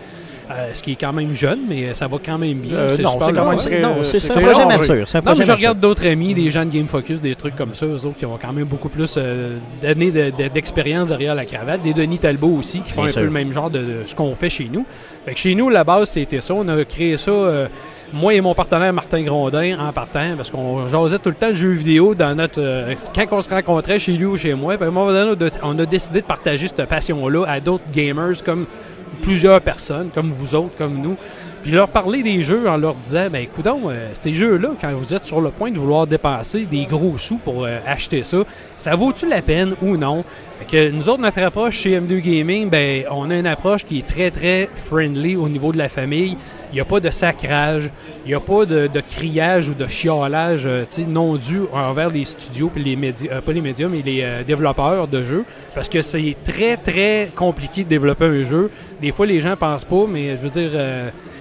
Euh, 0.52 0.70
ce 0.74 0.84
qui 0.84 0.92
est 0.92 0.96
quand 0.96 1.12
même 1.12 1.34
jeune, 1.34 1.62
mais 1.68 1.96
ça 1.96 2.08
va 2.08 2.18
quand 2.24 2.38
même 2.38 2.60
bien. 2.60 2.76
Euh, 2.78 2.90
non, 2.90 2.96
c'est 2.96 3.04
quand 3.04 3.20
fun. 3.20 3.50
même 3.50 3.58
très- 3.58 3.80
non, 3.80 3.96
c'est 4.04 4.30
un 4.32 4.34
projet 4.36 4.54
rare, 4.54 4.68
mature. 4.68 5.08
C'est 5.08 5.18
un 5.18 5.22
Non, 5.22 5.26
projet 5.26 5.40
mais 5.40 5.46
je 5.46 5.52
mature. 5.52 5.56
regarde 5.56 5.80
d'autres 5.80 6.06
amis, 6.08 6.34
des 6.36 6.52
gens 6.52 6.64
de 6.66 6.70
Game 6.72 6.88
Focus, 6.88 7.20
des 7.20 7.34
trucs 7.34 7.56
comme 7.56 7.74
ça, 7.74 7.88
eux 7.88 8.06
autres 8.06 8.18
qui 8.20 8.28
ont 8.28 8.38
quand 8.40 8.54
même 8.54 8.66
beaucoup 8.66 8.90
plus 8.90 9.16
euh, 9.18 9.58
d'années 9.82 10.12
de- 10.12 10.30
de- 10.30 10.48
d'expérience 10.50 11.08
derrière 11.08 11.34
la 11.34 11.46
cravate. 11.46 11.82
Des 11.82 11.94
Denis 11.96 12.20
Talbot 12.20 12.58
aussi, 12.60 12.82
qui 12.82 12.92
font 12.92 13.02
Bien 13.02 13.10
un 13.10 13.14
sûr. 13.14 13.22
peu 13.22 13.26
le 13.26 13.32
même 13.32 13.52
genre 13.52 13.72
de, 13.72 13.80
de 13.80 13.96
ce 14.06 14.14
qu'on 14.14 14.36
fait 14.36 14.52
chez 14.52 14.70
nous. 14.72 14.86
Fait 15.26 15.34
que 15.34 15.40
chez 15.40 15.56
nous, 15.56 15.70
la 15.70 15.84
base, 15.84 16.10
c'était 16.12 16.42
ça. 16.42 16.54
On 16.54 16.68
a 16.68 16.86
créé 16.86 17.18
ça, 17.18 17.32
euh, 17.32 17.68
moi 18.14 18.32
et 18.36 18.40
mon 18.40 18.54
partenaire 18.54 18.94
Martin 18.94 19.24
Grondin, 19.24 19.80
en 19.80 19.92
partant, 19.94 20.36
parce 20.38 20.52
qu'on 20.52 20.88
jasait 20.88 21.18
tout 21.18 21.30
le 21.30 21.36
temps 21.36 21.50
le 21.50 21.56
jeu 21.56 21.72
vidéo 21.72 22.14
dans 22.14 22.36
notre... 22.36 22.62
euh, 22.62 22.94
quand 23.16 23.26
on 23.32 23.42
se 23.42 23.50
rencontrait 23.50 23.98
chez 23.98 24.12
lui 24.14 24.26
ou 24.26 24.38
chez 24.38 24.54
moi, 24.54 24.76
puis 24.76 24.86
à 24.86 24.90
un 24.90 24.92
moment 24.92 25.12
donné, 25.12 25.34
on 25.42 25.44
a- 25.68 25.72
on 25.74 25.80
a 25.80 25.86
décidé 25.88 26.22
de 26.22 26.26
partager 26.28 26.68
cette 26.68 26.86
passion-là 26.88 27.46
à 27.48 27.60
d'autres 27.60 27.84
gamers 27.92 28.44
comme 28.46 28.68
plusieurs 29.16 29.62
personnes, 29.62 30.10
comme 30.14 30.32
vous 30.32 30.56
autres, 30.56 30.78
comme 30.78 31.02
nous. 31.02 31.18
Puis 31.66 31.74
leur 31.74 31.88
parler 31.88 32.22
des 32.22 32.44
jeux 32.44 32.70
en 32.70 32.78
leur 32.78 32.94
disant, 32.94 33.28
ben 33.32 33.42
écoute, 33.42 33.66
euh, 33.66 34.10
ces 34.14 34.36
jeux-là, 34.36 34.74
quand 34.80 34.94
vous 34.94 35.16
êtes 35.16 35.26
sur 35.26 35.42
le 35.42 35.50
point 35.50 35.72
de 35.72 35.80
vouloir 35.80 36.06
dépenser 36.06 36.66
des 36.66 36.86
gros 36.86 37.18
sous 37.18 37.38
pour 37.38 37.66
euh, 37.66 37.80
acheter 37.88 38.22
ça, 38.22 38.44
ça 38.78 38.96
vaut-tu 38.96 39.28
la 39.28 39.42
peine 39.42 39.74
ou 39.82 39.98
non? 39.98 40.24
Fait 40.60 40.66
que 40.66 40.92
nous 40.92 41.10
autres, 41.10 41.22
notre 41.22 41.42
approche 41.42 41.80
chez 41.80 42.00
M2 42.00 42.20
Gaming, 42.20 42.70
ben, 42.70 43.06
on 43.10 43.32
a 43.32 43.36
une 43.36 43.48
approche 43.48 43.84
qui 43.84 43.98
est 43.98 44.06
très, 44.06 44.30
très 44.30 44.70
friendly 44.76 45.36
au 45.36 45.50
niveau 45.50 45.72
de 45.72 45.80
la 45.80 45.90
famille. 45.90 46.38
Il 46.72 46.76
n'y 46.76 46.82
a 46.82 46.86
pas 46.86 47.00
de 47.00 47.10
sacrage, 47.10 47.90
il 48.26 48.30
n'y 48.30 48.34
a 48.34 48.40
pas 48.40 48.66
de, 48.66 48.88
de, 48.88 49.00
criage 49.00 49.70
ou 49.70 49.74
de 49.74 49.88
chiolage 49.88 50.66
euh, 50.66 50.86
non 51.08 51.36
dû 51.36 51.62
envers 51.74 52.10
les 52.10 52.26
studios, 52.26 52.70
puis 52.74 52.84
les 52.84 52.96
médias, 52.96 53.32
euh, 53.34 53.42
pas 53.42 53.54
les 53.54 53.62
médias, 53.62 53.88
mais 53.88 54.02
les 54.02 54.22
euh, 54.22 54.44
développeurs 54.44 55.08
de 55.08 55.24
jeux, 55.24 55.46
parce 55.74 55.90
que 55.90 56.02
c'est 56.02 56.36
très, 56.44 56.78
très 56.78 57.32
compliqué 57.36 57.84
de 57.84 57.90
développer 57.90 58.26
un 58.26 58.44
jeu. 58.44 58.70
Des 59.02 59.12
fois, 59.12 59.26
les 59.26 59.40
gens 59.40 59.56
pensent 59.56 59.86
pas, 59.86 60.06
mais 60.08 60.38
je 60.38 60.42
veux 60.42 60.50
dire, 60.50 60.72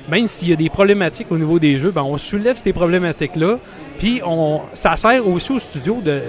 même 0.09 0.26
s'il 0.26 0.50
y 0.50 0.52
a 0.52 0.57
des 0.57 0.70
problématiques 0.70 1.30
au 1.30 1.38
niveau 1.38 1.59
des 1.59 1.78
jeux, 1.78 1.90
ben, 1.90 2.02
on 2.02 2.18
soulève 2.18 2.61
ces 2.62 2.72
problématiques-là, 2.72 3.59
puis 3.98 4.20
on, 4.24 4.61
ça 4.72 4.96
sert 4.96 5.26
aussi 5.26 5.52
aux 5.52 5.59
studios 5.59 6.00
de 6.05 6.20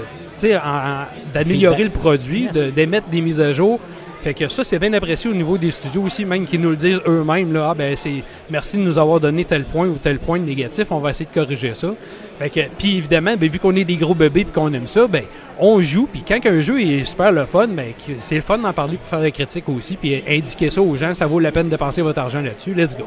d'améliorer 1.33 1.85
le 1.85 1.89
produit, 1.89 2.49
d'émettre 2.75 3.07
des 3.07 3.21
mises 3.21 3.39
à 3.39 3.53
jour. 3.53 3.79
Fait 4.21 4.33
que 4.33 4.47
ça, 4.47 4.63
c'est 4.63 4.79
bien 4.79 4.91
apprécié 4.93 5.29
au 5.29 5.33
niveau 5.33 5.57
des 5.57 5.69
studios 5.69 6.01
aussi, 6.01 6.25
même 6.25 6.47
qui 6.47 6.57
nous 6.57 6.71
le 6.71 6.75
disent 6.75 6.99
eux-mêmes. 7.07 7.53
Là, 7.53 7.69
ah, 7.69 7.73
ben, 7.75 7.95
c'est 7.95 8.23
merci 8.49 8.77
de 8.77 8.81
nous 8.81 8.97
avoir 8.97 9.19
donné 9.19 9.45
tel 9.45 9.65
point 9.65 9.87
ou 9.87 9.97
tel 10.01 10.17
point 10.17 10.39
négatif, 10.39 10.87
on 10.89 10.99
va 10.99 11.11
essayer 11.11 11.29
de 11.29 11.33
corriger 11.33 11.75
ça. 11.75 11.93
Fait 12.39 12.49
que, 12.49 12.61
puis 12.77 12.97
évidemment, 12.97 13.35
ben, 13.37 13.47
vu 13.47 13.59
qu'on 13.59 13.75
est 13.75 13.83
des 13.83 13.97
gros 13.97 14.15
bébés 14.15 14.41
et 14.41 14.45
qu'on 14.45 14.73
aime 14.73 14.87
ça, 14.87 15.05
ben, 15.07 15.23
on 15.59 15.81
joue. 15.81 16.07
Puis 16.11 16.23
quand 16.27 16.39
un 16.45 16.61
jeu 16.61 16.81
est 16.81 17.05
super 17.05 17.31
le 17.31 17.45
fun, 17.45 17.67
ben, 17.67 17.93
c'est 18.19 18.35
le 18.35 18.41
fun 18.41 18.57
d'en 18.57 18.73
parler 18.73 18.97
pour 18.97 19.07
faire 19.07 19.21
des 19.21 19.31
critiques 19.31 19.69
aussi, 19.69 19.95
puis 19.95 20.23
indiquer 20.27 20.69
ça 20.69 20.81
aux 20.81 20.95
gens, 20.95 21.13
ça 21.13 21.27
vaut 21.27 21.39
la 21.39 21.51
peine 21.51 21.69
de 21.69 21.75
penser 21.75 22.01
votre 22.01 22.19
argent 22.19 22.41
là-dessus. 22.41 22.73
Let's 22.73 22.95
go. 22.95 23.05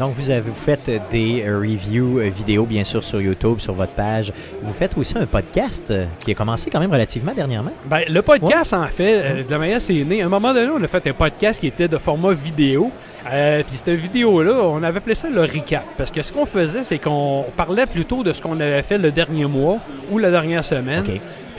Donc, 0.00 0.14
vous, 0.14 0.30
avez, 0.30 0.40
vous 0.40 0.54
faites 0.54 0.90
des 1.10 1.44
euh, 1.46 1.58
reviews 1.58 2.20
euh, 2.20 2.30
vidéo, 2.30 2.64
bien 2.64 2.84
sûr, 2.84 3.04
sur 3.04 3.20
YouTube, 3.20 3.58
sur 3.58 3.74
votre 3.74 3.92
page. 3.92 4.32
Vous 4.62 4.72
faites 4.72 4.96
aussi 4.96 5.16
un 5.18 5.26
podcast 5.26 5.84
euh, 5.90 6.06
qui 6.20 6.30
a 6.30 6.34
commencé 6.34 6.70
quand 6.70 6.80
même 6.80 6.90
relativement 6.90 7.34
dernièrement. 7.34 7.72
Ben, 7.84 8.04
le 8.08 8.22
podcast, 8.22 8.72
en 8.72 8.86
fait, 8.86 9.44
de 9.44 9.50
la 9.50 9.58
manière 9.58 9.82
c'est 9.82 9.92
né. 10.04 10.22
À 10.22 10.26
un 10.26 10.30
moment 10.30 10.54
donné, 10.54 10.70
on 10.74 10.82
a 10.82 10.88
fait 10.88 11.06
un 11.06 11.12
podcast 11.12 11.60
qui 11.60 11.66
était 11.66 11.86
de 11.86 11.98
format 11.98 12.32
vidéo. 12.32 12.90
puis 13.22 13.76
cette 13.76 13.90
vidéo-là, 13.90 14.62
on 14.64 14.82
avait 14.82 14.98
appelé 14.98 15.14
ça 15.14 15.28
le 15.28 15.42
recap. 15.42 15.84
Parce 15.98 16.10
que 16.10 16.22
ce 16.22 16.32
qu'on 16.32 16.46
faisait, 16.46 16.82
c'est 16.82 16.98
qu'on 16.98 17.44
parlait 17.54 17.84
plutôt 17.84 18.22
de 18.22 18.32
ce 18.32 18.40
qu'on 18.40 18.58
avait 18.58 18.82
fait 18.82 18.96
le 18.96 19.10
dernier 19.10 19.44
mois 19.44 19.80
ou 20.10 20.16
la 20.16 20.30
dernière 20.30 20.64
semaine. 20.64 21.04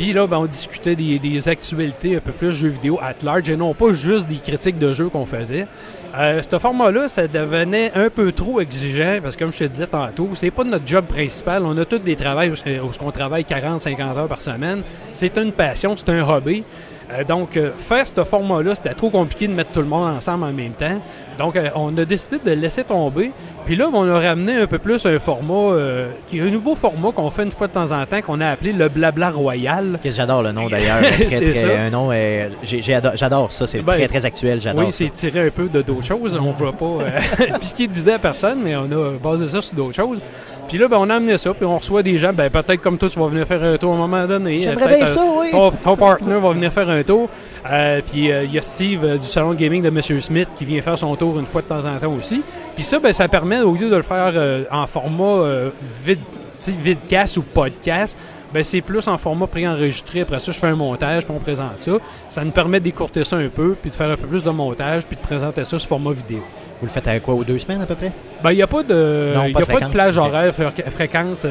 Puis 0.02 0.14
là, 0.14 0.26
ben, 0.26 0.40
on 0.40 0.48
discutait 0.48 0.96
des, 0.96 1.48
actualités 1.48 2.16
un 2.16 2.22
peu 2.22 2.32
plus 2.32 2.52
jeux 2.54 2.70
vidéo 2.70 2.98
at 3.04 3.24
large 3.24 3.48
et 3.52 3.56
non 3.56 3.76
pas 3.76 3.94
juste 3.94 4.26
des 4.26 4.38
critiques 4.38 4.80
de 4.80 4.94
jeux 4.94 5.10
qu'on 5.10 5.28
faisait. 5.28 5.68
Euh, 6.18 6.42
ce 6.42 6.58
format-là, 6.58 7.08
ça 7.08 7.28
devenait 7.28 7.92
un 7.94 8.10
peu 8.10 8.32
trop 8.32 8.60
exigeant 8.62 9.20
parce 9.22 9.36
que, 9.36 9.44
comme 9.44 9.54
je 9.54 9.60
te 9.60 9.64
disais 9.66 9.86
tantôt, 9.86 10.30
c'est 10.34 10.50
pas 10.50 10.64
notre 10.64 10.88
job 10.88 11.06
principal. 11.06 11.64
On 11.68 11.78
a 11.78 11.86
tous 11.86 12.00
des 12.00 12.16
travails 12.16 12.50
où, 12.50 12.54
où 12.56 12.90
on 13.00 13.12
travaille 13.12 13.44
40-50 13.44 14.18
heures 14.18 14.28
par 14.28 14.42
semaine. 14.42 14.82
C'est 15.14 15.38
une 15.38 15.52
passion, 15.52 15.96
c'est 15.96 16.10
un 16.10 16.28
hobby. 16.28 16.64
Euh, 17.14 17.24
donc, 17.24 17.58
euh, 17.58 17.72
faire 17.78 18.08
ce 18.08 18.24
format-là, 18.24 18.76
c'était 18.76 18.94
trop 18.94 19.10
compliqué 19.10 19.48
de 19.48 19.54
mettre 19.54 19.72
tout 19.72 19.82
le 19.82 19.88
monde 19.88 20.10
ensemble 20.16 20.46
en 20.46 20.54
même 20.54 20.74
temps. 20.74 21.02
Donc, 21.38 21.56
euh, 21.56 21.70
on 21.76 21.96
a 21.98 22.06
décidé 22.06 22.38
de 22.44 22.52
laisser 22.52 22.84
tomber. 22.84 23.32
Puis 23.66 23.76
là, 23.76 23.90
on 23.94 24.08
a 24.08 24.20
ramené 24.20 24.56
un 24.56 24.68
peu 24.68 24.78
plus 24.78 25.06
un 25.06 25.20
format, 25.20 25.78
qui 26.28 26.40
est 26.40 26.42
un 26.42 26.50
nouveau 26.50 26.76
format 26.76 27.12
qu'on 27.12 27.30
fait 27.30 27.44
une 27.44 27.52
fois 27.52 27.68
de 27.68 27.74
temps 27.74 27.92
en 27.92 28.06
temps, 28.06 28.22
qu'on 28.22 28.42
a 28.42 28.48
appelé 28.48 28.74
le 28.74 28.90
Blabla 28.90 29.30
Royal. 29.30 30.00
J'adore 30.04 30.42
le 30.42 30.52
nom 30.52 30.68
d'ailleurs. 30.68 30.98
un 31.80 31.90
nom, 31.90 32.10
j'adore 32.64 33.52
ça. 33.52 33.68
C'est 33.68 33.82
ben, 33.82 33.94
très, 33.94 34.08
très 34.08 34.26
actuel. 34.26 34.60
J'adore 34.60 34.86
Oui, 34.86 34.90
c'est 34.92 35.12
tiré 35.12 35.48
un 35.48 35.50
peu 35.52 35.70
de 35.70 35.82
d'autres 35.84 36.04
choses. 36.04 36.40
On 36.42 36.54
ne 36.54 36.66
va 36.66 36.72
pas 36.72 37.58
piquer 37.60 37.88
d'idées 37.88 38.14
à 38.14 38.20
personne, 38.20 38.62
mais 38.64 38.76
on 38.76 38.92
a 38.92 39.18
basé 39.22 39.48
ça 39.48 39.62
sur 39.62 39.76
d'autres 39.76 39.96
choses. 39.96 40.20
Puis 40.72 40.80
là, 40.80 40.88
ben, 40.88 40.96
on 41.02 41.10
a 41.10 41.16
amené 41.16 41.38
ça, 41.38 41.54
puis 41.54 41.66
on 41.66 41.78
reçoit 41.78 42.02
des 42.02 42.18
gens, 42.18 42.32
ben, 42.32 42.50
peut-être 42.50 42.82
comme 42.82 42.98
toi, 42.98 43.10
tu 43.10 43.20
vas 43.20 43.28
venir 43.28 43.46
faire 43.46 43.62
un 43.62 43.78
tour 43.78 43.92
à 43.92 43.96
un 43.96 43.98
moment 43.98 44.26
donné. 44.26 44.62
J'aimerais 44.62 44.96
bien 44.96 45.06
ça, 45.06 45.22
oui. 45.38 45.52
Ton, 45.52 45.70
ton, 45.72 45.98
partner 45.98 46.40
va 46.40 46.54
venir 46.54 46.72
faire 46.72 46.90
un 46.90 47.04
tour. 47.04 47.28
Euh, 47.70 48.00
puis 48.10 48.32
euh, 48.32 48.46
il 48.46 48.54
y 48.54 48.58
a 48.58 48.62
Steve 48.62 49.04
euh, 49.04 49.18
du 49.18 49.26
salon 49.26 49.54
gaming 49.54 49.84
de 49.84 49.90
Monsieur 49.90 50.22
Smith 50.22 50.48
qui 50.56 50.64
vient 50.64 50.82
faire 50.82 50.98
son 50.98 51.14
tour 51.18 51.38
une 51.38 51.46
fois 51.46 51.62
de 51.62 51.68
temps 51.68 51.84
en 51.84 51.98
temps 52.00 52.16
aussi. 52.18 52.42
Puis 52.74 52.86
ça, 52.86 53.00
ben, 53.00 53.12
ça 53.12 53.28
permet, 53.28 53.60
au 53.60 53.74
lieu 53.74 53.90
de 53.90 53.96
le 53.98 54.02
faire 54.02 54.34
en 54.72 54.88
format 54.88 55.44
vide, 56.06 56.20
videcast 56.66 57.36
ou 57.36 57.42
podcast, 57.42 58.18
ben, 58.54 58.64
c'est 58.64 58.82
plus 58.82 59.08
en 59.08 59.18
format 59.18 59.48
préenregistré. 59.48 60.22
Après 60.22 60.40
ça, 60.40 60.52
je 60.52 60.58
fais 60.58 60.68
un 60.68 60.76
montage, 60.76 61.26
puis 61.26 61.34
on 61.36 61.40
présente 61.40 61.78
ça. 61.78 61.92
Ça 62.30 62.44
nous 62.44 62.52
permet 62.52 62.80
d'écourter 62.80 63.24
ça 63.24 63.38
un 63.38 63.50
peu, 63.50 63.76
puis 63.80 63.90
de 63.90 63.96
faire 63.96 64.10
un 64.10 64.18
peu 64.18 64.28
plus 64.28 64.44
de 64.44 64.50
montage, 64.50 65.04
puis 65.04 65.16
de 65.16 65.22
présenter 65.22 65.66
ça 65.66 65.80
sous 65.80 65.88
format 65.88 66.12
vidéo. 66.12 66.44
Vous 66.80 66.88
le 66.88 66.92
faites 66.92 67.08
avec 67.08 67.24
quoi, 67.24 67.36
ou 67.36 67.44
deux 67.44 67.60
semaines 67.60 67.82
à 67.82 67.86
peu 67.86 67.96
près? 67.96 68.12
Ben, 68.44 68.52
il 68.52 68.56
n'y 68.56 68.64
a 68.64 68.68
pas 68.68 68.84
de, 68.84 69.34
y 69.48 69.62
a 69.62 69.66
pas 69.66 69.80
de 69.80 69.92
plage 69.92 70.18
horaire 70.18 70.54
fréquente 70.90 71.46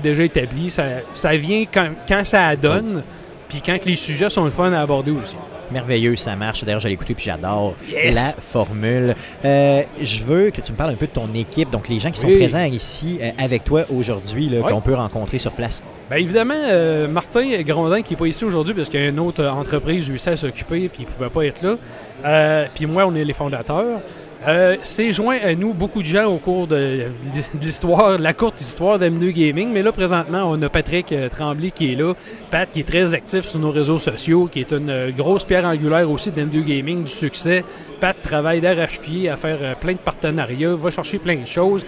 déjà 0.00 0.24
établie. 0.24 0.70
Ça, 0.70 0.84
ça 1.14 1.36
vient 1.36 1.64
quand, 1.72 1.88
quand 2.08 2.24
ça 2.24 2.54
donne. 2.56 3.02
Puis 3.48 3.60
quand 3.64 3.84
les 3.84 3.96
sujets 3.96 4.30
sont 4.30 4.44
le 4.44 4.50
fun 4.50 4.72
à 4.72 4.80
aborder 4.80 5.10
aussi. 5.10 5.36
Merveilleux, 5.72 6.16
ça 6.16 6.34
marche. 6.36 6.64
D'ailleurs, 6.64 6.80
j'ai 6.80 6.90
écouté 6.90 7.14
puis 7.14 7.24
j'adore 7.24 7.74
la 8.12 8.32
formule. 8.32 9.14
Euh, 9.44 9.82
je 10.00 10.24
veux 10.24 10.50
que 10.50 10.60
tu 10.60 10.72
me 10.72 10.76
parles 10.76 10.90
un 10.90 10.96
peu 10.96 11.06
de 11.06 11.12
ton 11.12 11.32
équipe, 11.34 11.70
donc 11.70 11.88
les 11.88 12.00
gens 12.00 12.10
qui 12.10 12.20
sont 12.20 12.28
présents 12.28 12.64
ici 12.64 13.18
euh, 13.20 13.30
avec 13.38 13.64
toi 13.64 13.84
aujourd'hui, 13.90 14.50
qu'on 14.68 14.80
peut 14.80 14.94
rencontrer 14.94 15.38
sur 15.38 15.52
place. 15.52 15.82
Bien 16.10 16.18
évidemment, 16.18 16.54
euh, 16.56 17.06
Martin 17.06 17.62
Grondin 17.62 18.02
qui 18.02 18.12
n'est 18.12 18.18
pas 18.18 18.26
ici 18.26 18.44
aujourd'hui 18.44 18.74
parce 18.74 18.88
qu'il 18.88 19.00
y 19.00 19.04
a 19.04 19.08
une 19.08 19.20
autre 19.20 19.44
entreprise 19.46 20.10
lui 20.10 20.20
à 20.26 20.36
s'occuper 20.36 20.88
puis 20.88 21.04
il 21.04 21.06
ne 21.06 21.10
pouvait 21.10 21.30
pas 21.30 21.46
être 21.46 21.62
là. 21.62 22.66
puis 22.74 22.86
moi, 22.86 23.06
on 23.06 23.14
est 23.14 23.24
les 23.24 23.32
fondateurs. 23.32 24.00
Euh, 24.48 24.76
c'est 24.84 25.12
joint 25.12 25.36
à 25.42 25.54
nous 25.54 25.74
beaucoup 25.74 26.00
de 26.00 26.06
gens 26.06 26.24
au 26.24 26.38
cours 26.38 26.66
de, 26.66 27.08
l'histoire, 27.60 28.16
la 28.18 28.32
courte 28.32 28.60
histoire 28.60 28.98
d'M2 28.98 29.32
Gaming. 29.32 29.70
Mais 29.70 29.82
là, 29.82 29.92
présentement, 29.92 30.44
on 30.46 30.60
a 30.62 30.68
Patrick 30.70 31.12
euh, 31.12 31.28
Tremblay 31.28 31.70
qui 31.70 31.92
est 31.92 31.94
là. 31.94 32.14
Pat 32.50 32.68
qui 32.70 32.80
est 32.80 32.88
très 32.88 33.12
actif 33.12 33.44
sur 33.44 33.60
nos 33.60 33.70
réseaux 33.70 33.98
sociaux, 33.98 34.48
qui 34.50 34.60
est 34.60 34.72
une 34.72 34.88
euh, 34.88 35.10
grosse 35.10 35.44
pierre 35.44 35.66
angulaire 35.66 36.10
aussi 36.10 36.30
d'M2 36.30 36.64
Gaming, 36.64 37.04
du 37.04 37.10
succès. 37.10 37.64
Pat 38.00 38.16
travaille 38.20 38.62
d'arrache-pied 38.62 39.28
à 39.28 39.36
faire 39.36 39.76
plein 39.76 39.92
de 39.92 39.98
partenariats, 39.98 40.74
va 40.74 40.90
chercher 40.90 41.18
plein 41.18 41.36
de 41.36 41.46
choses. 41.46 41.84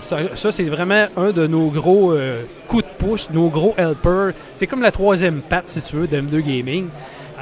Ça, 0.00 0.52
c'est 0.52 0.64
vraiment 0.64 1.06
un 1.16 1.30
de 1.30 1.46
nos 1.46 1.68
gros 1.68 2.14
coups 2.68 2.84
de 2.84 2.88
pouce, 2.98 3.30
nos 3.30 3.48
gros 3.48 3.74
helpers. 3.76 4.32
C'est 4.54 4.66
comme 4.66 4.82
la 4.82 4.90
troisième 4.90 5.40
patte, 5.40 5.68
si 5.68 5.82
tu 5.82 5.96
veux, 5.96 6.06
d'M2 6.06 6.40
Gaming. 6.40 6.88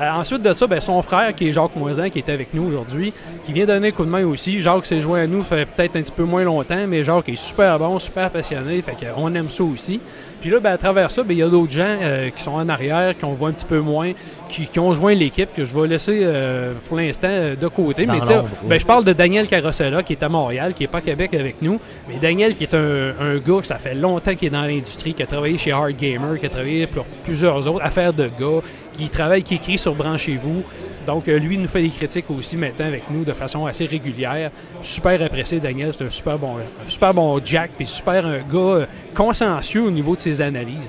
Euh, 0.01 0.11
ensuite 0.12 0.43
de 0.43 0.53
ça, 0.55 0.66
ben, 0.66 0.81
son 0.81 1.03
frère, 1.03 1.35
qui 1.35 1.49
est 1.49 1.53
Jacques 1.53 1.76
Moisin, 1.76 2.09
qui 2.09 2.18
est 2.20 2.28
avec 2.31 2.55
nous 2.55 2.62
aujourd'hui, 2.62 3.12
qui 3.45 3.53
vient 3.53 3.66
donner 3.66 3.89
un 3.89 3.91
coup 3.91 4.07
de 4.07 4.11
main 4.11 4.24
aussi. 4.24 4.62
Jacques 4.62 4.87
s'est 4.87 5.03
joint 5.03 5.20
à 5.20 5.26
nous, 5.26 5.43
fait 5.43 5.66
peut-être 5.66 5.97
un 5.97 6.03
petit 6.03 6.12
peu 6.12 6.22
moins 6.22 6.43
longtemps, 6.43 6.87
mais 6.89 7.05
Jacques 7.05 7.28
est 7.28 7.37
super 7.37 7.78
bon, 7.78 7.99
super 7.99 8.31
passionné, 8.31 8.81
fait 8.81 8.97
qu'on 8.99 9.35
aime 9.35 9.51
ça 9.51 9.62
aussi. 9.62 10.01
Puis 10.41 10.49
là, 10.49 10.59
ben, 10.59 10.72
à 10.72 10.78
travers 10.78 11.11
ça, 11.11 11.22
ben, 11.22 11.35
il 11.35 11.41
y 11.41 11.43
a 11.43 11.49
d'autres 11.49 11.72
gens 11.72 11.99
euh, 12.01 12.31
qui 12.31 12.43
sont 12.43 12.53
en 12.53 12.68
arrière, 12.70 13.18
qu'on 13.18 13.35
voit 13.35 13.51
un 13.51 13.53
petit 13.53 13.66
peu 13.66 13.81
moins, 13.81 14.12
qui, 14.51 14.78
ont 14.78 14.94
joint 14.94 15.14
l'équipe, 15.14 15.48
que 15.55 15.64
je 15.64 15.74
vais 15.74 15.88
laisser 15.88 16.20
euh, 16.22 16.72
pour 16.88 16.96
l'instant 16.96 17.28
de 17.61 17.68
côté. 17.68 18.07
mais 18.07 18.20
ben, 18.64 18.78
je 18.78 18.86
parle 18.86 19.05
de 19.05 19.12
Daniel 19.12 19.48
Carosella, 19.48 20.03
qui 20.03 20.12
est 20.14 20.22
à 20.22 20.28
Montréal, 20.28 20.74
qui 20.74 20.82
n'est 20.82 20.88
pas 20.88 20.98
à 20.98 21.03
Québec 21.03 21.34
avec 21.34 21.62
nous. 21.62 21.80
Mais 22.09 22.16
Daniel, 22.20 22.55
qui 22.55 22.64
est 22.64 22.74
un, 22.74 23.14
un 23.20 23.36
gars, 23.36 23.61
ça 23.62 23.78
fait 23.78 23.94
longtemps 23.94 24.34
qu'il 24.34 24.48
est 24.48 24.51
dans 24.51 24.62
l'industrie, 24.62 25.14
qui 25.14 25.22
a 25.22 25.26
travaillé 25.26 25.59
chez 25.59 25.72
Hard 25.72 25.96
Gamer, 25.96 26.38
qui 26.38 26.46
a 26.46 26.48
travaillé 26.48 26.86
pour 26.86 27.05
plusieurs 27.24 27.66
autres 27.66 27.84
affaires 27.84 28.12
de 28.12 28.26
gars, 28.26 28.61
qui 28.92 29.09
travaille, 29.09 29.42
qui 29.42 29.55
écrit 29.55 29.78
sur 29.78 29.94
Branchez-vous. 29.94 30.62
Donc, 31.07 31.28
euh, 31.28 31.38
lui, 31.38 31.57
nous 31.57 31.68
fait 31.68 31.82
des 31.82 31.88
critiques 31.88 32.30
aussi 32.30 32.57
maintenant 32.57 32.86
avec 32.86 33.05
nous 33.11 33.24
de 33.24 33.32
façon 33.32 33.66
assez 33.66 33.86
régulière. 33.86 34.51
Super 34.82 35.22
apprécié, 35.22 35.59
Daniel. 35.59 35.92
C'est 35.96 36.05
un 36.05 36.11
super 36.11 36.38
bon, 36.38 36.57
super 36.86 37.14
bon 37.14 37.40
Jack, 37.44 37.70
puis 37.76 37.86
super 37.86 38.26
un 38.26 38.38
gars 38.38 38.59
euh, 38.59 38.86
consciencieux 39.14 39.82
au 39.82 39.90
niveau 39.90 40.14
de 40.14 40.20
ses 40.20 40.40
analyses 40.40 40.88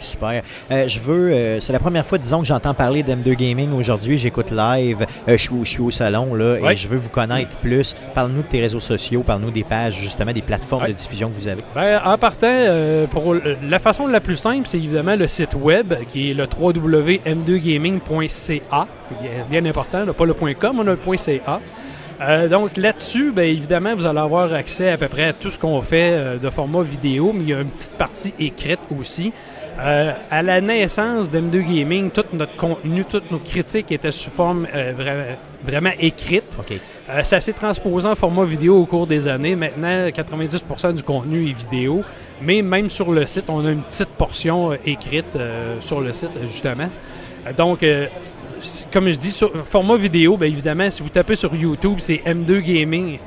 super. 0.00 0.42
Euh, 0.70 0.88
je 0.88 1.00
veux, 1.00 1.32
euh, 1.32 1.60
c'est 1.60 1.72
la 1.72 1.78
première 1.78 2.04
fois, 2.04 2.18
disons, 2.18 2.40
que 2.40 2.46
j'entends 2.46 2.74
parler 2.74 3.02
d'M2 3.02 3.34
Gaming 3.34 3.72
aujourd'hui. 3.72 4.18
J'écoute 4.18 4.50
live, 4.50 5.06
euh, 5.28 5.36
je, 5.36 5.64
suis, 5.64 5.80
au 5.80 5.90
salon 5.90 6.34
là, 6.34 6.72
et 6.72 6.76
je 6.76 6.86
veux 6.88 6.98
vous 6.98 7.08
connaître 7.08 7.56
plus. 7.58 7.96
Parle-nous 8.14 8.42
de 8.42 8.48
tes 8.48 8.60
réseaux 8.60 8.80
sociaux, 8.80 9.22
parle-nous 9.22 9.50
des 9.50 9.64
pages, 9.64 9.98
justement, 10.00 10.32
des 10.32 10.42
plateformes 10.42 10.86
de 10.86 10.92
diffusion 10.92 11.28
que 11.28 11.34
vous 11.34 11.48
avez. 11.48 11.62
Ben, 11.74 12.00
en 12.04 12.18
partant, 12.18 13.06
pour 13.10 13.34
la 13.34 13.78
façon 13.78 14.06
la 14.06 14.20
plus 14.20 14.36
simple, 14.36 14.66
c'est 14.66 14.76
évidemment 14.78 15.16
le 15.16 15.28
site 15.28 15.54
web 15.54 15.94
qui 16.12 16.30
est 16.30 16.34
le 16.34 16.44
www.m2gaming.ca. 16.44 18.86
Bien 19.50 19.64
important, 19.64 20.04
pas 20.06 20.26
le 20.26 20.34
.com, 20.34 20.80
on 20.80 20.86
a 20.86 20.92
le 20.92 20.98
.ca. 21.16 21.60
donc 22.48 22.76
là-dessus, 22.76 23.32
bien 23.32 23.44
évidemment, 23.44 23.94
vous 23.94 24.04
allez 24.06 24.20
avoir 24.20 24.52
accès 24.52 24.90
à 24.90 24.98
peu 24.98 25.08
près 25.08 25.24
à 25.24 25.32
tout 25.32 25.50
ce 25.50 25.58
qu'on 25.58 25.80
fait 25.82 26.38
de 26.40 26.50
format 26.50 26.82
vidéo, 26.82 27.32
mais 27.34 27.44
il 27.44 27.50
y 27.50 27.54
a 27.54 27.60
une 27.60 27.70
petite 27.70 27.92
partie 27.92 28.34
écrite 28.38 28.80
aussi. 28.98 29.32
Euh, 29.78 30.12
à 30.30 30.42
la 30.42 30.60
naissance 30.62 31.30
d'M2 31.30 31.60
Gaming, 31.60 32.10
tout 32.10 32.24
notre 32.32 32.56
contenu, 32.56 33.04
toutes 33.04 33.30
nos 33.30 33.38
critiques 33.38 33.92
étaient 33.92 34.10
sous 34.10 34.30
forme 34.30 34.66
euh, 34.74 35.34
vraiment 35.62 35.90
écrite. 36.00 36.44
Euh, 37.10 37.22
ça 37.22 37.40
s'est 37.40 37.52
transposé 37.52 38.08
en 38.08 38.14
format 38.14 38.44
vidéo 38.44 38.78
au 38.78 38.86
cours 38.86 39.06
des 39.06 39.28
années. 39.28 39.54
Maintenant, 39.54 40.08
90% 40.08 40.94
du 40.94 41.02
contenu 41.02 41.50
est 41.50 41.52
vidéo. 41.52 42.02
Mais 42.40 42.62
même 42.62 42.88
sur 42.88 43.12
le 43.12 43.26
site, 43.26 43.44
on 43.48 43.66
a 43.66 43.70
une 43.70 43.82
petite 43.82 44.08
portion 44.08 44.72
écrite 44.84 45.38
sur 45.80 46.00
le 46.00 46.12
site, 46.12 46.38
justement. 46.42 46.88
donc, 47.56 47.84
comme 48.92 49.08
je 49.08 49.14
dis, 49.14 49.30
sur 49.30 49.66
format 49.66 49.96
vidéo, 49.96 50.36
bien 50.36 50.48
évidemment, 50.48 50.90
si 50.90 51.02
vous 51.02 51.08
tapez 51.08 51.36
sur 51.36 51.54
YouTube, 51.54 51.96
c'est 51.98 52.22
M2 52.26 52.60
Gaming 52.60 53.18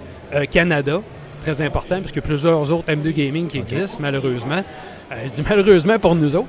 Canada. 0.51 1.01
très 1.41 1.61
important, 1.61 1.99
puisque 2.01 2.21
plusieurs 2.21 2.71
autres 2.71 2.91
M2 2.91 3.11
Gaming 3.13 3.47
qui 3.47 3.59
existent, 3.59 3.97
malheureusement. 3.99 4.63
Euh, 5.11 5.15
je 5.25 5.31
dis 5.31 5.43
malheureusement 5.47 5.97
pour 5.97 6.13
nous 6.15 6.35
autres. 6.35 6.47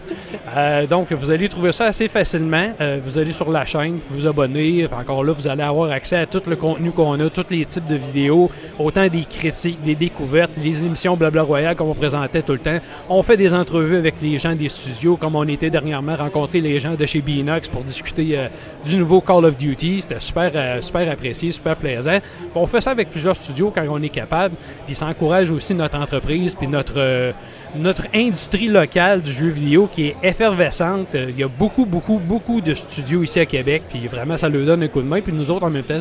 Euh, 0.54 0.86
donc, 0.86 1.12
vous 1.12 1.30
allez 1.30 1.48
trouver 1.48 1.72
ça 1.72 1.86
assez 1.86 2.08
facilement. 2.08 2.72
Euh, 2.80 3.00
vous 3.02 3.16
allez 3.16 3.32
sur 3.32 3.50
la 3.50 3.64
chaîne, 3.64 3.98
vous 4.08 4.20
vous 4.20 4.26
abonner. 4.26 4.86
Encore 4.92 5.24
là, 5.24 5.32
vous 5.32 5.48
allez 5.48 5.62
avoir 5.62 5.90
accès 5.90 6.16
à 6.16 6.26
tout 6.26 6.42
le 6.46 6.56
contenu 6.56 6.90
qu'on 6.90 7.18
a, 7.20 7.30
tous 7.30 7.46
les 7.50 7.64
types 7.64 7.86
de 7.86 7.96
vidéos, 7.96 8.50
autant 8.78 9.06
des 9.08 9.22
critiques, 9.22 9.82
des 9.82 9.94
découvertes, 9.94 10.52
les 10.62 10.84
émissions 10.84 11.16
Blabla 11.16 11.42
Royal 11.42 11.74
comme 11.74 11.88
on 11.88 11.94
présentait 11.94 12.42
tout 12.42 12.52
le 12.52 12.58
temps. 12.58 12.78
On 13.08 13.22
fait 13.22 13.36
des 13.36 13.54
entrevues 13.54 13.96
avec 13.96 14.16
les 14.20 14.38
gens 14.38 14.54
des 14.54 14.68
studios, 14.68 15.16
comme 15.16 15.36
on 15.36 15.48
était 15.48 15.70
dernièrement 15.70 16.16
rencontrer 16.16 16.60
les 16.60 16.80
gens 16.80 16.94
de 16.94 17.06
chez 17.06 17.22
Binox 17.22 17.68
pour 17.68 17.82
discuter 17.82 18.48
du 18.84 18.96
nouveau 18.96 19.20
Call 19.20 19.44
of 19.44 19.56
Duty. 19.56 20.02
C'était 20.02 20.20
super, 20.20 20.82
super 20.82 21.10
apprécié, 21.10 21.52
super 21.52 21.76
plaisant. 21.76 22.18
On 22.54 22.66
fait 22.66 22.80
ça 22.80 22.90
avec 22.90 23.10
plusieurs 23.10 23.36
studios 23.36 23.72
quand 23.74 23.84
on 23.88 24.02
est 24.02 24.08
capable. 24.08 24.54
Puis 24.86 24.94
ça 24.94 25.06
encourage 25.06 25.50
aussi 25.50 25.74
notre 25.74 25.98
entreprise 25.98 26.54
puis 26.54 26.68
notre, 26.68 27.32
notre 27.76 28.04
industrie 28.14 28.68
locale 28.68 29.22
du 29.22 29.32
jeu 29.32 29.48
vidéo 29.48 29.88
qui 29.90 30.08
est 30.08 30.16
effervescente. 30.22 31.08
Il 31.14 31.38
y 31.38 31.42
a 31.42 31.48
beaucoup, 31.48 31.84
beaucoup, 31.84 32.18
beaucoup 32.18 32.60
de 32.60 32.74
studios 32.74 33.22
ici 33.22 33.40
à 33.40 33.46
Québec, 33.46 33.82
puis 33.88 34.06
vraiment, 34.06 34.36
ça 34.36 34.48
leur 34.48 34.64
donne 34.64 34.82
un 34.82 34.88
coup 34.88 35.00
de 35.00 35.06
main. 35.06 35.20
Puis 35.20 35.32
nous 35.32 35.50
autres, 35.50 35.66
en 35.66 35.70
même 35.70 35.82
temps, 35.82 36.00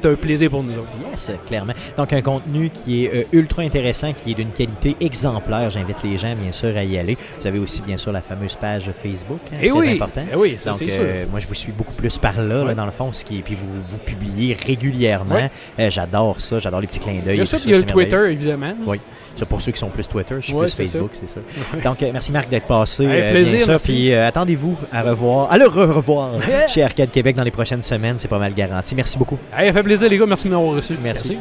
c'est 0.00 0.08
un 0.08 0.14
plaisir 0.14 0.50
pour 0.50 0.62
nous 0.62 0.74
autres. 0.74 0.90
Yes, 1.10 1.30
clairement. 1.46 1.72
Donc, 1.96 2.12
un 2.12 2.22
contenu 2.22 2.70
qui 2.70 3.04
est 3.04 3.14
euh, 3.14 3.24
ultra 3.32 3.62
intéressant, 3.62 4.12
qui 4.12 4.32
est 4.32 4.34
d'une 4.34 4.50
qualité 4.50 4.96
exemplaire. 5.00 5.70
J'invite 5.70 6.02
les 6.02 6.18
gens, 6.18 6.34
bien 6.34 6.52
sûr, 6.52 6.76
à 6.76 6.84
y 6.84 6.98
aller. 6.98 7.16
Vous 7.40 7.46
avez 7.46 7.58
aussi, 7.58 7.80
bien 7.82 7.96
sûr, 7.96 8.12
la 8.12 8.20
fameuse 8.20 8.54
page 8.54 8.90
Facebook. 9.02 9.40
Hein, 9.52 9.58
Et 9.62 9.66
eh 9.66 9.72
oui, 9.72 9.94
important. 9.94 10.22
Et 10.22 10.32
eh 10.32 10.36
oui, 10.36 10.56
ça, 10.58 10.70
Donc, 10.70 10.80
c'est 10.80 10.98
euh, 10.98 11.24
moi, 11.30 11.40
je 11.40 11.46
vous 11.46 11.54
suis 11.54 11.72
beaucoup 11.72 11.94
plus 11.94 12.18
par 12.18 12.40
là, 12.40 12.74
dans 12.74 12.84
le 12.84 12.90
fond, 12.90 13.12
ce 13.12 13.24
qui 13.24 13.38
est, 13.38 13.42
puis 13.42 13.54
vous, 13.54 13.82
vous 13.90 13.98
publiez 13.98 14.54
régulièrement. 14.54 15.50
Euh, 15.78 15.90
j'adore 15.90 16.40
ça, 16.40 16.58
j'adore 16.58 16.80
les 16.80 16.86
petits 16.86 16.98
clins 16.98 17.20
d'œil. 17.24 17.36
Il 17.36 17.38
y 17.38 17.42
a 17.42 17.46
ça, 17.46 17.58
il 17.64 17.70
y 17.70 17.74
a 17.74 17.78
le 17.78 17.86
Twitter, 17.86 18.30
évidemment. 18.30 18.74
Oui. 18.86 18.98
C'est 19.38 19.46
pour 19.46 19.60
ceux 19.60 19.70
qui 19.70 19.78
sont 19.78 19.90
plus 19.90 20.08
Twitter, 20.08 20.36
je 20.40 20.46
suis 20.46 20.54
plus 20.54 20.74
Facebook, 20.74 21.10
c'est 21.12 21.28
ça. 21.28 21.40
Donc, 21.84 22.00
merci 22.00 22.32
Marc 22.32 22.48
d'être 22.48 22.66
passé. 22.66 23.06
Avec 23.06 23.30
plaisir, 23.30 23.66
bien 23.66 23.78
sûr. 23.78 23.92
Puis 23.92 24.12
attendez-vous 24.12 24.76
à 24.92 25.02
revoir, 25.02 25.52
à 25.52 25.58
le 25.58 25.66
re-revoir 25.66 26.32
chez 26.68 26.82
Arcade 26.82 27.10
Québec 27.10 27.36
dans 27.36 27.44
les 27.44 27.50
prochaines 27.50 27.82
semaines. 27.82 28.16
C'est 28.18 28.28
pas 28.28 28.38
mal 28.38 28.54
garanti. 28.54 28.94
Merci 28.94 29.18
beaucoup. 29.18 29.38
Plaisir, 29.86 30.08
les 30.08 30.18
gars. 30.18 30.26
Merci 30.26 30.44
de 30.46 30.50
m'avoir 30.50 30.74
reçu. 30.74 30.94
Merci. 31.02 31.38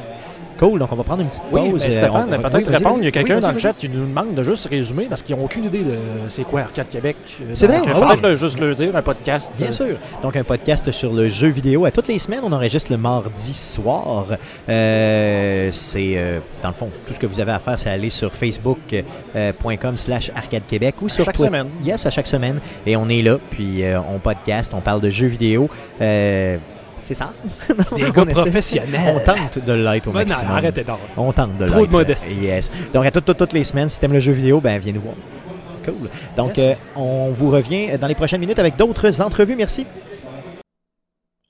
Cool. 0.58 0.80
Donc, 0.80 0.90
on 0.90 0.96
va 0.96 1.04
prendre 1.04 1.22
une 1.22 1.28
petite 1.28 1.44
pause. 1.52 1.60
Oui, 1.62 1.74
mais 1.74 1.84
Euh, 1.86 1.92
Stéphane, 1.92 2.30
peut-être 2.30 2.56
oui, 2.70 2.76
répondre. 2.78 3.00
Il 3.02 3.04
y 3.04 3.08
a 3.10 3.12
quelqu'un 3.12 3.36
Oui, 3.36 3.42
dans 3.42 3.52
le 3.52 3.60
chat 3.60 3.74
qui 3.74 3.90
nous 3.90 4.06
demande 4.06 4.36
de 4.36 4.42
juste 4.42 4.70
résumer 4.72 5.08
parce 5.10 5.22
qu'ils 5.22 5.36
n'ont 5.36 5.44
aucune 5.44 5.66
idée 5.66 5.80
de 5.84 5.98
c'est 6.30 6.46
quoi 6.46 6.62
Arcade 6.62 6.88
Québec. 6.88 7.18
C'est 7.56 7.68
vrai? 7.68 7.80
euh, 7.80 7.92
Ah 7.94 8.00
Peut-être 8.16 8.24
ouais. 8.24 8.36
juste 8.38 8.58
le 8.62 8.74
dire, 8.74 8.96
un 8.96 9.02
podcast. 9.02 9.52
Bien 9.58 9.68
euh, 9.68 9.72
sûr. 9.74 9.98
Donc, 10.24 10.38
un 10.38 10.46
podcast 10.46 10.90
sur 10.94 11.12
le 11.12 11.28
jeu 11.28 11.50
vidéo. 11.50 11.84
À 11.84 11.92
toutes 11.92 12.08
les 12.08 12.20
semaines, 12.20 12.40
on 12.46 12.54
enregistre 12.54 12.90
le 12.90 12.98
mardi 12.98 13.54
soir. 13.54 14.28
Euh, 14.70 15.70
c'est, 15.74 16.42
dans 16.64 16.70
le 16.70 16.74
fond, 16.74 16.90
tout 17.06 17.14
ce 17.14 17.20
que 17.20 17.28
vous 17.28 17.42
avez 17.42 17.52
à 17.52 17.60
faire, 17.60 17.78
c'est 17.78 17.90
aller 17.90 18.10
sur 18.10 18.32
facebook.com 18.34 19.98
slash 19.98 20.32
arcade 20.34 20.64
québec 20.70 20.96
ou 21.02 21.10
sur 21.10 21.26
chaque 21.26 21.36
Twitter. 21.36 21.48
semaine. 21.50 21.68
Yes, 21.84 22.06
à 22.06 22.12
chaque 22.12 22.28
semaine. 22.28 22.62
Et 22.86 22.96
on 22.96 23.10
est 23.10 23.22
là, 23.24 23.40
puis 23.52 23.84
on 24.10 24.20
podcast, 24.20 24.72
on 24.74 24.80
parle 24.80 25.02
de 25.02 25.10
jeux 25.10 25.28
vidéo. 25.28 25.70
C'est 27.06 27.14
ça? 27.14 27.34
Des 27.96 28.06
On 28.06 28.10
gars 28.10 28.26
professionnels. 28.26 29.14
On 29.16 29.20
tente 29.20 29.64
de 29.64 29.74
l'être 29.74 30.08
au 30.08 30.12
Ben 30.12 30.22
non, 30.22 30.26
maximum. 30.30 30.52
arrêtez 30.56 30.84
d'or. 30.84 31.00
On 31.16 31.32
tente 31.32 31.56
de 31.60 31.68
Trop 31.68 31.76
de 31.76 31.82
l'être. 31.82 31.92
modestie. 31.92 32.34
Yes. 32.46 32.72
Donc, 32.94 33.06
à 33.06 33.12
toutes, 33.12 33.26
toutes, 33.26 33.38
toutes 33.38 33.54
les 33.54 33.64
semaines, 33.64 33.90
si 33.90 34.00
tu 34.00 34.06
aimes 34.06 34.14
le 34.14 34.20
jeu 34.20 34.32
vidéo, 34.32 34.60
ben 34.60 34.80
viens 34.80 34.94
nous 34.94 35.02
voir. 35.02 35.14
Cool. 35.86 36.10
Donc, 36.36 36.58
Yes. 36.58 36.76
euh, 36.76 37.00
on 37.00 37.32
vous 37.32 37.52
revient 37.52 37.96
dans 38.00 38.08
les 38.08 38.16
prochaines 38.16 38.40
minutes 38.42 38.58
avec 38.58 38.76
d'autres 38.76 39.22
entrevues. 39.22 39.56
Merci. 39.56 39.86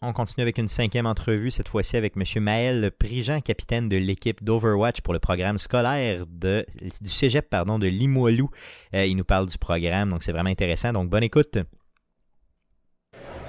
On 0.01 0.11
continue 0.11 0.41
avec 0.43 0.57
une 0.57 0.67
cinquième 0.67 1.05
entrevue, 1.05 1.49
cette 1.51 1.69
fois-ci 1.69 1.95
avec 1.95 2.15
M. 2.17 2.43
Maël 2.43 2.91
Prigent, 2.91 3.39
capitaine 3.39 3.87
de 3.87 3.95
l'équipe 3.95 4.43
d'Overwatch 4.43 4.99
pour 5.01 5.13
le 5.13 5.19
programme 5.19 5.57
scolaire 5.57 6.25
de, 6.29 6.65
du 7.01 7.09
cégep 7.09 7.49
pardon, 7.49 7.79
de 7.79 7.87
Limoilou. 7.87 8.49
Euh, 8.93 9.05
il 9.05 9.15
nous 9.15 9.23
parle 9.23 9.47
du 9.47 9.57
programme, 9.57 10.09
donc 10.09 10.21
c'est 10.21 10.33
vraiment 10.33 10.49
intéressant. 10.49 10.91
Donc, 10.91 11.09
bonne 11.09 11.23
écoute. 11.23 11.57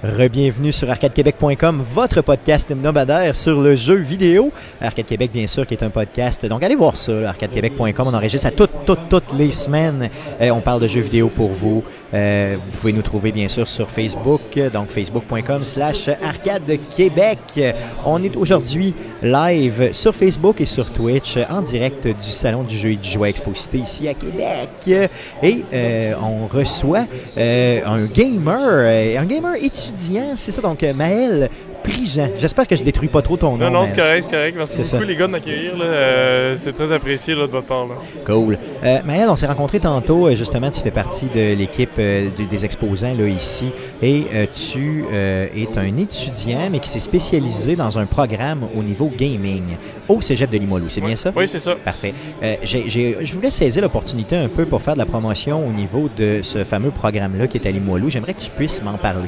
Rebienvenue 0.07 0.71
sur 0.71 0.89
arcadequebec.com, 0.89 1.83
votre 1.93 2.21
podcast 2.21 2.71
hebdomadaire 2.71 3.35
sur 3.35 3.61
le 3.61 3.75
jeu 3.75 3.95
vidéo. 3.95 4.53
Arcade 4.79 5.05
Québec, 5.05 5.31
bien 5.33 5.47
sûr, 5.47 5.67
qui 5.67 5.73
est 5.73 5.83
un 5.83 5.89
podcast. 5.89 6.45
Donc, 6.45 6.63
allez 6.63 6.75
voir 6.75 6.95
ça, 6.95 7.27
arcadequebec.com. 7.27 8.07
On 8.07 8.13
enregistre 8.13 8.47
à 8.47 8.51
toutes, 8.51 8.85
toutes, 8.85 9.09
toutes 9.09 9.33
les 9.37 9.51
semaines. 9.51 10.09
Euh, 10.39 10.51
on 10.51 10.61
parle 10.61 10.81
de 10.81 10.87
jeux 10.87 11.01
vidéo 11.01 11.27
pour 11.27 11.49
vous. 11.49 11.83
Euh, 12.13 12.55
vous 12.59 12.77
pouvez 12.77 12.93
nous 12.93 13.01
trouver, 13.01 13.31
bien 13.31 13.47
sûr, 13.47 13.67
sur 13.67 13.89
Facebook. 13.89 14.57
Donc, 14.73 14.89
facebook.com 14.89 15.65
slash 15.65 16.09
arcade 16.23 16.63
Québec. 16.95 17.39
On 18.05 18.21
est 18.23 18.35
aujourd'hui 18.35 18.93
live 19.21 19.89
sur 19.93 20.15
Facebook 20.15 20.61
et 20.61 20.65
sur 20.65 20.91
Twitch 20.91 21.37
en 21.49 21.61
direct 21.61 22.07
du 22.07 22.29
Salon 22.29 22.63
du 22.63 22.77
jeu 22.77 22.91
et 22.91 22.95
du 22.95 23.09
jouet 23.09 23.29
exposité 23.29 23.79
ici 23.79 24.07
à 24.07 24.13
Québec. 24.13 25.09
Et 25.43 25.63
euh, 25.73 26.13
on 26.21 26.47
reçoit 26.47 27.05
euh, 27.37 27.81
un 27.85 28.05
gamer, 28.05 29.19
un 29.19 29.25
gamer 29.25 29.55
étudiant, 29.55 30.33
c'est 30.35 30.51
ça, 30.51 30.61
donc 30.61 30.83
Maël 30.95 31.49
Prigent. 31.87 32.29
J'espère 32.39 32.67
que 32.67 32.75
je 32.75 32.83
détruis 32.83 33.07
pas 33.07 33.21
trop 33.21 33.37
ton 33.37 33.57
nom. 33.57 33.65
Non, 33.65 33.71
non, 33.79 33.85
c'est 33.85 33.95
correct, 33.95 34.23
c'est 34.23 34.31
correct. 34.35 34.55
Merci 34.57 34.73
C'est 34.77 34.83
beaucoup, 34.83 34.97
ça. 35.03 35.05
les 35.05 35.15
gars, 35.15 35.27
de 35.27 35.31
m'accueillir. 35.31 35.71
Euh, 35.81 36.55
c'est 36.59 36.73
très 36.73 36.91
apprécié 36.91 37.33
là, 37.35 37.47
de 37.47 37.51
votre 37.51 37.67
part. 37.67 37.85
Là. 37.85 37.95
Cool. 38.25 38.57
Euh, 38.83 38.97
Maël, 39.05 39.27
on 39.29 39.35
s'est 39.35 39.47
rencontrés 39.47 39.79
tantôt. 39.79 40.27
euh, 40.27 40.35
Justement, 40.35 40.69
tu 40.69 40.81
fais 40.81 40.91
partie 40.91 41.27
de 41.33 41.55
l'équipe 41.55 41.89
euh, 41.99 42.27
de- 42.37 42.43
des 42.45 42.65
exposants 42.65 43.15
là, 43.17 43.27
ici. 43.27 43.71
Et 44.01 44.25
tu 44.55 45.05
es 45.11 45.67
un 45.77 45.97
étudiant, 45.97 46.67
mais 46.71 46.79
qui 46.79 46.89
s'est 46.89 46.99
spécialisé 46.99 47.75
dans 47.75 47.97
un 47.97 48.05
programme 48.05 48.67
au 48.75 48.83
niveau 48.83 49.11
gaming 49.17 49.63
au 50.09 50.21
cégep 50.21 50.49
de 50.49 50.57
Limoilou. 50.57 50.87
C'est 50.89 51.01
bien 51.01 51.15
ça? 51.15 51.31
Oui, 51.35 51.47
c'est 51.47 51.59
ça. 51.59 51.75
Parfait. 51.75 52.13
Je 52.63 53.33
voulais 53.33 53.51
saisir 53.51 53.81
l'opportunité 53.81 54.35
un 54.35 54.47
peu 54.49 54.65
pour 54.65 54.81
faire 54.81 54.93
de 54.93 54.99
la 54.99 55.05
promotion 55.05 55.65
au 55.67 55.71
niveau 55.71 56.09
de 56.17 56.39
ce 56.43 56.63
fameux 56.63 56.91
programme-là 56.91 57.47
qui 57.47 57.57
est 57.57 57.67
à 57.67 57.71
Limoilou. 57.71 58.09
J'aimerais 58.09 58.33
que 58.33 58.41
tu 58.41 58.49
puisses 58.51 58.81
m'en 58.83 58.93
parler. 58.97 59.27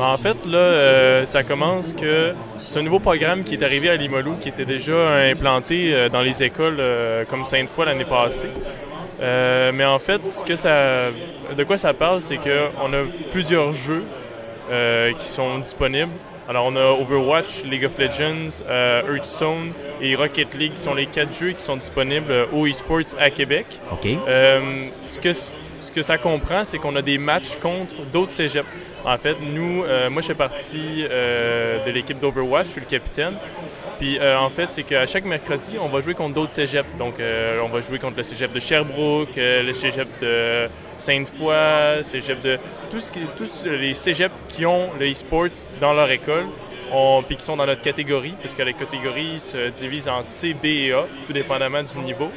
Ben, 0.00 0.06
en 0.06 0.16
fait, 0.16 0.46
là, 0.46 0.56
euh, 0.56 1.26
ça 1.26 1.42
commence 1.42 1.92
que 1.92 2.32
c'est 2.56 2.78
un 2.78 2.82
nouveau 2.82 3.00
programme 3.00 3.44
qui 3.44 3.52
est 3.52 3.62
arrivé 3.62 3.90
à 3.90 3.96
Limoilou, 3.96 4.36
qui 4.40 4.48
était 4.48 4.64
déjà 4.64 5.16
implanté 5.30 5.92
euh, 5.92 6.08
dans 6.08 6.22
les 6.22 6.42
écoles 6.42 6.78
euh, 6.78 7.26
comme 7.28 7.44
Sainte-Foy 7.44 7.84
l'année 7.84 8.06
passée. 8.06 8.48
Mais 9.20 9.84
en 9.84 9.98
fait, 9.98 10.24
ce 10.24 10.42
que 10.42 10.56
ça, 10.56 11.08
de 11.54 11.64
quoi 11.64 11.76
ça 11.76 11.92
parle, 11.92 12.22
c'est 12.22 12.38
qu'on 12.38 12.94
a 12.94 13.02
plusieurs 13.30 13.74
jeux 13.74 14.04
qui 15.18 15.26
sont 15.26 15.58
disponibles. 15.58 16.12
Alors, 16.48 16.64
on 16.64 16.76
a 16.76 16.98
Overwatch, 16.98 17.64
League 17.64 17.84
of 17.84 17.98
Legends, 17.98 18.64
Hearthstone 18.66 19.72
et 20.00 20.16
Rocket 20.16 20.54
League 20.54 20.72
qui 20.72 20.80
sont 20.80 20.94
les 20.94 21.04
quatre 21.04 21.38
jeux 21.38 21.52
qui 21.52 21.62
sont 21.62 21.76
disponibles 21.76 22.32
au 22.54 22.66
eSports 22.66 23.14
à 23.18 23.28
Québec. 23.28 23.66
OK? 23.92 24.08
Ce, 25.04 25.18
que, 25.18 25.32
ce 25.90 25.94
que 25.94 26.02
ça 26.02 26.18
comprend, 26.18 26.64
c'est 26.64 26.78
qu'on 26.78 26.94
a 26.94 27.02
des 27.02 27.18
matchs 27.18 27.56
contre 27.60 27.96
d'autres 28.12 28.32
cégeps. 28.32 28.68
En 29.04 29.16
fait, 29.16 29.36
nous, 29.40 29.82
euh, 29.82 30.08
moi, 30.08 30.22
je 30.22 30.28
fais 30.28 30.34
partie 30.34 31.04
euh, 31.10 31.84
de 31.84 31.90
l'équipe 31.90 32.18
d'Overwatch, 32.20 32.66
je 32.66 32.72
suis 32.72 32.80
le 32.80 32.86
capitaine. 32.86 33.34
Puis, 33.98 34.18
euh, 34.18 34.38
en 34.38 34.50
fait, 34.50 34.70
c'est 34.70 34.84
qu'à 34.84 35.04
chaque 35.06 35.24
mercredi, 35.24 35.76
on 35.80 35.88
va 35.88 36.00
jouer 36.00 36.14
contre 36.14 36.34
d'autres 36.34 36.52
cégeps. 36.52 36.88
Donc, 36.96 37.14
on 37.18 37.68
va 37.68 37.80
jouer 37.80 37.98
contre 37.98 38.18
le 38.18 38.22
cégep 38.22 38.52
de 38.52 38.60
Sherbrooke, 38.60 39.36
le 39.36 39.72
cégep 39.72 40.08
de 40.22 40.68
Sainte-Foy, 40.96 42.04
cégep 42.04 42.40
de. 42.40 42.58
Tous, 42.90 43.12
les 43.64 43.94
cégeps 43.94 44.34
qui 44.48 44.64
ont 44.66 44.90
le 44.98 45.10
e-sports 45.10 45.70
dans 45.80 45.92
leur 45.92 46.10
école, 46.10 46.46
puis 47.26 47.36
qui 47.36 47.42
sont 47.42 47.56
dans 47.56 47.66
notre 47.66 47.82
catégorie, 47.82 48.34
parce 48.40 48.54
que 48.54 48.62
les 48.62 48.74
catégories 48.74 49.40
se 49.40 49.70
divisent 49.70 50.08
en 50.08 50.22
C, 50.26 50.54
B 50.54 50.66
et 50.66 50.92
A, 50.92 51.06
tout 51.26 51.32
dépendamment 51.32 51.82
du 51.82 51.98
niveau. 51.98 52.30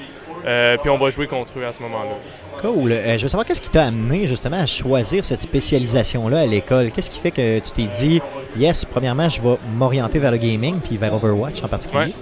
Euh, 0.45 0.77
puis 0.77 0.89
on 0.89 0.97
va 0.97 1.09
jouer 1.09 1.27
contre 1.27 1.53
eux 1.57 1.65
à 1.65 1.71
ce 1.71 1.81
moment-là. 1.81 2.17
Cool. 2.61 2.91
Euh, 2.91 3.17
je 3.17 3.23
veux 3.23 3.29
savoir 3.29 3.45
qu'est-ce 3.45 3.61
qui 3.61 3.69
t'a 3.69 3.85
amené 3.85 4.27
justement 4.27 4.59
à 4.59 4.65
choisir 4.65 5.23
cette 5.23 5.41
spécialisation-là 5.41 6.39
à 6.41 6.45
l'école? 6.45 6.91
Qu'est-ce 6.91 7.09
qui 7.09 7.19
fait 7.19 7.31
que 7.31 7.59
tu 7.59 7.71
t'es 7.71 7.87
dit, 7.99 8.21
yes, 8.57 8.85
premièrement, 8.85 9.29
je 9.29 9.41
vais 9.41 9.57
m'orienter 9.75 10.19
vers 10.19 10.31
le 10.31 10.37
gaming 10.37 10.79
puis 10.79 10.97
vers 10.97 11.13
Overwatch 11.13 11.63
en 11.63 11.67
particulier? 11.67 12.13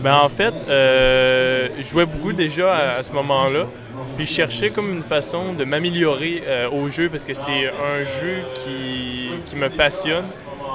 Ben, 0.00 0.18
en 0.22 0.28
fait, 0.28 0.54
euh, 0.68 1.68
je 1.78 1.86
jouais 1.86 2.06
beaucoup 2.06 2.32
déjà 2.32 2.74
à, 2.74 2.98
à 2.98 3.02
ce 3.02 3.10
moment-là. 3.12 3.66
Puis 4.16 4.26
je 4.26 4.32
cherchais 4.32 4.70
comme 4.70 4.92
une 4.92 5.02
façon 5.02 5.52
de 5.52 5.64
m'améliorer 5.64 6.42
au 6.70 6.88
jeu 6.88 7.08
parce 7.08 7.24
que 7.24 7.34
c'est 7.34 7.66
un 7.66 8.04
jeu 8.20 8.42
qui, 8.62 9.30
qui 9.46 9.56
me 9.56 9.68
passionne. 9.68 10.24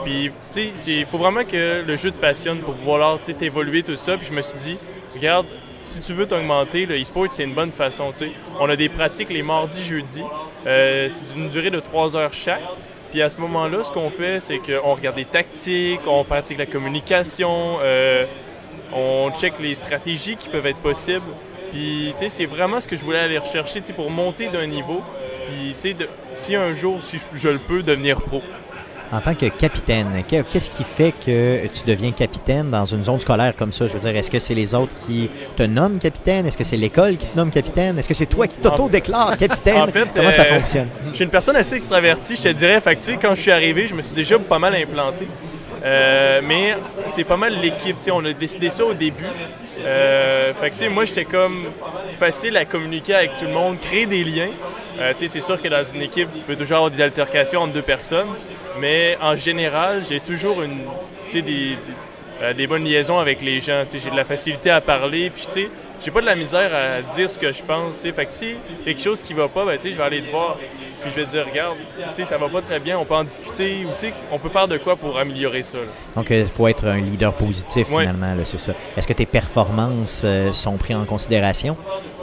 Puis, 0.03 0.31
tu 0.51 0.71
sais, 0.75 0.91
il 0.91 1.05
faut 1.05 1.17
vraiment 1.17 1.43
que 1.43 1.85
le 1.85 1.95
jeu 1.95 2.11
te 2.11 2.19
passionne 2.19 2.59
pour 2.59 2.73
vouloir 2.73 3.19
t'évoluer, 3.19 3.83
tout 3.83 3.95
ça. 3.95 4.17
Puis 4.17 4.27
je 4.29 4.33
me 4.33 4.41
suis 4.41 4.57
dit, 4.57 4.77
regarde, 5.15 5.45
si 5.91 5.99
tu 5.99 6.13
veux 6.13 6.25
t'augmenter, 6.25 6.85
le 6.85 6.99
e-sport, 6.99 7.27
c'est 7.31 7.43
une 7.43 7.53
bonne 7.53 7.71
façon. 7.71 8.11
On 8.59 8.69
a 8.69 8.75
des 8.75 8.87
pratiques 8.87 9.29
les 9.29 9.43
mardis, 9.43 9.83
jeudis. 9.83 10.23
Euh, 10.65 11.09
c'est 11.09 11.33
d'une 11.33 11.49
durée 11.49 11.69
de 11.69 11.79
3 11.79 12.15
heures 12.15 12.33
chaque. 12.33 12.61
Puis 13.11 13.21
à 13.21 13.29
ce 13.29 13.37
moment-là, 13.41 13.83
ce 13.83 13.91
qu'on 13.91 14.09
fait, 14.09 14.39
c'est 14.39 14.59
qu'on 14.59 14.95
regarde 14.95 15.17
des 15.17 15.25
tactiques, 15.25 15.99
on 16.07 16.23
pratique 16.23 16.57
la 16.57 16.65
communication, 16.65 17.77
euh, 17.81 18.25
on 18.93 19.31
check 19.37 19.59
les 19.59 19.75
stratégies 19.75 20.37
qui 20.37 20.47
peuvent 20.47 20.65
être 20.65 20.77
possibles. 20.77 21.25
Puis, 21.71 22.13
c'est 22.17 22.45
vraiment 22.45 22.79
ce 22.79 22.87
que 22.87 22.95
je 22.95 23.03
voulais 23.03 23.19
aller 23.19 23.37
rechercher, 23.37 23.81
pour 23.95 24.09
monter 24.09 24.47
d'un 24.47 24.67
niveau. 24.67 25.01
Puis, 25.45 25.75
si 26.35 26.55
un 26.55 26.73
jour, 26.73 27.01
si 27.01 27.17
je 27.33 27.47
le 27.47 27.59
peux, 27.59 27.81
devenir 27.81 28.21
pro. 28.21 28.41
En 29.13 29.19
tant 29.19 29.35
que 29.35 29.47
capitaine, 29.47 30.23
que- 30.29 30.41
qu'est-ce 30.43 30.69
qui 30.69 30.85
fait 30.85 31.11
que 31.11 31.67
tu 31.67 31.83
deviens 31.85 32.11
capitaine 32.11 32.71
dans 32.71 32.85
une 32.85 33.03
zone 33.03 33.19
scolaire 33.19 33.53
comme 33.57 33.73
ça? 33.73 33.87
Je 33.87 33.93
veux 33.93 33.99
dire, 33.99 34.15
est-ce 34.15 34.31
que 34.31 34.39
c'est 34.39 34.53
les 34.53 34.73
autres 34.73 34.93
qui 35.05 35.29
te 35.57 35.63
nomment 35.63 35.99
capitaine? 35.99 36.45
Est-ce 36.47 36.57
que 36.57 36.63
c'est 36.63 36.77
l'école 36.77 37.17
qui 37.17 37.27
te 37.27 37.35
nomme 37.35 37.51
capitaine? 37.51 37.99
Est-ce 37.99 38.07
que 38.07 38.13
c'est 38.13 38.25
toi 38.27 38.47
qui 38.47 38.57
t'auto-déclares 38.59 39.35
capitaine? 39.35 39.75
En 39.81 39.87
fait, 39.87 40.07
Comment 40.15 40.31
ça 40.31 40.43
euh, 40.43 40.55
fonctionne? 40.55 40.87
Je 41.09 41.15
suis 41.15 41.23
une 41.25 41.29
personne 41.29 41.57
assez 41.57 41.75
extravertie, 41.75 42.37
je 42.37 42.41
te 42.43 42.47
dirais. 42.49 42.79
Fait 42.79 42.95
que, 42.95 43.11
quand 43.21 43.35
je 43.35 43.41
suis 43.41 43.51
arrivé, 43.51 43.87
je 43.87 43.95
me 43.95 44.01
suis 44.01 44.15
déjà 44.15 44.39
pas 44.39 44.59
mal 44.59 44.75
implanté. 44.75 45.27
Euh, 45.83 46.39
mais 46.47 46.75
c'est 47.07 47.25
pas 47.25 47.37
mal 47.37 47.53
l'équipe. 47.59 47.97
tu 47.97 48.03
sais, 48.03 48.11
On 48.11 48.23
a 48.23 48.31
décidé 48.31 48.69
ça 48.69 48.85
au 48.85 48.93
début. 48.93 49.25
Euh, 49.85 50.53
fait 50.53 50.69
que, 50.71 50.87
moi, 50.89 51.03
j'étais 51.03 51.25
comme 51.25 51.65
facile 52.17 52.55
à 52.55 52.63
communiquer 52.63 53.15
avec 53.15 53.35
tout 53.37 53.45
le 53.45 53.51
monde, 53.51 53.77
créer 53.81 54.05
des 54.05 54.23
liens. 54.23 54.51
C'est 55.17 55.41
sûr 55.41 55.59
que 55.61 55.67
dans 55.67 55.83
une 55.83 56.01
équipe, 56.03 56.29
il 56.35 56.43
peut 56.43 56.55
toujours 56.55 56.77
avoir 56.77 56.91
des 56.91 57.01
altercations 57.01 57.61
entre 57.61 57.73
deux 57.73 57.81
personnes. 57.81 58.27
Mais 58.79 59.17
en 59.21 59.35
général, 59.35 60.03
j'ai 60.07 60.19
toujours 60.19 60.61
une, 60.61 60.79
des, 61.31 61.41
des- 61.41 61.77
euh, 62.41 62.53
des 62.53 62.67
bonnes 62.67 62.83
liaisons 62.85 63.19
avec 63.19 63.41
les 63.41 63.61
gens. 63.61 63.83
J'ai 63.91 64.09
de 64.09 64.15
la 64.15 64.25
facilité 64.25 64.69
à 64.71 64.81
parler. 64.81 65.29
Puis, 65.29 65.45
tu 65.47 65.61
sais, 65.63 65.69
j'ai 66.03 66.09
pas 66.11 66.21
de 66.21 66.25
la 66.25 66.35
misère 66.35 66.71
à 66.73 67.01
dire 67.15 67.29
ce 67.29 67.37
que 67.37 67.51
je 67.51 67.61
pense. 67.61 67.97
Fait 67.97 68.25
que 68.25 68.31
si 68.31 68.55
quelque 68.83 69.01
chose 69.01 69.21
qui 69.21 69.33
va 69.33 69.47
pas, 69.47 69.65
ben, 69.65 69.77
je 69.83 69.89
vais 69.89 70.03
aller 70.03 70.21
te 70.21 70.31
voir. 70.31 70.57
Puis 71.01 71.09
je 71.11 71.19
vais 71.19 71.25
te 71.25 71.31
dire, 71.31 71.45
regarde, 71.49 71.75
ça 72.25 72.37
va 72.37 72.47
pas 72.47 72.61
très 72.61 72.79
bien, 72.79 72.97
on 72.99 73.05
peut 73.05 73.15
en 73.15 73.23
discuter. 73.23 73.85
Ou 73.85 73.89
on 74.31 74.37
peut 74.39 74.49
faire 74.49 74.67
de 74.67 74.77
quoi 74.77 74.95
pour 74.95 75.17
améliorer 75.17 75.63
ça. 75.63 75.77
là. 75.79 75.83
Donc, 76.15 76.27
il 76.29 76.45
faut 76.45 76.67
être 76.67 76.85
un 76.85 76.97
leader 76.99 77.33
positif, 77.33 77.89
Ouais. 77.91 78.01
finalement, 78.03 78.35
c'est 78.43 78.59
ça. 78.59 78.73
Est-ce 78.95 79.07
que 79.07 79.13
tes 79.13 79.25
performances 79.25 80.21
euh, 80.23 80.51
sont 80.53 80.77
prises 80.77 80.95
en 80.97 81.05
considération? 81.05 81.75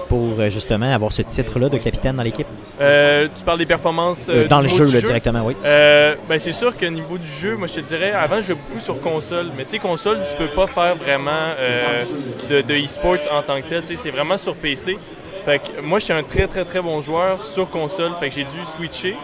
Pour, 0.09 0.38
euh, 0.38 0.48
justement, 0.50 0.92
avoir 0.92 1.12
ce 1.12 1.22
titre-là 1.22 1.68
de 1.68 1.78
capitaine 1.78 2.16
dans 2.16 2.22
l'équipe? 2.22 2.46
Euh, 2.80 3.28
tu 3.36 3.44
parles 3.44 3.59
des 3.59 3.66
performances 3.66 4.26
euh, 4.28 4.48
dans 4.48 4.61
le 4.61 4.68
jeu, 4.68 4.86
directement, 4.86 5.42
oui. 5.44 5.54
Euh, 5.64 6.14
ben 6.28 6.38
c'est 6.38 6.52
sûr 6.52 6.76
que 6.76 6.86
niveau 6.86 7.18
du 7.18 7.28
jeu, 7.40 7.56
moi 7.56 7.66
je 7.66 7.74
te 7.74 7.80
dirais, 7.80 8.12
avant 8.12 8.36
je 8.40 8.46
jouais 8.48 8.54
beaucoup 8.54 8.80
sur 8.80 9.00
console, 9.00 9.46
mais 9.56 9.64
tu 9.64 9.72
sais 9.72 9.78
console, 9.78 10.18
tu 10.22 10.36
peux 10.36 10.48
pas 10.54 10.66
faire 10.66 10.96
vraiment 10.96 11.30
de, 12.48 12.61
de 12.62 12.74
e-sports 12.84 13.18
en 13.32 13.42
tant 13.42 13.61
que 13.61 13.68
tel, 13.68 13.82
tu 13.82 13.88
sais, 13.88 13.96
c'est 13.96 14.11
vraiment 14.11 14.36
sur 14.36 14.54
PC. 14.54 14.96
Fait 15.44 15.59
que 15.61 15.80
moi 15.82 15.98
j'étais 15.98 16.12
un 16.14 16.22
très 16.22 16.46
très 16.46 16.64
très 16.64 16.80
bon 16.80 17.00
joueur 17.00 17.42
sur 17.42 17.68
console, 17.70 18.12
fait 18.20 18.28
que 18.28 18.34
j'ai 18.34 18.44
dû 18.44 18.59
switcher. 18.76 19.16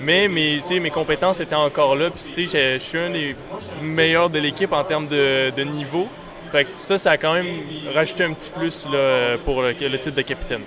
Mais 0.00 0.28
mes, 0.28 0.60
mes 0.78 0.90
compétences 0.90 1.40
étaient 1.40 1.54
encore 1.54 1.96
là, 1.96 2.10
puis 2.10 2.22
tu 2.34 2.46
sais, 2.46 2.52
j'ai- 2.52 2.78
je 2.78 2.84
suis 2.84 2.98
un 2.98 3.10
des 3.10 3.34
meilleurs 3.82 4.28
de 4.28 4.38
l'équipe 4.38 4.72
en 4.72 4.84
termes 4.84 5.08
de, 5.08 5.50
de 5.56 5.62
niveau. 5.62 6.06
Fait 6.52 6.64
que 6.64 6.72
ça, 6.84 6.98
ça 6.98 7.10
a 7.12 7.16
quand 7.16 7.34
même 7.34 7.46
rajouté 7.94 8.24
un 8.24 8.32
petit 8.32 8.50
plus 8.50 8.86
là, 8.90 9.36
pour 9.44 9.62
le, 9.62 9.68
le 9.70 9.98
titre 9.98 10.16
de 10.16 10.22
capitaine. 10.22 10.62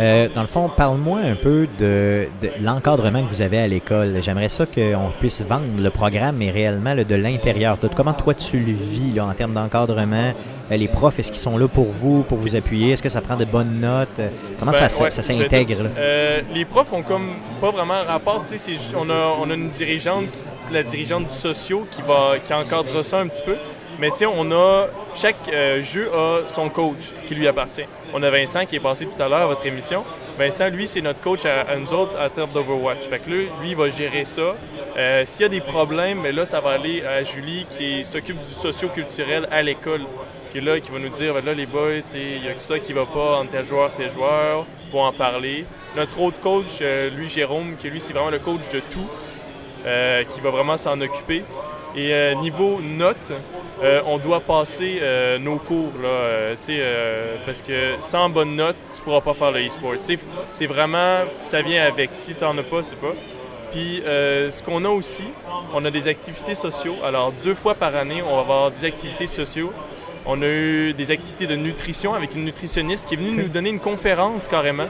Euh, 0.00 0.28
dans 0.32 0.42
le 0.42 0.46
fond, 0.46 0.68
parle-moi 0.68 1.20
un 1.20 1.34
peu 1.34 1.66
de, 1.78 2.28
de 2.40 2.50
l'encadrement 2.60 3.22
que 3.24 3.28
vous 3.30 3.40
avez 3.42 3.58
à 3.58 3.66
l'école. 3.66 4.18
J'aimerais 4.20 4.50
ça 4.50 4.64
qu'on 4.64 5.10
puisse 5.18 5.40
vendre 5.42 5.64
le 5.76 5.90
programme, 5.90 6.36
mais 6.36 6.50
réellement 6.50 6.94
là, 6.94 7.02
de 7.02 7.14
l'intérieur. 7.14 7.78
Comment 7.96 8.12
toi 8.12 8.34
tu 8.34 8.58
le 8.60 8.72
vis 8.74 9.12
là, 9.14 9.24
en 9.24 9.32
termes 9.32 9.54
d'encadrement? 9.54 10.34
Euh, 10.70 10.76
les 10.76 10.86
profs, 10.86 11.18
est-ce 11.18 11.32
qu'ils 11.32 11.40
sont 11.40 11.56
là 11.56 11.66
pour 11.66 11.86
vous, 11.86 12.22
pour 12.22 12.38
vous 12.38 12.54
appuyer? 12.54 12.92
Est-ce 12.92 13.02
que 13.02 13.08
ça 13.08 13.22
prend 13.22 13.36
de 13.36 13.46
bonnes 13.46 13.80
notes? 13.80 14.08
Euh, 14.20 14.28
Comment 14.60 14.72
Ben, 14.72 14.88
ça, 14.88 15.02
ouais, 15.02 15.10
s'intègre? 15.10 15.86
Euh, 15.96 16.42
les 16.54 16.66
profs 16.66 16.92
ont 16.92 17.02
comme 17.02 17.30
pas 17.60 17.70
vraiment 17.70 18.04
rapport. 18.06 18.42
On 18.94 19.10
a, 19.10 19.36
on 19.40 19.50
a 19.50 19.54
une 19.54 19.68
dirigeante, 19.70 20.28
la 20.70 20.82
dirigeante 20.82 21.28
du 21.28 21.34
socio 21.34 21.88
qui 21.90 22.02
va 22.02 22.38
qui 22.38 22.52
encadre 22.52 23.02
ça 23.02 23.20
un 23.20 23.26
petit 23.26 23.42
peu. 23.42 23.56
Mais 23.98 24.10
tu 24.10 24.18
sais, 24.18 24.26
on 24.26 24.50
a 24.52 24.86
chaque 25.14 25.48
euh, 25.52 25.82
jeu 25.82 26.08
a 26.14 26.46
son 26.46 26.68
coach 26.68 27.10
qui 27.26 27.34
lui 27.34 27.48
appartient. 27.48 27.86
On 28.14 28.22
a 28.22 28.30
Vincent 28.30 28.64
qui 28.64 28.76
est 28.76 28.80
passé 28.80 29.06
tout 29.06 29.20
à 29.20 29.28
l'heure 29.28 29.40
à 29.40 29.46
votre 29.46 29.66
émission. 29.66 30.04
Vincent, 30.38 30.68
lui, 30.68 30.86
c'est 30.86 31.00
notre 31.00 31.20
coach 31.20 31.44
à, 31.44 31.62
à 31.62 31.76
nous 31.76 31.92
autres 31.92 32.16
à 32.16 32.30
terme 32.30 32.50
d'Overwatch. 32.50 33.08
Fait 33.10 33.18
que 33.18 33.28
là, 33.28 33.36
lui, 33.60 33.70
il 33.70 33.76
va 33.76 33.90
gérer 33.90 34.24
ça. 34.24 34.54
Euh, 34.96 35.24
S'il 35.26 35.42
y 35.42 35.44
a 35.46 35.48
des 35.48 35.60
problèmes, 35.60 36.20
mais 36.20 36.30
là, 36.30 36.46
ça 36.46 36.60
va 36.60 36.70
aller 36.70 37.04
à 37.04 37.24
Julie 37.24 37.66
qui 37.76 38.04
s'occupe 38.04 38.38
du 38.38 38.54
socio-culturel 38.54 39.48
à 39.50 39.62
l'école. 39.62 40.02
Qui 40.52 40.58
est 40.58 40.60
là, 40.62 40.78
qui 40.78 40.90
va 40.92 40.98
nous 41.00 41.08
dire, 41.08 41.34
Ben 41.34 41.44
là, 41.44 41.52
les 41.52 41.66
boys, 41.66 41.98
il 42.14 42.44
y 42.44 42.48
a 42.48 42.52
ça 42.58 42.78
qui 42.78 42.92
va 42.92 43.04
pas 43.04 43.38
entre 43.38 43.50
tel 43.50 43.66
joueur, 43.66 43.90
tel 43.98 44.10
joueur, 44.10 44.64
pour 44.92 45.02
en 45.02 45.12
parler. 45.12 45.66
Notre 45.96 46.20
autre 46.20 46.38
coach, 46.40 46.78
euh, 46.80 47.10
lui, 47.10 47.28
Jérôme, 47.28 47.74
qui 47.76 47.90
lui, 47.90 48.00
c'est 48.00 48.12
vraiment 48.12 48.30
le 48.30 48.38
coach 48.38 48.70
de 48.72 48.80
tout, 48.80 49.08
qui 50.32 50.40
va 50.40 50.50
vraiment 50.50 50.76
s'en 50.76 51.00
occuper. 51.00 51.42
Et 51.96 52.34
niveau 52.36 52.80
notes, 52.80 53.32
euh, 53.82 54.00
on 54.06 54.18
doit 54.18 54.40
passer 54.40 54.98
euh, 55.00 55.38
nos 55.38 55.56
cours, 55.56 55.92
là, 56.02 56.08
euh, 56.08 56.54
tu 56.58 56.74
sais, 56.74 56.82
parce 57.46 57.62
que 57.62 57.94
sans 58.00 58.28
bonne 58.28 58.56
note, 58.56 58.76
tu 58.94 59.02
pourras 59.02 59.20
pas 59.20 59.34
faire 59.34 59.52
le 59.52 59.64
e-sport. 59.66 59.94
C'est 60.52 60.66
vraiment, 60.66 61.20
ça 61.46 61.62
vient 61.62 61.84
avec. 61.84 62.10
Si 62.14 62.34
tu 62.34 62.42
n'en 62.42 62.58
as 62.58 62.62
pas, 62.62 62.82
c'est 62.82 62.98
pas. 62.98 63.14
Puis 63.70 64.02
ce 64.04 64.62
qu'on 64.62 64.84
a 64.84 64.88
aussi, 64.88 65.24
on 65.74 65.84
a 65.84 65.90
des 65.90 66.08
activités 66.08 66.54
sociaux. 66.54 66.96
Alors 67.04 67.32
deux 67.44 67.54
fois 67.54 67.74
par 67.74 67.94
année, 67.94 68.22
on 68.22 68.34
va 68.34 68.40
avoir 68.40 68.70
des 68.70 68.84
activités 68.84 69.26
sociaux. 69.26 69.72
On 70.26 70.42
a 70.42 70.46
eu 70.46 70.92
des 70.92 71.10
activités 71.10 71.46
de 71.46 71.56
nutrition 71.56 72.12
avec 72.12 72.34
une 72.34 72.44
nutritionniste 72.44 73.08
qui 73.08 73.14
est 73.14 73.16
venue 73.16 73.30
nous 73.30 73.48
donner 73.48 73.70
une 73.70 73.80
conférence 73.80 74.48
carrément 74.48 74.88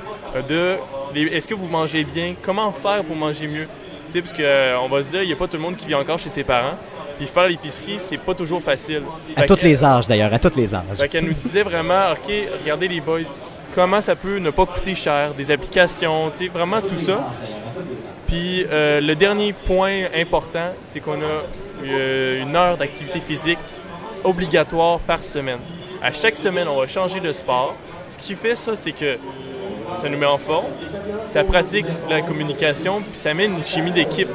de 0.48 0.78
est-ce 1.14 1.46
que 1.46 1.54
vous 1.54 1.68
mangez 1.68 2.04
bien, 2.04 2.34
comment 2.42 2.72
faire 2.72 3.04
pour 3.04 3.16
manger 3.16 3.46
mieux? 3.46 3.66
Tu 4.10 4.12
sais, 4.12 4.22
parce 4.22 4.32
qu'on 4.32 4.88
va 4.88 5.02
se 5.02 5.10
dire, 5.10 5.22
il 5.22 5.26
n'y 5.26 5.32
a 5.32 5.36
pas 5.36 5.46
tout 5.46 5.56
le 5.56 5.62
monde 5.62 5.76
qui 5.76 5.86
vit 5.86 5.94
encore 5.94 6.18
chez 6.18 6.30
ses 6.30 6.42
parents. 6.42 6.78
Puis 7.18 7.26
faire 7.26 7.48
l'épicerie, 7.48 7.96
c'est 7.98 8.16
pas 8.18 8.34
toujours 8.34 8.62
facile. 8.62 9.02
À 9.34 9.44
tous 9.44 9.62
les 9.62 9.82
âges, 9.84 10.06
d'ailleurs, 10.06 10.32
à 10.32 10.38
tous 10.38 10.56
les 10.56 10.74
âges. 10.74 10.84
fait 10.96 11.08
qu'elle 11.08 11.24
nous 11.24 11.34
disait 11.34 11.62
vraiment, 11.62 12.12
OK, 12.12 12.32
regardez 12.62 12.88
les 12.88 13.00
boys, 13.00 13.20
comment 13.74 14.00
ça 14.00 14.14
peut 14.14 14.38
ne 14.38 14.50
pas 14.50 14.66
coûter 14.66 14.94
cher, 14.94 15.34
des 15.34 15.50
applications, 15.50 16.30
tu 16.30 16.44
sais, 16.44 16.48
vraiment 16.48 16.80
tout 16.80 16.98
ça. 16.98 17.32
Puis 18.28 18.64
euh, 18.70 19.00
le 19.00 19.14
dernier 19.14 19.52
point 19.52 20.04
important, 20.14 20.74
c'est 20.84 21.00
qu'on 21.00 21.20
a 21.20 21.44
euh, 21.84 22.42
une 22.42 22.54
heure 22.54 22.76
d'activité 22.76 23.20
physique 23.20 23.58
obligatoire 24.22 25.00
par 25.00 25.22
semaine. 25.22 25.58
À 26.02 26.12
chaque 26.12 26.36
semaine, 26.36 26.68
on 26.68 26.78
va 26.78 26.86
changer 26.86 27.20
de 27.20 27.32
sport. 27.32 27.74
Ce 28.08 28.18
qui 28.18 28.34
fait 28.34 28.54
ça, 28.54 28.76
c'est 28.76 28.92
que 28.92 29.18
ça 29.94 30.08
nous 30.08 30.18
met 30.18 30.26
en 30.26 30.38
forme, 30.38 30.66
ça 31.26 31.44
pratique 31.44 31.86
la 32.08 32.20
communication, 32.20 33.00
puis 33.00 33.18
ça 33.18 33.32
met 33.34 33.46
une 33.46 33.62
chimie 33.62 33.92
d'équipe, 33.92 34.28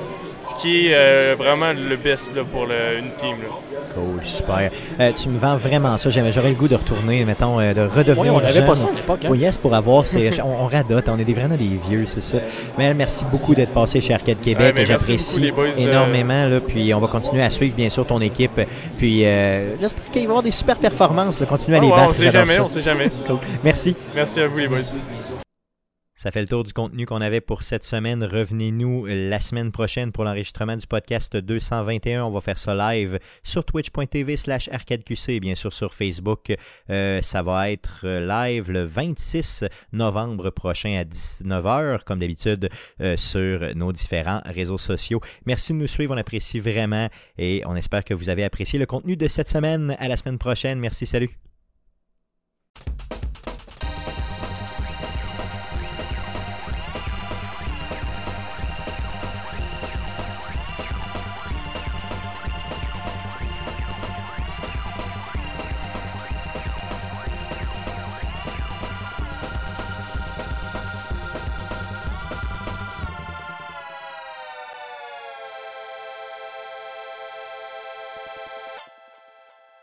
ce 0.43 0.61
qui 0.61 0.87
est 0.87 0.93
euh, 0.93 1.35
vraiment 1.37 1.71
le 1.73 1.95
best 1.95 2.29
là, 2.35 2.43
pour 2.43 2.65
le- 2.65 2.99
une 2.99 3.13
team. 3.15 3.37
là. 3.41 3.79
Cool, 3.95 4.23
super. 4.25 4.69
Euh, 4.99 5.11
tu 5.15 5.29
me 5.29 5.37
vends 5.37 5.55
vraiment 5.55 5.97
ça. 5.97 6.09
J'aurais 6.09 6.49
le 6.49 6.55
goût 6.55 6.67
de 6.67 6.75
retourner, 6.75 7.23
mettons, 7.25 7.59
euh, 7.59 7.73
de 7.73 7.81
redevenir 7.81 8.33
Oui, 8.33 8.39
on 8.41 8.41
n'avait 8.41 8.65
pas 8.65 8.75
ça 8.75 8.87
à 8.87 8.95
l'époque. 8.95 9.19
hein. 9.23 9.27
Oui, 9.29 9.39
yes, 9.39 9.57
pour 9.57 9.73
avoir 9.73 10.05
ces. 10.05 10.41
on, 10.43 10.63
on 10.63 10.67
radote, 10.67 11.07
on 11.09 11.17
est 11.19 11.23
des, 11.25 11.33
vraiment 11.33 11.55
des 11.55 11.79
vieux, 11.89 12.05
c'est 12.07 12.23
ça. 12.23 12.37
Mais 12.77 12.93
merci 12.93 13.23
beaucoup 13.31 13.53
d'être 13.55 13.73
passé 13.73 14.01
chez 14.01 14.13
Arcade 14.13 14.41
Québec. 14.41 14.75
J'apprécie 14.85 15.51
énormément. 15.77 16.47
Là, 16.47 16.59
puis 16.59 16.93
on 16.93 16.99
va 16.99 17.07
continuer 17.07 17.43
à 17.43 17.49
suivre, 17.49 17.75
bien 17.75 17.89
sûr, 17.89 18.05
ton 18.05 18.19
équipe. 18.21 18.59
Puis 18.97 19.25
euh, 19.25 19.75
j'espère 19.79 20.03
qu'il 20.05 20.13
va 20.15 20.19
y 20.21 20.25
avoir 20.27 20.43
des 20.43 20.51
super 20.51 20.77
performances. 20.77 21.39
Là. 21.39 21.45
Continue 21.45 21.75
à 21.77 21.79
Ah 21.79 21.81
les 21.83 21.89
ouais, 21.89 21.95
battre. 21.95 22.09
on 22.09 22.13
sait 22.13 22.31
jamais, 22.31 22.55
ça. 22.55 22.63
on 22.63 22.69
sait 22.69 22.81
jamais. 22.81 23.09
Cool. 23.27 23.37
Merci. 23.63 23.95
Merci 24.15 24.39
à 24.41 24.47
vous 24.47 24.57
les 24.57 24.67
boys. 24.67 24.79
Ça 26.23 26.31
fait 26.31 26.39
le 26.39 26.47
tour 26.47 26.63
du 26.63 26.71
contenu 26.71 27.05
qu'on 27.05 27.19
avait 27.19 27.41
pour 27.41 27.63
cette 27.63 27.83
semaine. 27.83 28.23
Revenez-nous 28.23 29.07
la 29.07 29.41
semaine 29.41 29.73
prochaine 29.73 30.13
pour 30.13 30.23
l'enregistrement 30.23 30.77
du 30.77 30.87
podcast 30.87 31.35
221. 31.35 32.23
On 32.23 32.31
va 32.31 32.39
faire 32.39 32.57
ça 32.57 32.73
live 32.73 33.19
sur 33.43 33.65
twitch.tv 33.65 34.37
slash 34.37 34.69
arcadeqc 34.69 35.27
et 35.27 35.41
bien 35.41 35.53
sûr 35.53 35.73
sur 35.73 35.93
Facebook. 35.93 36.55
Euh, 36.89 37.21
ça 37.21 37.43
va 37.43 37.71
être 37.71 38.07
live 38.07 38.71
le 38.71 38.85
26 38.85 39.65
novembre 39.91 40.49
prochain 40.49 40.97
à 40.97 41.03
19h, 41.03 42.05
comme 42.05 42.19
d'habitude, 42.19 42.69
euh, 43.01 43.17
sur 43.17 43.75
nos 43.75 43.91
différents 43.91 44.39
réseaux 44.45 44.77
sociaux. 44.77 45.19
Merci 45.45 45.73
de 45.73 45.79
nous 45.79 45.87
suivre, 45.87 46.15
on 46.15 46.17
apprécie 46.17 46.61
vraiment 46.61 47.09
et 47.37 47.63
on 47.65 47.75
espère 47.75 48.05
que 48.05 48.13
vous 48.13 48.29
avez 48.29 48.45
apprécié 48.45 48.79
le 48.79 48.85
contenu 48.85 49.17
de 49.17 49.27
cette 49.27 49.49
semaine. 49.49 49.97
À 49.99 50.07
la 50.07 50.15
semaine 50.15 50.37
prochaine. 50.37 50.79
Merci, 50.79 51.05
salut. 51.05 51.37